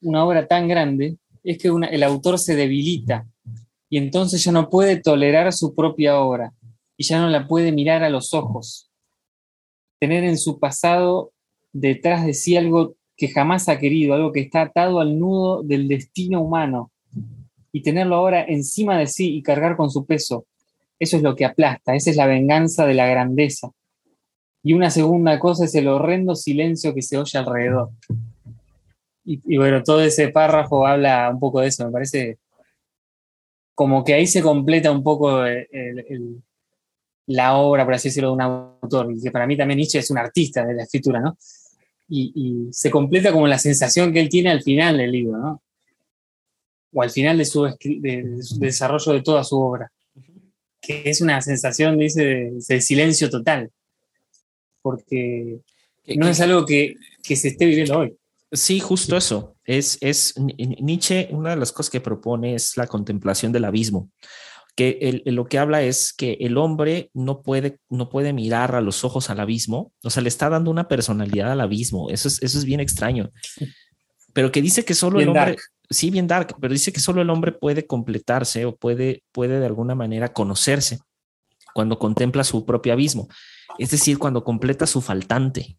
una 0.00 0.24
obra 0.24 0.46
tan 0.46 0.66
grande, 0.66 1.18
es 1.42 1.58
que 1.58 1.68
el 1.68 2.02
autor 2.02 2.38
se 2.38 2.56
debilita 2.56 3.26
y 3.90 3.98
entonces 3.98 4.42
ya 4.42 4.50
no 4.50 4.70
puede 4.70 5.00
tolerar 5.00 5.52
su 5.52 5.74
propia 5.74 6.18
obra 6.18 6.52
y 6.96 7.04
ya 7.04 7.20
no 7.20 7.28
la 7.28 7.46
puede 7.46 7.70
mirar 7.70 8.02
a 8.02 8.08
los 8.08 8.32
ojos. 8.32 8.90
Tener 10.00 10.24
en 10.24 10.38
su 10.38 10.58
pasado 10.58 11.32
detrás 11.72 12.24
de 12.24 12.34
sí 12.34 12.56
algo 12.56 12.96
que 13.16 13.28
jamás 13.28 13.68
ha 13.68 13.78
querido, 13.78 14.14
algo 14.14 14.32
que 14.32 14.40
está 14.40 14.62
atado 14.62 15.00
al 15.00 15.18
nudo 15.18 15.62
del 15.62 15.86
destino 15.86 16.40
humano, 16.40 16.90
y 17.74 17.82
tenerlo 17.82 18.14
ahora 18.14 18.44
encima 18.44 18.96
de 18.96 19.08
sí 19.08 19.34
y 19.34 19.42
cargar 19.42 19.76
con 19.76 19.90
su 19.90 20.06
peso, 20.06 20.46
eso 20.96 21.16
es 21.16 21.24
lo 21.24 21.34
que 21.34 21.44
aplasta, 21.44 21.96
esa 21.96 22.10
es 22.10 22.16
la 22.16 22.26
venganza 22.26 22.86
de 22.86 22.94
la 22.94 23.08
grandeza. 23.08 23.68
Y 24.62 24.74
una 24.74 24.90
segunda 24.90 25.40
cosa 25.40 25.64
es 25.64 25.74
el 25.74 25.88
horrendo 25.88 26.36
silencio 26.36 26.94
que 26.94 27.02
se 27.02 27.18
oye 27.18 27.36
alrededor. 27.36 27.90
Y, 29.24 29.56
bueno, 29.56 29.82
todo 29.82 30.02
ese 30.02 30.28
párrafo 30.28 30.86
habla 30.86 31.28
un 31.32 31.40
poco 31.40 31.62
de 31.62 31.66
eso, 31.66 31.84
me 31.84 31.90
parece 31.90 32.38
como 33.74 34.04
que 34.04 34.14
ahí 34.14 34.28
se 34.28 34.40
completa 34.40 34.92
un 34.92 35.02
poco 35.02 35.42
la 37.26 37.56
obra, 37.56 37.84
por 37.84 37.94
así 37.94 38.08
decirlo, 38.08 38.28
de 38.28 38.34
un 38.34 38.40
autor, 38.40 39.12
y 39.12 39.20
que 39.20 39.32
para 39.32 39.48
mí 39.48 39.56
también 39.56 39.78
Nietzsche 39.78 39.98
es 39.98 40.12
un 40.12 40.18
artista 40.18 40.64
de 40.64 40.74
la 40.74 40.84
escritura, 40.84 41.18
¿no? 41.18 41.36
Y, 42.08 42.32
y, 42.36 42.72
se 42.72 42.88
completa 42.88 43.32
como 43.32 43.48
la 43.48 43.58
sensación 43.58 44.12
que 44.12 44.20
él 44.20 44.28
tiene 44.28 44.50
al 44.50 44.62
final 44.62 44.98
del 44.98 45.10
libro, 45.10 45.38
¿no? 45.38 45.63
O 46.94 47.02
al 47.02 47.10
final 47.10 47.36
de 47.36 47.44
su, 47.44 47.68
desarrollo 48.58 49.12
de 49.12 49.22
toda 49.22 49.42
su 49.44 49.60
obra, 49.60 49.90
que 50.80 51.02
es 51.04 51.20
una 51.20 51.42
sensación, 51.42 51.98
dice, 51.98 52.52
de, 52.68 52.80
silencio 52.80 53.28
total, 53.28 53.70
porque 54.80 55.58
no 56.16 56.28
es 56.28 56.40
algo 56.40 56.64
que, 56.64 56.96
se 57.22 57.48
esté 57.48 57.66
viviendo 57.66 57.98
hoy. 57.98 58.16
Sí, 58.52 58.78
justo 58.78 59.16
eso. 59.16 59.56
Es, 59.64 59.98
es 60.00 60.34
Nietzsche, 60.38 61.28
una 61.32 61.50
de 61.50 61.56
las 61.56 61.72
cosas 61.72 61.90
que 61.90 62.00
propone 62.00 62.54
es 62.54 62.76
la 62.76 62.86
contemplación 62.86 63.50
del 63.50 63.64
abismo. 63.64 64.10
Que 64.76 65.22
lo 65.26 65.46
que 65.46 65.58
habla 65.58 65.82
es 65.82 66.12
que 66.12 66.36
el 66.40 66.58
hombre 66.58 67.10
no 67.14 67.42
puede, 67.42 67.78
no 67.88 68.08
puede 68.08 68.32
mirar 68.32 68.74
a 68.74 68.80
los 68.80 69.04
ojos 69.04 69.30
al 69.30 69.40
abismo, 69.40 69.92
o 70.02 70.10
sea, 70.10 70.22
le 70.22 70.28
está 70.28 70.48
dando 70.48 70.70
una 70.70 70.88
personalidad 70.88 71.52
al 71.52 71.60
abismo, 71.60 72.10
eso 72.10 72.26
es, 72.26 72.42
eso 72.42 72.58
es 72.58 72.64
bien 72.64 72.80
extraño, 72.80 73.30
pero 74.32 74.50
que 74.50 74.60
dice 74.60 74.84
que 74.84 74.94
solo 74.94 75.20
el 75.20 75.28
hombre, 75.28 75.56
sí, 75.90 76.10
bien 76.10 76.26
dark, 76.26 76.56
pero 76.60 76.72
dice 76.72 76.92
que 76.92 77.00
solo 77.00 77.22
el 77.22 77.30
hombre 77.30 77.52
puede 77.52 77.86
completarse 77.86 78.64
o 78.64 78.76
puede, 78.76 79.22
puede 79.32 79.60
de 79.60 79.66
alguna 79.66 79.94
manera 79.94 80.32
conocerse 80.32 81.00
cuando 81.74 81.98
contempla 81.98 82.44
su 82.44 82.64
propio 82.64 82.92
abismo, 82.92 83.28
es 83.78 83.90
decir, 83.90 84.18
cuando 84.18 84.44
completa 84.44 84.86
su 84.86 85.00
faltante. 85.00 85.76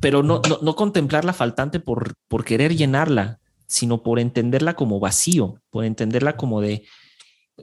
Pero 0.00 0.22
no, 0.22 0.42
no, 0.60 0.76
contemplar 0.76 1.24
la 1.24 1.32
faltante 1.32 1.80
por, 1.80 2.14
por 2.28 2.44
querer 2.44 2.76
llenarla, 2.76 3.38
sino 3.66 4.02
por 4.02 4.18
entenderla 4.18 4.74
como 4.74 5.00
vacío, 5.00 5.62
por 5.70 5.84
entenderla 5.84 6.36
como 6.36 6.60
de... 6.60 6.84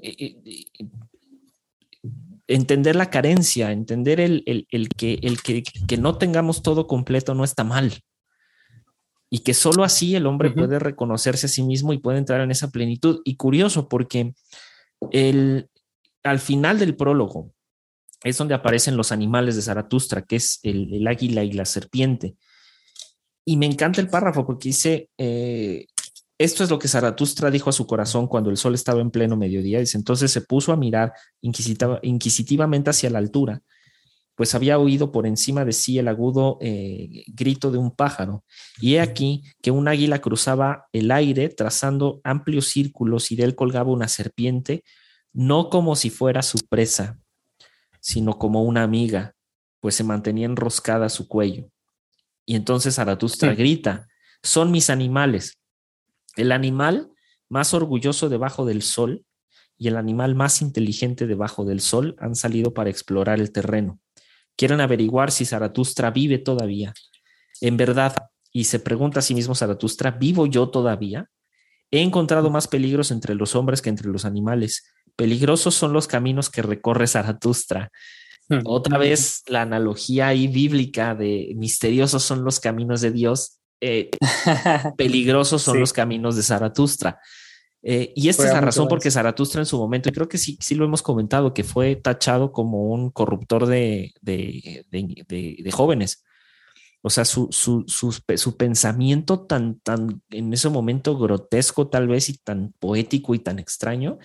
Eh, 0.01 0.15
eh, 0.19 0.87
entender 2.47 2.95
la 2.95 3.09
carencia, 3.09 3.71
entender 3.71 4.19
el, 4.19 4.43
que, 4.97 5.19
el 5.21 5.41
que, 5.41 5.63
que 5.63 5.97
no 5.97 6.17
tengamos 6.17 6.61
todo 6.61 6.85
completo 6.87 7.33
no 7.33 7.43
está 7.43 7.63
mal, 7.63 8.03
y 9.35 9.39
que 9.39 9.53
solo 9.53 9.83
así 9.83 10.15
el 10.15 10.27
hombre 10.27 10.49
puede 10.49 10.79
reconocerse 10.79 11.47
a 11.47 11.49
sí 11.49 11.61
mismo 11.61 11.91
y 11.91 11.97
puede 11.97 12.19
entrar 12.19 12.39
en 12.39 12.51
esa 12.51 12.71
plenitud. 12.71 13.19
Y 13.25 13.35
curioso 13.35 13.89
porque 13.89 14.33
el, 15.11 15.69
al 16.23 16.39
final 16.39 16.79
del 16.79 16.95
prólogo 16.95 17.51
es 18.23 18.37
donde 18.37 18.53
aparecen 18.53 18.95
los 18.95 19.11
animales 19.11 19.57
de 19.57 19.61
Zaratustra, 19.61 20.21
que 20.21 20.37
es 20.37 20.61
el, 20.63 21.05
águila 21.05 21.43
y 21.43 21.51
la 21.51 21.65
serpiente. 21.65 22.37
Y 23.43 23.57
me 23.57 23.65
encanta 23.65 23.99
el 23.99 24.07
párrafo 24.07 24.45
porque 24.45 24.69
dice, 24.69 25.09
eh, 25.17 25.85
esto 26.37 26.63
es 26.63 26.69
lo 26.69 26.79
que 26.79 26.87
Zaratustra 26.87 27.51
dijo 27.51 27.69
a 27.69 27.73
su 27.73 27.85
corazón 27.85 28.27
cuando 28.27 28.49
el 28.49 28.55
sol 28.55 28.73
estaba 28.73 29.01
en 29.01 29.11
pleno 29.11 29.35
mediodía. 29.35 29.81
Dice, 29.81 29.97
entonces 29.97 30.31
se 30.31 30.43
puso 30.43 30.71
a 30.71 30.77
mirar 30.77 31.11
inquisitivamente 31.41 32.89
hacia 32.89 33.09
la 33.09 33.19
altura 33.19 33.61
pues 34.35 34.53
había 34.53 34.77
oído 34.77 35.11
por 35.11 35.25
encima 35.25 35.63
de 35.63 35.71
sí 35.71 35.97
el 35.97 36.09
agudo 36.09 36.57
eh, 36.59 37.23
grito 37.27 37.71
de 37.71 37.77
un 37.77 37.91
pájaro. 37.91 38.43
Y 38.79 38.95
he 38.95 39.01
aquí 39.01 39.43
que 39.61 39.71
un 39.71 39.87
águila 39.87 40.19
cruzaba 40.19 40.87
el 40.91 41.09
aire 41.11 41.49
trazando 41.49 42.19
amplios 42.23 42.67
círculos 42.67 43.31
y 43.31 43.37
de 43.37 43.45
él 43.45 43.55
colgaba 43.55 43.91
una 43.91 44.09
serpiente, 44.09 44.83
no 45.31 45.69
como 45.69 45.95
si 45.95 46.09
fuera 46.09 46.41
su 46.41 46.59
presa, 46.69 47.17
sino 48.01 48.37
como 48.37 48.63
una 48.63 48.83
amiga, 48.83 49.33
pues 49.79 49.95
se 49.95 50.03
mantenía 50.03 50.45
enroscada 50.45 51.05
a 51.05 51.09
su 51.09 51.27
cuello. 51.29 51.69
Y 52.45 52.55
entonces 52.55 52.95
Zaratustra 52.95 53.55
grita, 53.55 54.07
son 54.43 54.69
mis 54.69 54.89
animales. 54.89 55.57
El 56.35 56.51
animal 56.51 57.09
más 57.47 57.73
orgulloso 57.73 58.27
debajo 58.27 58.65
del 58.65 58.81
sol 58.81 59.25
y 59.77 59.87
el 59.87 59.95
animal 59.95 60.35
más 60.35 60.61
inteligente 60.61 61.25
debajo 61.25 61.63
del 61.63 61.79
sol 61.79 62.15
han 62.19 62.35
salido 62.35 62.73
para 62.73 62.89
explorar 62.89 63.39
el 63.39 63.51
terreno 63.51 63.99
quieren 64.55 64.81
averiguar 64.81 65.31
si 65.31 65.45
Zaratustra 65.45 66.11
vive 66.11 66.37
todavía. 66.37 66.93
En 67.61 67.77
verdad, 67.77 68.15
y 68.51 68.65
se 68.65 68.79
pregunta 68.79 69.19
a 69.19 69.21
sí 69.21 69.33
mismo 69.33 69.55
Zaratustra, 69.55 70.11
¿vivo 70.11 70.45
yo 70.45 70.69
todavía? 70.69 71.29
He 71.91 72.01
encontrado 72.01 72.49
más 72.49 72.67
peligros 72.67 73.11
entre 73.11 73.35
los 73.35 73.55
hombres 73.55 73.81
que 73.81 73.89
entre 73.89 74.09
los 74.09 74.25
animales. 74.25 74.91
Peligrosos 75.15 75.75
son 75.75 75.93
los 75.93 76.07
caminos 76.07 76.49
que 76.49 76.61
recorre 76.61 77.07
Zaratustra. 77.07 77.91
Hmm. 78.47 78.59
Otra 78.65 78.97
vez 78.97 79.43
la 79.47 79.61
analogía 79.61 80.27
ahí 80.27 80.47
bíblica 80.47 81.15
de 81.15 81.53
misteriosos 81.55 82.23
son 82.23 82.43
los 82.43 82.59
caminos 82.59 83.01
de 83.01 83.11
Dios, 83.11 83.59
eh, 83.81 84.09
peligrosos 84.97 85.61
son 85.61 85.79
los 85.79 85.93
caminos 85.93 86.35
de 86.35 86.43
Zaratustra. 86.43 87.19
Eh, 87.87 88.11
y 88.15 88.29
esta 88.29 88.47
es 88.47 88.51
la 88.51 88.61
razón 88.61 88.87
por 88.87 88.99
que 88.99 89.11
Zaratustra 89.11 89.61
en 89.61 89.67
su 89.67 89.77
momento, 89.77 90.09
y 90.09 90.11
creo 90.11 90.27
que 90.27 90.39
sí, 90.39 90.57
sí 90.59 90.73
lo 90.73 90.85
hemos 90.85 91.03
comentado, 91.03 91.53
que 91.53 91.63
fue 91.63 91.95
tachado 91.95 92.51
como 92.51 92.89
un 92.89 93.11
corruptor 93.11 93.67
de, 93.67 94.11
jóvenes. 95.71 96.23
O 97.03 97.11
sea, 97.11 97.25
su, 97.25 97.47
su, 97.51 98.55
pensamiento 98.57 99.41
tan, 99.41 99.79
tan, 99.81 100.23
en 100.31 100.51
ese 100.51 100.69
momento 100.69 101.15
grotesco 101.15 101.87
tal 101.87 102.07
vez 102.07 102.29
y 102.29 102.39
tan 102.39 102.73
poético 102.79 103.35
y 103.35 103.39
tan 103.39 103.59
extraño, 103.59 104.17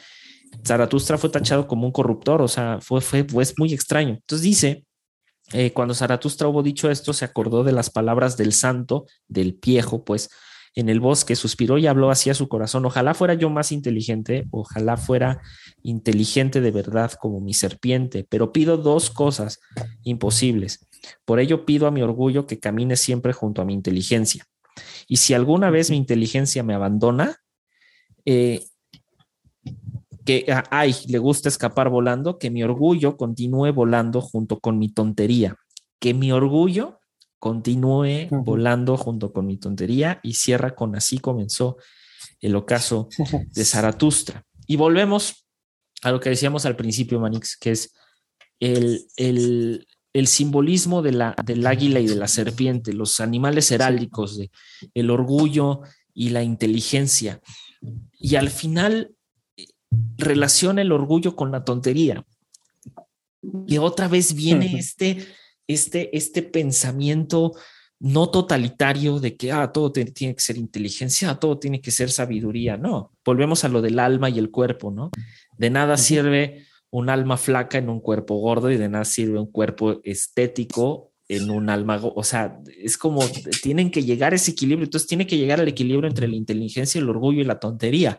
Zaratustra 0.64 1.18
fue 1.18 1.28
tachado 1.28 1.68
como 1.68 1.84
un 1.84 1.92
corruptor, 1.92 2.40
o 2.40 2.48
sea, 2.48 2.78
fue, 2.80 3.02
fue, 3.02 3.26
muy 3.58 3.74
extraño. 3.74 4.14
Entonces 4.14 4.42
dice, 4.42 4.86
eh, 5.52 5.74
cuando 5.74 5.92
Zaratustra 5.92 6.48
hubo 6.48 6.62
dicho 6.62 6.90
esto, 6.90 7.12
se 7.12 7.26
acordó 7.26 7.62
de 7.62 7.72
las 7.72 7.90
palabras 7.90 8.38
del 8.38 8.54
santo, 8.54 9.04
del 9.28 9.58
viejo, 9.60 10.02
pues, 10.02 10.30
en 10.74 10.88
el 10.88 11.00
bosque, 11.00 11.36
suspiró 11.36 11.78
y 11.78 11.86
habló 11.86 12.10
hacia 12.10 12.34
su 12.34 12.48
corazón. 12.48 12.84
Ojalá 12.84 13.14
fuera 13.14 13.34
yo 13.34 13.50
más 13.50 13.72
inteligente, 13.72 14.46
ojalá 14.50 14.96
fuera 14.96 15.40
inteligente 15.82 16.60
de 16.60 16.70
verdad 16.70 17.12
como 17.12 17.40
mi 17.40 17.54
serpiente, 17.54 18.26
pero 18.28 18.52
pido 18.52 18.76
dos 18.76 19.10
cosas 19.10 19.60
imposibles. 20.04 20.86
Por 21.24 21.40
ello 21.40 21.64
pido 21.64 21.86
a 21.86 21.90
mi 21.90 22.02
orgullo 22.02 22.46
que 22.46 22.60
camine 22.60 22.96
siempre 22.96 23.32
junto 23.32 23.62
a 23.62 23.64
mi 23.64 23.74
inteligencia. 23.74 24.46
Y 25.08 25.16
si 25.16 25.34
alguna 25.34 25.70
vez 25.70 25.90
mi 25.90 25.96
inteligencia 25.96 26.62
me 26.62 26.74
abandona, 26.74 27.36
eh, 28.24 28.64
que, 30.24 30.46
ay, 30.70 30.94
le 31.08 31.18
gusta 31.18 31.48
escapar 31.48 31.88
volando, 31.88 32.38
que 32.38 32.50
mi 32.50 32.62
orgullo 32.62 33.16
continúe 33.16 33.72
volando 33.72 34.20
junto 34.20 34.60
con 34.60 34.78
mi 34.78 34.92
tontería. 34.92 35.56
Que 35.98 36.14
mi 36.14 36.30
orgullo 36.30 36.99
continúe 37.40 38.28
volando 38.30 38.96
junto 38.96 39.32
con 39.32 39.46
mi 39.46 39.56
tontería 39.56 40.20
y 40.22 40.34
cierra 40.34 40.76
con 40.76 40.94
así 40.94 41.18
comenzó 41.18 41.78
el 42.40 42.54
ocaso 42.54 43.08
de 43.52 43.64
Zaratustra. 43.64 44.46
Y 44.66 44.76
volvemos 44.76 45.48
a 46.02 46.12
lo 46.12 46.20
que 46.20 46.30
decíamos 46.30 46.66
al 46.66 46.76
principio, 46.76 47.18
Manix, 47.18 47.56
que 47.56 47.72
es 47.72 47.94
el, 48.60 49.06
el, 49.16 50.26
simbolismo 50.26 51.02
de 51.02 51.12
la, 51.12 51.34
del 51.44 51.66
águila 51.66 51.98
y 52.00 52.06
de 52.06 52.16
la 52.16 52.28
serpiente, 52.28 52.92
los 52.92 53.20
animales 53.20 53.70
heráldicos, 53.70 54.38
de 54.38 54.50
el 54.94 55.10
orgullo 55.10 55.80
y 56.12 56.30
la 56.30 56.42
inteligencia. 56.42 57.40
Y 58.18 58.36
al 58.36 58.50
final 58.50 59.14
eh, 59.56 59.66
relaciona 60.18 60.82
el 60.82 60.92
orgullo 60.92 61.34
con 61.36 61.50
la 61.50 61.64
tontería. 61.64 62.24
Y 63.66 63.78
otra 63.78 64.08
vez 64.08 64.34
viene 64.34 64.78
este, 64.78 65.26
este, 65.72 66.16
este 66.16 66.42
pensamiento 66.42 67.52
no 67.98 68.30
totalitario 68.30 69.20
de 69.20 69.36
que 69.36 69.52
ah, 69.52 69.70
todo 69.72 69.92
tiene 69.92 70.34
que 70.34 70.40
ser 70.40 70.56
inteligencia, 70.56 71.34
todo 71.34 71.58
tiene 71.58 71.80
que 71.80 71.90
ser 71.90 72.10
sabiduría. 72.10 72.76
No, 72.76 73.12
volvemos 73.24 73.64
a 73.64 73.68
lo 73.68 73.82
del 73.82 73.98
alma 73.98 74.30
y 74.30 74.38
el 74.38 74.50
cuerpo, 74.50 74.90
¿no? 74.90 75.10
De 75.58 75.68
nada 75.68 75.96
sirve 75.98 76.64
un 76.90 77.10
alma 77.10 77.36
flaca 77.36 77.78
en 77.78 77.90
un 77.90 78.00
cuerpo 78.00 78.36
gordo 78.36 78.70
y 78.70 78.78
de 78.78 78.88
nada 78.88 79.04
sirve 79.04 79.38
un 79.38 79.50
cuerpo 79.50 80.00
estético 80.02 81.12
en 81.28 81.48
un 81.48 81.70
alma, 81.70 82.00
o 82.02 82.24
sea, 82.24 82.58
es 82.76 82.98
como 82.98 83.22
tienen 83.62 83.92
que 83.92 84.02
llegar 84.02 84.32
a 84.32 84.36
ese 84.36 84.50
equilibrio, 84.50 84.86
entonces 84.86 85.06
tiene 85.06 85.28
que 85.28 85.36
llegar 85.36 85.60
al 85.60 85.68
equilibrio 85.68 86.08
entre 86.08 86.26
la 86.26 86.34
inteligencia, 86.34 87.00
el 87.00 87.08
orgullo 87.08 87.40
y 87.40 87.44
la 87.44 87.60
tontería. 87.60 88.18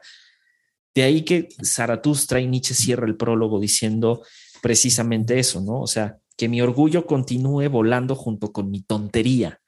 De 0.95 1.03
ahí 1.03 1.23
que 1.23 1.49
Zaratustra 1.61 2.39
y 2.39 2.47
Nietzsche 2.47 2.73
cierra 2.73 3.05
el 3.05 3.17
prólogo 3.17 3.59
diciendo 3.59 4.23
precisamente 4.61 5.39
eso, 5.39 5.59
¿no? 5.59 5.81
O 5.81 5.87
sea, 5.87 6.19
que 6.41 6.49
mi 6.49 6.59
orgullo 6.59 7.05
continúe 7.05 7.69
volando 7.69 8.15
junto 8.15 8.51
con 8.51 8.71
mi 8.71 8.81
tontería. 8.81 9.59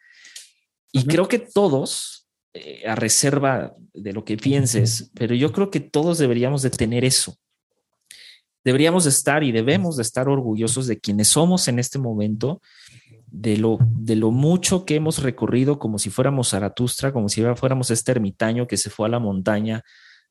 Y 0.91 1.05
creo 1.05 1.27
que 1.27 1.37
todos, 1.37 2.27
eh, 2.51 2.81
a 2.87 2.95
reserva 2.95 3.75
de 3.93 4.11
lo 4.11 4.25
que 4.25 4.37
pienses, 4.37 5.11
pero 5.13 5.35
yo 5.35 5.51
creo 5.51 5.69
que 5.69 5.81
todos 5.81 6.17
deberíamos 6.17 6.63
de 6.63 6.71
tener 6.71 7.05
eso. 7.05 7.35
Deberíamos 8.63 9.03
de 9.03 9.11
estar 9.11 9.43
y 9.43 9.51
debemos 9.51 9.97
de 9.97 10.01
estar 10.01 10.27
orgullosos 10.27 10.87
de 10.87 10.99
quienes 10.99 11.27
somos 11.27 11.67
en 11.67 11.77
este 11.77 11.99
momento, 11.99 12.59
de 13.27 13.57
lo, 13.57 13.77
de 13.79 14.15
lo 14.15 14.31
mucho 14.31 14.83
que 14.83 14.95
hemos 14.95 15.21
recorrido 15.21 15.77
como 15.77 15.99
si 15.99 16.09
fuéramos 16.09 16.49
Zaratustra, 16.49 17.13
como 17.13 17.29
si 17.29 17.43
fuéramos 17.55 17.91
este 17.91 18.13
ermitaño 18.13 18.65
que 18.65 18.77
se 18.77 18.89
fue 18.89 19.05
a 19.05 19.11
la 19.11 19.19
montaña 19.19 19.83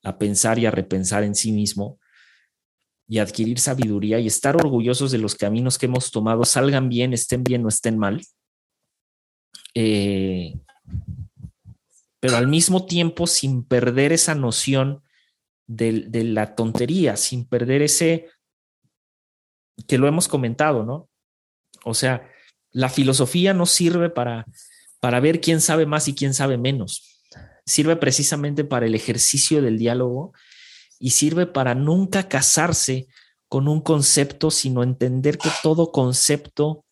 a 0.03 0.17
pensar 0.17 0.59
y 0.59 0.65
a 0.65 0.71
repensar 0.71 1.23
en 1.23 1.35
sí 1.35 1.53
mismo 1.53 1.99
y 3.07 3.19
adquirir 3.19 3.59
sabiduría 3.59 4.19
y 4.19 4.27
estar 4.27 4.55
orgullosos 4.55 5.11
de 5.11 5.17
los 5.17 5.35
caminos 5.35 5.77
que 5.77 5.87
hemos 5.87 6.11
tomado, 6.11 6.45
salgan 6.45 6.89
bien, 6.89 7.13
estén 7.13 7.43
bien 7.43 7.65
o 7.65 7.69
estén 7.69 7.97
mal. 7.97 8.21
Eh, 9.75 10.53
pero 12.19 12.37
al 12.37 12.47
mismo 12.47 12.85
tiempo 12.85 13.27
sin 13.27 13.63
perder 13.63 14.13
esa 14.13 14.35
noción 14.35 15.03
de, 15.67 16.05
de, 16.07 16.23
la 16.23 16.55
tontería, 16.55 17.17
sin 17.17 17.45
perder 17.45 17.81
ese, 17.81 18.29
que 19.87 19.97
lo 19.97 20.07
hemos 20.07 20.27
comentado, 20.27 20.85
¿no? 20.85 21.09
O 21.83 21.93
sea, 21.93 22.29
la 22.71 22.89
filosofía 22.89 23.53
no 23.53 23.65
sirve 23.65 24.09
para, 24.09 24.45
para 24.99 25.19
ver 25.19 25.41
quién 25.41 25.61
sabe 25.61 25.85
más 25.85 26.07
y 26.07 26.15
quién 26.15 26.33
sabe 26.33 26.57
menos. 26.57 27.21
Sirve 27.65 27.95
precisamente 27.95 28.63
para 28.63 28.85
el 28.85 28.95
ejercicio 28.95 29.61
del 29.61 29.77
diálogo 29.77 30.33
y 30.99 31.11
sirve 31.11 31.45
para 31.45 31.75
nunca 31.75 32.27
casarse 32.27 33.07
con 33.47 33.67
un 33.67 33.81
concepto, 33.81 34.49
sino 34.49 34.81
entender 34.81 35.37
que 35.37 35.49
todo 35.61 35.91
concepto 35.91 36.85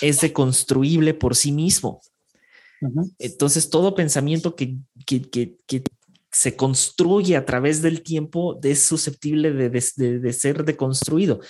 es 0.00 0.20
deconstruible 0.20 1.14
por 1.14 1.36
sí 1.36 1.52
mismo. 1.52 2.00
Entonces, 3.18 3.70
todo 3.70 3.94
pensamiento 3.94 4.54
que, 4.56 4.78
se 6.32 6.54
construye 6.54 7.34
a 7.34 7.46
través 7.46 7.80
del 7.80 8.02
tiempo 8.02 8.58
es 8.62 8.82
susceptible 8.82 9.52
de, 9.52 10.32
ser 10.32 10.64
deconstruido. 10.64 11.40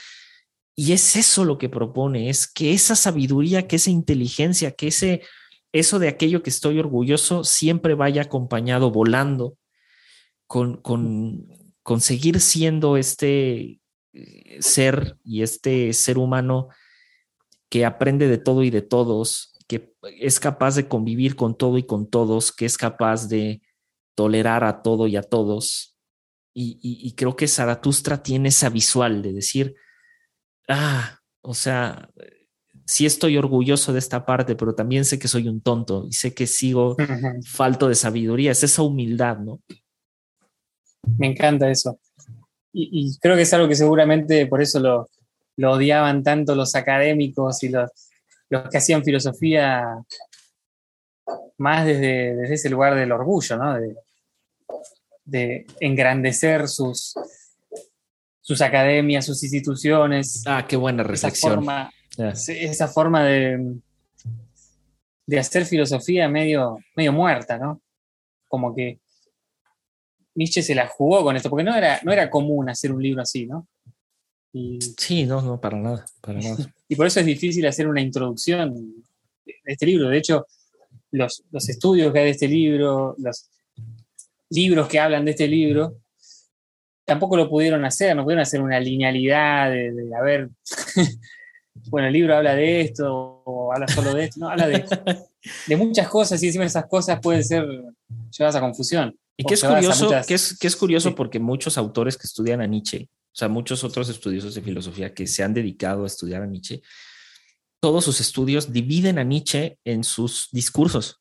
Y 0.76 0.92
es 0.92 1.16
eso 1.16 1.44
lo 1.44 1.58
que 1.58 1.68
propone, 1.68 2.28
es 2.28 2.46
que 2.46 2.72
esa 2.72 2.94
sabiduría, 2.94 3.66
que 3.66 3.76
esa 3.76 3.90
inteligencia, 3.90 4.72
que 4.72 4.88
ese, 4.88 5.22
eso 5.72 5.98
de 5.98 6.08
aquello 6.08 6.42
que 6.42 6.50
estoy 6.50 6.78
orgulloso 6.78 7.42
siempre 7.42 7.94
vaya 7.94 8.22
acompañado 8.22 8.90
volando 8.90 9.56
con, 10.46 10.76
con, 10.76 11.48
con 11.86 12.00
seguir 12.00 12.40
siendo 12.40 12.96
este 12.96 13.80
eh, 14.12 14.56
ser 14.58 15.18
y 15.22 15.42
este 15.42 15.92
ser 15.92 16.18
humano 16.18 16.66
que 17.70 17.84
aprende 17.84 18.26
de 18.26 18.38
todo 18.38 18.64
y 18.64 18.70
de 18.70 18.82
todos, 18.82 19.54
que 19.68 19.94
es 20.18 20.40
capaz 20.40 20.74
de 20.74 20.88
convivir 20.88 21.36
con 21.36 21.56
todo 21.56 21.78
y 21.78 21.86
con 21.86 22.10
todos, 22.10 22.50
que 22.50 22.64
es 22.64 22.76
capaz 22.76 23.28
de 23.28 23.62
tolerar 24.16 24.64
a 24.64 24.82
todo 24.82 25.06
y 25.06 25.14
a 25.14 25.22
todos. 25.22 25.96
Y, 26.52 27.14
creo 27.14 27.36
que 27.36 27.46
Zaratustra 27.46 28.20
tiene 28.20 28.48
esa 28.48 28.68
visual 28.68 29.22
de 29.22 29.32
decir, 29.32 29.76
ah, 30.68 31.20
o 31.40 31.54
sea, 31.54 32.10
sí 32.84 33.06
estoy 33.06 33.36
orgulloso 33.36 33.92
de 33.92 34.00
esta 34.00 34.26
parte, 34.26 34.56
pero 34.56 34.74
también 34.74 35.04
sé 35.04 35.20
que 35.20 35.28
soy 35.28 35.46
un 35.46 35.60
tonto 35.60 36.04
y 36.08 36.14
sé 36.14 36.34
que 36.34 36.48
sigo 36.48 36.96
falto 37.44 37.88
de 37.88 37.94
sabiduría. 37.94 38.50
Es 38.50 38.64
esa 38.64 38.82
humildad, 38.82 39.38
¿no? 39.38 39.60
Me 41.18 41.28
encanta 41.28 41.70
eso. 41.70 41.98
Y, 42.72 43.18
creo 43.20 43.36
que 43.36 43.42
es 43.42 43.54
algo 43.54 43.68
que 43.68 43.74
seguramente 43.74 44.46
por 44.46 44.60
eso 44.60 44.78
lo, 44.80 45.08
lo 45.56 45.72
odiaban 45.72 46.22
tanto 46.22 46.54
los 46.54 46.74
académicos 46.74 47.62
y 47.62 47.70
los, 47.70 47.90
los 48.50 48.68
que 48.68 48.76
hacían 48.76 49.02
filosofía 49.02 50.04
más 51.58 51.86
desde, 51.86 52.52
ese 52.52 52.68
lugar 52.68 52.94
del 52.94 53.12
orgullo, 53.12 53.56
¿no? 53.56 53.78
De, 55.24 55.66
engrandecer 55.80 56.68
sus, 56.68 57.14
sus 58.40 58.60
academias, 58.60 59.24
sus 59.24 59.42
instituciones. 59.42 60.44
Ah, 60.46 60.66
qué 60.68 60.76
buena 60.76 61.02
reflexión. 61.02 61.66
Esa 62.18 62.88
forma, 62.88 63.24
de, 63.24 63.74
de 65.26 65.38
hacer 65.38 65.64
filosofía 65.64 66.28
medio, 66.28 66.78
medio 66.94 67.12
muerta, 67.12 67.58
¿no? 67.58 67.80
Como 68.48 68.74
que 68.74 69.00
Nietzsche 70.36 70.62
se 70.62 70.74
la 70.74 70.86
jugó 70.86 71.24
con 71.24 71.34
esto, 71.34 71.50
porque 71.50 71.64
no 71.64 71.74
era, 71.74 71.98
no 72.04 72.12
era 72.12 72.30
común 72.30 72.68
hacer 72.68 72.92
un 72.92 73.02
libro 73.02 73.22
así, 73.22 73.46
¿no? 73.46 73.66
sí, 74.96 75.26
no, 75.26 75.42
no, 75.42 75.60
para 75.60 75.76
nada, 75.76 76.06
para 76.20 76.40
nada. 76.40 76.56
y 76.88 76.96
por 76.96 77.06
eso 77.06 77.20
es 77.20 77.26
difícil 77.26 77.66
hacer 77.66 77.86
una 77.88 78.00
introducción 78.00 79.04
de 79.44 79.54
este 79.64 79.86
libro. 79.86 80.08
De 80.08 80.18
hecho, 80.18 80.46
los, 81.10 81.42
estudios 81.68 82.12
que 82.12 82.18
hay 82.18 82.24
de 82.26 82.30
este 82.30 82.48
libro, 82.48 83.14
los 83.18 83.48
libros 84.50 84.88
que 84.88 84.98
hablan 84.98 85.24
de 85.24 85.32
este 85.32 85.48
libro, 85.48 85.96
tampoco 87.04 87.36
lo 87.36 87.48
pudieron 87.48 87.84
hacer, 87.84 88.16
no 88.16 88.24
pudieron 88.24 88.42
hacer 88.42 88.60
una 88.60 88.80
linealidad 88.80 89.70
de, 89.70 90.10
a 90.18 90.22
ver, 90.22 90.48
bueno, 91.90 92.08
el 92.08 92.12
libro 92.12 92.36
habla 92.36 92.54
de 92.54 92.80
esto 92.80 93.42
o 93.44 93.72
habla 93.72 93.88
solo 93.88 94.14
de 94.14 94.24
esto, 94.24 94.40
no, 94.40 94.48
habla 94.48 94.68
de, 94.68 94.84
de 95.66 95.76
muchas 95.76 96.08
cosas 96.08 96.42
y 96.42 96.46
encima 96.46 96.64
esas 96.64 96.86
cosas 96.86 97.20
pueden 97.20 97.44
ser 97.44 97.66
llevadas 98.30 98.56
a 98.56 98.60
confusión. 98.60 99.14
Y 99.36 99.44
que 99.44 99.54
es 99.54 99.62
curioso, 99.62 100.10
que, 100.26 100.34
es, 100.34 100.58
que 100.58 100.66
es 100.66 100.76
curioso 100.76 101.14
porque 101.14 101.38
muchos 101.38 101.76
autores 101.76 102.16
que 102.16 102.26
estudian 102.26 102.60
a 102.62 102.66
Nietzsche, 102.66 103.08
o 103.10 103.38
sea, 103.38 103.48
muchos 103.48 103.84
otros 103.84 104.08
estudiosos 104.08 104.54
de 104.54 104.62
filosofía 104.62 105.12
que 105.12 105.26
se 105.26 105.42
han 105.42 105.52
dedicado 105.52 106.04
a 106.04 106.06
estudiar 106.06 106.42
a 106.42 106.46
Nietzsche, 106.46 106.80
todos 107.80 108.04
sus 108.04 108.20
estudios 108.20 108.72
dividen 108.72 109.18
a 109.18 109.24
Nietzsche 109.24 109.78
en 109.84 110.04
sus 110.04 110.48
discursos. 110.52 111.20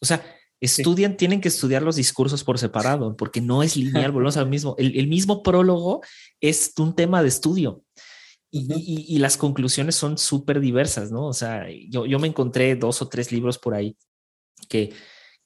O 0.00 0.06
sea, 0.06 0.24
estudian, 0.60 1.16
tienen 1.16 1.40
que 1.40 1.48
estudiar 1.48 1.82
los 1.82 1.96
discursos 1.96 2.42
por 2.42 2.58
separado, 2.58 3.16
porque 3.16 3.40
no 3.40 3.62
es 3.62 3.76
lineal, 3.76 4.10
volvemos 4.10 4.36
al 4.36 4.48
mismo. 4.48 4.74
El, 4.78 5.06
mismo 5.06 5.44
prólogo 5.44 6.02
es 6.40 6.72
un 6.78 6.96
tema 6.96 7.22
de 7.22 7.28
estudio. 7.28 7.82
Y, 8.50 9.14
y, 9.14 9.18
las 9.18 9.36
conclusiones 9.36 9.96
son 9.96 10.16
súper 10.16 10.60
diversas, 10.60 11.12
¿no? 11.12 11.26
O 11.26 11.32
sea, 11.32 11.66
yo, 11.90 12.06
yo 12.06 12.18
me 12.18 12.28
encontré 12.28 12.74
dos 12.74 13.02
o 13.02 13.08
tres 13.08 13.30
libros 13.30 13.58
por 13.58 13.74
ahí 13.74 13.96
que, 14.68 14.94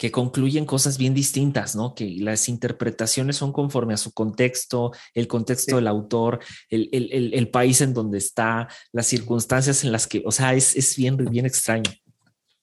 que 0.01 0.11
concluyen 0.11 0.65
cosas 0.65 0.97
bien 0.97 1.13
distintas, 1.13 1.77
¿no? 1.77 1.95
Que 1.95 2.09
las 2.21 2.49
interpretaciones 2.49 3.37
son 3.37 3.53
conforme 3.53 3.93
a 3.93 3.99
su 3.99 4.15
contexto, 4.15 4.93
el 5.13 5.29
contexto 5.29 5.77
del 5.77 5.87
autor, 5.87 6.41
el, 6.71 6.89
el, 6.91 7.35
el, 7.35 7.51
país 7.51 7.83
en 7.83 7.93
donde 7.93 8.17
está, 8.17 8.67
las 8.93 9.07
circunstancias 9.07 9.85
en 9.85 9.93
las 9.93 10.07
que, 10.07 10.23
o 10.25 10.33
sea, 10.33 10.55
es, 10.55 10.75
es 10.75 10.97
bien, 10.97 11.19
bien 11.19 11.45
extraño. 11.45 11.91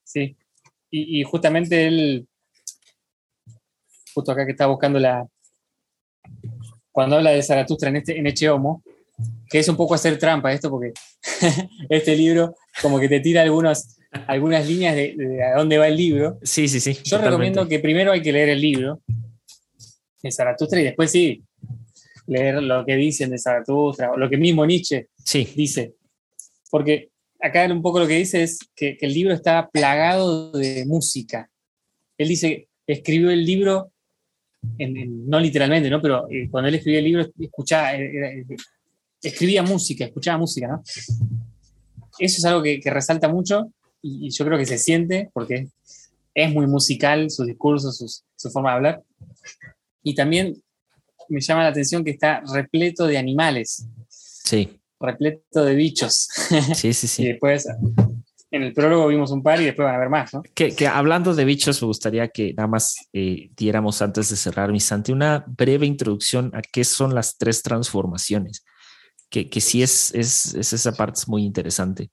Sí, 0.03 0.35
y, 0.89 1.19
y, 1.19 1.23
justamente 1.25 1.85
él, 1.85 2.27
justo 4.15 4.31
acá 4.31 4.43
que 4.43 4.53
está 4.53 4.65
buscando 4.65 4.97
la, 4.97 5.27
cuando 6.91 7.17
habla 7.17 7.29
de 7.29 7.43
Zaratustra 7.43 7.89
en, 7.89 7.97
este, 7.97 8.17
en 8.17 8.25
Eche 8.25 8.49
Homo, 8.49 8.81
que 9.47 9.59
es 9.59 9.69
un 9.69 9.77
poco 9.77 9.93
hacer 9.93 10.17
trampa 10.17 10.51
esto, 10.51 10.71
porque 10.71 10.91
este 11.89 12.15
libro 12.15 12.55
como 12.81 12.99
que 12.99 13.07
te 13.07 13.19
tira 13.19 13.43
algunos 13.43 13.96
algunas 14.27 14.67
líneas 14.67 14.95
de, 14.95 15.43
a 15.43 15.57
dónde 15.57 15.77
va 15.77 15.87
el 15.87 15.97
libro. 15.97 16.39
Sí, 16.41 16.67
sí, 16.67 16.79
sí. 16.79 16.97
Yo 17.03 17.17
recomiendo 17.17 17.67
que 17.67 17.79
primero 17.79 18.11
hay 18.11 18.21
que 18.21 18.31
leer 18.31 18.49
el 18.49 18.61
libro 18.61 19.01
de 20.21 20.31
Zaratustra 20.31 20.79
y 20.79 20.83
después 20.83 21.11
sí, 21.11 21.43
leer 22.27 22.61
lo 22.61 22.85
que 22.85 22.95
dicen 22.95 23.29
de 23.29 23.39
Zaratustra, 23.39 24.11
o 24.11 24.17
lo 24.17 24.29
que 24.29 24.37
mismo 24.37 24.65
Nietzsche 24.65 25.07
sí. 25.23 25.47
dice. 25.55 25.95
Porque 26.69 27.09
acá 27.39 27.65
un 27.71 27.81
poco 27.81 27.99
lo 27.99 28.07
que 28.07 28.17
dice 28.17 28.43
es 28.43 28.59
que, 28.75 28.97
el 28.99 29.13
libro 29.13 29.33
está 29.33 29.69
plagado 29.69 30.51
de 30.51 30.85
música. 30.85 31.49
Él 32.17 32.27
dice, 32.27 32.67
escribió 32.85 33.29
el 33.29 33.45
libro, 33.45 33.91
no 34.79 35.39
literalmente, 35.39 35.89
¿no? 35.89 36.01
Pero 36.01 36.27
eh, 36.29 36.49
cuando 36.49 36.67
él 36.67 36.75
escribía 36.75 36.99
el 36.99 37.05
libro, 37.05 37.25
escuchaba, 37.39 37.95
eh, 37.95 38.43
eh, 38.49 38.55
escribía 39.21 39.63
música, 39.63 40.05
escuchaba 40.05 40.37
música, 40.37 40.67
¿no? 40.67 40.83
Eso 42.19 42.37
es 42.37 42.45
algo 42.45 42.63
que, 42.63 42.79
que 42.79 42.89
resalta 42.89 43.29
mucho 43.29 43.71
y, 44.07 44.29
yo 44.29 44.45
creo 44.45 44.57
que 44.57 44.65
se 44.65 44.77
siente 44.77 45.29
porque 45.33 45.67
es 46.33 46.53
muy 46.53 46.67
musical, 46.67 47.29
sus 47.29 47.47
discursos, 47.47 48.23
su 48.35 48.51
forma 48.51 48.69
de 48.69 48.75
hablar. 48.75 49.03
Y 50.03 50.15
también 50.15 50.61
me 51.29 51.41
llama 51.41 51.63
la 51.63 51.69
atención 51.69 52.03
que 52.03 52.11
está 52.11 52.41
repleto 52.53 53.07
de 53.07 53.17
animales. 53.17 53.87
Sí. 54.07 54.79
Repleto 54.99 55.65
de 55.65 55.75
bichos. 55.75 56.27
Sí, 56.75 56.93
sí, 56.93 57.07
sí. 57.07 57.23
y 57.23 57.27
después 57.27 57.67
en 58.51 58.63
el 58.63 58.73
prólogo 58.73 59.07
vimos 59.07 59.31
un 59.31 59.43
par 59.43 59.61
y 59.61 59.65
después 59.65 59.85
van 59.85 59.95
a 59.95 59.99
ver 59.99 60.09
más, 60.09 60.33
¿no? 60.33 60.41
Que, 60.53 60.87
hablando 60.87 61.35
de 61.35 61.45
bichos, 61.45 61.81
me 61.81 61.87
gustaría 61.87 62.29
que 62.29 62.53
nada 62.53 62.67
más 62.67 62.95
eh, 63.13 63.49
diéramos 63.55 64.01
antes 64.01 64.29
de 64.29 64.37
cerrar, 64.37 64.71
mi 64.71 64.79
Santi, 64.79 65.11
una 65.11 65.43
breve 65.47 65.85
introducción 65.85 66.51
a 66.53 66.61
qué 66.61 66.83
son 66.83 67.13
las 67.13 67.37
tres 67.37 67.61
transformaciones, 67.61 68.63
que, 69.29 69.49
que 69.49 69.59
sí 69.59 69.83
es, 69.83 70.13
es, 70.15 70.53
esa 70.53 70.93
parte 70.93 71.19
es 71.19 71.27
muy 71.27 71.43
interesante. 71.43 72.09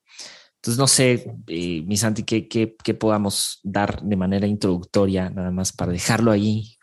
Entonces, 0.65 0.79
no 0.79 0.87
sé, 0.87 1.31
eh, 1.47 1.83
mi 1.83 1.99
Santi, 1.99 2.23
¿qué, 2.23 2.49
qué, 2.49 2.75
qué 2.83 2.95
podamos 2.95 3.61
dar 3.63 4.01
de 4.01 4.17
manera 4.17 4.47
introductoria, 4.47 5.29
nada 5.29 5.51
más 5.51 5.73
para 5.73 5.93
dejarlo 5.93 6.31
ahí 6.31 6.79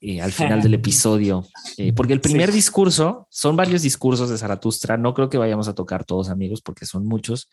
eh, 0.00 0.20
al 0.20 0.32
final 0.32 0.60
del 0.60 0.74
episodio, 0.82 1.46
eh, 1.76 1.92
porque 1.92 2.12
el 2.12 2.20
primer 2.20 2.50
discurso, 2.50 3.28
son 3.30 3.54
varios 3.54 3.82
discursos 3.82 4.30
de 4.30 4.36
Zaratustra, 4.36 4.96
no 4.96 5.14
creo 5.14 5.30
que 5.30 5.38
vayamos 5.38 5.68
a 5.68 5.76
tocar 5.76 6.04
todos 6.04 6.28
amigos 6.28 6.60
porque 6.60 6.86
son 6.86 7.06
muchos, 7.06 7.48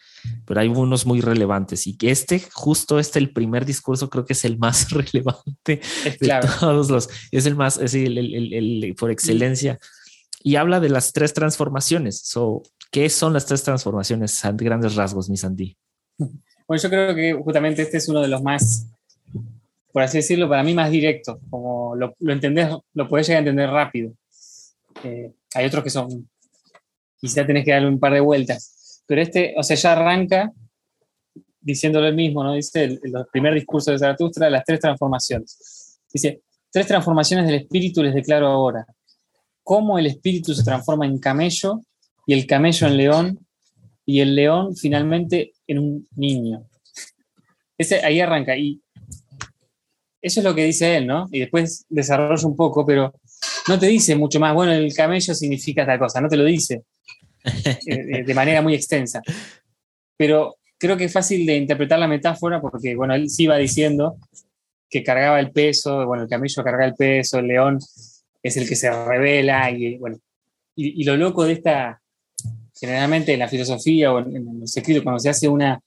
pero 0.47 0.61
hay 0.61 0.67
unos 0.67 1.05
muy 1.05 1.21
relevantes. 1.21 1.85
Y 1.85 1.95
que 1.95 2.09
este, 2.09 2.43
justo 2.51 2.97
este, 2.97 3.19
el 3.19 3.31
primer 3.31 3.63
discurso 3.63 4.09
creo 4.09 4.25
que 4.25 4.33
es 4.33 4.43
el 4.45 4.57
más 4.57 4.89
relevante 4.89 5.79
de 6.19 6.39
todos 6.59 6.89
los, 6.89 7.07
es 7.29 7.45
el 7.45 7.55
más, 7.55 7.77
es 7.77 7.93
el, 7.93 8.17
el, 8.17 8.53
el, 8.83 8.95
por 8.95 9.11
excelencia. 9.11 9.77
Y 10.43 10.55
habla 10.55 10.79
de 10.79 10.89
las 10.89 11.13
tres 11.13 11.35
transformaciones. 11.35 12.19
So, 12.19 12.63
¿Qué 12.91 13.09
son 13.09 13.34
las 13.34 13.45
tres 13.45 13.63
transformaciones? 13.63 14.41
Grandes 14.53 14.95
rasgos, 14.95 15.30
mi 15.30 15.38
Sandy. 15.38 15.76
Bueno, 16.68 16.84
yo 16.84 16.89
creo 16.89 17.15
que 17.15 17.34
justamente 17.34 17.81
este 17.81 17.97
es 17.97 18.07
uno 18.07 18.22
de 18.22 18.27
los 18.27 18.43
más 18.43 18.88
por 19.91 20.01
así 20.01 20.18
decirlo, 20.18 20.47
para 20.47 20.63
mí 20.63 20.73
más 20.73 20.89
directo, 20.89 21.39
como 21.49 21.95
lo, 21.95 22.15
lo 22.19 22.34
entendés, 22.34 22.69
lo 22.93 23.07
puedes 23.07 23.27
llegar 23.27 23.39
a 23.39 23.45
entender 23.47 23.69
rápido. 23.69 24.13
Eh, 25.03 25.34
hay 25.53 25.65
otros 25.65 25.84
que 25.84 25.89
son, 25.89 26.30
quizá 27.19 27.45
tenés 27.45 27.65
que 27.65 27.72
darle 27.72 27.89
un 27.89 27.99
par 27.99 28.13
de 28.13 28.22
vueltas, 28.22 29.03
pero 29.05 29.22
este, 29.22 29.53
o 29.57 29.63
sea, 29.63 29.76
ya 29.76 29.91
arranca 29.93 30.51
diciéndolo 31.59 32.07
el 32.07 32.15
mismo, 32.15 32.43
¿no? 32.43 32.53
Dice 32.53 32.85
el, 32.85 32.99
el 33.03 33.13
primer 33.31 33.53
discurso 33.53 33.91
de 33.91 33.99
Zaratustra, 33.99 34.49
las 34.49 34.63
tres 34.63 34.80
transformaciones. 34.80 35.99
Dice, 36.11 36.41
tres 36.72 36.88
transformaciones 36.88 37.45
del 37.45 37.55
espíritu 37.55 38.01
les 38.01 38.15
declaro 38.15 38.47
ahora. 38.47 38.85
Cómo 39.63 39.99
el 39.99 40.07
espíritu 40.07 40.55
se 40.55 40.63
transforma 40.63 41.05
en 41.05 41.19
camello 41.19 41.81
y 42.26 42.34
el 42.34 42.45
camello 42.45 42.88
en 42.88 42.98
león 42.98 43.48
y 44.06 44.22
el 44.22 44.35
león 44.35 44.76
finalmente 44.76 45.53
en 45.68 45.80
un 45.80 46.07
niño. 46.15 46.68
Ese, 47.77 48.03
ahí 48.06 48.19
arranca. 48.19 48.57
Y 48.57 48.81
eso 50.22 50.39
es 50.39 50.43
lo 50.43 50.53
que 50.53 50.65
dice 50.65 50.98
él, 50.98 51.07
¿no? 51.07 51.27
Y 51.31 51.39
después 51.39 51.85
desarrolla 51.89 52.48
un 52.48 52.56
poco, 52.56 52.85
pero 52.85 53.14
no 53.68 53.80
te 53.80 53.88
dice 53.88 54.15
mucho 54.15 54.39
más. 54.39 54.53
Bueno, 54.53 54.72
el 54.72 54.93
camello 54.93 55.34
significa 55.34 55.85
tal 55.85 55.99
cosa, 55.99 56.22
no 56.22 56.30
te 56.30 56.38
lo 56.38 56.45
dice 56.45 56.84
eh, 57.88 58.23
de 58.23 58.34
manera 58.34 58.61
muy 58.61 58.76
extensa. 58.76 59.22
Pero 60.18 60.57
creo 60.77 60.98
que 60.98 61.06
es 61.06 61.14
fácil 61.14 61.45
de 61.45 61.57
interpretar 61.57 61.99
la 61.99 62.07
metáfora 62.07 62.60
porque, 62.61 62.95
bueno, 62.95 63.14
él 63.14 63.30
sí 63.30 63.48
va 63.48 63.57
diciendo 63.57 64.18
que 64.89 65.03
cargaba 65.03 65.39
el 65.39 65.52
peso, 65.52 66.06
bueno, 66.06 66.23
el 66.23 66.30
camello 66.30 66.64
carga 66.64 66.85
el 66.85 66.95
peso, 66.95 67.39
el 67.39 67.48
león 67.48 67.80
es 68.43 68.57
el 68.57 68.68
que 68.68 68.76
se 68.76 68.91
revela 69.06 69.72
y, 69.72 69.98
bueno, 69.98 70.18
y, 70.76 71.03
lo 71.03 71.15
loco 71.15 71.45
de 71.45 71.53
esta, 71.53 72.01
generalmente 72.81 73.33
en 73.33 73.39
la 73.39 73.47
filosofía 73.47 74.11
o 74.11 74.19
en, 74.19 74.59
los 74.59 74.75
escritos, 74.75 75.03
cuando 75.03 75.19
se 75.19 75.29
hace 75.29 75.47
una, 75.47 75.79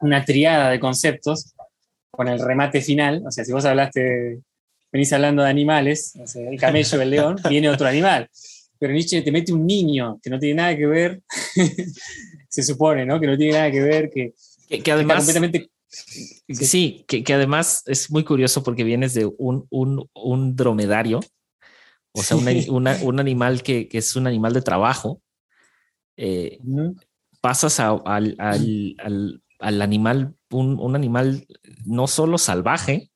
una 0.00 0.24
triada 0.24 0.70
de 0.70 0.80
conceptos, 0.80 1.54
con 2.10 2.28
el 2.28 2.40
remate 2.40 2.80
final. 2.80 3.22
O 3.26 3.30
sea, 3.30 3.44
si 3.44 3.52
vos 3.52 3.64
hablaste, 3.64 4.40
venís 4.90 5.12
hablando 5.12 5.42
de 5.42 5.50
animales, 5.50 6.14
el 6.34 6.58
camello, 6.58 7.02
el 7.02 7.10
león, 7.10 7.36
viene 7.48 7.68
otro 7.68 7.86
animal. 7.86 8.30
Pero 8.78 8.92
Nietzsche 8.92 9.22
te 9.22 9.30
mete 9.30 9.52
un 9.52 9.66
niño 9.66 10.18
que 10.22 10.30
no 10.30 10.38
tiene 10.38 10.54
nada 10.54 10.76
que 10.76 10.86
ver, 10.86 11.22
se 12.48 12.62
supone, 12.62 13.04
¿no? 13.04 13.20
Que 13.20 13.26
no 13.26 13.36
tiene 13.36 13.52
nada 13.52 13.70
que 13.70 13.80
ver, 13.80 14.10
que, 14.10 14.32
que, 14.80 14.92
además... 14.92 15.18
Completamente, 15.18 15.70
sí, 16.48 17.04
que, 17.06 17.22
que, 17.22 17.34
además 17.34 17.82
es 17.86 18.10
muy 18.10 18.24
curioso 18.24 18.62
porque 18.62 18.84
vienes 18.84 19.14
de 19.14 19.26
un, 19.26 19.66
un, 19.70 20.08
un 20.14 20.56
dromedario, 20.56 21.20
o 22.12 22.22
sea, 22.22 22.36
un 22.36 23.20
animal 23.20 23.62
que, 23.62 23.88
que, 23.88 23.98
es 23.98 24.14
un 24.16 24.26
animal 24.26 24.52
de 24.52 24.62
trabajo. 24.62 25.20
Eh, 26.16 26.58
pasas 27.40 27.80
a, 27.80 27.90
al, 27.90 28.36
al, 28.38 28.96
al, 28.98 29.42
al 29.58 29.82
animal, 29.82 30.34
un, 30.50 30.94
animal 30.94 31.46
no 31.84 32.06
solo 32.06 32.38
salvaje, 32.38 33.10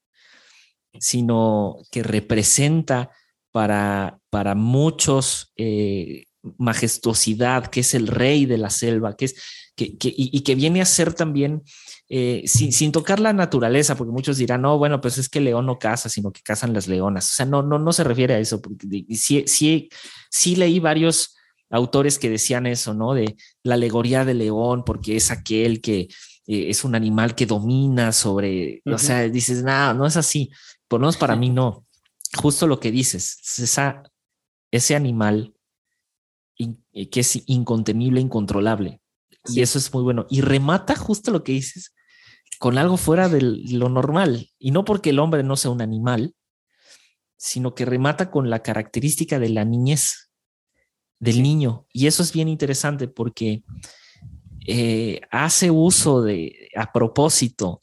sino 0.99 1.77
que 1.91 2.03
representa 2.03 3.11
para, 3.53 4.19
para 4.31 4.55
muchos 4.55 5.53
eh, 5.57 6.25
majestuosidad, 6.59 7.67
que 7.67 7.81
es 7.81 7.95
el 7.95 8.07
rey 8.07 8.47
de 8.47 8.59
la 8.59 8.71
selva, 8.71 9.17
que 9.17 9.27
es, 9.27 9.35
que, 9.77 9.97
y, 10.01 10.41
que 10.41 10.55
viene 10.57 10.81
a 10.81 10.87
ser 10.87 11.15
también, 11.15 11.63
eh, 12.09 12.43
sin, 12.47 12.91
tocar 12.91 13.21
la 13.21 13.33
naturaleza, 13.33 13.97
porque 13.97 14.13
muchos 14.13 14.39
dirán, 14.39 14.63
no, 14.63 14.77
bueno, 14.77 15.01
pues 15.01 15.19
es 15.19 15.29
que 15.29 15.39
el 15.39 15.45
león 15.45 15.67
no 15.67 15.79
caza, 15.79 16.09
sino 16.09 16.33
que 16.33 16.43
cazan 16.43 16.73
las 16.73 16.89
leonas. 16.89 17.31
O 17.31 17.35
sea, 17.35 17.47
no, 17.47 17.63
no, 17.63 17.79
no 17.79 17.93
se 17.93 18.03
refiere 18.03 18.35
a 18.35 18.39
eso, 18.41 18.61
porque 18.61 18.87
sí, 19.17 19.45
sí, 19.47 19.89
sí 20.31 20.57
leí 20.57 20.81
varios 20.81 21.38
autores 21.71 22.19
que 22.19 22.31
decían 22.31 22.67
eso, 22.67 22.95
¿no? 22.95 23.15
De 23.15 23.37
la 23.63 23.75
alegoría 23.75 24.25
del 24.25 24.39
león, 24.39 24.85
porque 24.85 25.17
es 25.17 25.31
aquel 25.31 25.81
que 25.81 26.09
eh, 26.47 26.71
es 26.71 26.85
un 26.85 26.95
animal 26.95 27.35
que 27.35 27.47
domina 27.47 28.13
sobre, 28.13 28.83
o 28.87 28.99
sea, 28.99 29.29
dices, 29.29 29.63
no, 29.63 29.95
no 29.95 30.07
es 30.07 30.17
así, 30.17 30.51
por 30.87 31.01
lo 31.01 31.05
menos 31.05 31.17
para 31.17 31.37
mí 31.37 31.51
no. 31.51 31.87
Justo 32.37 32.67
lo 32.67 32.81
que 32.81 32.91
dices, 32.91 33.39
esa, 33.59 34.03
ese 34.71 34.95
animal 34.97 35.55
eh, 36.59 37.09
que 37.09 37.21
es 37.21 37.43
incontenible, 37.47 38.21
incontrolable. 38.21 39.01
Y 39.47 39.63
eso 39.63 39.79
es 39.79 39.93
muy 39.95 40.03
bueno. 40.03 40.27
Y 40.29 40.43
remata 40.43 40.95
justo 40.97 41.31
lo 41.31 41.43
que 41.43 41.53
dices 41.53 41.95
con 42.59 42.77
algo 42.77 42.97
fuera 42.97 43.29
de 43.29 43.41
lo 43.41 43.89
normal. 43.89 44.51
Y 44.59 44.73
no 44.73 44.85
porque 44.85 45.11
el 45.11 45.21
hombre 45.21 45.43
no 45.43 45.57
sea 45.57 45.71
un 45.71 45.81
animal, 45.81 46.35
sino 47.37 47.75
que 47.75 47.85
remata 47.85 48.31
con 48.31 48.51
la 48.51 48.63
característica 48.63 49.39
de 49.39 49.49
la 49.49 49.65
niñez 49.65 50.28
del 51.19 51.43
niño. 51.43 51.87
Y 51.93 52.07
eso 52.07 52.23
es 52.23 52.33
bien 52.33 52.49
interesante 52.49 53.09
porque 53.09 53.63
eh, 54.67 55.21
hace 55.31 55.71
uso 55.71 56.23
de, 56.23 56.69
a 56.77 56.93
propósito, 56.93 57.81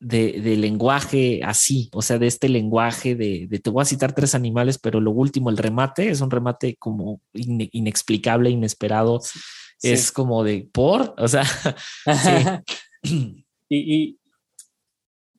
de, 0.00 0.56
lenguaje 0.56 1.40
así, 1.42 1.88
o 1.92 2.02
sea, 2.02 2.18
de 2.18 2.26
este 2.26 2.48
lenguaje 2.48 3.14
de, 3.14 3.48
te 3.62 3.70
voy 3.70 3.82
a 3.82 3.86
citar 3.86 4.14
tres 4.14 4.34
animales, 4.34 4.78
pero 4.78 5.00
lo 5.00 5.10
último, 5.10 5.50
el 5.50 5.56
remate, 5.56 6.10
es 6.10 6.20
un 6.20 6.30
remate 6.30 6.76
como 6.76 7.20
inexplicable, 7.32 8.50
inesperado, 8.50 9.20
es 9.82 10.12
como 10.12 10.44
de 10.44 10.68
por, 10.72 11.14
o 11.18 11.28
sea, 11.28 11.44
y, 13.68 14.18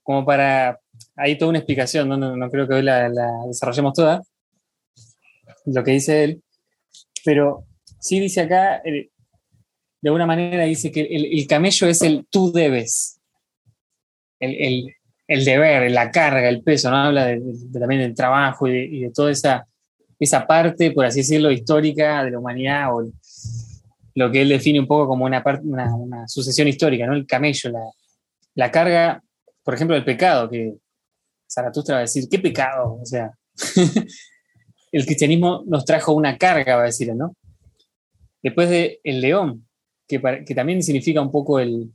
como 0.02 0.26
para, 0.26 0.80
hay 1.16 1.38
toda 1.38 1.50
una 1.50 1.60
explicación, 1.60 2.10
no, 2.10 2.18
no, 2.18 2.50
creo 2.50 2.68
que 2.68 2.76
hoy 2.76 2.84
la, 2.84 3.10
desarrollemos 3.48 3.94
toda, 3.94 4.22
lo 5.66 5.84
que 5.84 5.92
dice 5.92 6.24
él, 6.24 6.44
pero 7.26 7.66
sí 8.00 8.20
dice 8.20 8.42
acá, 8.42 8.78
eh, 8.86 9.10
de 10.02 10.10
alguna 10.10 10.28
manera 10.28 10.64
dice 10.66 10.92
que 10.92 11.02
el, 11.02 11.48
camello 11.48 11.88
es 11.88 12.04
el 12.04 12.28
tú 12.30 12.52
debes, 12.52 13.20
el, 14.40 14.94
deber, 15.28 15.90
la 15.90 16.12
carga, 16.12 16.48
el 16.48 16.62
peso, 16.62 16.92
¿no? 16.92 16.98
Habla 16.98 17.36
también 17.74 18.02
del 18.02 18.14
trabajo 18.14 18.68
y 18.68 19.00
de, 19.02 19.12
toda 19.12 19.32
esa, 19.32 19.68
esa 20.20 20.46
parte, 20.46 20.92
por 20.92 21.06
así 21.06 21.22
decirlo, 21.22 21.50
histórica 21.50 22.24
de 22.24 22.32
la 22.32 22.40
humanidad 22.40 22.96
o 22.96 23.10
lo 24.14 24.32
que 24.32 24.44
él 24.44 24.50
define 24.50 24.80
un 24.80 24.88
poco 24.88 25.08
como 25.08 25.26
una, 25.26 25.44
una, 25.64 26.28
sucesión 26.28 26.68
histórica, 26.68 27.08
¿no? 27.08 27.16
El 27.16 27.26
camello, 27.26 27.72
la, 27.72 27.84
la 28.54 28.72
carga, 28.72 29.24
por 29.64 29.74
ejemplo, 29.74 29.96
del 29.96 30.06
pecado, 30.06 30.48
que 30.48 30.76
Zaratustra 31.52 31.96
va 31.96 32.00
a 32.00 32.02
decir, 32.02 32.26
¿qué 32.30 32.38
pecado? 32.38 33.00
O 33.02 33.06
sea, 33.06 33.32
el 34.96 35.06
cristianismo 35.06 35.62
nos 35.68 35.84
trajo 35.84 36.14
una 36.14 36.38
carga, 36.38 36.78
va 36.78 36.84
a 36.84 36.86
decir, 36.86 37.14
¿no? 37.14 37.36
Después 38.42 38.70
de 38.70 39.02
el 39.04 39.20
león, 39.20 39.68
que, 40.08 40.20
también 40.56 40.82
significa 40.82 41.22
un 41.22 41.32
poco 41.32 41.60
el, 41.60 41.92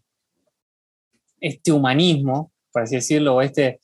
este 1.40 1.72
humanismo, 1.72 2.52
por 2.70 2.82
así 2.82 2.96
decirlo, 2.96 3.36
o 3.36 3.40
este, 3.40 3.80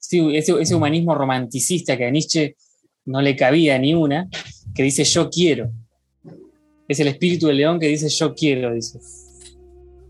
ese, 0.00 0.74
humanismo 0.74 1.14
romanticista 1.14 1.98
que 1.98 2.06
a 2.06 2.10
Nietzsche 2.10 2.56
no 3.04 3.20
le 3.20 3.36
cabía 3.36 3.78
ni 3.78 3.92
una, 3.92 4.30
que 4.74 4.82
dice 4.82 5.04
yo 5.04 5.28
quiero. 5.28 5.70
Es 6.88 7.00
el 7.00 7.08
espíritu 7.08 7.48
del 7.48 7.58
león 7.58 7.78
que 7.78 7.88
dice 7.88 8.08
yo 8.08 8.34
quiero, 8.34 8.72
dice. 8.72 8.98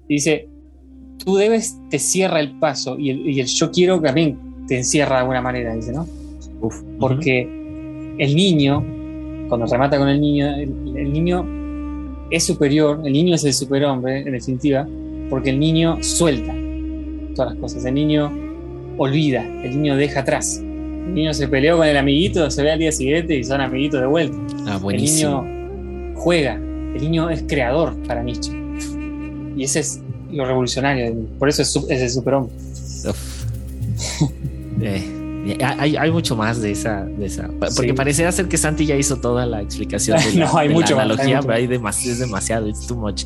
Dice, 0.09 0.49
tú 1.25 1.35
debes, 1.35 1.77
te 1.91 1.99
cierra 1.99 2.39
el 2.39 2.57
paso 2.61 2.97
y 3.01 3.11
el, 3.41 3.47
yo 3.47 3.73
quiero 3.73 4.01
también 4.01 4.67
te 4.69 4.77
encierra 4.77 5.17
de 5.17 5.21
alguna 5.23 5.43
manera, 5.43 5.75
dice, 5.75 5.93
¿no? 5.93 6.07
Porque 7.01 7.64
el 8.19 8.35
niño, 8.37 8.85
cuando 9.49 9.67
remata 9.67 9.99
con 9.99 10.09
el 10.09 10.21
niño, 10.21 10.55
el 10.55 11.13
niño 11.13 11.47
es 12.31 12.45
superior, 12.45 13.01
el 13.05 13.13
niño 13.13 13.35
es 13.35 13.45
el 13.45 13.53
superhombre, 13.53 14.21
en 14.21 14.33
definitiva, 14.33 14.87
porque 15.31 15.51
el 15.51 15.59
niño 15.59 15.99
suelta. 16.03 16.55
todas 17.35 17.53
las 17.53 17.61
cosas. 17.61 17.85
El 17.85 17.95
niño 17.95 18.31
olvida, 18.97 19.45
el 19.63 19.71
niño 19.71 19.97
deja 19.97 20.21
atrás. 20.21 20.59
El 20.59 21.15
niño 21.15 21.35
se 21.35 21.49
peleó 21.49 21.77
con 21.77 21.87
el 21.87 21.97
amiguito, 21.97 22.51
se 22.51 22.63
ve 22.63 22.73
al 22.73 22.79
día 22.79 22.93
siguiente 22.93 23.37
y 23.37 23.45
son 23.45 23.61
amiguitos 23.61 24.01
de 24.01 24.07
vuelta. 24.07 24.37
Ah, 24.67 24.81
El 24.89 25.03
niño 25.03 25.45
juega, 26.15 26.55
el 26.55 27.01
niño 27.01 27.29
es 27.31 27.43
creador 27.47 27.95
para 28.07 28.23
Nietzsche. 28.23 28.53
Y 29.57 29.65
ese 29.65 29.81
es 29.81 30.01
lo 30.33 30.45
revolucionario, 30.45 31.15
por 31.39 31.49
eso 31.49 31.63
es, 31.63 31.77
el 31.89 32.11
superhombre. 32.11 32.53
Eh, 34.83 35.03
hay, 35.63 35.97
hay 35.97 36.11
mucho 36.11 36.37
más 36.37 36.61
de 36.61 36.71
esa, 36.73 37.05
de 37.05 37.27
esa. 37.27 37.49
Porque 37.59 37.89
Sí. 37.89 37.93
pareciera 37.93 38.33
ser 38.33 38.49
que 38.49 38.57
Santi 38.57 38.87
ya 38.87 38.97
hizo 38.97 39.17
toda 39.17 39.45
la 39.47 39.61
explicación 39.63 40.19
de 40.19 40.33
la, 40.35 40.47
No, 40.47 40.57
hay 40.59 40.69
de 40.69 40.75
la 40.75 40.81
mucho 40.81 40.97
más, 40.97 41.05
hay 41.05 41.11
analogía, 41.11 41.37
mucho 41.37 41.47
pero 41.49 41.59
hay 41.59 41.67
demasiado, 41.67 42.13
es 42.13 42.19
demasiado, 42.19 42.69
it's 42.69 42.87
too 42.87 42.97
much. 42.97 43.25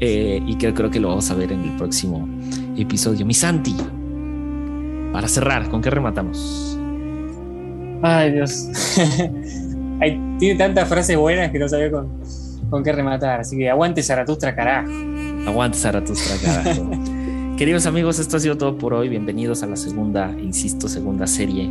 Eh, 0.00 0.42
y 0.46 0.56
creo, 0.56 0.74
creo 0.74 0.90
que 0.90 1.00
lo 1.00 1.08
vamos 1.08 1.30
a 1.30 1.34
ver 1.34 1.52
en 1.52 1.62
el 1.64 1.76
próximo 1.76 2.28
episodio. 2.76 3.24
Mi 3.24 3.32
Santi, 3.34 3.74
para 5.12 5.26
cerrar, 5.28 5.68
¿con 5.70 5.80
qué 5.80 5.88
rematamos? 5.90 6.78
Ay, 8.02 8.32
Dios. 8.32 8.68
Hay- 10.00 10.20
tiene 10.38 10.58
tantas 10.58 10.86
frases 10.88 11.16
buenas 11.16 11.50
que 11.50 11.58
no 11.58 11.66
sabía 11.68 11.90
con, 11.90 12.08
con 12.68 12.84
qué 12.84 12.92
rematar. 12.92 13.40
Así 13.40 13.56
que 13.56 13.70
aguante 13.70 14.02
Zaratustra, 14.02 14.54
carajo. 14.54 14.90
Aguante 15.46 15.78
Zaratustra, 15.78 16.36
carajo. 16.44 16.90
Queridos 17.56 17.86
amigos, 17.86 18.18
esto 18.18 18.36
ha 18.36 18.40
sido 18.40 18.58
todo 18.58 18.76
por 18.76 18.92
hoy. 18.92 19.08
Bienvenidos 19.08 19.62
a 19.62 19.66
la 19.66 19.76
segunda, 19.76 20.30
insisto, 20.38 20.88
segunda 20.88 21.26
serie. 21.26 21.70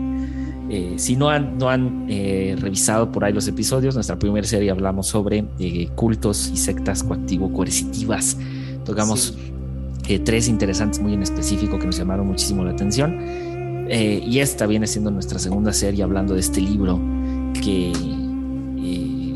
Eh, 0.68 0.94
si 0.98 1.16
no 1.16 1.30
han, 1.30 1.60
no 1.60 1.70
han 1.70 2.07
eh, 2.10 2.56
revisado 2.60 3.12
por 3.12 3.24
ahí 3.24 3.32
los 3.34 3.48
episodios, 3.48 3.94
nuestra 3.94 4.18
primera 4.18 4.48
serie 4.48 4.72
hablamos 4.72 5.06
sobre 5.06 5.45
eh, 5.60 5.90
cultos 5.94 6.49
y 6.52 6.57
sectas 6.57 7.03
coactivo-coercitivas. 7.03 8.38
Tocamos 8.84 9.36
Sí. 9.38 10.14
eh, 10.14 10.20
tres 10.20 10.48
interesantes 10.48 10.99
muy 10.99 11.14
en 11.14 11.22
específico 11.22 11.78
que 11.78 11.86
nos 11.86 11.98
llamaron 11.98 12.26
muchísimo 12.28 12.64
la 12.64 12.72
atención. 12.72 13.18
Eh, 13.88 14.24
y 14.26 14.40
esta 14.40 14.66
viene 14.66 14.88
siendo 14.88 15.12
nuestra 15.12 15.38
segunda 15.38 15.72
serie 15.72 16.02
hablando 16.03 16.34
de 16.34 16.40
este 16.40 16.62
libro 16.62 16.99
que, 17.64 17.91
eh, 17.91 19.36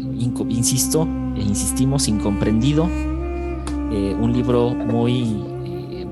insisto, 0.49 1.07
e 1.37 1.41
insistimos, 1.41 2.07
incomprendido. 2.07 2.89
Un 4.21 4.33
libro 4.33 4.75
muy 4.75 5.35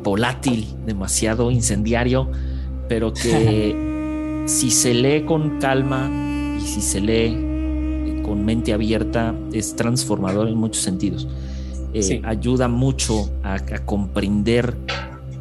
volátil, 0.08 0.68
demasiado 0.86 1.52
incendiario, 1.52 2.30
pero 2.90 3.14
que 3.14 4.44
si 4.46 4.72
se 4.72 4.94
lee 4.94 5.24
con 5.26 5.60
calma 5.60 6.10
y 6.58 6.62
si 6.62 6.82
se 6.82 7.00
lee 7.02 7.36
eh, 7.36 8.22
con 8.24 8.44
mente 8.46 8.74
abierta 8.74 9.36
es 9.54 9.76
transformador 9.76 10.48
en 10.48 10.58
muchos 10.58 10.84
sentidos. 10.84 11.28
Eh, 11.94 12.04
Sí. 12.04 12.22
Ayuda 12.24 12.68
mucho 12.68 13.30
a, 13.44 13.56
a 13.56 13.86
comprender 13.86 14.76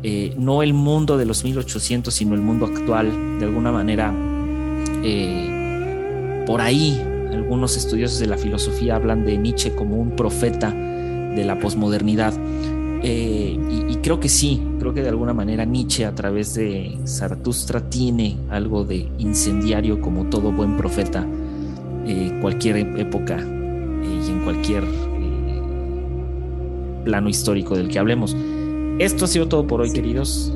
eh, 0.02 0.34
no 0.38 0.62
el 0.62 0.72
mundo 0.72 1.16
de 1.16 1.24
los 1.24 1.42
1800, 1.42 2.14
sino 2.14 2.34
el 2.34 2.40
mundo 2.40 2.66
actual. 2.66 3.38
De 3.40 3.46
alguna 3.46 3.72
manera, 3.72 4.14
eh, 5.02 6.44
por 6.46 6.60
ahí 6.60 7.02
algunos 7.32 7.76
estudiosos 7.76 8.20
de 8.20 8.26
la 8.26 8.38
filosofía 8.38 8.94
hablan 8.96 9.24
de 9.26 9.36
Nietzsche 9.36 9.74
como 9.74 9.96
un 9.96 10.10
profeta 10.10 10.70
de 10.70 11.44
la 11.44 11.58
posmodernidad. 11.58 12.34
Eh, 13.02 13.58
y, 13.70 13.92
y 13.92 13.96
creo 13.96 14.18
que 14.20 14.28
sí, 14.28 14.62
creo 14.78 14.94
que 14.94 15.02
de 15.02 15.08
alguna 15.08 15.32
manera 15.32 15.64
Nietzsche 15.64 16.04
a 16.04 16.14
través 16.14 16.54
de 16.54 16.98
Zaratustra 17.06 17.88
tiene 17.88 18.36
algo 18.50 18.84
de 18.84 19.08
incendiario 19.18 20.00
como 20.00 20.26
todo 20.26 20.52
buen 20.52 20.76
profeta, 20.76 21.26
eh, 22.06 22.38
cualquier 22.40 22.76
época 22.76 23.38
eh, 23.38 24.22
y 24.26 24.30
en 24.30 24.44
cualquier 24.44 24.84
plano 27.04 27.28
histórico 27.28 27.76
del 27.76 27.88
que 27.88 27.98
hablemos. 27.98 28.36
Esto 28.98 29.26
ha 29.26 29.28
sido 29.28 29.46
todo 29.46 29.66
por 29.66 29.80
hoy, 29.80 29.92
queridos. 29.92 30.52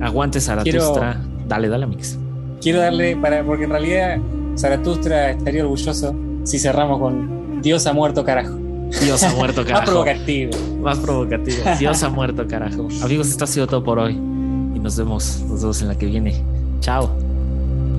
Aguante 0.00 0.40
Zaratustra. 0.40 1.20
Dale, 1.46 1.68
dale, 1.68 1.86
Mix. 1.86 2.18
Quiero 2.60 2.80
darle, 2.80 3.16
para, 3.16 3.44
porque 3.44 3.64
en 3.64 3.70
realidad 3.70 4.18
Zaratustra 4.56 5.30
estaría 5.30 5.62
orgulloso 5.62 6.14
si 6.44 6.58
cerramos 6.58 6.98
con 6.98 7.62
Dios 7.62 7.86
ha 7.86 7.92
muerto, 7.92 8.24
carajo. 8.24 8.61
Dios 9.00 9.22
ha 9.22 9.34
muerto, 9.34 9.62
Más 9.62 9.70
carajo. 9.70 9.86
provocativo. 9.90 10.52
Más 10.80 10.98
provocativo. 10.98 11.56
Dios 11.78 12.02
ha 12.02 12.08
muerto, 12.08 12.46
carajo. 12.46 12.88
Amigos, 13.02 13.28
esto 13.28 13.44
ha 13.44 13.46
sido 13.46 13.66
todo 13.66 13.82
por 13.82 13.98
hoy. 13.98 14.12
Y 14.12 14.78
nos 14.78 14.96
vemos, 14.96 15.42
nos 15.48 15.60
vemos 15.60 15.82
en 15.82 15.88
la 15.88 15.96
que 15.96 16.06
viene. 16.06 16.42
Chao. 16.80 17.10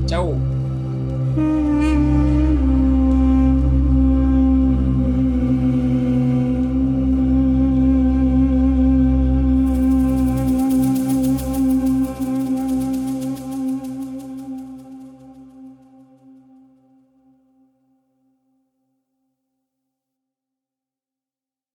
Chau. 0.05 0.35